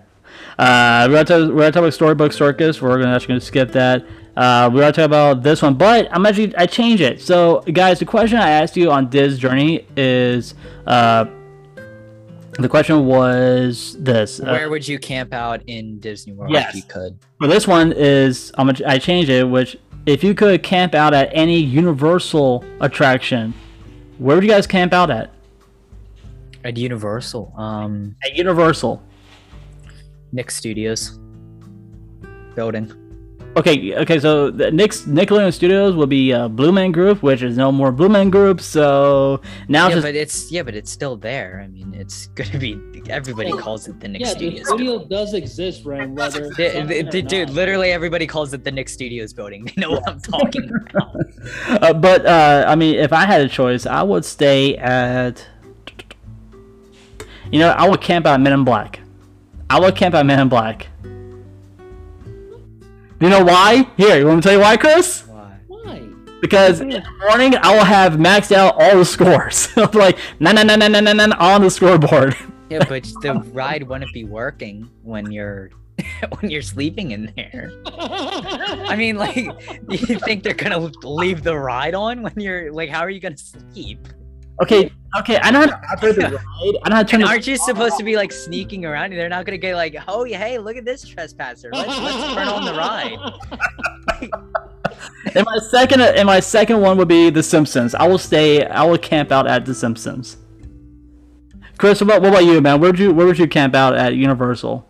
Uh, 0.57 1.07
we're 1.09 1.23
gonna 1.23 1.25
talk, 1.25 1.49
we're 1.53 1.61
gonna 1.61 1.71
talk 1.71 1.81
about 1.81 1.93
Storybook 1.93 2.33
Circus. 2.33 2.81
We're 2.81 2.97
gonna 2.97 3.15
actually 3.15 3.27
gonna 3.29 3.41
skip 3.41 3.71
that. 3.73 4.05
Uh, 4.35 4.69
we're 4.71 4.81
gonna 4.81 4.91
talk 4.91 5.05
about 5.05 5.43
this 5.43 5.61
one, 5.61 5.75
but 5.75 6.07
I'm 6.11 6.25
actually 6.25 6.55
I 6.55 6.65
changed 6.65 7.01
it. 7.01 7.21
So, 7.21 7.61
guys, 7.73 7.99
the 7.99 8.05
question 8.05 8.37
I 8.37 8.49
asked 8.49 8.77
you 8.77 8.91
on 8.91 9.09
Diz 9.09 9.39
Journey 9.39 9.85
is, 9.95 10.53
uh, 10.85 11.25
the 12.59 12.69
question 12.69 13.05
was 13.05 13.95
this: 13.99 14.39
uh, 14.39 14.45
Where 14.45 14.69
would 14.69 14.87
you 14.87 14.97
camp 14.99 15.33
out 15.33 15.61
in 15.67 15.99
Disney 15.99 16.33
World 16.33 16.51
Yes. 16.51 16.69
if 16.69 16.75
you 16.75 16.83
could? 16.83 17.17
Well, 17.39 17.49
this 17.49 17.67
one 17.67 17.93
is 17.95 18.51
I'm 18.57 18.67
gonna, 18.67 18.79
I 18.87 18.97
changed 18.99 19.29
it, 19.29 19.43
which 19.43 19.77
if 20.05 20.23
you 20.23 20.33
could 20.33 20.63
camp 20.63 20.95
out 20.95 21.13
at 21.13 21.29
any 21.33 21.59
Universal 21.59 22.63
attraction, 22.79 23.53
where 24.17 24.35
would 24.37 24.43
you 24.43 24.49
guys 24.49 24.65
camp 24.65 24.93
out 24.93 25.11
at? 25.11 25.31
At 26.63 26.77
Universal, 26.77 27.53
um, 27.57 28.15
At 28.25 28.35
Universal. 28.35 29.01
Nick 30.31 30.51
Studios 30.51 31.19
building. 32.55 32.91
Okay, 33.55 33.95
okay. 33.95 34.19
So 34.19 34.51
the 34.51 34.69
Nick's 34.71 35.01
Nickelodeon 35.03 35.51
Studios 35.51 35.95
will 35.95 36.05
be 36.05 36.31
uh, 36.31 36.47
Blue 36.47 36.71
Man 36.71 36.91
Group, 36.91 37.23
which 37.23 37.41
is 37.41 37.57
no 37.57 37.71
more 37.71 37.91
Blue 37.91 38.09
Man 38.09 38.29
Group. 38.29 38.61
So 38.61 39.41
now 39.67 39.87
yeah, 39.87 39.87
it's 39.87 39.95
just 39.95 40.05
but 40.05 40.15
it's 40.15 40.51
yeah, 40.51 40.61
but 40.61 40.75
it's 40.75 40.91
still 40.91 41.15
there. 41.15 41.61
I 41.63 41.67
mean, 41.67 41.95
it's 41.95 42.27
gonna 42.35 42.59
be 42.59 42.79
everybody 43.09 43.51
calls 43.53 43.87
it 43.87 43.99
the 43.99 44.09
Nick 44.09 44.21
yeah, 44.21 44.27
the 44.33 44.39
Studios. 44.39 44.67
studio 44.67 45.05
does 45.05 45.33
exist, 45.33 45.85
Ren. 45.85 46.13
Whether 46.13 46.49
The- 46.57 47.07
the- 47.09 47.21
dude, 47.23 47.47
not. 47.47 47.55
literally 47.55 47.91
everybody 47.91 48.27
calls 48.27 48.53
it 48.53 48.63
the 48.63 48.71
Nick 48.71 48.89
Studios 48.89 49.33
building. 49.33 49.65
They 49.75 49.81
know 49.81 49.91
what 49.91 50.07
I'm 50.07 50.19
talking 50.19 50.69
about. 50.91 51.15
Uh, 51.81 51.93
but 51.93 52.27
uh, 52.27 52.65
I 52.67 52.75
mean, 52.75 52.95
if 52.99 53.11
I 53.11 53.25
had 53.25 53.41
a 53.41 53.49
choice, 53.49 53.87
I 53.87 54.03
would 54.03 54.23
stay 54.25 54.77
at. 54.77 55.43
You 57.51 57.59
know, 57.59 57.69
I 57.69 57.87
would 57.89 58.01
camp 58.01 58.27
out 58.27 58.39
Men 58.41 58.53
in 58.53 58.63
Black. 58.65 58.99
I 59.69 59.79
would 59.79 59.95
camp 59.95 60.15
out 60.15 60.25
Man 60.25 60.39
in 60.39 60.49
Black. 60.49 60.87
You 63.19 63.29
know 63.29 63.43
why? 63.43 63.89
Here, 63.97 64.17
you 64.17 64.25
want 64.25 64.37
me 64.37 64.41
to 64.41 64.47
tell 64.47 64.57
you 64.57 64.61
why, 64.61 64.77
Chris? 64.77 65.23
Why? 65.27 65.57
Because 66.39 66.81
in 66.81 66.89
the 66.89 67.03
morning 67.27 67.55
I 67.57 67.75
will 67.75 67.83
have 67.83 68.13
maxed 68.13 68.51
out 68.51 68.75
all 68.79 68.97
the 68.97 69.05
scores. 69.05 69.75
like 69.93 70.17
na 70.39 70.51
na 70.51 70.63
na 70.63 70.75
na 70.75 70.87
na 70.87 70.99
na 71.01 71.13
na 71.13 71.35
on 71.39 71.61
the 71.61 71.69
scoreboard. 71.69 72.35
Yeah, 72.69 72.83
but 72.83 73.03
the 73.21 73.35
ride 73.53 73.83
wouldn't 73.83 74.11
be 74.11 74.25
working 74.25 74.89
when 75.01 75.31
you're 75.31 75.69
when 76.39 76.51
you're 76.51 76.61
sleeping 76.61 77.11
in 77.11 77.31
there. 77.37 77.71
I 77.85 78.97
mean, 78.97 79.15
like, 79.15 79.37
you 79.89 80.19
think 80.19 80.43
they're 80.43 80.53
gonna 80.53 80.91
leave 81.01 81.43
the 81.43 81.57
ride 81.57 81.95
on 81.95 82.21
when 82.23 82.33
you're 82.35 82.73
like? 82.73 82.89
How 82.89 82.99
are 82.99 83.09
you 83.09 83.21
gonna 83.21 83.37
sleep? 83.37 84.05
Okay, 84.61 84.91
okay, 85.19 85.37
I 85.41 85.51
know 85.51 85.59
how 85.59 85.65
to 85.67 85.81
operate 85.91 86.15
the 86.15 86.21
ride. 86.23 86.75
I 86.83 86.89
know 86.89 86.95
how 86.95 87.03
to 87.03 87.07
turn 87.09 87.21
And 87.21 87.27
the 87.27 87.31
aren't 87.31 87.47
you 87.47 87.57
supposed 87.57 87.97
to 87.97 88.03
be 88.03 88.15
like 88.15 88.31
sneaking 88.31 88.85
around? 88.85 89.11
They're 89.11 89.29
not 89.29 89.45
gonna 89.45 89.57
get 89.57 89.75
like, 89.75 89.95
oh 90.07 90.23
yeah, 90.23 90.39
hey, 90.39 90.57
look 90.57 90.77
at 90.77 90.85
this 90.85 91.03
trespasser. 91.07 91.69
Let's 91.71 91.89
let's 91.99 92.33
turn 92.33 92.47
on 92.47 92.65
the 92.65 92.73
ride. 92.73 93.17
And 95.35 95.45
my 95.45 95.57
second 95.69 96.01
and 96.01 96.25
my 96.25 96.39
second 96.39 96.81
one 96.81 96.97
would 96.97 97.07
be 97.07 97.29
The 97.29 97.43
Simpsons. 97.43 97.93
I 97.93 98.07
will 98.07 98.17
stay. 98.17 98.65
I 98.65 98.83
will 98.83 98.97
camp 98.97 99.31
out 99.31 99.45
at 99.47 99.65
The 99.65 99.75
Simpsons. 99.75 100.37
Chris, 101.77 102.01
what, 102.01 102.21
what 102.21 102.29
about 102.29 102.45
you, 102.45 102.59
man? 102.59 102.79
Where 102.79 102.89
would 102.91 102.99
you 102.99 103.13
Where 103.13 103.27
would 103.27 103.37
you 103.37 103.47
camp 103.47 103.75
out 103.75 103.95
at 103.95 104.15
Universal? 104.15 104.87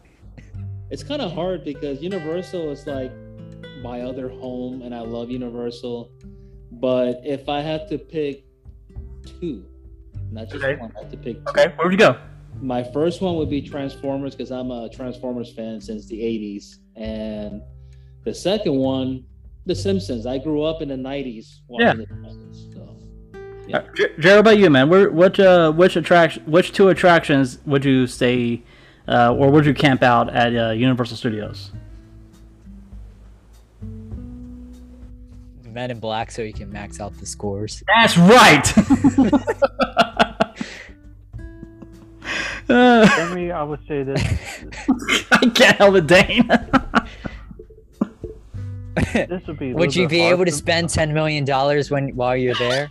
it's 0.90 1.04
kind 1.04 1.22
of 1.22 1.34
hard 1.34 1.66
because 1.66 2.02
Universal 2.02 2.72
is 2.72 2.88
like 2.88 3.12
my 3.82 4.02
other 4.02 4.30
home, 4.30 4.82
and 4.82 4.96
I 4.96 5.02
love 5.02 5.30
Universal. 5.30 6.12
But 6.72 7.20
if 7.26 7.50
I 7.50 7.60
had 7.62 7.90
to 7.90 7.98
pick 7.98 8.46
two, 9.40 9.66
not 10.32 10.50
just 10.50 10.64
Okay. 10.64 10.76
one, 10.80 10.92
I 10.96 11.02
have 11.04 11.12
to 11.12 11.18
pick. 11.18 11.38
Two. 11.46 11.50
Okay, 11.50 11.74
where 11.76 11.88
would 11.88 11.92
you 11.92 11.98
go? 11.98 12.18
My 12.62 12.84
first 12.84 13.22
one 13.22 13.36
would 13.36 13.50
be 13.50 13.62
Transformers 13.62 14.36
because 14.36 14.52
I'm 14.52 14.72
a 14.72 14.90
Transformers 14.90 15.54
fan 15.54 15.80
since 15.80 16.08
the 16.08 16.20
'80s, 16.20 16.78
and 16.96 17.62
the 18.24 18.34
second 18.34 18.76
one, 18.76 19.24
The 19.66 19.76
Simpsons. 19.76 20.26
I 20.26 20.38
grew 20.40 20.64
up 20.64 20.82
in 20.82 20.90
the 20.90 20.96
'90s 20.96 21.62
watching 21.68 22.00
The 22.00 22.08
Simpsons. 22.08 22.74
So. 22.74 22.98
Uh, 23.74 23.82
J- 23.96 24.14
Jared, 24.18 24.38
what 24.38 24.40
about 24.40 24.58
you, 24.58 24.70
man? 24.70 24.90
Where 24.90 25.10
which 25.12 25.40
uh 25.40 25.72
which 25.74 25.96
attraction 25.98 26.44
which 26.46 26.72
two 26.72 26.90
attractions 26.90 27.60
would 27.66 27.84
you 27.86 28.08
stay, 28.08 28.64
uh, 29.08 29.36
or 29.36 29.52
would 29.52 29.66
you 29.66 29.74
camp 29.74 30.02
out 30.04 30.34
at 30.34 30.56
uh, 30.56 30.72
Universal 30.72 31.18
Studios? 31.18 31.72
Men 35.78 35.92
in 35.92 36.00
Black, 36.00 36.32
so 36.32 36.42
you 36.42 36.54
can 36.54 36.74
max 36.74 37.00
out 37.00 37.16
the 37.20 37.26
scores. 37.28 37.84
That's 37.86 38.18
right. 38.18 38.66
For 42.66 43.36
me, 43.36 43.52
I 43.52 43.62
would 43.62 43.82
say 43.88 44.02
this. 44.02 44.20
I 45.32 45.50
can't 45.54 45.78
help 45.78 45.96
it, 45.98 46.08
Dane. 46.08 46.48
this 49.14 49.46
would 49.46 49.60
be. 49.60 49.76
Would 49.76 49.96
you 49.96 50.08
be 50.08 50.22
able 50.22 50.46
to 50.46 50.52
spend 50.52 50.90
ten 50.90 51.14
million 51.14 51.46
dollars 51.46 51.92
when 51.92 52.10
while 52.16 52.36
you're 52.36 52.56
there? 52.56 52.90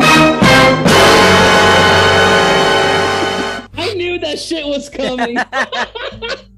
I 0.00 1.52
knew 3.94 4.18
that 4.20 4.38
shit 4.38 4.64
was 4.64 4.88
coming. 4.88 5.36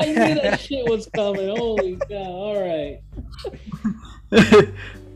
I 0.00 0.06
knew 0.06 0.34
that 0.40 0.60
shit 0.60 0.88
was 0.88 1.08
coming. 1.14 1.48
Holy 1.48 1.96
cow! 2.08 2.16
All 2.16 2.60
right. 2.60 3.00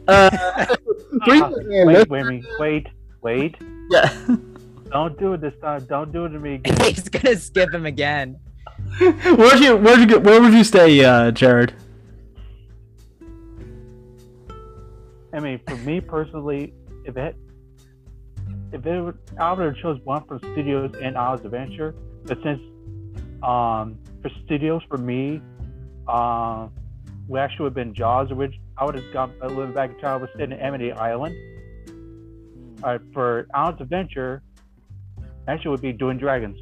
uh, 0.08 0.76
Ah, 1.24 1.50
wait, 1.84 2.08
wait, 2.08 2.44
wait, 2.58 2.86
wait. 3.20 3.56
Yeah. 3.90 4.36
Don't 4.90 5.18
do 5.18 5.34
it 5.34 5.40
this 5.40 5.54
time. 5.60 5.84
Don't 5.84 6.10
do 6.10 6.24
it 6.24 6.30
to 6.30 6.38
me 6.38 6.54
again. 6.64 6.76
He's 6.80 7.08
gonna 7.08 7.36
skip 7.36 7.72
him 7.72 7.86
again. 7.86 8.38
Where'd 8.98 9.60
you 9.60 9.76
Where'd 9.76 10.00
you 10.00 10.06
get 10.06 10.22
Where 10.22 10.40
would 10.40 10.52
you 10.52 10.64
stay, 10.64 11.04
uh, 11.04 11.30
Jared? 11.30 11.74
I 15.32 15.40
mean, 15.40 15.60
for 15.66 15.76
me 15.76 16.00
personally, 16.00 16.74
if 17.04 17.16
it 17.16 17.36
if 18.72 18.84
it 18.84 19.00
would, 19.00 19.18
I 19.38 19.52
would 19.52 19.64
have 19.64 19.76
chose 19.76 20.00
one 20.04 20.24
from 20.24 20.38
Studios 20.40 20.94
and 21.00 21.16
Oz 21.16 21.44
Adventure, 21.44 21.94
but 22.24 22.38
since 22.42 22.60
um 23.42 23.98
for 24.22 24.30
Studios 24.44 24.82
for 24.88 24.98
me, 24.98 25.40
um, 26.08 26.72
we 27.28 27.38
actually 27.38 27.64
would 27.64 27.70
have 27.70 27.74
been 27.74 27.94
Jaws, 27.94 28.32
which 28.32 28.54
I 28.76 28.84
would 28.84 28.94
have 28.94 29.12
gone 29.12 29.32
a 29.42 29.48
little 29.48 29.72
back 29.72 29.90
in 29.90 29.98
time. 29.98 30.14
I 30.14 30.16
was 30.16 30.30
staying 30.34 30.52
in 30.52 30.58
Amity 30.60 30.92
Island. 30.92 31.36
All 32.82 32.92
right, 32.92 33.00
for 33.12 33.46
Oz 33.54 33.74
Adventure, 33.80 34.42
actually 35.46 35.70
would 35.70 35.82
be 35.82 35.92
doing 35.92 36.18
dragons. 36.18 36.58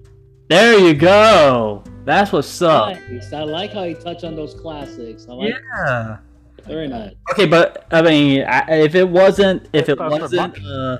There 0.48 0.78
you 0.78 0.94
go. 0.94 1.84
That's 2.04 2.32
what's 2.32 2.60
up. 2.60 2.98
Nice. 3.08 3.32
I 3.32 3.42
like 3.44 3.72
how 3.72 3.84
you 3.84 3.94
touch 3.94 4.24
on 4.24 4.34
those 4.34 4.54
classics. 4.54 5.26
I 5.28 5.32
like 5.32 5.54
Yeah. 5.54 6.18
Very 6.66 6.88
nice. 6.88 7.14
Okay, 7.32 7.46
but 7.46 7.86
I 7.90 8.02
mean, 8.02 8.44
I, 8.44 8.80
if 8.80 8.94
it 8.94 9.08
wasn't, 9.08 9.68
if 9.72 9.88
it 9.88 9.98
wasn't, 9.98 10.58
uh, 10.64 10.98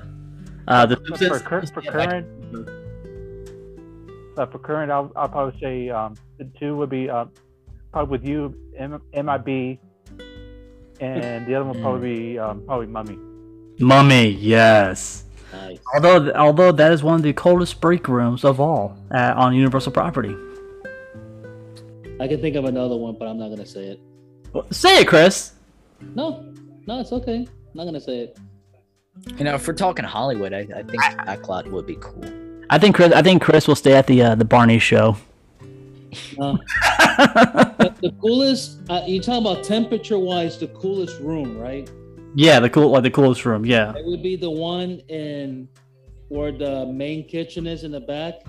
uh, 0.67 0.85
the 0.85 0.95
But 0.95 1.07
for, 1.07 1.17
Simpsons, 1.17 1.41
cur- 1.41 1.65
for 1.67 1.81
current, 1.81 2.27
but 4.35 4.51
for 4.51 4.59
current, 4.59 4.91
I'll, 4.91 5.11
I'll 5.15 5.29
probably 5.29 5.59
say 5.59 5.89
um, 5.89 6.15
the 6.37 6.45
two 6.59 6.75
would 6.77 6.89
be 6.89 7.09
uh, 7.09 7.25
probably 7.91 8.11
with 8.17 8.27
you, 8.27 8.55
M- 8.77 9.01
MIB, 9.13 9.79
and 10.99 11.45
the 11.45 11.55
other 11.55 11.65
one 11.65 11.75
would 11.75 11.81
probably 11.81 12.15
be 12.15 12.39
um, 12.39 12.63
probably 12.65 12.87
Mummy. 12.87 13.17
Mummy, 13.79 14.29
yes. 14.29 15.25
Nice. 15.51 15.79
Although, 15.93 16.31
although 16.33 16.71
that 16.71 16.91
is 16.91 17.03
one 17.03 17.15
of 17.15 17.23
the 17.23 17.33
coldest 17.33 17.81
break 17.81 18.07
rooms 18.07 18.43
of 18.45 18.59
all 18.59 18.97
uh, 19.11 19.33
on 19.35 19.53
Universal 19.53 19.91
property. 19.91 20.35
I 22.19 22.27
can 22.27 22.39
think 22.39 22.55
of 22.55 22.65
another 22.65 22.95
one, 22.95 23.15
but 23.17 23.27
I'm 23.27 23.37
not 23.39 23.49
gonna 23.49 23.65
say 23.65 23.97
it. 23.97 23.99
Say 24.73 25.01
it, 25.01 25.07
Chris. 25.07 25.53
No, 26.15 26.53
no, 26.85 26.99
it's 26.99 27.11
okay. 27.11 27.37
I'm 27.47 27.47
not 27.73 27.85
gonna 27.85 27.99
say 27.99 28.19
it. 28.19 28.37
You 29.37 29.43
know, 29.43 29.55
if 29.55 29.67
we're 29.67 29.73
talking 29.73 30.05
Hollywood, 30.05 30.53
I, 30.53 30.59
I 30.59 30.83
think 30.83 31.01
Backlot 31.01 31.69
would 31.71 31.85
be 31.85 31.97
cool. 31.99 32.23
I 32.71 32.79
think 32.79 32.95
Chris. 32.95 33.11
I 33.11 33.21
think 33.21 33.41
Chris 33.41 33.67
will 33.67 33.75
stay 33.75 33.93
at 33.93 34.07
the 34.07 34.21
uh, 34.23 34.35
the 34.35 34.45
Barney 34.45 34.79
show. 34.79 35.17
But 36.37 36.57
the 38.01 38.13
coolest, 38.21 38.79
uh, 38.89 39.03
you're 39.05 39.21
talking 39.21 39.45
about 39.45 39.63
temperature 39.63 40.17
wise, 40.17 40.57
the 40.57 40.67
coolest 40.67 41.19
room, 41.19 41.57
right? 41.57 41.89
Yeah, 42.35 42.59
the 42.59 42.69
cool, 42.69 42.89
like 42.89 43.03
the 43.03 43.11
coolest 43.11 43.45
room. 43.45 43.65
Yeah. 43.65 43.93
It 43.95 44.05
would 44.05 44.23
be 44.23 44.35
the 44.35 44.49
one 44.49 45.01
in 45.09 45.67
where 46.29 46.51
the 46.51 46.85
main 46.85 47.27
kitchen 47.27 47.67
is 47.67 47.83
in 47.83 47.91
the 47.91 47.99
back. 47.99 48.41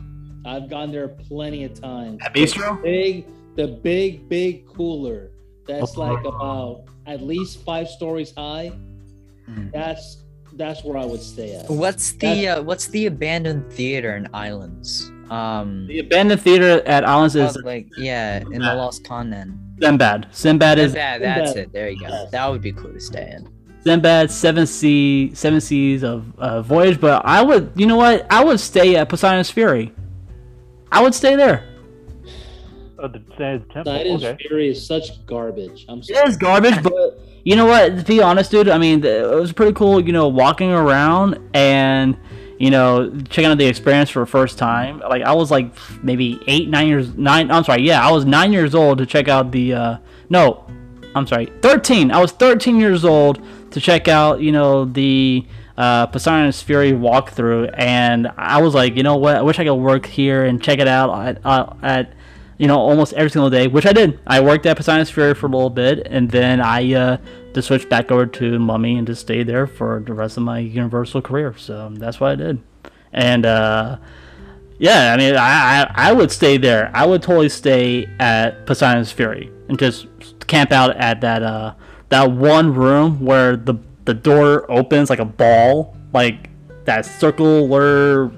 I've 0.44 0.69
gone 0.70 0.93
there 0.93 1.09
plenty 1.09 1.65
of 1.65 1.74
times. 1.81 2.20
At 2.24 2.35
Bistro? 2.35 2.77
The 2.77 2.82
big, 2.82 3.27
the 3.57 3.66
big, 3.69 4.28
big 4.28 4.66
cooler. 4.66 5.31
That's 5.66 5.97
like 5.97 6.24
about 6.24 6.85
at 7.07 7.23
least 7.23 7.62
five 7.65 7.89
stories 7.89 8.32
high. 8.36 8.73
That's 9.73 10.22
that's 10.55 10.85
where 10.85 10.97
I 10.99 11.05
would 11.05 11.23
stay 11.23 11.55
at. 11.57 11.69
What's 11.70 12.12
the 12.12 12.49
uh, 12.49 12.62
what's 12.62 12.87
the 12.89 13.07
abandoned 13.07 13.73
theater 13.73 14.16
in 14.16 14.29
Islands? 14.35 15.11
Um, 15.31 15.87
The 15.89 16.01
abandoned 16.01 16.43
theater 16.43 16.83
at 16.87 17.05
Islands 17.09 17.37
is 17.37 17.57
like 17.65 17.87
yeah, 17.97 18.41
in 18.41 18.61
the 18.61 18.74
Lost 18.74 19.05
Continent. 19.05 19.59
Sinbad. 19.81 20.29
Sinbad 20.31 20.79
is 20.79 20.93
Sinbad, 20.93 21.23
that's 21.23 21.53
Sinbad. 21.53 21.65
it. 21.69 21.73
There 21.73 21.89
you 21.89 22.01
go. 22.01 22.29
That 22.31 22.49
would 22.51 22.61
be 22.62 22.73
cool 22.73 22.93
to 22.93 23.01
stay 23.01 23.33
in. 23.37 23.49
Sinbad, 23.85 24.31
Seven 24.31 24.66
Sea, 24.66 25.33
Seven 25.35 25.61
Seas 25.61 26.05
of 26.05 26.39
uh, 26.39 26.62
Voyage. 26.62 27.01
But 27.01 27.23
I 27.24 27.43
would, 27.43 27.73
you 27.74 27.87
know 27.87 27.97
what? 27.97 28.27
I 28.31 28.45
would 28.45 28.61
stay 28.61 28.95
at 28.97 29.09
Poseidon's 29.09 29.51
Fury. 29.51 29.93
I 30.93 31.03
would 31.03 31.15
stay 31.15 31.35
there. 31.35 31.65
Oh, 32.99 33.09
the 33.09 33.20
Sands 33.37 33.65
Temple. 33.73 33.93
Poseidon's 33.93 34.23
okay. 34.23 34.45
Fury 34.47 34.69
is 34.69 34.87
such 34.87 35.24
garbage. 35.27 35.85
I'm 35.89 36.01
sorry. 36.03 36.29
is 36.29 36.37
garbage, 36.37 36.81
but 36.83 37.19
you 37.44 37.56
know 37.56 37.66
what? 37.66 37.98
To 37.98 38.05
be 38.05 38.23
honest, 38.23 38.51
dude, 38.51 38.69
I 38.69 38.78
mean, 38.78 39.05
it 39.05 39.28
was 39.28 39.52
pretty 39.52 39.73
cool. 39.73 40.01
You 40.01 40.12
know, 40.12 40.28
walking 40.28 40.70
around 40.70 41.39
and 41.55 42.16
you 42.59 42.70
know 42.70 43.10
checking 43.28 43.51
out 43.51 43.59
the 43.59 43.66
experience 43.66 44.10
for 44.10 44.20
the 44.20 44.27
first 44.27 44.59
time. 44.59 45.01
Like 45.01 45.23
I 45.23 45.32
was 45.35 45.51
like 45.51 45.73
maybe 46.02 46.40
eight, 46.47 46.69
nine 46.69 46.86
years, 46.89 47.14
nine. 47.14 47.51
I'm 47.51 47.64
sorry, 47.64 47.82
yeah, 47.82 48.06
I 48.06 48.12
was 48.12 48.24
nine 48.24 48.52
years 48.52 48.74
old 48.74 48.98
to 48.98 49.06
check 49.06 49.28
out 49.28 49.51
the. 49.51 49.74
Uh, 49.74 49.97
no, 50.28 50.64
I'm 51.14 51.27
sorry, 51.27 51.52
thirteen. 51.62 52.10
I 52.12 52.20
was 52.20 52.32
thirteen 52.32 52.77
years 52.77 53.05
old 53.05 53.43
to 53.73 53.81
check 53.81 54.09
out. 54.09 54.40
You 54.40 54.52
know 54.52 54.85
the. 54.85 55.47
Uh, 55.74 56.06
Poseidon's 56.06 56.60
Fury 56.60 56.93
walkthrough, 56.93 57.74
and 57.78 58.31
I 58.36 58.60
was 58.60 58.74
like, 58.74 58.94
you 58.94 59.02
know 59.02 59.16
what? 59.16 59.36
I 59.36 59.43
wish 59.43 59.59
I 59.59 59.64
could 59.64 59.74
work 59.74 60.05
here 60.05 60.44
and 60.44 60.62
check 60.62 60.81
it 60.81 60.86
out 60.86 61.27
at, 61.27 61.47
uh, 61.47 61.73
at 61.82 62.12
you 62.63 62.69
know, 62.69 62.79
almost 62.79 63.13
every 63.15 63.29
single 63.29 63.51
day, 63.51 63.67
which 63.67 63.87
I 63.87 63.93
did. 63.93 64.21
I 64.25 64.39
worked 64.39 64.67
at 64.67 64.77
Poseidon's 64.77 65.11
Fury 65.11 65.35
for 65.35 65.47
a 65.47 65.49
little 65.49 65.69
bit, 65.69 66.07
and 66.07 66.31
then 66.31 66.61
I 66.61 66.95
uh, 66.95 67.17
just 67.53 67.67
switched 67.67 67.89
back 67.89 68.13
over 68.13 68.25
to 68.25 68.59
Mummy 68.61 68.97
and 68.97 69.05
just 69.05 69.23
stayed 69.23 69.49
there 69.49 69.67
for 69.67 70.01
the 70.07 70.15
rest 70.15 70.37
of 70.37 70.45
my 70.45 70.61
Universal 70.61 71.23
career. 71.23 71.57
So 71.59 71.91
that's 71.95 72.21
what 72.21 72.31
I 72.31 72.35
did. 72.37 72.63
And 73.13 73.47
uh, 73.47 73.97
yeah, 74.79 75.13
I 75.13 75.17
mean, 75.17 75.35
I, 75.35 75.83
I 75.83 75.93
I 76.11 76.13
would 76.13 76.31
stay 76.31 76.57
there. 76.57 76.89
I 76.95 77.05
would 77.05 77.21
totally 77.21 77.49
stay 77.49 78.07
at 78.21 78.65
Poseidon's 78.65 79.11
Fury 79.11 79.51
and 79.69 79.77
just 79.77 80.07
camp 80.47 80.71
out 80.71 80.97
at 80.99 81.21
that 81.23 81.43
uh 81.43 81.75
that 82.11 82.31
one 82.31 82.73
room 82.73 83.25
where 83.25 83.57
the 83.57 83.75
the 84.05 84.15
door 84.15 84.71
opens 84.71 85.11
like 85.11 85.19
a 85.19 85.25
ball, 85.25 85.97
like 86.13 86.49
that 86.85 87.07
circular. 87.07 88.31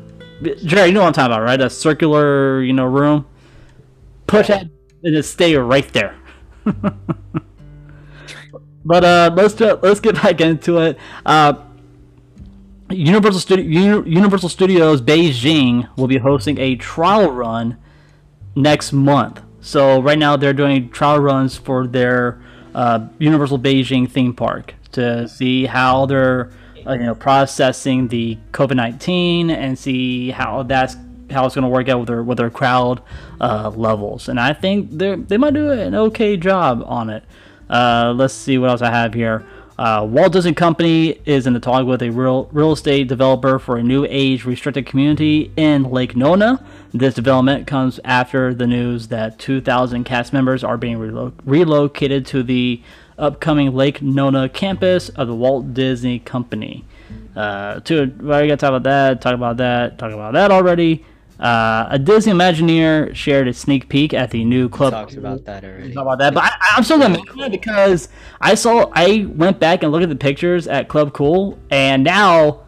Jerry, 0.64 0.88
you 0.88 0.94
know 0.94 1.00
what 1.02 1.08
I'm 1.08 1.12
talking 1.12 1.30
about, 1.30 1.42
right? 1.42 1.58
That 1.58 1.72
circular, 1.72 2.62
you 2.62 2.72
know, 2.72 2.86
room. 2.86 3.26
Push 4.26 4.50
it 4.50 4.68
and 5.02 5.14
just 5.14 5.32
stay 5.32 5.54
right 5.56 5.90
there. 5.92 6.16
but 8.84 9.04
uh, 9.04 9.30
let's 9.34 9.58
let's 9.60 10.00
get 10.00 10.14
back 10.16 10.40
into 10.40 10.78
it. 10.78 10.98
Uh, 11.24 11.54
Universal 12.90 13.40
Studio 13.40 14.04
Universal 14.04 14.48
Studios 14.48 15.00
Beijing 15.00 15.88
will 15.96 16.06
be 16.06 16.18
hosting 16.18 16.58
a 16.58 16.76
trial 16.76 17.30
run 17.30 17.76
next 18.54 18.92
month. 18.92 19.40
So 19.60 20.00
right 20.00 20.18
now 20.18 20.36
they're 20.36 20.52
doing 20.52 20.90
trial 20.90 21.18
runs 21.18 21.56
for 21.56 21.86
their 21.86 22.42
uh, 22.74 23.08
Universal 23.18 23.60
Beijing 23.60 24.10
theme 24.10 24.34
park 24.34 24.74
to 24.92 25.26
see 25.28 25.64
how 25.66 26.06
they're 26.06 26.52
uh, 26.86 26.92
you 26.92 27.04
know 27.04 27.14
processing 27.14 28.08
the 28.08 28.38
COVID 28.52 28.76
nineteen 28.76 29.50
and 29.50 29.78
see 29.78 30.30
how 30.30 30.62
that's 30.62 30.96
how 31.34 31.44
it's 31.46 31.54
going 31.54 31.64
to 31.64 31.68
work 31.68 31.88
out 31.88 31.98
with 31.98 32.08
their 32.08 32.22
with 32.22 32.38
their 32.38 32.50
crowd 32.50 33.02
uh, 33.40 33.70
levels. 33.70 34.28
And 34.28 34.40
I 34.40 34.52
think 34.52 34.90
they 34.90 35.16
they 35.16 35.36
might 35.36 35.54
do 35.54 35.70
an 35.70 35.94
okay 35.94 36.36
job 36.36 36.82
on 36.86 37.10
it. 37.10 37.24
Uh, 37.68 38.12
let's 38.16 38.34
see 38.34 38.58
what 38.58 38.70
else 38.70 38.82
I 38.82 38.90
have 38.90 39.14
here. 39.14 39.44
Uh, 39.76 40.06
Walt 40.08 40.32
Disney 40.32 40.52
Company 40.54 41.18
is 41.24 41.48
in 41.48 41.52
the 41.52 41.58
talk 41.58 41.84
with 41.84 42.00
a 42.00 42.10
real 42.10 42.48
real 42.52 42.72
estate 42.72 43.08
developer 43.08 43.58
for 43.58 43.76
a 43.76 43.82
new 43.82 44.06
age 44.08 44.44
restricted 44.44 44.86
community 44.86 45.52
in 45.56 45.82
Lake 45.90 46.14
Nona. 46.14 46.64
This 46.92 47.14
development 47.14 47.66
comes 47.66 47.98
after 48.04 48.54
the 48.54 48.68
news 48.68 49.08
that 49.08 49.40
2,000 49.40 50.04
cast 50.04 50.32
members 50.32 50.62
are 50.62 50.76
being 50.76 50.98
relo- 50.98 51.32
relocated 51.44 52.24
to 52.26 52.44
the 52.44 52.80
upcoming 53.18 53.74
Lake 53.74 54.00
Nona 54.00 54.48
campus 54.48 55.08
of 55.10 55.26
the 55.26 55.34
Walt 55.34 55.74
Disney 55.74 56.20
Company. 56.20 56.84
Uh, 57.34 57.80
to 57.80 58.12
well, 58.20 58.38
I 58.38 58.46
got 58.46 58.54
to 58.54 58.56
talk 58.58 58.68
about 58.68 58.84
that. 58.84 59.20
Talk 59.20 59.34
about 59.34 59.56
that. 59.56 59.98
Talk 59.98 60.12
about 60.12 60.34
that 60.34 60.52
already. 60.52 61.04
Uh, 61.40 61.86
a 61.90 61.98
Disney 61.98 62.32
Imagineer 62.32 63.14
shared 63.14 63.48
a 63.48 63.52
sneak 63.52 63.88
peek 63.88 64.14
at 64.14 64.30
the 64.30 64.44
new 64.44 64.68
club. 64.68 64.92
Talked 64.92 65.14
about 65.14 65.44
that 65.46 65.64
already. 65.64 65.92
Talk 65.92 66.02
about 66.02 66.18
that, 66.18 66.32
but 66.32 66.44
I, 66.44 66.52
I'm 66.76 66.84
still 66.84 66.98
gonna 66.98 67.16
mention 67.16 67.40
it 67.40 67.50
because 67.50 68.08
I 68.40 68.54
saw 68.54 68.90
I 68.92 69.26
went 69.28 69.58
back 69.58 69.82
and 69.82 69.90
looked 69.90 70.04
at 70.04 70.08
the 70.10 70.14
pictures 70.16 70.68
at 70.68 70.88
Club 70.88 71.12
Cool, 71.12 71.58
and 71.70 72.04
now 72.04 72.60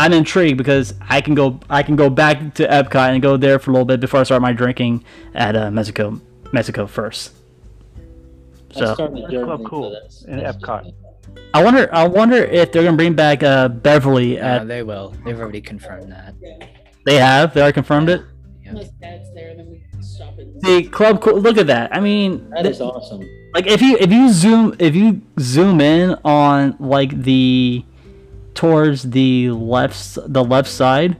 I'm 0.00 0.12
intrigued 0.12 0.58
because 0.58 0.94
I 1.08 1.20
can 1.20 1.34
go 1.36 1.60
I 1.70 1.84
can 1.84 1.94
go 1.94 2.10
back 2.10 2.54
to 2.54 2.66
Epcot 2.66 3.10
and 3.12 3.22
go 3.22 3.36
there 3.36 3.58
for 3.60 3.70
a 3.70 3.74
little 3.74 3.86
bit 3.86 4.00
before 4.00 4.20
I 4.20 4.22
start 4.24 4.42
my 4.42 4.52
drinking 4.52 5.04
at 5.34 5.54
uh, 5.54 5.70
Mexico 5.70 6.20
Mexico 6.52 6.86
first. 6.88 7.34
So 8.72 8.94
started 8.94 9.22
That's 9.22 9.32
journaling 9.32 9.44
Club 9.46 9.64
Cool 9.64 9.90
this. 9.90 10.24
in 10.26 10.40
Epcot. 10.40 10.92
I 11.54 11.62
wonder 11.62 11.88
I 11.94 12.06
wonder 12.08 12.36
if 12.36 12.72
they're 12.72 12.82
gonna 12.82 12.96
bring 12.96 13.14
back 13.14 13.44
uh, 13.44 13.68
Beverly 13.68 14.40
Uh, 14.40 14.56
at 14.62 14.68
they 14.68 14.82
will. 14.82 15.14
They've 15.24 15.38
already 15.38 15.60
confirmed 15.60 16.10
that. 16.10 16.34
They 17.08 17.16
have 17.16 17.54
they 17.54 17.60
already 17.60 17.74
confirmed 17.74 18.08
it. 18.08 18.22
Unless 18.66 18.90
dad's 19.00 19.32
there, 19.34 19.56
then 19.56 19.66
we 19.70 19.82
stop 20.02 20.38
it. 20.38 20.46
See 20.62 20.88
Club 20.88 21.20
Cool 21.22 21.40
look 21.40 21.56
at 21.58 21.66
that 21.68 21.94
I 21.94 22.00
mean 22.00 22.50
That 22.50 22.62
th- 22.62 22.80
awesome. 22.80 23.22
like 23.54 23.66
if 23.66 23.80
you 23.80 23.96
if 23.98 24.10
you 24.12 24.30
zoom 24.32 24.74
if 24.78 24.94
you 24.94 25.22
zoom 25.40 25.80
in 25.80 26.16
on 26.24 26.76
like 26.78 27.22
the 27.22 27.84
towards 28.54 29.02
the 29.10 29.50
left 29.50 30.18
the 30.26 30.44
left 30.44 30.68
side 30.68 31.16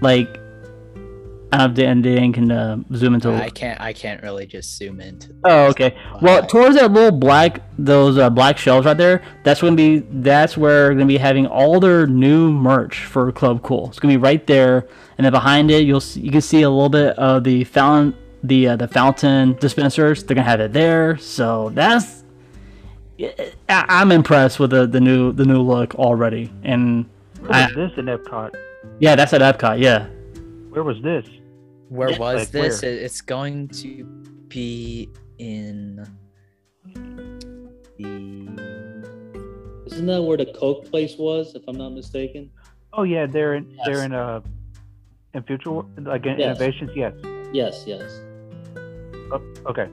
like 0.00 0.38
I 1.52 1.58
don't 1.58 1.66
know 1.66 1.70
if 1.70 1.74
Dan, 1.74 2.02
Dan 2.02 2.32
can 2.32 2.52
uh, 2.52 2.76
zoom 2.94 3.14
into 3.14 3.32
I 3.32 3.50
can't. 3.50 3.80
I 3.80 3.92
can't 3.92 4.22
really 4.22 4.46
just 4.46 4.76
zoom 4.76 5.00
into. 5.00 5.34
Oh, 5.44 5.66
okay. 5.66 5.96
Well, 6.22 6.46
towards 6.46 6.76
that 6.76 6.92
little 6.92 7.10
black, 7.18 7.62
those 7.76 8.18
uh, 8.18 8.30
black 8.30 8.56
shelves 8.56 8.86
right 8.86 8.96
there, 8.96 9.22
that's 9.42 9.60
gonna 9.60 9.74
be 9.74 9.98
that's 9.98 10.56
where 10.56 10.88
we're 10.88 10.94
gonna 10.94 11.06
be 11.06 11.18
having 11.18 11.46
all 11.48 11.80
their 11.80 12.06
new 12.06 12.52
merch 12.52 13.04
for 13.04 13.32
Club 13.32 13.62
Cool. 13.62 13.88
It's 13.88 13.98
gonna 13.98 14.14
be 14.14 14.18
right 14.18 14.46
there, 14.46 14.86
and 15.18 15.24
then 15.24 15.32
behind 15.32 15.72
it, 15.72 15.84
you'll 15.84 16.00
see, 16.00 16.20
you 16.20 16.30
can 16.30 16.40
see 16.40 16.62
a 16.62 16.70
little 16.70 16.88
bit 16.88 17.18
of 17.18 17.42
the 17.42 17.64
fountain, 17.64 18.16
the 18.44 18.68
uh, 18.68 18.76
the 18.76 18.86
fountain 18.86 19.54
dispensers. 19.54 20.22
They're 20.22 20.36
gonna 20.36 20.48
have 20.48 20.60
it 20.60 20.72
there, 20.72 21.16
so 21.18 21.70
that's. 21.70 22.22
I, 23.18 23.84
I'm 23.88 24.12
impressed 24.12 24.60
with 24.60 24.70
the, 24.70 24.86
the 24.86 25.00
new 25.00 25.32
the 25.32 25.44
new 25.44 25.60
look 25.60 25.94
already, 25.96 26.52
and 26.62 27.06
Where 27.40 27.52
I, 27.52 27.66
was 27.66 27.74
this 27.74 27.98
in 27.98 28.06
Epcot? 28.06 28.54
yeah, 29.00 29.16
that's 29.16 29.32
at 29.32 29.40
Epcot. 29.40 29.80
Yeah, 29.80 30.06
Where 30.70 30.82
was 30.84 31.02
this? 31.02 31.26
Where 31.90 32.08
was 32.18 32.20
Like 32.20 32.50
this? 32.50 32.82
where? 32.82 32.92
It's 32.92 33.20
going 33.20 33.66
to 33.82 34.04
be 34.48 35.08
in 35.38 36.06
the. 37.98 38.90
Isn't 39.86 40.06
that 40.06 40.22
where 40.22 40.36
the 40.36 40.46
Coke 40.58 40.88
place 40.88 41.16
was, 41.18 41.54
if 41.56 41.62
I'm 41.66 41.76
not 41.76 41.90
mistaken? 41.90 42.50
Oh 42.92 43.02
yeah, 43.02 43.26
they're 43.26 43.54
in 43.54 43.68
Yes. 43.70 43.86
they're 43.86 44.04
in 44.04 44.12
uh 44.12 44.40
in 45.34 45.42
future 45.42 45.70
Wo- 45.72 45.86
like 45.98 46.24
in 46.26 46.38
Yes. 46.38 46.46
innovations. 46.60 46.90
Yes. 46.94 47.12
Yes, 47.52 47.84
yes. 47.86 48.20
Oh, 49.32 49.42
okay. 49.66 49.88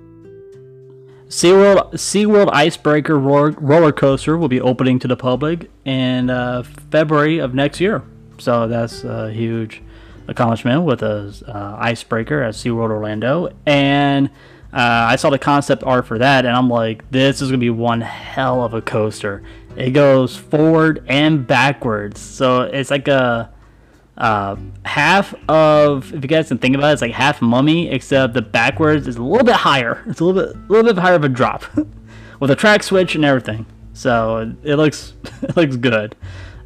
SeaWorld 1.28 1.94
SeaWorld 1.94 2.50
Icebreaker 2.54 3.18
roller, 3.20 3.52
roller 3.60 3.92
coaster 3.92 4.38
will 4.38 4.48
be 4.48 4.62
opening 4.62 4.98
to 5.00 5.08
the 5.08 5.18
public 5.18 5.70
in 5.84 6.30
uh, 6.30 6.64
February 6.92 7.40
of 7.40 7.54
next 7.54 7.82
year. 7.82 8.02
So 8.38 8.68
that's 8.68 9.04
a 9.04 9.32
huge 9.32 9.82
accomplishment 10.28 10.84
with 10.84 11.02
a 11.04 11.34
uh, 11.48 11.78
icebreaker 11.80 12.42
at 12.42 12.54
SeaWorld 12.54 12.90
Orlando. 12.90 13.50
And 13.66 14.30
uh, 14.74 15.08
I 15.10 15.16
saw 15.16 15.30
the 15.30 15.40
concept 15.40 15.84
art 15.84 16.06
for 16.06 16.18
that, 16.18 16.46
and 16.46 16.56
I'm 16.56 16.70
like, 16.70 17.10
this 17.10 17.42
is 17.42 17.50
gonna 17.50 17.58
be 17.58 17.70
one 17.70 18.02
hell 18.02 18.64
of 18.64 18.74
a 18.74 18.82
coaster. 18.82 19.44
It 19.76 19.92
goes 19.92 20.36
forward 20.36 21.04
and 21.08 21.48
backwards, 21.48 22.20
so 22.20 22.62
it's 22.62 22.92
like 22.92 23.08
a 23.08 23.54
uh, 24.18 24.56
half 24.84 25.36
of 25.48 26.14
if 26.14 26.24
you 26.24 26.28
guys 26.28 26.48
can 26.48 26.58
think 26.58 26.76
about 26.76 26.90
it, 26.90 26.94
it's 26.94 27.02
like 27.02 27.12
half 27.12 27.42
mummy, 27.42 27.90
except 27.90 28.34
the 28.34 28.42
backwards 28.42 29.08
is 29.08 29.16
a 29.16 29.24
little 29.24 29.46
bit 29.46 29.56
higher. 29.56 30.04
It's 30.08 30.20
a 30.20 30.26
little 30.26 30.42
bit, 30.42 30.56
a 30.56 30.72
little 30.72 30.94
bit 30.94 31.00
higher 31.00 31.16
of 31.16 31.24
a 31.24 31.30
drop, 31.30 31.64
with 32.40 32.52
a 32.52 32.56
track 32.56 32.84
switch 32.84 33.16
and 33.16 33.24
everything. 33.24 33.66
So 33.94 34.54
it 34.64 34.76
looks, 34.76 35.14
it 35.42 35.56
looks 35.56 35.76
good. 35.76 36.16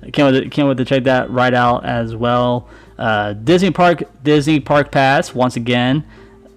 I 0.01 0.09
can't 0.09 0.33
wait, 0.33 0.41
to, 0.41 0.49
can't 0.49 0.67
wait 0.67 0.77
to 0.77 0.85
check 0.85 1.03
that 1.03 1.29
right 1.29 1.53
out 1.53 1.85
as 1.85 2.15
well. 2.15 2.69
Uh, 2.97 3.33
Disney 3.33 3.71
Park, 3.71 4.03
Disney 4.23 4.59
Park 4.59 4.91
Pass 4.91 5.33
once 5.33 5.55
again. 5.55 6.05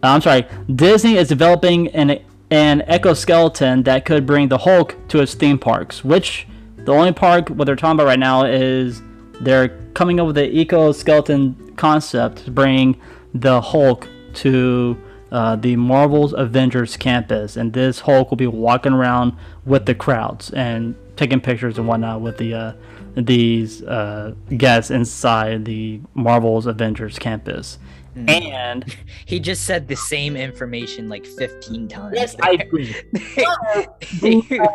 uh, 0.03 0.09
I'm 0.09 0.21
sorry, 0.21 0.47
Disney 0.75 1.17
is 1.17 1.29
developing 1.29 1.89
an 1.89 2.21
an 2.51 2.83
exoskeleton 2.83 3.83
that 3.85 4.05
could 4.05 4.27
bring 4.27 4.49
the 4.49 4.59
Hulk 4.59 4.95
to 5.09 5.21
its 5.21 5.35
theme 5.35 5.59
parks. 5.59 6.05
Which 6.05 6.47
the 6.77 6.93
only 6.93 7.13
park 7.13 7.49
what 7.49 7.65
they're 7.65 7.77
talking 7.77 7.97
about 7.97 8.07
right 8.07 8.19
now 8.19 8.45
is 8.45 9.03
they're 9.41 9.69
coming 9.95 10.21
up 10.21 10.27
with 10.27 10.37
the 10.37 10.61
exoskeleton 10.61 11.75
concept 11.77 12.45
to 12.45 12.51
bring 12.51 13.01
the 13.33 13.61
Hulk 13.61 14.09
to 14.35 14.97
uh, 15.33 15.57
the 15.57 15.75
Marvel's 15.77 16.33
Avengers 16.33 16.97
campus, 16.97 17.57
and 17.57 17.73
this 17.73 18.01
Hulk 18.01 18.31
will 18.31 18.37
be 18.37 18.47
walking 18.47 18.93
around 18.93 19.33
with 19.65 19.87
the 19.87 19.95
crowds 19.95 20.51
and 20.51 20.95
taking 21.17 21.41
pictures 21.41 21.79
and 21.79 21.89
whatnot 21.89 22.21
with 22.21 22.39
the 22.39 22.55
uh, 22.55 22.73
these 23.17 23.83
uh, 23.83 24.35
guests 24.57 24.91
inside 24.91 25.65
the 25.65 26.01
Marvel's 26.15 26.67
Avengers 26.67 27.19
campus. 27.19 27.79
And 28.17 28.85
he 29.25 29.41
just 29.41 29.65
said 29.65 29.89
the 29.89 29.97
same 29.97 30.37
information 30.37 31.09
like 31.09 31.27
15 31.27 31.89
times. 31.89 32.15
Yes, 32.17 32.37
I 32.41 32.53
agree. 32.53 32.95
the 33.13 34.69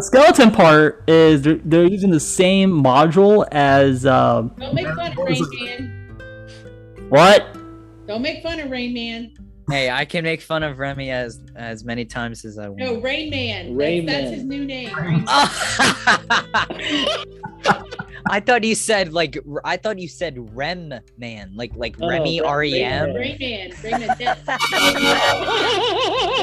skeleton 0.00 0.50
part 0.50 1.04
is 1.08 1.42
they're, 1.42 1.60
they're 1.64 1.86
using 1.86 2.10
the 2.10 2.20
same 2.20 2.70
module 2.70 3.46
as 3.50 4.04
uh, 4.04 4.42
Don't 4.58 4.74
make 4.74 4.86
fun 4.86 5.12
of 5.12 5.18
Rain 5.18 5.42
Man. 5.64 6.16
what? 7.08 7.56
Don't 8.06 8.22
make 8.22 8.42
fun 8.42 8.60
of 8.60 8.70
Rain 8.70 8.92
Man. 8.92 9.32
Hey, 9.70 9.90
I 9.90 10.04
can 10.04 10.24
make 10.24 10.40
fun 10.40 10.62
of 10.62 10.78
Remy 10.78 11.10
as 11.10 11.40
as 11.56 11.84
many 11.84 12.04
times 12.04 12.44
as 12.44 12.58
I 12.58 12.68
want. 12.68 12.80
No, 12.80 13.00
Rain 13.00 13.30
Man. 13.30 13.74
Rain 13.76 14.06
that's, 14.06 14.16
Man. 14.16 14.24
that's 14.24 14.36
his 14.36 14.44
new 14.44 14.64
name. 14.64 14.94
Rain 14.96 15.24
I 18.30 18.40
thought 18.40 18.64
you 18.64 18.74
said 18.74 19.12
like 19.12 19.36
I 19.64 19.76
thought 19.76 19.98
you 19.98 20.08
said 20.08 20.36
Rem 20.54 20.92
Man, 21.18 21.52
like 21.54 21.72
like 21.76 21.96
Oh, 22.00 22.08
Remy 22.08 22.40
Rem- 22.40 22.48
R 22.50 22.64
E 22.64 22.82
M. 22.82 23.12
Rain 23.14 23.36
Man. 23.40 23.72
Rain 23.82 24.00
Man. 24.00 24.16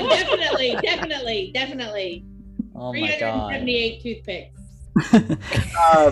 definitely, 0.09 0.75
definitely, 0.81 1.51
definitely. 1.53 2.25
Oh 2.75 2.93
my 2.93 3.17
god. 3.19 3.49
378 3.49 4.01
toothpicks. 4.01 4.55
Uh, 5.79 6.11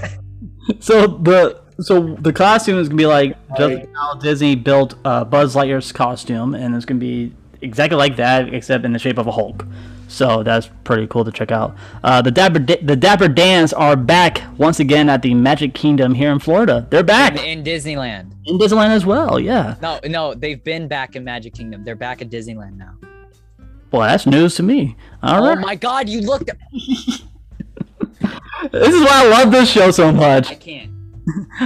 so 0.79 1.07
the 1.07 1.61
so 1.79 2.15
the 2.15 2.33
costume 2.33 2.77
is 2.79 2.89
gonna 2.89 2.97
be 2.97 3.05
like 3.05 3.37
just 3.57 3.73
like 3.75 3.89
how 3.95 4.15
Disney 4.15 4.55
built 4.55 4.95
uh, 5.05 5.23
Buzz 5.23 5.55
Lightyear's 5.55 5.91
costume, 5.91 6.53
and 6.55 6.75
it's 6.75 6.85
gonna 6.85 6.99
be 6.99 7.33
exactly 7.61 7.97
like 7.97 8.15
that, 8.17 8.53
except 8.53 8.85
in 8.85 8.93
the 8.93 8.99
shape 8.99 9.17
of 9.17 9.27
a 9.27 9.31
Hulk. 9.31 9.65
So 10.09 10.41
that's 10.41 10.69
pretty 10.85 11.05
cool 11.07 11.25
to 11.25 11.31
check 11.33 11.51
out. 11.51 11.75
Uh, 12.01 12.21
the 12.21 12.31
Dapper 12.31 12.59
Da- 12.59 12.81
the 12.81 12.95
Dapper 12.95 13.27
Dans 13.27 13.73
are 13.73 13.97
back 13.97 14.41
once 14.57 14.79
again 14.79 15.09
at 15.09 15.21
the 15.21 15.33
Magic 15.33 15.73
Kingdom 15.73 16.15
here 16.15 16.31
in 16.31 16.39
Florida. 16.39 16.87
They're 16.89 17.03
back 17.03 17.33
In, 17.33 17.59
in 17.59 17.63
Disneyland. 17.63 18.31
in 18.45 18.57
Disneyland 18.57 18.89
as 18.91 19.05
well. 19.05 19.37
Yeah. 19.39 19.75
No, 19.81 19.99
no, 20.05 20.33
they've 20.33 20.63
been 20.63 20.87
back 20.87 21.15
in 21.17 21.25
Magic 21.25 21.53
Kingdom. 21.53 21.83
They're 21.83 21.95
back 21.97 22.21
at 22.21 22.29
Disneyland 22.29 22.77
now. 22.77 22.93
Well, 23.91 24.01
that's 24.03 24.25
news 24.25 24.55
to 24.55 24.63
me. 24.63 24.95
All 25.21 25.43
oh 25.43 25.49
right. 25.55 25.59
my 25.59 25.75
god, 25.75 26.07
you 26.09 26.21
looked 26.21 26.49
at 26.49 26.57
This 28.71 28.93
is 28.95 29.01
why 29.01 29.25
I 29.25 29.29
love 29.29 29.51
this 29.51 29.69
show 29.69 29.91
so 29.91 30.11
much. 30.11 30.49
I 30.49 30.55
can't. 30.55 30.91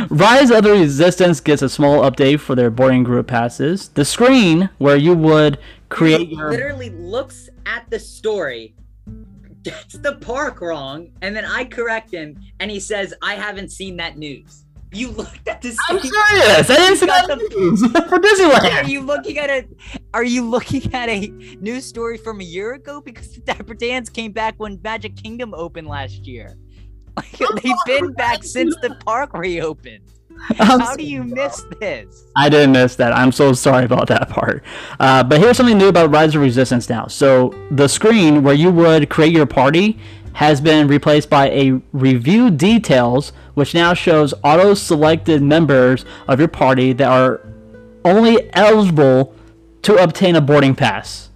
Rise 0.09 0.51
of 0.51 0.63
the 0.63 0.71
Resistance 0.71 1.39
gets 1.39 1.61
a 1.61 1.69
small 1.69 2.01
update 2.09 2.39
for 2.39 2.55
their 2.55 2.69
boarding 2.69 3.03
group 3.03 3.27
passes. 3.27 3.89
The 3.89 4.05
screen 4.05 4.69
where 4.77 4.95
you 4.95 5.13
would 5.13 5.59
create 5.89 6.29
your 6.29 6.49
literally 6.51 6.89
looks 6.89 7.49
at 7.65 7.89
the 7.89 7.99
story, 7.99 8.73
gets 9.63 9.93
the 9.97 10.15
park 10.15 10.61
wrong, 10.61 11.11
and 11.21 11.35
then 11.35 11.45
I 11.45 11.65
correct 11.65 12.11
him, 12.11 12.39
and 12.59 12.71
he 12.71 12.79
says, 12.79 13.13
"I 13.21 13.35
haven't 13.35 13.71
seen 13.71 13.97
that 13.97 14.17
news." 14.17 14.65
You 14.93 15.11
looked 15.11 15.47
at 15.47 15.61
the. 15.61 15.77
I'm 15.89 15.99
serious. 15.99 16.69
I 16.69 16.75
didn't 16.75 16.97
see 16.97 17.05
that 17.05 17.27
the- 17.27 17.37
news 17.37 17.81
for 18.09 18.19
Disneyland. 18.19 18.83
Are 18.83 18.89
you 18.89 19.01
looking 19.01 19.37
at 19.37 19.49
a? 19.49 19.65
Are 20.13 20.23
you 20.23 20.43
looking 20.43 20.93
at 20.93 21.07
a 21.07 21.27
news 21.61 21.85
story 21.85 22.17
from 22.17 22.41
a 22.41 22.43
year 22.43 22.73
ago? 22.73 22.99
Because 22.99 23.31
the 23.33 23.41
Dapper 23.41 23.73
Dans 23.73 24.09
came 24.09 24.31
back 24.33 24.55
when 24.57 24.81
Magic 24.83 25.15
Kingdom 25.15 25.53
opened 25.53 25.87
last 25.87 26.25
year. 26.27 26.57
Like, 27.17 27.61
they've 27.61 27.73
been 27.85 28.13
back 28.13 28.43
since 28.43 28.75
the 28.81 28.95
park 29.05 29.33
reopened. 29.33 30.03
How 30.57 30.95
do 30.95 31.03
you 31.03 31.23
miss 31.23 31.63
this? 31.79 32.25
I 32.35 32.49
didn't 32.49 32.71
miss 32.71 32.95
that. 32.95 33.13
I'm 33.13 33.31
so 33.31 33.53
sorry 33.53 33.85
about 33.85 34.07
that 34.07 34.29
part. 34.29 34.63
Uh, 34.99 35.23
but 35.23 35.39
here's 35.39 35.57
something 35.57 35.77
new 35.77 35.87
about 35.87 36.11
Rise 36.11 36.35
of 36.35 36.41
Resistance 36.41 36.89
now. 36.89 37.07
So 37.07 37.53
the 37.69 37.87
screen 37.87 38.41
where 38.43 38.55
you 38.55 38.71
would 38.71 39.09
create 39.09 39.33
your 39.33 39.45
party 39.45 39.99
has 40.33 40.61
been 40.61 40.87
replaced 40.87 41.29
by 41.29 41.49
a 41.49 41.71
review 41.91 42.49
details, 42.49 43.33
which 43.53 43.73
now 43.73 43.93
shows 43.93 44.33
auto-selected 44.43 45.41
members 45.43 46.05
of 46.27 46.39
your 46.39 46.47
party 46.47 46.93
that 46.93 47.07
are 47.07 47.41
only 48.05 48.49
eligible 48.53 49.35
to 49.83 49.95
obtain 49.95 50.35
a 50.35 50.41
boarding 50.41 50.73
pass. 50.73 51.30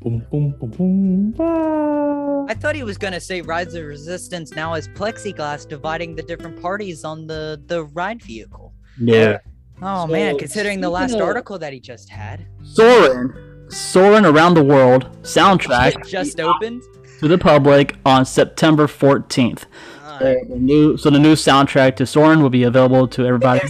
Boom, 0.00 0.24
boom, 0.30 0.54
boom, 0.60 0.70
boom, 0.70 1.30
bah. 1.32 2.46
I 2.48 2.54
thought 2.54 2.76
he 2.76 2.84
was 2.84 2.96
gonna 2.96 3.20
say 3.20 3.40
Rise 3.42 3.74
of 3.74 3.84
Resistance 3.84 4.52
now 4.52 4.74
has 4.74 4.86
plexiglass 4.88 5.68
dividing 5.68 6.14
the 6.14 6.22
different 6.22 6.60
parties 6.62 7.04
on 7.04 7.26
the 7.26 7.60
the 7.66 7.84
ride 7.86 8.22
vehicle. 8.22 8.72
Yeah. 9.00 9.38
Oh 9.82 10.06
So, 10.06 10.12
man, 10.12 10.38
considering 10.38 10.80
the 10.80 10.88
last 10.90 11.14
of- 11.14 11.20
article 11.20 11.58
that 11.58 11.72
he 11.72 11.80
just 11.80 12.10
had, 12.10 12.46
Soarin', 12.62 13.66
Soarin' 13.70 14.24
Around 14.24 14.54
the 14.54 14.62
World 14.64 15.08
soundtrack 15.22 16.06
just 16.06 16.38
opened. 16.40 16.82
to 17.20 17.26
the 17.26 17.38
public 17.38 17.96
on 18.06 18.24
September 18.24 18.86
14th. 18.86 19.64
Uh, 20.04 20.18
the 20.48 20.56
new, 20.56 20.96
so 20.96 21.10
the 21.10 21.18
new 21.18 21.34
soundtrack 21.34 21.96
to 21.96 22.06
Soarin' 22.06 22.40
will 22.40 22.50
be 22.50 22.62
available 22.62 23.08
to 23.08 23.26
everybody. 23.26 23.60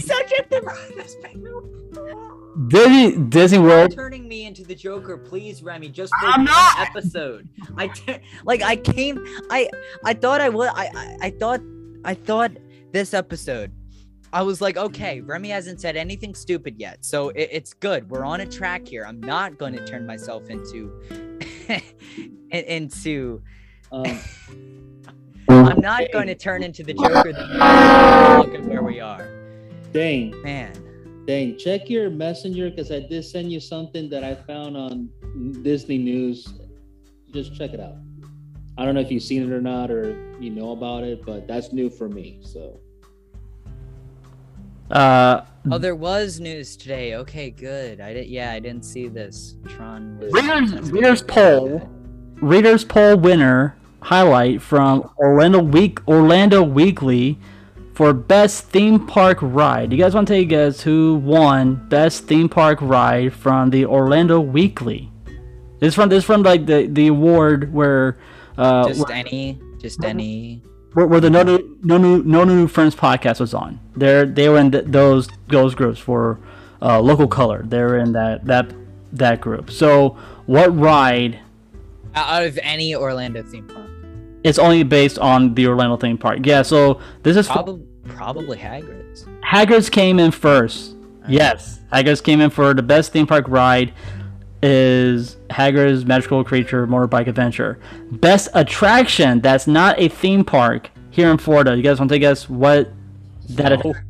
Subject 2.59 2.83
to 2.85 2.89
this 2.89 3.13
Disney 3.13 3.29
Disney 3.29 3.59
World. 3.59 3.95
turning 3.95 4.27
me 4.27 4.45
into 4.45 4.63
the 4.63 4.75
Joker, 4.75 5.17
please, 5.17 5.63
Remy, 5.63 5.89
just 5.89 6.13
for 6.19 6.27
one 6.27 6.47
episode. 6.77 7.47
I 7.77 7.87
t- 7.87 8.17
like 8.43 8.61
I 8.61 8.75
came, 8.75 9.23
I 9.49 9.69
I 10.03 10.13
thought 10.13 10.41
I 10.41 10.49
would, 10.49 10.69
I, 10.69 10.89
I 10.95 11.17
I 11.27 11.29
thought 11.31 11.61
I 12.03 12.13
thought 12.13 12.51
this 12.91 13.13
episode. 13.13 13.71
I 14.31 14.43
was 14.43 14.61
like, 14.61 14.77
okay, 14.77 15.21
Remy 15.21 15.49
hasn't 15.49 15.81
said 15.81 15.95
anything 15.95 16.35
stupid 16.35 16.75
yet, 16.77 17.03
so 17.03 17.29
it, 17.29 17.49
it's 17.51 17.73
good. 17.73 18.09
We're 18.09 18.25
on 18.25 18.41
a 18.41 18.45
track 18.45 18.87
here. 18.87 19.05
I'm 19.05 19.19
not 19.19 19.57
going 19.57 19.73
to 19.73 19.85
turn 19.85 20.05
myself 20.05 20.49
into 20.49 20.91
into. 22.51 23.41
Um, 23.91 24.19
I'm 25.49 25.81
not 25.81 26.03
going 26.13 26.27
to 26.27 26.35
turn 26.35 26.61
into 26.61 26.83
the 26.83 26.93
Joker. 26.93 27.33
That 27.33 28.45
look 28.45 28.53
at 28.53 28.63
where 28.65 28.83
we 28.83 28.99
are. 28.99 29.27
Dane. 29.91 30.39
Man. 30.43 30.88
Dane, 31.29 31.59
check 31.59 31.91
your 31.91 32.09
messenger 32.09 32.71
because 32.71 32.91
I 32.91 33.01
did 33.01 33.23
send 33.23 33.51
you 33.51 33.59
something 33.59 34.09
that 34.09 34.23
I 34.23 34.33
found 34.33 34.75
on 34.75 35.11
Disney 35.61 35.99
News. 35.99 36.51
Just 37.31 37.53
check 37.53 37.71
it 37.71 37.79
out. 37.79 37.97
I 38.79 38.83
don't 38.83 38.95
know 38.95 39.01
if 39.01 39.11
you've 39.11 39.21
seen 39.21 39.43
it 39.43 39.51
or 39.53 39.61
not, 39.61 39.91
or 39.91 40.09
you 40.39 40.49
know 40.49 40.71
about 40.71 41.03
it, 41.03 41.23
but 41.23 41.47
that's 41.47 41.71
new 41.71 41.87
for 41.87 42.09
me. 42.09 42.39
So 42.41 42.79
Uh, 44.89 45.41
Oh, 45.71 45.77
there 45.77 45.93
was 45.93 46.39
news 46.39 46.75
today. 46.75 47.13
Okay, 47.13 47.51
good. 47.51 48.01
I 48.01 48.11
did. 48.11 48.25
Yeah, 48.25 48.51
I 48.51 48.57
didn't 48.57 48.83
see 48.83 49.07
this. 49.07 49.55
Tron 49.67 50.17
was. 50.17 50.33
readers 50.33 50.91
readers 50.91 51.21
poll 51.21 51.87
readers 52.41 52.83
poll 52.83 53.15
winner 53.17 53.75
highlight 54.01 54.63
from 54.63 55.07
Orlando 55.19 55.61
Week 55.61 55.99
Orlando 56.07 56.63
Weekly 56.63 57.37
for 57.99 58.13
best 58.13 58.63
theme 58.69 59.05
park 59.07 59.39
ride. 59.41 59.91
You 59.91 59.97
guys 59.97 60.15
want 60.15 60.25
to 60.29 60.33
take 60.33 60.47
a 60.47 60.49
guess 60.49 60.79
who 60.79 61.15
won 61.15 61.75
best 61.89 62.23
theme 62.27 62.47
park 62.47 62.79
ride 62.81 63.33
from 63.33 63.71
the 63.71 63.85
Orlando 63.85 64.39
Weekly? 64.39 65.11
This 65.81 65.89
is 65.89 65.95
from 65.95 66.07
this 66.07 66.23
from 66.23 66.43
like 66.43 66.65
the 66.65 66.87
the 66.87 67.07
award 67.07 67.73
where 67.73 68.17
uh 68.57 68.87
Just 68.87 69.05
where- 69.05 69.17
any. 69.17 69.59
Just 69.81 70.01
any. 70.01 70.61
where, 70.93 71.07
where 71.07 71.19
the 71.19 71.29
no 71.29 71.43
new 71.43 71.77
no 71.83 71.97
new 71.97 72.23
no 72.23 72.45
new 72.45 72.69
friends 72.69 72.95
podcast 72.95 73.41
was 73.41 73.53
on. 73.53 73.81
They're 73.97 74.25
they 74.25 74.47
were 74.47 74.59
in 74.59 74.71
th- 74.71 74.85
those 74.87 75.27
those 75.49 75.75
groups 75.75 75.99
for 75.99 76.39
uh, 76.81 77.01
local 77.01 77.27
color. 77.27 77.63
They're 77.65 77.97
in 77.97 78.13
that 78.13 78.45
that 78.45 78.71
that 79.11 79.41
group. 79.41 79.71
So 79.71 80.17
what 80.45 80.73
ride? 80.73 81.41
Out 82.15 82.43
of 82.45 82.57
any 82.63 82.95
Orlando 82.95 83.43
theme 83.43 83.67
park. 83.67 83.89
It's 84.45 84.57
only 84.57 84.83
based 84.83 85.19
on 85.19 85.53
the 85.53 85.67
Orlando 85.67 85.97
theme 85.97 86.17
park. 86.17 86.45
Yeah. 86.45 86.61
So 86.61 87.01
this 87.23 87.35
is 87.35 87.45
for, 87.49 87.77
Probably, 88.09 88.57
probably 88.57 88.57
Hagrid's. 88.57 89.25
Hagrid's 89.43 89.89
came 89.89 90.19
in 90.19 90.31
first. 90.31 90.95
Yes, 91.27 91.79
Hagrid's 91.91 92.21
came 92.21 92.41
in 92.41 92.49
for 92.49 92.73
the 92.73 92.81
best 92.81 93.11
theme 93.11 93.27
park 93.27 93.45
ride. 93.47 93.93
Is 94.61 95.37
Hagrid's 95.49 96.05
Magical 96.05 96.43
Creature 96.43 96.87
Motorbike 96.87 97.27
Adventure 97.27 97.79
best 98.11 98.49
attraction? 98.53 99.39
That's 99.39 99.67
not 99.67 99.97
a 99.97 100.09
theme 100.09 100.43
park 100.43 100.89
here 101.11 101.31
in 101.31 101.37
Florida. 101.37 101.77
You 101.77 101.83
guys 101.83 101.99
want 101.99 102.09
to 102.09 102.19
guess 102.19 102.49
what 102.49 102.91
that? 103.49 103.83
No. 103.83 103.93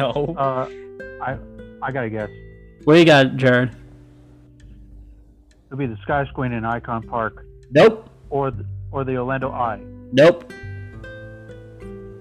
No. 0.00 0.34
Uh, 0.36 0.68
I 1.22 1.36
I 1.80 1.92
gotta 1.92 2.10
guess. 2.10 2.28
What 2.84 2.94
do 2.94 2.98
you 2.98 3.04
got, 3.04 3.36
Jared? 3.36 3.70
It'll 5.66 5.78
be 5.78 5.86
the 5.86 5.96
Sky 6.02 6.24
Queen 6.34 6.52
in 6.52 6.64
Icon 6.64 7.02
Park. 7.02 7.44
Nope. 7.70 8.08
Or 8.30 8.50
the, 8.50 8.66
or 8.90 9.04
the 9.04 9.16
Orlando 9.16 9.50
Eye. 9.50 9.80
Nope. 10.12 10.52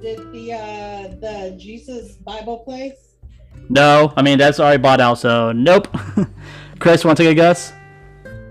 Did 0.06 0.32
the 0.32 0.54
uh 0.54 1.08
the 1.20 1.58
Jesus 1.58 2.18
Bible 2.18 2.60
place? 2.60 3.16
No. 3.70 4.14
I 4.16 4.22
mean 4.22 4.38
that's 4.38 4.60
already 4.60 4.80
bought 4.80 5.02
out, 5.02 5.18
so 5.18 5.52
nope. 5.52 5.88
Chris, 6.80 7.04
want 7.04 7.18
to 7.18 7.24
take 7.24 7.32
a 7.32 7.34
guess? 7.34 7.74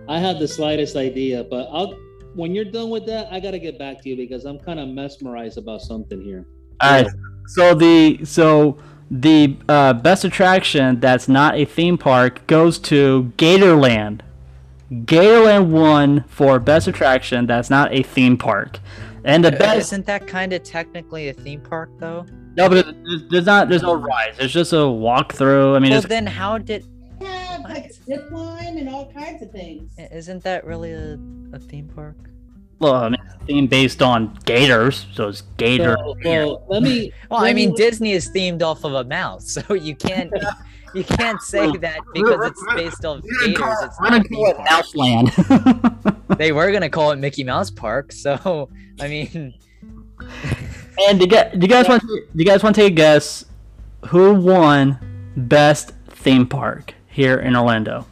I 0.08 0.18
have 0.18 0.40
the 0.40 0.48
slightest 0.48 0.96
idea, 0.96 1.44
but 1.44 1.68
I'll. 1.70 1.96
When 2.34 2.56
you're 2.56 2.64
done 2.64 2.90
with 2.90 3.06
that, 3.06 3.28
I 3.32 3.38
gotta 3.38 3.60
get 3.60 3.78
back 3.78 4.02
to 4.02 4.08
you 4.08 4.16
because 4.16 4.44
I'm 4.46 4.58
kind 4.58 4.80
of 4.80 4.88
mesmerized 4.88 5.56
about 5.56 5.80
something 5.80 6.20
here. 6.20 6.44
All 6.80 6.90
right. 6.90 7.06
So 7.46 7.72
the 7.72 8.24
so 8.24 8.76
the 9.08 9.56
uh, 9.68 9.92
best 9.92 10.24
attraction 10.24 10.98
that's 10.98 11.28
not 11.28 11.54
a 11.54 11.66
theme 11.66 11.96
park 11.96 12.44
goes 12.48 12.80
to 12.80 13.32
Gatorland. 13.36 14.22
Gatorland 14.90 15.68
won 15.68 16.24
for 16.26 16.58
best 16.58 16.88
attraction 16.88 17.46
that's 17.46 17.70
not 17.70 17.94
a 17.94 18.02
theme 18.02 18.36
park. 18.36 18.80
And 19.24 19.44
the 19.44 19.54
Uh, 19.54 19.58
best 19.58 19.78
Isn't 19.92 20.06
that 20.06 20.26
kind 20.26 20.52
of 20.52 20.62
technically 20.62 21.28
a 21.28 21.32
theme 21.32 21.60
park 21.60 21.90
though? 21.98 22.26
no, 22.56 22.68
but 22.68 22.86
there's, 23.04 23.22
there's 23.30 23.46
not 23.46 23.68
there's 23.68 23.82
no 23.82 23.94
rides. 23.94 24.38
It's 24.38 24.52
just 24.52 24.72
a 24.72 24.76
walkthrough. 24.76 25.76
I 25.76 25.78
mean, 25.78 25.90
well, 25.90 25.98
it's, 26.00 26.08
then 26.08 26.26
how 26.26 26.58
did? 26.58 26.84
have 27.20 27.62
like 27.62 27.92
zip 27.92 28.30
line 28.30 28.76
and 28.78 28.88
all 28.88 29.10
kinds 29.12 29.42
of 29.42 29.50
things. 29.50 29.90
Isn't 29.98 30.42
that 30.44 30.64
really 30.66 30.92
a, 30.92 31.18
a 31.52 31.58
theme 31.58 31.88
park? 31.94 32.16
well, 32.80 32.94
I 32.94 33.08
mean, 33.08 33.20
it's 33.24 33.34
a 33.34 33.46
theme 33.46 33.66
based 33.66 34.02
on 34.02 34.34
gators, 34.44 35.06
so 35.14 35.28
it's 35.28 35.42
gator. 35.56 35.96
Well, 35.98 36.16
well, 36.24 36.64
let 36.68 36.82
me. 36.82 37.12
Well, 37.30 37.40
let 37.40 37.50
I 37.50 37.54
me- 37.54 37.66
mean, 37.66 37.74
Disney 37.76 38.12
is 38.12 38.30
themed 38.30 38.62
off 38.62 38.84
of 38.84 38.92
a 38.94 39.04
mouse, 39.04 39.50
so 39.68 39.72
you 39.74 39.96
can't 39.96 40.30
you 40.94 41.02
can't 41.02 41.40
say 41.40 41.70
that 41.78 42.00
because 42.12 42.50
it's 42.50 42.64
based 42.74 43.04
off 43.06 43.22
gators. 43.22 43.76
It's 43.82 43.98
We're 44.00 44.10
not 44.10 44.26
a 44.26 44.28
gonna 44.28 45.30
call 45.32 46.12
theme 46.28 46.38
it 46.38 46.38
park. 46.38 46.38
Mouseland. 46.38 46.38
They 46.38 46.52
were 46.52 46.72
gonna 46.72 46.90
call 46.90 47.10
it 47.12 47.16
Mickey 47.16 47.44
Mouse 47.44 47.70
Park, 47.70 48.12
so 48.12 48.68
I 49.00 49.08
mean, 49.08 49.54
and 51.08 51.18
do 51.18 51.24
you, 51.24 51.30
guys, 51.30 51.52
do 51.52 51.60
you 51.60 51.68
guys 51.68 51.88
want 51.88 52.02
to, 52.02 52.06
do 52.06 52.24
you 52.34 52.44
guys 52.44 52.62
want 52.62 52.74
to 52.76 52.82
take 52.82 52.92
a 52.92 52.94
guess 52.94 53.44
who 54.06 54.34
won 54.34 54.98
best 55.36 55.92
theme 56.08 56.46
park 56.46 56.94
here 57.08 57.38
in 57.40 57.56
Orlando? 57.56 58.06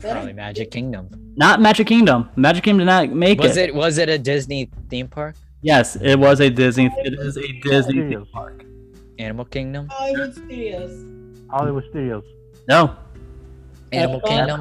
probably 0.00 0.32
Magic 0.32 0.70
Kingdom. 0.70 1.08
Not 1.36 1.60
Magic 1.60 1.86
Kingdom. 1.86 2.30
Magic 2.36 2.64
Kingdom 2.64 2.78
did 2.78 2.84
not 2.86 3.10
make 3.10 3.40
Was 3.40 3.56
it. 3.56 3.70
it 3.70 3.74
was 3.74 3.98
it 3.98 4.08
a 4.08 4.18
Disney 4.18 4.70
theme 4.88 5.08
park? 5.08 5.34
Yes, 5.62 5.96
it 5.96 6.16
was 6.16 6.40
a 6.40 6.48
Disney. 6.50 6.88
It 6.98 7.14
is 7.14 7.36
a 7.36 7.52
Disney 7.62 8.08
theme 8.08 8.26
park. 8.32 8.64
Animal 9.18 9.44
Kingdom? 9.46 9.88
Hollywood 9.88 10.34
Studios. 10.34 11.04
Hollywood 11.50 11.84
Studios. 11.90 12.24
No, 12.68 12.96
Animal 13.92 14.20
Kingdom? 14.20 14.60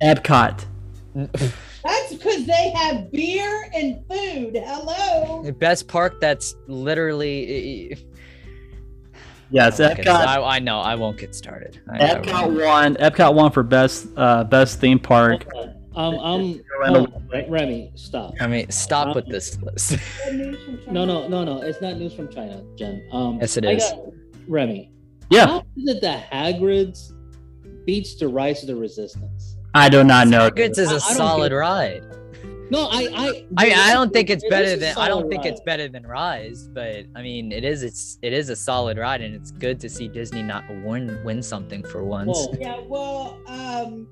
Epcot. 0.00 0.64
That's 1.14 2.12
because 2.14 2.46
they 2.46 2.70
have 2.70 3.10
beer 3.10 3.70
and 3.74 3.96
food. 4.08 4.56
Hello. 4.56 5.42
The 5.42 5.52
best 5.52 5.88
park 5.88 6.20
that's 6.20 6.54
literally. 6.66 7.96
Yes, 9.50 9.80
I, 9.80 9.86
won't 9.86 9.96
get- 9.96 10.06
Epcot. 10.06 10.26
I, 10.26 10.42
I 10.42 10.58
know. 10.58 10.78
I 10.78 10.94
won't 10.94 11.16
get 11.18 11.34
started. 11.34 11.80
I, 11.90 11.96
I 11.96 12.14
Epcot 12.14 12.64
won. 12.64 12.94
Epcot 12.96 13.34
won 13.34 13.50
for 13.50 13.62
best 13.62 14.08
uh, 14.16 14.44
best 14.44 14.80
theme 14.80 14.98
park. 14.98 15.46
Um, 15.96 16.14
I'm. 16.20 16.60
Oh, 16.84 17.06
Remy, 17.48 17.90
stop. 17.96 18.34
I 18.40 18.46
mean, 18.46 18.70
stop 18.70 19.16
with 19.16 19.26
this 19.26 19.60
list. 19.62 19.96
No, 20.90 21.04
no, 21.04 21.26
no, 21.28 21.44
no. 21.44 21.62
It's 21.62 21.80
not 21.80 21.96
news 21.96 22.14
from 22.14 22.32
China, 22.32 22.62
Jen. 22.76 23.06
Um, 23.12 23.38
Yes, 23.40 23.56
it 23.56 23.64
I 23.66 23.72
is. 23.72 23.92
Remy. 24.46 24.92
Yeah. 25.30 25.46
How 25.46 25.58
is 25.76 25.96
it 25.96 26.00
that 26.02 26.30
Hagrid's 26.30 27.12
beats 27.84 28.14
the 28.16 28.28
Rise 28.28 28.62
of 28.62 28.68
the 28.68 28.76
Resistance? 28.76 29.56
I 29.78 29.88
do 29.88 30.04
not 30.04 30.28
know. 30.28 30.50
Hagrid's 30.50 30.78
is 30.78 30.88
I- 30.88 30.92
a 30.92 30.96
I 30.96 30.98
don't 30.98 31.16
solid 31.16 31.48
get- 31.50 31.54
ride. 31.56 32.04
No, 32.70 32.80
I, 32.92 33.08
I, 33.14 33.46
I 33.56 33.64
mean, 33.64 33.78
I 33.78 33.94
don't 33.94 34.12
think 34.12 34.28
it's 34.28 34.44
It 34.44 34.50
better 34.50 34.76
than 34.76 34.94
I 34.98 35.08
don't 35.08 35.20
solid 35.22 35.30
think 35.30 35.46
it's 35.46 35.60
better 35.62 35.88
than 35.88 36.06
Rise, 36.06 36.68
but 36.68 37.06
I 37.16 37.22
mean, 37.22 37.50
it 37.50 37.64
is 37.64 37.82
it's 37.82 38.18
it 38.20 38.34
is 38.34 38.50
a 38.50 38.56
solid 38.56 38.98
ride, 38.98 39.22
and 39.22 39.34
it's 39.34 39.50
good 39.52 39.80
to 39.80 39.88
see 39.88 40.06
Disney 40.06 40.42
not 40.42 40.64
win 40.84 41.18
win 41.24 41.42
something 41.42 41.82
for 41.82 42.04
once. 42.04 42.46
Yeah, 42.60 42.78
well, 42.86 43.40
um, 43.46 44.06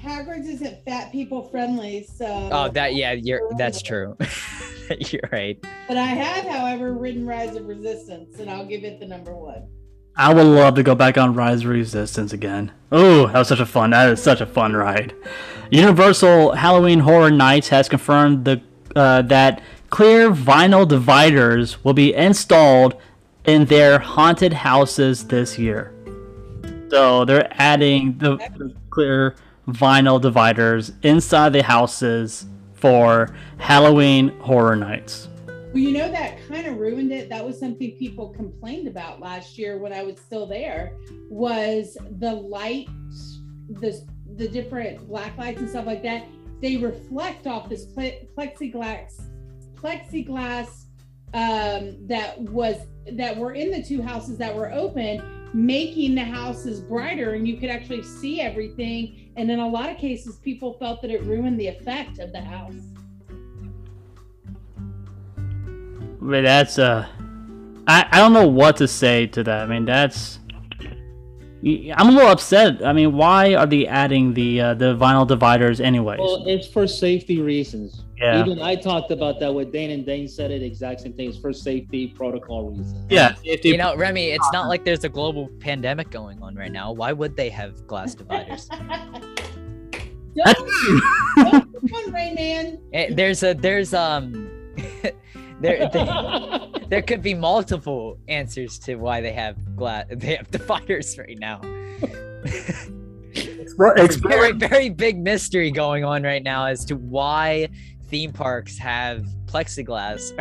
Hagrid's 0.00 0.48
isn't 0.48 0.82
fat 0.86 1.12
people 1.12 1.42
friendly, 1.50 2.04
so. 2.16 2.48
Oh, 2.50 2.68
that 2.70 2.94
yeah, 2.94 3.12
you're 3.12 3.42
that's 3.58 3.82
true. 3.82 4.16
you're 5.10 5.28
right. 5.30 5.62
But 5.86 5.98
I 5.98 6.06
have, 6.06 6.46
however, 6.46 6.94
ridden 6.94 7.26
Rise 7.26 7.56
of 7.56 7.66
Resistance, 7.66 8.38
and 8.38 8.48
I'll 8.48 8.64
give 8.66 8.84
it 8.84 9.00
the 9.00 9.06
number 9.06 9.34
one. 9.36 9.68
I 10.16 10.34
would 10.34 10.46
love 10.46 10.74
to 10.74 10.82
go 10.82 10.94
back 10.94 11.16
on 11.16 11.34
Rise 11.34 11.62
of 11.62 11.70
Resistance 11.70 12.32
again. 12.32 12.72
Oh, 12.90 13.26
that 13.28 13.38
was 13.38 13.48
such 13.48 13.60
a 13.60 13.66
fun. 13.66 13.90
That 13.90 14.10
is 14.10 14.22
such 14.22 14.40
a 14.40 14.46
fun 14.46 14.74
ride. 14.74 15.14
Universal 15.70 16.52
Halloween 16.52 17.00
Horror 17.00 17.30
Nights 17.30 17.68
has 17.68 17.88
confirmed 17.88 18.44
the 18.44 18.60
uh, 18.94 19.22
that 19.22 19.62
clear 19.88 20.30
vinyl 20.30 20.86
dividers 20.86 21.82
will 21.82 21.94
be 21.94 22.14
installed 22.14 22.94
in 23.46 23.64
their 23.64 23.98
haunted 23.98 24.52
houses 24.52 25.26
this 25.28 25.58
year. 25.58 25.94
So 26.90 27.24
they're 27.24 27.48
adding 27.52 28.18
the, 28.18 28.36
the 28.36 28.74
clear 28.90 29.34
vinyl 29.66 30.20
dividers 30.20 30.92
inside 31.02 31.54
the 31.54 31.62
houses 31.62 32.44
for 32.74 33.34
Halloween 33.56 34.28
Horror 34.40 34.76
Nights. 34.76 35.28
Well, 35.72 35.82
you 35.82 35.92
know 35.92 36.10
that 36.10 36.36
kind 36.48 36.66
of 36.66 36.76
ruined 36.76 37.12
it. 37.12 37.30
That 37.30 37.44
was 37.44 37.58
something 37.58 37.92
people 37.92 38.28
complained 38.28 38.88
about 38.88 39.20
last 39.20 39.56
year 39.56 39.78
when 39.78 39.92
I 39.92 40.02
was 40.02 40.18
still 40.18 40.46
there. 40.46 40.98
Was 41.30 41.96
the 42.18 42.34
lights, 42.34 43.40
the 43.68 44.06
the 44.36 44.48
different 44.48 45.08
black 45.08 45.36
lights 45.38 45.60
and 45.60 45.70
stuff 45.70 45.86
like 45.86 46.02
that? 46.02 46.26
They 46.60 46.76
reflect 46.76 47.46
off 47.46 47.70
this 47.70 47.86
plexiglass 47.86 49.22
plexiglass 49.74 50.84
um, 51.34 52.06
that 52.06 52.38
was 52.38 52.76
that 53.10 53.36
were 53.36 53.52
in 53.54 53.70
the 53.70 53.82
two 53.82 54.02
houses 54.02 54.36
that 54.38 54.54
were 54.54 54.70
open, 54.72 55.50
making 55.54 56.14
the 56.14 56.24
houses 56.24 56.80
brighter, 56.80 57.32
and 57.32 57.48
you 57.48 57.56
could 57.56 57.70
actually 57.70 58.02
see 58.02 58.40
everything. 58.40 59.32
And 59.36 59.50
in 59.50 59.58
a 59.58 59.66
lot 59.66 59.88
of 59.88 59.96
cases, 59.96 60.36
people 60.36 60.74
felt 60.74 61.00
that 61.02 61.10
it 61.10 61.22
ruined 61.24 61.58
the 61.58 61.68
effect 61.68 62.18
of 62.18 62.32
the 62.32 62.42
house. 62.42 62.91
But 66.22 66.42
that's 66.42 66.78
uh, 66.78 67.06
I 67.88 68.06
I 68.10 68.18
don't 68.18 68.32
know 68.32 68.46
what 68.46 68.76
to 68.76 68.86
say 68.86 69.26
to 69.28 69.42
that. 69.42 69.62
I 69.62 69.66
mean, 69.66 69.84
that's 69.84 70.38
I'm 71.64 72.08
a 72.08 72.12
little 72.12 72.30
upset. 72.30 72.84
I 72.84 72.92
mean, 72.92 73.16
why 73.16 73.54
are 73.54 73.66
they 73.66 73.86
adding 73.86 74.32
the 74.32 74.60
uh, 74.60 74.74
the 74.74 74.96
vinyl 74.96 75.26
dividers 75.26 75.80
anyways? 75.80 76.20
Well, 76.20 76.44
it's 76.46 76.66
for 76.66 76.86
safety 76.86 77.40
reasons. 77.40 78.04
Yeah. 78.18 78.40
Even 78.40 78.62
I 78.62 78.76
talked 78.76 79.10
about 79.10 79.40
that 79.40 79.52
with 79.52 79.72
Dane, 79.72 79.90
and 79.90 80.06
Dane 80.06 80.28
said 80.28 80.52
it 80.52 80.62
exact 80.62 81.00
same 81.00 81.12
thing. 81.12 81.28
It's 81.28 81.38
for 81.38 81.52
safety 81.52 82.06
protocol 82.06 82.70
reasons. 82.70 83.04
Yeah, 83.10 83.34
Safety 83.34 83.70
You 83.70 83.78
know, 83.78 83.96
Remy, 83.96 84.30
it's 84.30 84.48
not 84.52 84.68
like 84.68 84.84
there's 84.84 85.02
a 85.02 85.08
global 85.08 85.48
pandemic 85.58 86.10
going 86.10 86.40
on 86.40 86.54
right 86.54 86.70
now. 86.70 86.92
Why 86.92 87.12
would 87.12 87.36
they 87.36 87.50
have 87.50 87.84
glass 87.88 88.14
dividers? 88.14 88.68
Don't, 90.34 90.56
don't 91.36 91.72
come 91.72 91.94
on, 91.94 92.12
Rayman. 92.12 92.80
Eh, 92.94 93.12
there's 93.12 93.42
a 93.42 93.52
there's 93.52 93.92
um 93.92 94.48
there, 95.62 95.88
there 95.92 96.60
there 96.88 97.02
could 97.02 97.22
be 97.22 97.34
multiple 97.34 98.18
answers 98.28 98.78
to 98.80 98.96
why 98.96 99.20
they 99.20 99.32
have 99.32 99.56
glass 99.76 100.06
they 100.10 100.36
have 100.36 100.50
dividers 100.50 101.16
right 101.18 101.38
now. 101.38 101.60
It's 102.44 104.16
a 104.16 104.20
very 104.20 104.52
very 104.52 104.90
big 104.90 105.18
mystery 105.18 105.70
going 105.70 106.04
on 106.04 106.22
right 106.22 106.42
now 106.42 106.66
as 106.66 106.84
to 106.86 106.96
why 106.96 107.68
theme 108.08 108.32
parks 108.32 108.76
have 108.76 109.24
plexiglass 109.46 110.32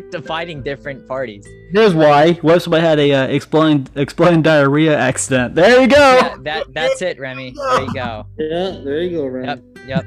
dividing 0.10 0.62
different 0.62 1.06
parties. 1.06 1.46
Here's 1.72 1.94
why. 1.94 2.32
What 2.34 2.56
if 2.56 2.62
somebody 2.62 2.82
had 2.82 2.98
a 2.98 3.12
uh, 3.12 3.26
exploding 3.26 3.86
exploding 3.94 4.40
diarrhea 4.40 4.96
accident? 4.96 5.54
There 5.54 5.82
you 5.82 5.88
go. 5.88 5.96
Yeah, 5.96 6.36
that 6.40 6.72
that's 6.72 7.02
it, 7.02 7.18
Remy. 7.20 7.52
There 7.54 7.82
you 7.82 7.92
go. 7.92 8.26
Yeah, 8.38 8.80
there 8.82 9.02
you 9.02 9.18
go, 9.18 9.26
Remy. 9.26 9.48
Yep, 9.48 9.64
yep. 9.86 10.06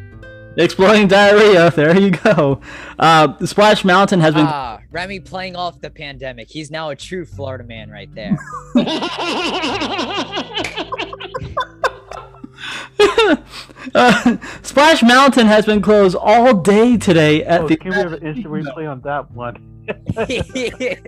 Exploding 0.57 1.07
diarrhea. 1.07 1.71
There 1.75 1.99
you 1.99 2.11
go. 2.11 2.61
Uh, 2.97 3.37
Splash 3.45 3.83
Mountain 3.83 4.21
has 4.21 4.33
been. 4.33 4.45
Ah, 4.47 4.79
Remy 4.91 5.19
playing 5.21 5.55
off 5.55 5.81
the 5.81 5.89
pandemic. 5.89 6.49
He's 6.49 6.71
now 6.71 6.89
a 6.89 6.95
true 6.95 7.25
Florida 7.25 7.63
man 7.63 7.89
right 7.89 8.13
there. 8.15 8.37
uh, 13.93 14.37
Splash 14.61 15.03
Mountain 15.03 15.47
has 15.47 15.65
been 15.65 15.81
closed 15.81 16.15
all 16.19 16.53
day 16.53 16.97
today 16.97 17.43
at 17.43 17.61
Oh, 17.61 17.67
the. 17.67 17.77
can 17.77 17.91
we 17.91 17.95
have 17.97 18.13
an 18.13 18.25
instant 18.25 18.47
replay 18.47 18.89
on 18.89 19.01
that 19.01 19.29
one? 19.31 19.71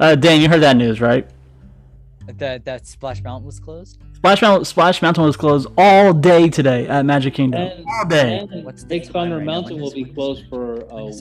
Uh, 0.00 0.16
Dan, 0.16 0.40
you 0.40 0.48
heard 0.48 0.60
that 0.60 0.76
news, 0.76 1.00
right? 1.00 1.26
that 2.26 2.64
that 2.64 2.84
Splash 2.84 3.22
Mountain 3.22 3.46
was 3.46 3.60
closed. 3.60 4.00
Splash 4.24 4.40
Mountain, 4.40 4.64
Splash 4.64 5.02
Mountain 5.02 5.24
was 5.24 5.36
closed 5.36 5.68
all 5.76 6.14
day 6.14 6.48
today 6.48 6.88
at 6.88 7.04
Magic 7.04 7.34
Kingdom. 7.34 7.60
And, 7.60 7.84
all 7.86 8.06
day. 8.06 8.38
and 8.38 8.88
Big 8.88 9.04
Thunder 9.06 9.38
Mountain 9.38 9.78
will 9.78 9.92
be 9.92 10.06
closed 10.06 10.46
for 10.48 10.76
uh, 10.84 11.12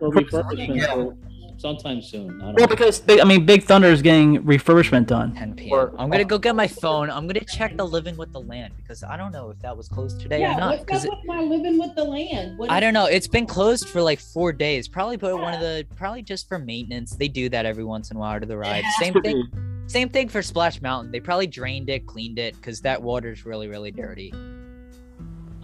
for 0.00 0.10
refurbishment 0.10 0.84
for 0.92 1.16
sometime 1.58 2.02
soon. 2.02 2.42
I 2.42 2.46
don't 2.46 2.54
Well, 2.56 2.66
because 2.66 2.98
big, 2.98 3.20
I 3.20 3.24
mean, 3.24 3.46
Big 3.46 3.62
Thunder 3.62 3.86
is 3.86 4.02
getting 4.02 4.42
refurbishment 4.42 5.06
done. 5.06 5.32
10 5.36 5.54
p.m. 5.54 5.94
I'm 5.96 6.10
gonna 6.10 6.24
go 6.24 6.38
get 6.38 6.56
my 6.56 6.66
phone. 6.66 7.08
I'm 7.08 7.28
gonna 7.28 7.44
check 7.44 7.76
the 7.76 7.86
Living 7.86 8.16
with 8.16 8.32
the 8.32 8.40
Land 8.40 8.72
because 8.76 9.04
I 9.04 9.16
don't 9.16 9.30
know 9.30 9.50
if 9.50 9.60
that 9.60 9.76
was 9.76 9.88
closed 9.88 10.18
today 10.20 10.40
Yeah, 10.40 10.56
or 10.56 10.58
not. 10.58 10.70
what's 10.70 10.84
Because 10.86 11.06
up 11.06 11.18
with 11.18 11.24
my 11.26 11.40
living 11.40 11.78
with 11.78 11.94
the 11.94 12.02
land? 12.02 12.58
What 12.58 12.68
I 12.68 12.80
don't 12.80 12.94
know. 12.94 13.06
It's 13.06 13.28
been 13.28 13.46
closed 13.46 13.88
for 13.88 14.02
like 14.02 14.18
four 14.18 14.52
days. 14.52 14.88
Probably 14.88 15.18
put 15.18 15.38
one 15.38 15.54
of 15.54 15.60
the 15.60 15.86
probably 15.94 16.22
just 16.22 16.48
for 16.48 16.58
maintenance. 16.58 17.14
They 17.14 17.28
do 17.28 17.48
that 17.50 17.64
every 17.64 17.84
once 17.84 18.10
in 18.10 18.16
a 18.16 18.20
while 18.20 18.40
to 18.40 18.44
the 18.44 18.58
ride. 18.58 18.82
Same 18.98 19.14
thing. 19.22 19.75
Same 19.86 20.08
thing 20.08 20.28
for 20.28 20.42
Splash 20.42 20.82
Mountain. 20.82 21.12
They 21.12 21.20
probably 21.20 21.46
drained 21.46 21.88
it, 21.90 22.06
cleaned 22.06 22.38
it, 22.38 22.56
because 22.56 22.80
that 22.82 23.02
water's 23.02 23.46
really, 23.46 23.68
really 23.68 23.90
dirty. 23.90 24.32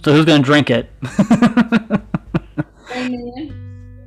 So 0.05 0.13
who's 0.13 0.25
gonna 0.25 0.43
drink 0.43 0.71
it? 0.71 0.91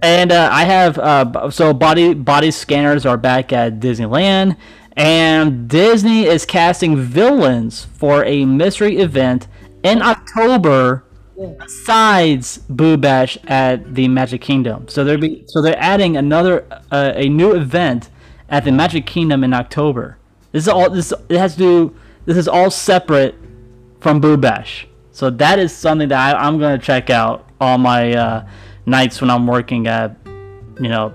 And 0.01 0.31
uh, 0.31 0.49
I 0.51 0.65
have 0.65 0.99
uh, 0.99 1.49
so 1.49 1.73
body 1.73 2.13
body 2.13 2.51
scanners 2.51 3.05
are 3.07 3.17
back 3.17 3.51
at 3.51 3.79
Disneyland, 3.79 4.55
and 4.95 5.67
Disney 5.67 6.25
is 6.25 6.45
casting 6.45 6.97
villains 6.97 7.85
for 7.85 8.23
a 8.23 8.45
mystery 8.45 8.97
event 8.97 9.47
in 9.83 10.03
October 10.03 11.05
besides 11.59 12.59
Boo 12.69 12.97
Bash 12.97 13.37
at 13.47 13.95
the 13.95 14.07
Magic 14.07 14.41
Kingdom. 14.41 14.87
So 14.89 15.03
they're 15.03 15.17
be 15.17 15.43
so 15.47 15.61
they're 15.61 15.79
adding 15.79 16.17
another 16.17 16.67
uh, 16.91 17.13
a 17.15 17.27
new 17.27 17.55
event 17.55 18.09
at 18.49 18.63
the 18.63 18.71
Magic 18.71 19.05
Kingdom 19.05 19.43
in 19.43 19.53
October. 19.53 20.17
This 20.51 20.63
is 20.63 20.69
all 20.69 20.89
this 20.89 21.13
it 21.29 21.37
has 21.37 21.53
to 21.53 21.59
do. 21.59 21.95
This 22.25 22.37
is 22.37 22.47
all 22.47 22.71
separate 22.71 23.35
from 23.99 24.19
Boo 24.19 24.37
Bash. 24.37 24.87
So 25.11 25.29
that 25.29 25.59
is 25.59 25.75
something 25.75 26.09
that 26.09 26.35
I, 26.35 26.37
I'm 26.37 26.59
gonna 26.59 26.77
check 26.77 27.09
out 27.09 27.49
on 27.59 27.81
my 27.81 28.13
uh, 28.13 28.47
nights 28.85 29.21
when 29.21 29.29
I'm 29.29 29.47
working 29.47 29.87
at 29.87 30.15
you 30.79 30.89
know 30.89 31.13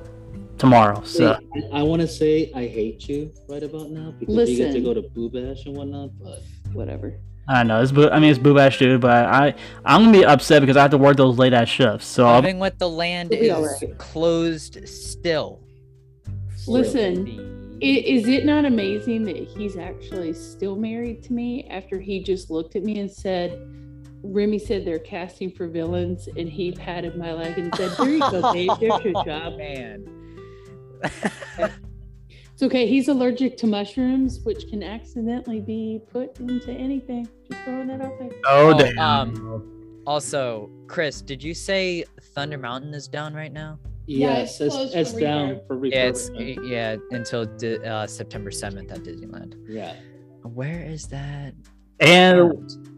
tomorrow. 0.59 1.03
So. 1.05 1.39
Wait, 1.55 1.65
I, 1.73 1.81
I 1.81 1.83
want 1.83 2.03
to 2.03 2.09
say 2.09 2.53
I 2.55 2.67
hate 2.67 3.09
you 3.09 3.33
right 3.49 3.63
about 3.63 3.91
now 3.91 4.13
because 4.19 4.51
you 4.51 4.57
get 4.57 4.73
to 4.73 4.81
go 4.81 4.95
to 4.95 5.03
Boo 5.03 5.31
Bash 5.31 5.67
and 5.67 5.77
whatnot, 5.77 6.11
but 6.21 6.43
whatever. 6.73 7.15
I 7.49 7.65
know 7.65 7.83
it's 7.83 7.91
boo. 7.91 8.09
I 8.09 8.21
mean 8.21 8.31
it's 8.31 8.39
Boo 8.39 8.55
Bash, 8.55 8.79
dude. 8.79 9.01
But 9.01 9.27
I 9.27 9.55
I'm 9.85 10.05
gonna 10.05 10.19
be 10.19 10.25
upset 10.25 10.61
because 10.61 10.77
I 10.77 10.83
have 10.83 10.93
to 10.93 10.99
work 10.99 11.17
those 11.17 11.39
late 11.39 11.53
ass 11.53 11.69
shifts. 11.69 12.07
So 12.07 12.27
I'll, 12.27 12.37
Living 12.37 12.59
with 12.59 12.79
the 12.79 12.89
land 12.89 13.33
is 13.33 13.51
alright. 13.51 13.99
closed 13.99 14.89
still. 14.89 15.61
Listen, 16.71 17.79
i- 17.83 17.85
is 17.85 18.29
it 18.29 18.45
not 18.45 18.65
amazing 18.65 19.25
that 19.25 19.37
he's 19.37 19.77
actually 19.77 20.33
still 20.33 20.77
married 20.77 21.23
to 21.25 21.33
me 21.33 21.67
after 21.69 21.99
he 22.01 22.23
just 22.23 22.51
looked 22.51 22.77
at 22.77 22.83
me 22.85 22.99
and 23.01 23.11
said, 23.11 23.59
Remy 24.23 24.59
said 24.59 24.85
they're 24.85 24.99
casting 24.99 25.51
for 25.51 25.67
villains, 25.67 26.29
and 26.37 26.49
he 26.49 26.73
patted 26.73 27.17
my 27.17 27.33
leg 27.33 27.59
and 27.59 27.75
said, 27.75 27.91
There 27.97 28.09
you 28.11 28.19
go, 28.21 28.53
babe. 28.53 28.71
There's 28.79 29.05
your 29.05 29.25
job. 29.25 29.57
Man. 29.57 30.07
It's 32.53 32.63
okay. 32.63 32.87
He's 32.87 33.09
allergic 33.09 33.57
to 33.59 33.67
mushrooms, 33.67 34.41
which 34.45 34.69
can 34.69 34.83
accidentally 34.83 35.61
be 35.61 36.03
put 36.13 36.39
into 36.41 36.71
anything. 36.71 37.27
Just 37.51 37.65
throwing 37.65 37.87
that 37.87 38.03
out 38.03 38.19
there. 38.19 38.31
Oh, 38.47 38.77
damn. 38.79 38.99
Um, 38.99 40.03
also, 40.07 40.69
Chris, 40.87 41.23
did 41.23 41.43
you 41.43 41.55
say 41.55 42.05
Thunder 42.35 42.59
Mountain 42.59 42.93
is 42.93 43.09
down 43.09 43.33
right 43.33 43.53
now? 43.53 43.79
Yeah, 44.13 44.39
yes, 44.39 44.51
it's 44.53 44.61
it's, 44.61 44.75
closed 44.75 44.95
it's 44.97 45.13
for 45.13 45.21
down 45.21 45.49
refurb. 45.51 45.67
for 45.69 45.87
Yeah, 45.87 46.05
it's 46.07 46.31
refurbishment. 46.31 46.69
yeah 46.69 46.97
until 47.13 47.45
di- 47.47 47.79
uh, 47.79 48.07
September 48.07 48.51
seventh 48.51 48.91
at 48.91 48.99
Disneyland. 49.01 49.55
Yeah. 49.69 49.95
Where 50.43 50.83
is 50.85 51.07
that? 51.09 51.55
And 52.01 52.53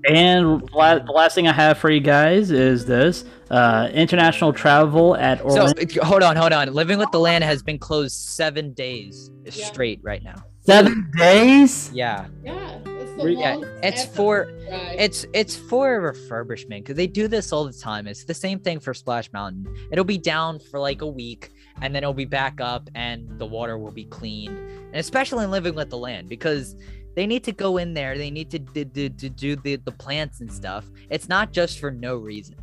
and 0.08 0.62
la- 0.72 1.00
the 1.00 1.12
last 1.12 1.34
thing 1.34 1.48
I 1.48 1.52
have 1.52 1.76
for 1.78 1.90
you 1.90 2.00
guys 2.00 2.50
is 2.50 2.86
this: 2.86 3.24
uh, 3.50 3.90
international 3.92 4.52
travel 4.52 5.16
at 5.16 5.38
So 5.40 5.44
Orlando. 5.48 5.80
it- 5.82 5.96
hold 5.96 6.22
on, 6.22 6.36
hold 6.36 6.52
on. 6.52 6.72
Living 6.72 6.98
with 6.98 7.10
the 7.10 7.18
Land 7.20 7.42
has 7.44 7.62
been 7.62 7.78
closed 7.78 8.14
seven 8.16 8.72
days 8.72 9.30
straight 9.50 10.00
right 10.02 10.22
now. 10.22 10.36
Seven 10.64 11.10
days? 11.16 11.90
Yeah. 11.92 12.26
Yeah, 12.44 12.78
that's 12.84 13.12
the 13.16 13.24
Re- 13.24 13.36
yeah, 13.36 13.60
it's 13.82 14.04
for 14.04 14.44
drive. 14.44 14.96
it's 14.96 15.26
it's 15.32 15.56
for 15.56 15.96
a 15.96 16.12
refurbishment 16.14 16.80
because 16.80 16.96
they 16.96 17.08
do 17.08 17.26
this 17.26 17.52
all 17.52 17.64
the 17.64 17.72
time. 17.72 18.06
It's 18.06 18.24
the 18.24 18.34
same 18.34 18.60
thing 18.60 18.78
for 18.78 18.94
Splash 18.94 19.32
Mountain. 19.32 19.66
It'll 19.90 20.04
be 20.04 20.18
down 20.18 20.60
for 20.60 20.78
like 20.78 21.02
a 21.02 21.06
week 21.06 21.50
and 21.80 21.92
then 21.92 22.04
it'll 22.04 22.14
be 22.14 22.24
back 22.26 22.60
up 22.60 22.88
and 22.94 23.28
the 23.40 23.46
water 23.46 23.76
will 23.76 23.90
be 23.90 24.04
cleaned. 24.04 24.56
And 24.56 24.96
especially 24.96 25.44
in 25.44 25.50
Living 25.50 25.74
with 25.74 25.90
the 25.90 25.98
Land 25.98 26.28
because 26.28 26.76
they 27.16 27.26
need 27.26 27.44
to 27.44 27.52
go 27.52 27.76
in 27.76 27.92
there. 27.92 28.16
They 28.16 28.30
need 28.30 28.50
to, 28.52 28.58
to, 28.58 28.84
to, 28.84 29.10
to 29.10 29.28
do 29.28 29.56
the, 29.56 29.76
the 29.76 29.92
plants 29.92 30.40
and 30.40 30.50
stuff. 30.50 30.86
It's 31.10 31.28
not 31.28 31.52
just 31.52 31.78
for 31.78 31.90
no 31.90 32.16
reason. 32.16 32.56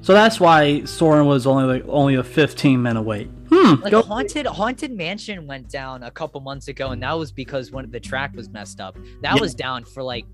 So 0.00 0.12
that's 0.12 0.38
why 0.38 0.84
Soarin' 0.84 1.26
was 1.26 1.46
only 1.46 1.64
like 1.64 1.84
only 1.88 2.16
a 2.16 2.24
15 2.24 2.82
minute 2.82 3.02
wait. 3.02 3.30
Hmm. 3.50 3.82
Like 3.82 3.92
haunted 3.92 4.46
haunted 4.46 4.92
mansion 4.92 5.46
went 5.46 5.68
down 5.68 6.02
a 6.02 6.10
couple 6.10 6.40
months 6.40 6.68
ago 6.68 6.90
and 6.90 7.02
that 7.02 7.12
was 7.12 7.32
because 7.32 7.70
when 7.70 7.90
the 7.90 8.00
track 8.00 8.34
was 8.34 8.48
messed 8.50 8.80
up 8.80 8.96
that 9.22 9.34
Yeah. 9.36 9.40
was 9.40 9.54
down 9.54 9.84
for 9.84 10.02
like 10.02 10.26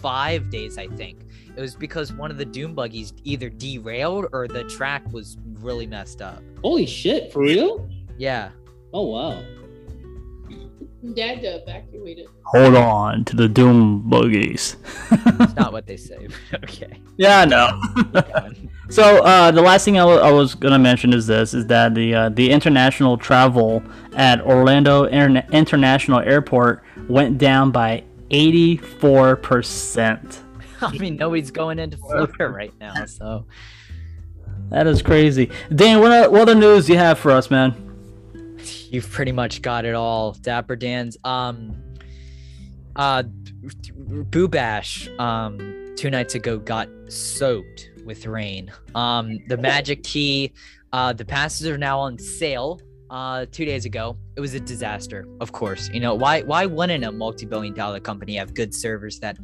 five 0.00 0.50
days 0.50 0.78
i 0.78 0.86
think 0.88 1.20
it 1.56 1.60
was 1.60 1.74
because 1.74 2.12
one 2.12 2.30
of 2.30 2.38
the 2.38 2.44
doom 2.44 2.74
buggies 2.74 3.12
either 3.24 3.48
derailed 3.48 4.26
or 4.32 4.48
the 4.48 4.64
track 4.64 5.02
was 5.12 5.36
really 5.60 5.86
messed 5.86 6.22
up 6.22 6.42
Holy 6.62 6.86
shit, 6.86 7.32
for 7.32 7.40
real? 7.42 7.88
yeah 8.18 8.50
Oh 8.94 9.06
wow. 9.06 9.42
Dad 11.14 11.40
to 11.40 11.62
evacuate 11.62 12.18
it. 12.18 12.26
Hold 12.44 12.76
on 12.76 13.24
to 13.24 13.34
the 13.36 13.48
doom 13.48 14.08
buggies. 14.08 14.76
it's 15.10 15.54
not 15.56 15.72
what 15.72 15.86
they 15.86 15.96
say 15.96 16.28
okay 16.54 17.00
Yeah, 17.16 17.40
I 17.40 17.44
know. 17.44 17.80
so 18.90 19.24
uh, 19.24 19.50
the 19.50 19.62
last 19.62 19.84
thing 19.84 19.98
I 19.98 20.04
was 20.30 20.54
gonna 20.54 20.78
mention 20.78 21.12
is 21.12 21.26
this: 21.26 21.54
is 21.54 21.66
that 21.66 21.94
the 21.94 22.14
uh, 22.14 22.28
the 22.28 22.50
international 22.50 23.16
travel 23.18 23.82
at 24.14 24.40
Orlando 24.42 25.06
Interna- 25.08 25.50
International 25.50 26.20
Airport 26.20 26.84
went 27.08 27.38
down 27.38 27.70
by 27.72 28.04
84 28.30 29.36
percent. 29.36 30.40
i 30.80 30.90
mean 30.98 31.16
nobody's 31.16 31.50
going 31.50 31.78
into 31.78 31.96
florida 31.96 32.48
right 32.48 32.72
now 32.80 33.04
so 33.06 33.44
That 34.70 34.86
is 34.86 35.02
crazy. 35.02 35.50
Dan, 35.74 36.00
what, 36.00 36.32
what 36.32 36.42
other 36.42 36.54
news 36.54 36.86
do 36.86 36.92
you 36.94 36.98
have 36.98 37.18
for 37.18 37.30
us, 37.30 37.50
man? 37.50 37.74
You've 38.92 39.10
pretty 39.10 39.32
much 39.32 39.62
got 39.62 39.84
it 39.84 39.94
all 39.94 40.32
dapper 40.34 40.76
dan's. 40.76 41.16
Um 41.24 41.74
uh 42.94 43.22
boo 43.94 44.46
bash 44.46 45.08
um 45.18 45.94
two 45.96 46.10
nights 46.10 46.34
ago 46.34 46.58
got 46.58 46.88
soaked 47.08 47.90
with 48.04 48.26
rain. 48.26 48.70
Um 48.94 49.38
the 49.48 49.56
magic 49.56 50.04
key 50.04 50.52
uh 50.92 51.12
the 51.12 51.24
passes 51.24 51.66
are 51.66 51.78
now 51.78 51.98
on 51.98 52.18
sale. 52.18 52.80
Uh 53.10 53.46
two 53.50 53.64
days 53.64 53.84
ago 53.86 54.16
it 54.36 54.40
was 54.40 54.54
a 54.54 54.60
disaster 54.60 55.26
of 55.40 55.52
course. 55.52 55.88
You 55.92 56.00
know 56.00 56.14
why 56.14 56.42
why 56.42 56.66
wouldn't 56.66 57.02
a 57.02 57.10
multi-billion 57.10 57.74
dollar 57.74 57.98
company 57.98 58.36
have 58.36 58.54
good 58.54 58.74
servers 58.74 59.18
that 59.20 59.38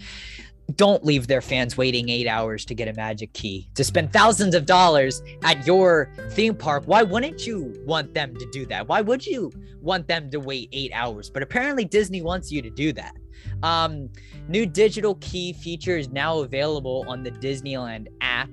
don't 0.74 1.05
leave 1.05 1.27
their 1.27 1.40
fans 1.40 1.77
waiting 1.77 2.11
eight 2.11 2.27
hours 2.28 2.65
to 2.66 2.74
get 2.74 2.89
a 2.89 2.93
magic 2.93 3.32
key 3.32 3.70
to 3.74 3.82
spend 3.82 4.12
thousands 4.12 4.55
of 4.55 4.66
dollars 4.66 5.23
at 5.43 5.66
your 5.66 6.12
theme 6.32 6.55
park. 6.55 6.85
Why 6.86 7.03
wouldn't 7.03 7.47
you 7.47 7.74
want 7.86 8.12
them 8.12 8.36
to 8.36 8.47
do 8.51 8.66
that? 8.66 8.86
Why 8.86 9.01
would 9.01 9.27
you 9.27 9.51
want 9.81 10.07
them 10.09 10.31
to 10.31 10.39
wait 10.39 10.69
eight 10.73 10.93
hours? 10.93 11.31
But 11.31 11.43
apparently 11.43 11.85
disney 11.86 12.20
wants 12.20 12.53
you 12.53 12.61
to 12.61 12.69
do 12.70 12.93
that. 12.93 13.16
Um 13.62 14.11
new 14.49 14.66
digital 14.66 15.15
key 15.16 15.55
feature 15.55 15.97
is 15.97 16.11
now 16.11 16.40
available 16.40 17.05
on 17.09 17.23
the 17.23 17.31
disneyland 17.31 18.09
app. 18.20 18.51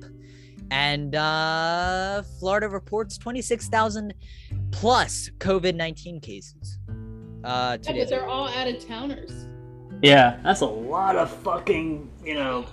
And 0.71 1.15
uh 1.15 2.23
florida 2.39 2.69
reports 2.69 3.17
26000 3.17 4.13
plus 4.71 5.29
covid-19 5.39 6.21
cases 6.21 6.79
uh 7.43 7.77
two 7.77 7.93
Yeah, 7.93 8.03
but 8.03 8.09
they're 8.09 8.25
all 8.25 8.47
out 8.47 8.67
of 8.67 8.85
towners. 8.87 9.47
Yeah, 10.05 10.39
that's 10.43 10.61
a 10.61 10.65
lot 10.65 11.15
of 11.15 11.31
fucking, 11.37 12.09
you 12.23 12.35
know. 12.35 12.65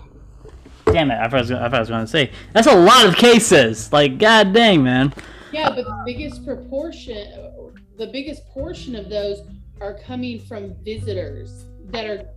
Damn 0.86 1.10
it! 1.10 1.14
I 1.14 1.24
thought 1.28 1.34
I 1.34 1.40
was, 1.40 1.50
gonna- 1.50 1.64
I 1.64 1.68
thought 1.68 1.76
I 1.76 1.80
was 1.80 1.88
going 1.88 2.04
to 2.04 2.10
say 2.10 2.30
that's 2.52 2.66
a 2.66 2.74
lot 2.74 3.06
of 3.06 3.16
cases. 3.16 3.92
Like, 3.92 4.18
god 4.18 4.52
dang, 4.52 4.82
man. 4.82 5.14
Yeah, 5.52 5.70
but 5.70 5.84
the 5.84 6.02
biggest 6.04 6.44
proportion, 6.44 7.72
the 7.98 8.06
biggest 8.08 8.46
portion 8.48 8.94
of 8.96 9.08
those 9.08 9.42
are 9.80 9.94
coming 9.94 10.40
from 10.40 10.74
visitors 10.84 11.64
that 11.86 12.04
are 12.04 12.28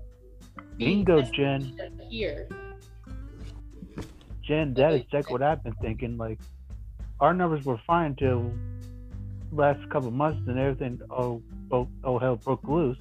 Bingo, 0.78 1.22
Jen. 1.22 2.00
here. 2.10 2.48
Jen, 4.44 4.74
that 4.76 4.94
is 4.94 5.02
exactly 5.02 5.34
what 5.34 5.42
I've 5.42 5.64
been 5.64 5.76
thinking. 5.82 6.18
Like, 6.18 6.40
our 7.20 7.34
numbers 7.34 7.66
were 7.66 7.80
fine 7.88 8.16
till 8.16 8.52
last 9.52 9.90
couple 9.90 10.12
months, 10.12 10.48
and 10.48 10.60
everything 10.60 11.02
oh, 11.10 11.42
oh, 11.72 11.88
oh 12.04 12.20
hell 12.20 12.36
broke 12.36 12.64
loose. 12.68 12.98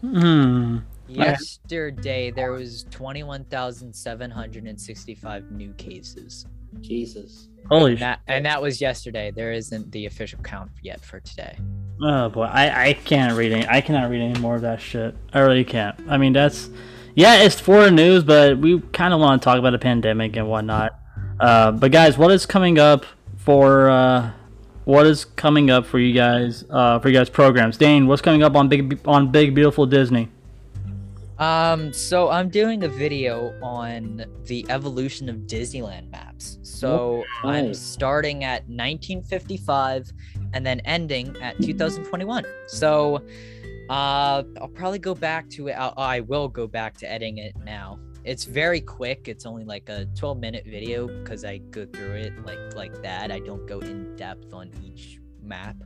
Hmm. 0.00 0.78
Yesterday 1.08 2.30
there 2.30 2.52
was 2.52 2.86
21,765 2.90 5.50
new 5.50 5.72
cases. 5.74 6.46
Jesus. 6.80 7.48
Holy 7.68 7.92
and 7.92 8.00
that, 8.00 8.20
and 8.26 8.46
that 8.46 8.62
was 8.62 8.80
yesterday. 8.80 9.30
There 9.30 9.52
isn't 9.52 9.92
the 9.92 10.06
official 10.06 10.40
count 10.42 10.70
yet 10.82 11.00
for 11.00 11.20
today. 11.20 11.56
Oh 12.02 12.30
boy, 12.30 12.44
I 12.44 12.88
I 12.88 12.92
can't 12.94 13.36
read 13.36 13.52
any. 13.52 13.68
I 13.68 13.80
cannot 13.80 14.10
read 14.10 14.22
any 14.22 14.40
more 14.40 14.56
of 14.56 14.62
that 14.62 14.80
shit. 14.80 15.14
I 15.32 15.40
really 15.40 15.64
can't. 15.64 15.96
I 16.08 16.16
mean, 16.16 16.32
that's 16.32 16.70
yeah, 17.14 17.42
it's 17.42 17.60
foreign 17.60 17.94
news, 17.94 18.24
but 18.24 18.58
we 18.58 18.80
kind 18.80 19.12
of 19.12 19.20
want 19.20 19.42
to 19.42 19.44
talk 19.44 19.58
about 19.58 19.70
the 19.70 19.78
pandemic 19.78 20.36
and 20.36 20.48
whatnot. 20.48 20.98
Uh, 21.38 21.72
but 21.72 21.92
guys, 21.92 22.16
what 22.16 22.30
is 22.30 22.46
coming 22.46 22.78
up 22.78 23.04
for 23.36 23.90
uh, 23.90 24.30
what 24.90 25.06
is 25.06 25.24
coming 25.24 25.70
up 25.70 25.86
for 25.86 26.00
you 26.00 26.12
guys 26.12 26.64
uh, 26.68 26.98
for 26.98 27.08
you 27.08 27.14
guys 27.14 27.30
programs? 27.30 27.76
Dane, 27.76 28.08
what's 28.08 28.20
coming 28.20 28.42
up 28.42 28.56
on 28.56 28.68
big 28.68 28.98
on 29.06 29.30
Big 29.30 29.54
Beautiful 29.54 29.86
Disney? 29.86 30.28
Um, 31.38 31.92
so 31.92 32.28
I'm 32.28 32.50
doing 32.50 32.82
a 32.82 32.88
video 32.88 33.54
on 33.62 34.24
the 34.44 34.66
evolution 34.68 35.28
of 35.28 35.36
Disneyland 35.46 36.10
maps. 36.10 36.58
So 36.62 37.24
Oh, 37.44 37.48
I'm 37.48 37.72
starting 37.72 38.44
at 38.44 38.62
1955 38.68 40.12
and 40.52 40.66
then 40.66 40.80
ending 40.80 41.34
at 41.40 41.56
2021. 41.62 42.44
So 42.66 43.22
uh, 43.88 44.42
I'll 44.60 44.68
probably 44.74 44.98
go 44.98 45.14
back 45.14 45.48
to 45.50 45.68
it. 45.68 45.72
I 45.72 46.20
will 46.20 46.48
go 46.48 46.66
back 46.66 46.98
to 46.98 47.10
editing 47.10 47.38
it 47.38 47.54
now. 47.64 47.98
It's 48.24 48.44
very 48.44 48.80
quick. 48.80 49.28
It's 49.28 49.46
only 49.46 49.64
like 49.64 49.88
a 49.88 50.06
12 50.16 50.38
minute 50.38 50.64
video 50.66 51.06
because 51.06 51.44
I 51.44 51.58
go 51.58 51.86
through 51.86 52.12
it 52.12 52.44
like 52.44 52.74
like 52.74 53.02
that. 53.02 53.30
I 53.30 53.40
don't 53.40 53.66
go 53.66 53.80
in 53.80 54.16
depth 54.16 54.52
on 54.52 54.70
each 54.84 55.18
map 55.42 55.76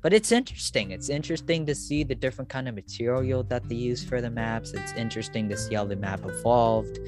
but 0.00 0.12
it's 0.12 0.30
interesting 0.30 0.92
it's 0.92 1.08
interesting 1.08 1.66
to 1.66 1.74
see 1.74 2.04
the 2.04 2.14
different 2.14 2.48
kind 2.48 2.68
of 2.68 2.74
material 2.74 3.42
that 3.42 3.68
they 3.68 3.74
use 3.74 4.02
for 4.02 4.20
the 4.20 4.30
maps 4.30 4.72
it's 4.72 4.92
interesting 4.92 5.48
to 5.48 5.56
see 5.56 5.74
how 5.74 5.84
the 5.84 5.96
map 5.96 6.20
evolved 6.24 7.00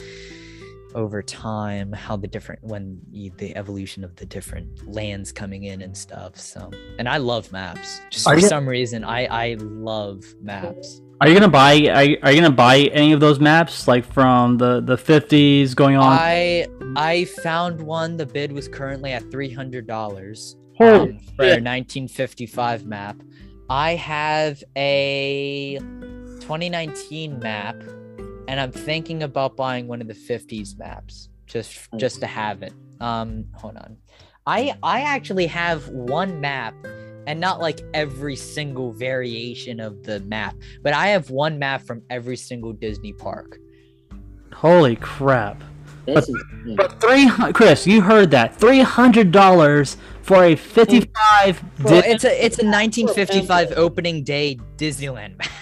over 0.94 1.22
time 1.22 1.92
how 1.92 2.16
the 2.16 2.26
different 2.26 2.62
when 2.62 3.00
you, 3.10 3.30
the 3.36 3.54
evolution 3.56 4.04
of 4.04 4.14
the 4.16 4.24
different 4.24 4.86
lands 4.86 5.32
coming 5.32 5.64
in 5.64 5.82
and 5.82 5.96
stuff. 5.96 6.38
So, 6.38 6.70
and 6.98 7.08
I 7.08 7.16
love 7.16 7.50
maps. 7.52 8.00
Just 8.10 8.28
for 8.28 8.40
some 8.40 8.68
reason, 8.68 9.04
I 9.04 9.26
I 9.26 9.54
love 9.58 10.24
maps. 10.40 11.00
Are 11.20 11.28
you 11.28 11.34
gonna 11.34 11.48
buy? 11.48 11.72
Are 11.88 12.04
you, 12.04 12.18
are 12.22 12.32
you 12.32 12.40
gonna 12.40 12.54
buy 12.54 12.78
any 12.92 13.12
of 13.12 13.20
those 13.20 13.38
maps, 13.38 13.86
like 13.86 14.04
from 14.04 14.58
the 14.58 14.80
the 14.80 14.96
fifties 14.96 15.74
going 15.74 15.96
on? 15.96 16.18
I 16.18 16.66
I 16.96 17.24
found 17.24 17.80
one. 17.80 18.16
The 18.16 18.26
bid 18.26 18.52
was 18.52 18.68
currently 18.68 19.12
at 19.12 19.30
three 19.30 19.52
hundred 19.52 19.86
dollars 19.86 20.56
Holy 20.76 21.18
for 21.36 21.44
a 21.44 21.60
1955 21.60 22.84
map. 22.84 23.16
I 23.70 23.94
have 23.94 24.62
a 24.76 25.78
2019 26.40 27.38
map, 27.38 27.76
and 28.48 28.60
I'm 28.60 28.72
thinking 28.72 29.22
about 29.22 29.56
buying 29.56 29.86
one 29.86 30.00
of 30.00 30.08
the 30.08 30.14
50s 30.14 30.76
maps 30.78 31.28
just 31.46 31.88
just 31.96 32.20
to 32.20 32.26
have 32.26 32.62
it. 32.62 32.74
Um, 33.00 33.46
hold 33.54 33.76
on. 33.76 33.96
I 34.46 34.76
I 34.82 35.02
actually 35.02 35.46
have 35.46 35.88
one 35.88 36.40
map, 36.40 36.74
and 37.26 37.40
not 37.40 37.60
like 37.60 37.80
every 37.94 38.36
single 38.36 38.92
variation 38.92 39.80
of 39.80 40.02
the 40.02 40.20
map, 40.20 40.54
but 40.82 40.92
I 40.94 41.08
have 41.08 41.30
one 41.30 41.58
map 41.58 41.82
from 41.82 42.02
every 42.10 42.36
single 42.36 42.72
Disney 42.72 43.12
park. 43.12 43.58
Holy 44.52 44.96
crap! 44.96 45.62
That's 46.06 46.26
But, 46.30 46.40
insane. 46.60 46.76
but 46.76 47.00
three 47.00 47.24
hundred, 47.26 47.54
Chris, 47.54 47.86
you 47.86 48.00
heard 48.00 48.30
that? 48.32 48.54
Three 48.56 48.80
hundred 48.80 49.32
dollars 49.32 49.96
for 50.22 50.44
a 50.44 50.54
fifty-five. 50.56 51.62
Well, 51.82 52.00
Di- 52.02 52.08
it's 52.08 52.24
a 52.24 52.44
it's 52.44 52.58
a 52.58 52.64
1955 52.66 53.72
opening 53.76 54.22
day 54.24 54.58
Disneyland 54.76 55.38
map. 55.38 55.48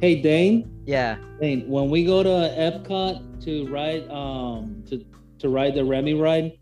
Hey 0.00 0.22
Dane. 0.22 0.70
Yeah. 0.86 1.16
Dane, 1.40 1.68
when 1.68 1.90
we 1.90 2.04
go 2.04 2.22
to 2.22 2.28
Epcot 2.28 3.42
to 3.44 3.66
ride 3.66 4.08
um 4.10 4.84
to 4.88 5.04
to 5.40 5.48
ride 5.48 5.74
the 5.74 5.84
Remy 5.84 6.14
ride, 6.14 6.52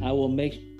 I 0.00 0.12
will 0.12 0.28
make. 0.28 0.73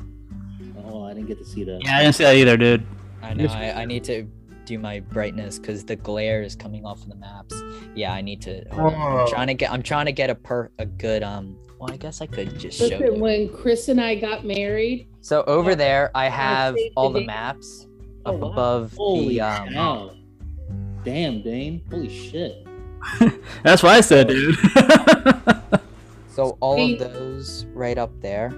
Oh, 0.86 1.04
I 1.04 1.14
didn't 1.14 1.28
get 1.28 1.38
to 1.38 1.44
see 1.44 1.64
that. 1.64 1.80
yeah, 1.84 1.96
I 1.98 2.02
didn't 2.02 2.14
see 2.16 2.24
that 2.24 2.36
either, 2.36 2.56
dude. 2.56 2.86
I 3.22 3.34
know. 3.34 3.46
I, 3.46 3.82
I 3.82 3.84
need 3.84 4.04
to 4.04 4.24
do 4.66 4.78
my 4.78 5.00
brightness 5.00 5.58
because 5.58 5.84
the 5.84 5.96
glare 5.96 6.42
is 6.42 6.54
coming 6.56 6.84
off 6.86 7.02
of 7.02 7.08
the 7.08 7.14
maps. 7.16 7.54
Yeah, 7.94 8.12
I 8.12 8.20
need 8.20 8.40
to. 8.42 8.64
Oh. 8.72 8.88
I'm 8.88 9.28
trying 9.28 9.46
to 9.48 9.54
get. 9.54 9.70
I'm 9.72 9.82
trying 9.82 10.06
to 10.06 10.12
get 10.12 10.30
a 10.30 10.34
per 10.34 10.70
a 10.78 10.86
good 10.86 11.22
um. 11.22 11.56
Well, 11.78 11.92
I 11.92 11.96
guess 11.96 12.20
I 12.20 12.26
could 12.26 12.58
just 12.58 12.78
show 12.78 12.84
Listen, 12.86 13.14
you. 13.16 13.20
when 13.20 13.48
Chris 13.48 13.88
and 13.88 14.00
I 14.00 14.14
got 14.14 14.44
married, 14.44 15.08
So 15.20 15.42
over 15.46 15.74
there, 15.74 16.10
I 16.14 16.26
I 16.26 16.28
have 16.28 16.74
saved 16.76 16.92
all 16.96 17.10
the 17.10 17.20
the 17.20 17.26
maps 17.26 17.86
Oh, 18.26 18.34
up 18.34 18.40
wow. 18.40 18.48
above 18.52 18.94
Holy 18.96 19.28
the 19.34 19.40
um. 19.42 19.68
cow! 19.68 20.10
Damn, 21.04 21.42
Dane. 21.42 21.82
Holy 21.90 22.08
shit. 22.08 22.66
That's 23.62 23.82
what 23.82 23.92
I 23.92 24.00
said, 24.00 24.28
dude. 24.28 24.56
So 26.28 26.58
all 26.60 26.92
of 26.92 26.98
those 26.98 27.64
right 27.74 27.96
up 27.96 28.10
there 28.20 28.50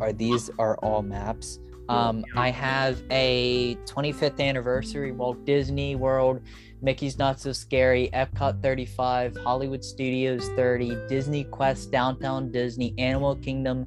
are 0.00 0.12
these 0.12 0.50
are 0.58 0.76
all 0.78 1.02
maps. 1.02 1.58
Um, 1.88 2.24
I 2.36 2.50
have 2.50 3.02
a 3.10 3.76
25th 3.86 4.40
anniversary 4.40 5.10
Walt 5.10 5.42
Disney 5.46 5.96
World, 5.96 6.42
Mickey's 6.82 7.18
Not 7.18 7.40
So 7.40 7.52
Scary, 7.52 8.10
Epcot 8.12 8.62
35, 8.62 9.38
Hollywood 9.38 9.82
Studios 9.82 10.48
30, 10.50 11.06
Disney 11.08 11.44
Quest 11.44 11.90
Downtown 11.90 12.52
Disney, 12.52 12.94
Animal 12.98 13.36
Kingdom 13.36 13.86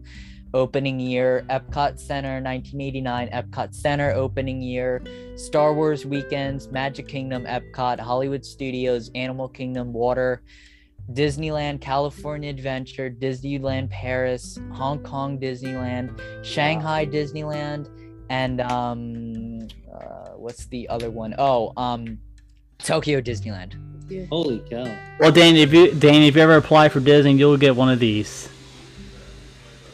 opening 0.54 1.00
year, 1.00 1.46
Epcot 1.50 2.00
Center 2.00 2.42
1989, 2.42 3.30
Epcot 3.30 3.74
Center 3.74 4.12
opening 4.12 4.62
year, 4.62 5.02
Star 5.36 5.74
Wars 5.74 6.06
weekends, 6.06 6.70
Magic 6.70 7.08
Kingdom, 7.08 7.46
Epcot, 7.46 8.00
Hollywood 8.00 8.44
Studios, 8.44 9.12
Animal 9.16 9.48
Kingdom, 9.48 9.94
Water, 9.94 10.42
Disneyland 11.14 11.82
California 11.82 12.50
Adventure, 12.50 13.10
Disneyland 13.10 13.90
Paris, 13.90 14.60
Hong 14.72 15.02
Kong 15.04 15.40
Disneyland, 15.40 16.20
Shanghai 16.44 17.06
Disneyland, 17.06 17.90
and 18.30 18.62
um, 18.62 19.68
uh, 19.94 20.30
what's 20.36 20.66
the 20.68 20.88
other 20.90 21.10
one? 21.10 21.36
Oh, 21.38 21.74
um, 21.78 22.20
Tokyo 22.80 23.22
Disneyland. 23.22 23.76
Holy 24.30 24.60
cow! 24.70 24.94
well, 25.20 25.32
Danny, 25.32 25.62
if 25.62 25.74
you 25.74 25.94
Dane, 25.94 26.24
if 26.24 26.36
you 26.36 26.42
ever 26.42 26.58
apply 26.58 26.90
for 26.90 27.00
Disney, 27.00 27.34
you'll 27.34 27.58
get 27.58 27.76
one 27.76 27.90
of 27.90 28.00
these. 28.00 28.50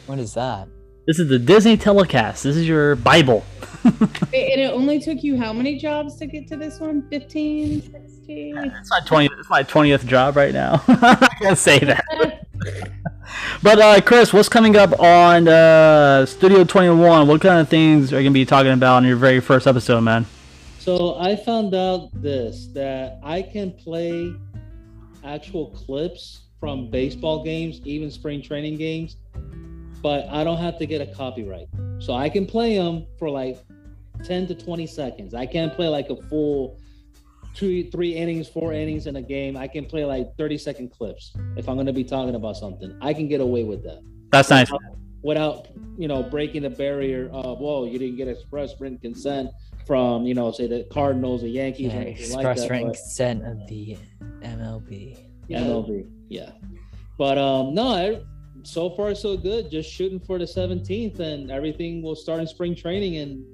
What 0.06 0.18
is 0.18 0.34
that? 0.34 0.68
This 1.08 1.18
is 1.18 1.30
the 1.30 1.38
Disney 1.38 1.78
telecast. 1.78 2.44
This 2.44 2.54
is 2.54 2.68
your 2.68 2.94
Bible. 2.94 3.42
And 3.84 4.60
it 4.60 4.70
only 4.70 5.00
took 5.00 5.22
you 5.22 5.38
how 5.38 5.54
many 5.54 5.78
jobs 5.78 6.16
to 6.16 6.26
get 6.26 6.46
to 6.48 6.56
this 6.58 6.80
one? 6.80 7.08
15, 7.08 7.80
16? 7.80 8.58
It's 8.58 8.90
my 8.90 9.00
twenty. 9.06 9.30
It's 9.38 9.48
my 9.48 9.62
twentieth 9.62 10.04
job 10.04 10.36
right 10.36 10.52
now. 10.52 10.82
I 10.88 11.28
can't 11.40 11.56
say 11.56 11.78
that. 11.78 12.44
But 13.62 13.78
uh, 13.78 14.00
Chris, 14.02 14.32
what's 14.32 14.48
coming 14.48 14.76
up 14.76 15.00
on 15.00 15.48
uh, 15.48 16.26
Studio 16.26 16.64
Twenty 16.64 16.90
One? 16.90 17.26
What 17.26 17.40
kind 17.40 17.60
of 17.60 17.68
things 17.70 18.12
are 18.12 18.20
you 18.20 18.28
gonna 18.28 18.34
be 18.34 18.44
talking 18.44 18.72
about 18.72 18.98
in 18.98 19.08
your 19.08 19.16
very 19.16 19.40
first 19.40 19.66
episode, 19.66 20.02
man? 20.02 20.26
So 20.78 21.18
I 21.18 21.36
found 21.36 21.74
out 21.74 22.10
this 22.12 22.66
that 22.74 23.18
I 23.22 23.40
can 23.42 23.72
play 23.72 24.34
actual 25.24 25.70
clips 25.70 26.48
from 26.60 26.90
baseball 26.90 27.44
games, 27.44 27.80
even 27.84 28.10
spring 28.10 28.42
training 28.42 28.76
games, 28.76 29.16
but 30.02 30.28
I 30.30 30.44
don't 30.44 30.58
have 30.58 30.78
to 30.78 30.86
get 30.86 31.00
a 31.00 31.06
copyright. 31.14 31.68
So 31.98 32.14
I 32.14 32.28
can 32.28 32.46
play 32.46 32.76
them 32.78 33.06
for 33.18 33.28
like 33.30 33.58
10 34.24 34.46
to 34.48 34.54
20 34.54 34.86
seconds. 34.86 35.34
I 35.34 35.46
can't 35.46 35.72
play 35.74 35.88
like 35.88 36.10
a 36.10 36.16
full 36.28 36.78
two, 37.54 37.90
three 37.90 38.14
innings, 38.14 38.48
four 38.48 38.72
innings 38.72 39.06
in 39.06 39.16
a 39.16 39.22
game. 39.22 39.56
I 39.56 39.66
can 39.66 39.84
play 39.84 40.04
like 40.04 40.36
30 40.36 40.58
second 40.58 40.88
clips 40.90 41.32
if 41.56 41.68
I'm 41.68 41.74
going 41.76 41.86
to 41.86 41.92
be 41.92 42.04
talking 42.04 42.34
about 42.36 42.56
something. 42.56 42.96
I 43.00 43.12
can 43.12 43.26
get 43.28 43.40
away 43.40 43.64
with 43.64 43.82
that 43.84 44.00
That's 44.30 44.50
nice. 44.50 44.70
without 45.22 45.66
you 45.98 46.06
know 46.06 46.22
breaking 46.22 46.62
the 46.62 46.70
barrier 46.70 47.28
of 47.32 47.58
whoa 47.58 47.84
you 47.84 47.98
didn't 47.98 48.16
get 48.16 48.28
express 48.28 48.80
written 48.80 48.98
consent 48.98 49.50
from 49.84 50.24
you 50.24 50.32
know 50.34 50.52
say 50.52 50.68
the 50.68 50.86
Cardinals 50.92 51.42
or 51.42 51.48
Yankees 51.48 51.92
Yeah, 51.92 51.98
or 51.98 52.02
anything 52.02 52.30
like 52.36 52.46
express 52.46 52.60
that, 52.60 52.70
written 52.70 52.86
but- 52.88 52.96
consent 52.96 53.44
of 53.44 53.66
the 53.66 53.96
MLB. 54.42 55.18
MLB 55.50 56.06
yeah 56.28 56.50
but 57.16 57.36
um 57.38 57.74
no 57.74 57.88
I, 57.88 58.20
so 58.68 58.90
far 58.90 59.14
so 59.14 59.36
good. 59.36 59.70
Just 59.70 59.90
shooting 59.90 60.20
for 60.20 60.38
the 60.38 60.44
17th 60.44 61.20
and 61.20 61.50
everything 61.50 62.02
will 62.02 62.14
start 62.14 62.40
in 62.40 62.46
spring 62.46 62.74
training 62.74 63.16
and 63.16 63.44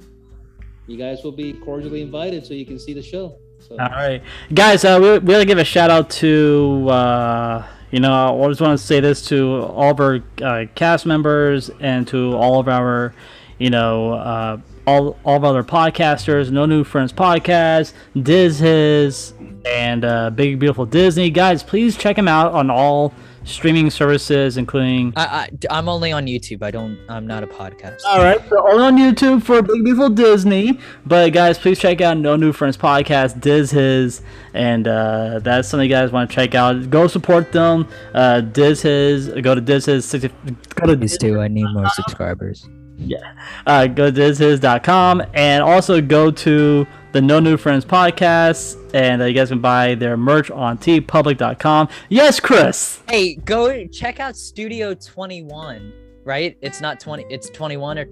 you 0.86 0.98
guys 0.98 1.22
will 1.22 1.32
be 1.32 1.52
cordially 1.52 2.02
invited 2.02 2.44
so 2.44 2.52
you 2.52 2.66
can 2.66 2.78
see 2.78 2.92
the 2.92 3.02
show. 3.02 3.38
So 3.60 3.78
All 3.78 3.88
right, 3.88 4.22
guys, 4.52 4.84
uh, 4.84 4.98
we 5.00 5.18
we 5.18 5.32
gotta 5.32 5.46
give 5.46 5.56
a 5.56 5.64
shout 5.64 5.90
out 5.90 6.10
to 6.10 6.86
uh, 6.90 7.66
you 7.90 8.00
know 8.00 8.44
I 8.44 8.48
just 8.48 8.60
want 8.60 8.78
to 8.78 8.84
say 8.84 9.00
this 9.00 9.26
to 9.28 9.62
all 9.62 9.92
of 9.92 10.00
our 10.00 10.20
uh, 10.42 10.66
cast 10.74 11.06
members 11.06 11.70
and 11.80 12.06
to 12.08 12.34
all 12.34 12.60
of 12.60 12.68
our 12.68 13.14
you 13.58 13.70
know 13.70 14.12
uh, 14.12 14.58
all 14.86 15.16
all 15.24 15.36
of 15.36 15.44
other 15.44 15.64
podcasters, 15.64 16.50
No 16.50 16.66
New 16.66 16.84
Friends 16.84 17.10
podcast, 17.10 17.94
Diz 18.20 18.58
Hiz, 18.58 19.32
and 19.64 20.04
uh, 20.04 20.28
Big 20.28 20.58
Beautiful 20.58 20.84
Disney. 20.84 21.30
Guys, 21.30 21.62
please 21.62 21.96
check 21.96 22.16
them 22.16 22.28
out 22.28 22.52
on 22.52 22.70
all 22.70 23.14
streaming 23.44 23.90
services, 23.90 24.56
including. 24.56 25.12
I, 25.16 25.24
I 25.24 25.48
I'm 25.70 25.88
only 25.88 26.12
on 26.12 26.26
YouTube. 26.26 26.62
I 26.62 26.70
don't. 26.70 26.98
I'm 27.08 27.26
not 27.26 27.42
a 27.42 27.46
podcast. 27.46 28.00
All 28.06 28.18
right, 28.22 28.40
so 28.48 28.66
only 28.70 28.84
on 28.84 28.96
YouTube 28.96 29.42
for 29.42 29.62
Big 29.62 29.84
Beautiful 29.84 30.10
Disney. 30.10 30.78
But 31.06 31.32
guys, 31.32 31.58
please 31.58 31.78
check 31.78 32.00
out 32.00 32.16
No 32.18 32.36
New 32.36 32.52
Friends 32.52 32.76
podcast, 32.76 33.40
Diz 33.40 33.70
Hiz, 33.70 34.22
and 34.54 34.88
uh, 34.88 35.40
that's 35.40 35.68
something 35.68 35.88
you 35.88 35.94
guys 35.94 36.10
want 36.12 36.30
to 36.30 36.34
check 36.34 36.54
out. 36.54 36.90
Go 36.90 37.06
support 37.06 37.52
them. 37.52 37.88
Uh, 38.14 38.40
Diz 38.40 38.82
Hiz. 38.82 39.28
Go 39.42 39.54
to 39.54 39.60
Diz 39.60 39.86
Hiz. 39.86 40.04
60, 40.04 40.28
go 40.74 40.86
to 40.86 40.96
Please 40.96 41.18
do. 41.18 41.40
I 41.40 41.48
need 41.48 41.66
more 41.72 41.88
subscribers. 41.90 42.66
yeah. 42.96 43.18
Uh, 43.66 43.86
go 43.86 44.10
to 44.10 44.20
dizhiz.com 44.20 45.22
and 45.34 45.62
also 45.62 46.00
go 46.00 46.30
to 46.30 46.86
the 47.14 47.22
No 47.22 47.38
New 47.38 47.56
Friends 47.56 47.84
podcast, 47.84 48.76
and 48.92 49.22
uh, 49.22 49.26
you 49.26 49.34
guys 49.34 49.48
can 49.48 49.60
buy 49.60 49.94
their 49.94 50.16
merch 50.16 50.50
on 50.50 50.76
teepublic.com. 50.76 51.88
Yes, 52.08 52.40
Chris. 52.40 53.00
Hey, 53.08 53.36
go 53.36 53.86
check 53.86 54.18
out 54.18 54.36
Studio 54.36 54.94
21. 54.94 55.92
Right? 56.24 56.58
It's 56.60 56.80
not 56.80 56.98
20. 56.98 57.24
It's 57.30 57.48
21 57.50 57.98
or 57.98 58.06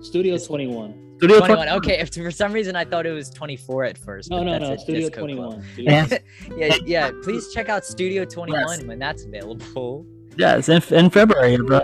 Studio 0.00 0.38
21 0.38 1.16
Studio 1.16 1.38
21. 1.38 1.68
Okay. 1.70 1.98
If 1.98 2.14
for 2.14 2.30
some 2.30 2.52
reason 2.52 2.76
I 2.76 2.84
thought 2.84 3.04
it 3.04 3.10
was 3.10 3.30
24 3.30 3.84
at 3.84 3.98
first. 3.98 4.30
No, 4.30 4.44
no, 4.44 4.58
no, 4.58 4.76
Studio 4.78 5.08
21. 5.08 5.64
Studio- 5.72 6.06
yeah, 6.56 6.76
yeah. 6.84 7.10
Please 7.24 7.52
check 7.52 7.68
out 7.68 7.84
Studio 7.84 8.24
21 8.24 8.60
Yes. 8.60 8.82
when 8.84 9.00
that's 9.00 9.24
available. 9.24 10.06
Yes, 10.38 10.68
in, 10.68 10.80
in 10.94 11.10
February, 11.10 11.56
bro. 11.56 11.80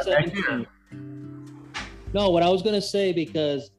No, 2.14 2.30
what 2.30 2.44
I 2.44 2.48
was 2.50 2.62
gonna 2.62 2.82
say 2.82 3.12
because 3.12 3.70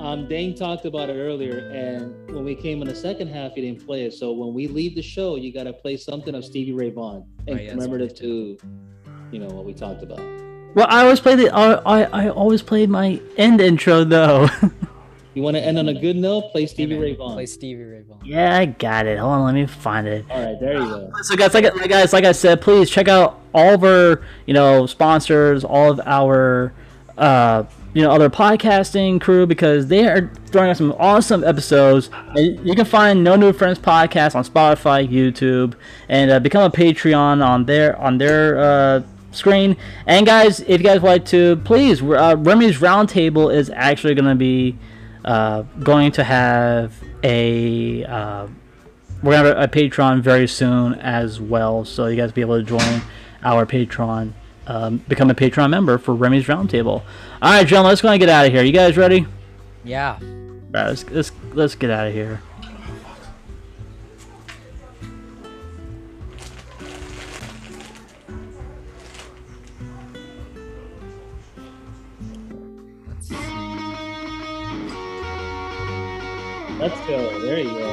um, 0.00 0.28
Dane 0.28 0.54
talked 0.54 0.84
about 0.86 1.10
it 1.10 1.14
earlier, 1.14 1.68
and 1.70 2.30
when 2.32 2.44
we 2.44 2.54
came 2.54 2.80
in 2.82 2.88
the 2.88 2.94
second 2.94 3.28
half, 3.28 3.52
he 3.54 3.60
didn't 3.62 3.84
play 3.84 4.04
it. 4.04 4.12
So 4.14 4.32
when 4.32 4.54
we 4.54 4.66
leave 4.68 4.94
the 4.94 5.02
show, 5.02 5.36
you 5.36 5.52
gotta 5.52 5.72
play 5.72 5.96
something 5.96 6.34
of 6.34 6.44
Stevie 6.44 6.72
Ray 6.72 6.90
Vaughan 6.90 7.24
and 7.46 7.58
Oh, 7.58 7.62
yes, 7.62 7.72
commemorative 7.72 8.14
to, 8.16 8.56
you 9.30 9.38
know, 9.38 9.48
what 9.48 9.64
we 9.64 9.72
talked 9.74 10.02
about. 10.02 10.20
Well, 10.74 10.86
I 10.88 11.02
always 11.02 11.20
play 11.20 11.36
the. 11.36 11.54
I, 11.54 11.74
I, 11.74 12.24
I 12.24 12.28
always 12.30 12.62
play 12.62 12.86
my 12.86 13.20
end 13.36 13.60
intro 13.60 14.04
though. 14.04 14.48
You 15.34 15.42
want 15.42 15.56
to 15.56 15.62
end 15.64 15.80
on 15.80 15.88
a 15.88 15.94
good 16.00 16.14
note? 16.14 16.52
Play 16.52 16.64
Stevie 16.66 16.96
Ray 16.96 17.16
Vaughan. 17.16 17.34
Play 17.34 17.46
Stevie 17.46 17.82
Ray 17.82 18.02
Vaughan. 18.02 18.24
yeah, 18.24 18.56
I 18.56 18.66
got 18.66 19.06
it. 19.06 19.18
Hold 19.18 19.32
on, 19.32 19.44
let 19.44 19.54
me 19.54 19.66
find 19.66 20.06
it. 20.06 20.24
All 20.30 20.44
right, 20.44 20.60
there 20.60 20.74
you 20.74 20.84
go. 20.84 21.10
So 21.22 21.34
guys, 21.34 21.52
like 21.54 21.74
like 21.74 21.90
guys, 21.90 22.12
like 22.12 22.24
I 22.24 22.30
said, 22.30 22.60
please 22.60 22.88
check 22.88 23.08
out 23.08 23.40
all 23.52 23.74
of 23.74 23.82
our 23.82 24.22
you 24.46 24.54
know 24.54 24.86
sponsors, 24.86 25.64
all 25.64 25.90
of 25.90 26.00
our 26.06 26.72
uh, 27.18 27.64
you 27.94 28.02
know 28.02 28.10
other 28.10 28.28
podcasting 28.28 29.20
crew 29.20 29.46
because 29.46 29.86
they 29.86 30.06
are 30.06 30.30
throwing 30.46 30.70
out 30.70 30.76
some 30.76 30.92
awesome 30.98 31.42
episodes. 31.44 32.10
And 32.34 32.66
you 32.66 32.74
can 32.74 32.84
find 32.84 33.24
No 33.24 33.36
New 33.36 33.52
Friends 33.52 33.78
podcast 33.78 34.34
on 34.34 34.44
Spotify, 34.44 35.08
YouTube, 35.08 35.74
and 36.08 36.30
uh, 36.30 36.40
become 36.40 36.64
a 36.64 36.70
Patreon 36.70 37.44
on 37.44 37.64
their 37.64 37.98
on 37.98 38.18
their 38.18 38.58
uh, 38.58 39.02
screen. 39.30 39.76
And 40.06 40.26
guys, 40.26 40.60
if 40.60 40.68
you 40.68 40.78
guys 40.78 41.00
would 41.00 41.08
like 41.08 41.24
to, 41.26 41.56
please, 41.64 42.02
uh, 42.02 42.36
Remy's 42.38 42.78
Roundtable 42.78 43.54
is 43.54 43.70
actually 43.70 44.14
going 44.14 44.28
to 44.28 44.34
be 44.34 44.76
uh, 45.24 45.62
going 45.80 46.12
to 46.12 46.24
have 46.24 46.92
a 47.22 48.04
uh, 48.04 48.46
we're 49.22 49.32
gonna 49.32 49.48
have 49.48 49.58
a, 49.58 49.68
Patreon 49.68 50.20
very 50.20 50.46
soon 50.46 50.94
as 50.94 51.40
well, 51.40 51.84
so 51.84 52.06
you 52.06 52.16
guys 52.16 52.30
be 52.30 52.42
able 52.42 52.58
to 52.58 52.62
join 52.62 53.00
our 53.42 53.64
Patreon, 53.64 54.32
um, 54.66 54.98
become 55.08 55.30
a 55.30 55.34
Patreon 55.34 55.70
member 55.70 55.98
for 55.98 56.14
Remy's 56.14 56.46
Roundtable. 56.46 57.02
All 57.42 57.50
right, 57.52 57.66
gentlemen, 57.66 57.90
let's 57.90 58.00
go 58.00 58.08
and 58.08 58.20
get 58.20 58.28
out 58.28 58.46
of 58.46 58.52
here. 58.52 58.62
You 58.62 58.72
guys 58.72 58.96
ready? 58.96 59.26
Yeah. 59.84 60.18
All 60.20 60.28
right, 60.72 60.88
let's 60.88 61.08
let's, 61.10 61.32
let's 61.52 61.74
get 61.74 61.90
out 61.90 62.06
of 62.06 62.14
here. 62.14 62.40
Let's 76.78 77.00
go. 77.06 77.40
There 77.40 77.60
you 77.60 77.70
go. 77.70 77.83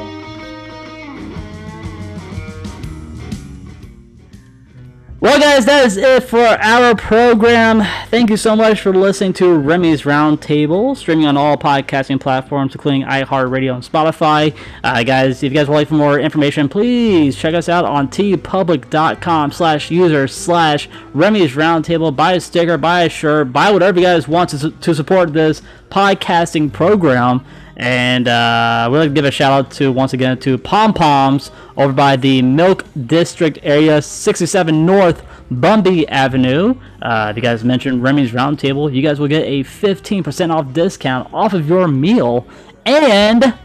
Well, 5.22 5.39
guys, 5.39 5.65
that 5.65 5.85
is 5.85 5.98
it 5.98 6.23
for 6.23 6.39
our 6.39 6.95
program. 6.95 7.84
Thank 8.07 8.31
you 8.31 8.38
so 8.38 8.56
much 8.56 8.81
for 8.81 8.91
listening 8.91 9.34
to 9.34 9.56
Remy's 9.56 10.02
Roundtable, 10.02 10.98
streaming 10.98 11.27
on 11.27 11.38
all 11.38 11.57
podcasting 11.57 12.19
platforms, 12.19 12.73
including 12.73 13.03
iHeartRadio 13.03 13.76
and 13.76 13.84
Spotify. 13.84 14.57
Uh, 14.84 15.03
guys, 15.03 15.43
if 15.43 15.52
you 15.52 15.60
guys 15.60 15.68
would 15.68 15.76
like 15.76 15.89
for 15.89 15.93
more 15.93 16.19
information, 16.19 16.68
please 16.68 17.35
check 17.35 17.53
us 17.53 17.69
out 17.69 17.85
on 17.85 18.07
teepublic.com 18.07 19.52
slash 19.52 19.91
user 19.91 20.27
slash 20.27 20.89
Remy's 21.14 21.52
Roundtable. 21.52 22.15
Buy 22.15 22.34
a 22.34 22.41
sticker, 22.41 22.80
buy 22.80 23.03
a 23.03 23.10
shirt, 23.10 23.53
buy 23.53 23.69
whatever 23.69 23.99
you 23.99 24.06
guys 24.07 24.27
want 24.27 24.49
to, 24.49 24.72
to 24.72 24.95
support 24.95 25.34
this 25.34 25.61
podcasting 25.91 26.73
program. 26.73 27.45
And 27.81 28.27
uh, 28.27 28.87
we'd 28.91 28.99
like 28.99 29.09
to 29.09 29.13
give 29.15 29.25
a 29.25 29.31
shout 29.31 29.51
out 29.51 29.71
to 29.71 29.91
once 29.91 30.13
again 30.13 30.37
to 30.41 30.55
Pom 30.59 30.93
Poms 30.93 31.49
over 31.75 31.91
by 31.91 32.15
the 32.15 32.43
Milk 32.43 32.85
District 33.07 33.57
area, 33.63 33.99
67 34.03 34.85
North 34.85 35.25
Bumby 35.51 36.05
Avenue. 36.07 36.75
Uh, 37.01 37.29
if 37.31 37.37
you 37.37 37.41
guys 37.41 37.63
mentioned 37.63 38.03
Remy's 38.03 38.33
Roundtable, 38.33 38.93
you 38.93 39.01
guys 39.01 39.19
will 39.19 39.27
get 39.27 39.45
a 39.45 39.63
15% 39.63 40.53
off 40.53 40.71
discount 40.73 41.33
off 41.33 41.53
of 41.53 41.67
your 41.67 41.87
meal. 41.87 42.45
And 42.85 43.57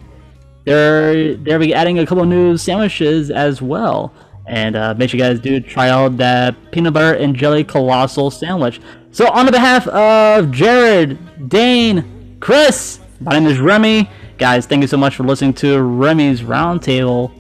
they're 0.64 1.34
they'll 1.36 1.58
be 1.58 1.74
adding 1.74 1.98
a 1.98 2.06
couple 2.06 2.24
new 2.24 2.56
sandwiches 2.56 3.30
as 3.30 3.60
well. 3.60 4.14
And 4.46 4.76
uh, 4.76 4.94
make 4.96 5.10
sure 5.10 5.18
you 5.18 5.24
guys 5.24 5.40
do 5.40 5.60
try 5.60 5.90
out 5.90 6.16
that 6.16 6.56
peanut 6.72 6.94
butter 6.94 7.18
and 7.18 7.36
jelly 7.36 7.64
colossal 7.64 8.30
sandwich. 8.30 8.80
So 9.10 9.30
on 9.30 9.44
the 9.44 9.52
behalf 9.52 9.86
of 9.88 10.50
Jared, 10.52 11.50
Dane, 11.50 12.38
Chris, 12.40 13.00
my 13.20 13.38
name 13.38 13.48
is 13.48 13.58
Remy. 13.58 14.10
Guys, 14.38 14.66
thank 14.66 14.82
you 14.82 14.88
so 14.88 14.96
much 14.96 15.16
for 15.16 15.24
listening 15.24 15.54
to 15.54 15.80
Remy's 15.82 16.42
Roundtable 16.42 17.32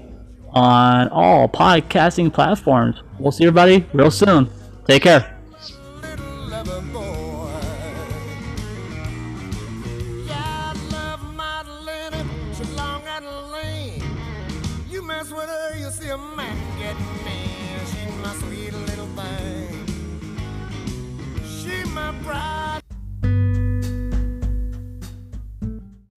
on 0.50 1.08
all 1.08 1.48
podcasting 1.48 2.32
platforms. 2.32 3.02
We'll 3.18 3.32
see 3.32 3.44
everybody 3.44 3.86
real 3.92 4.10
soon. 4.10 4.48
Take 4.86 5.02
care. 5.02 5.35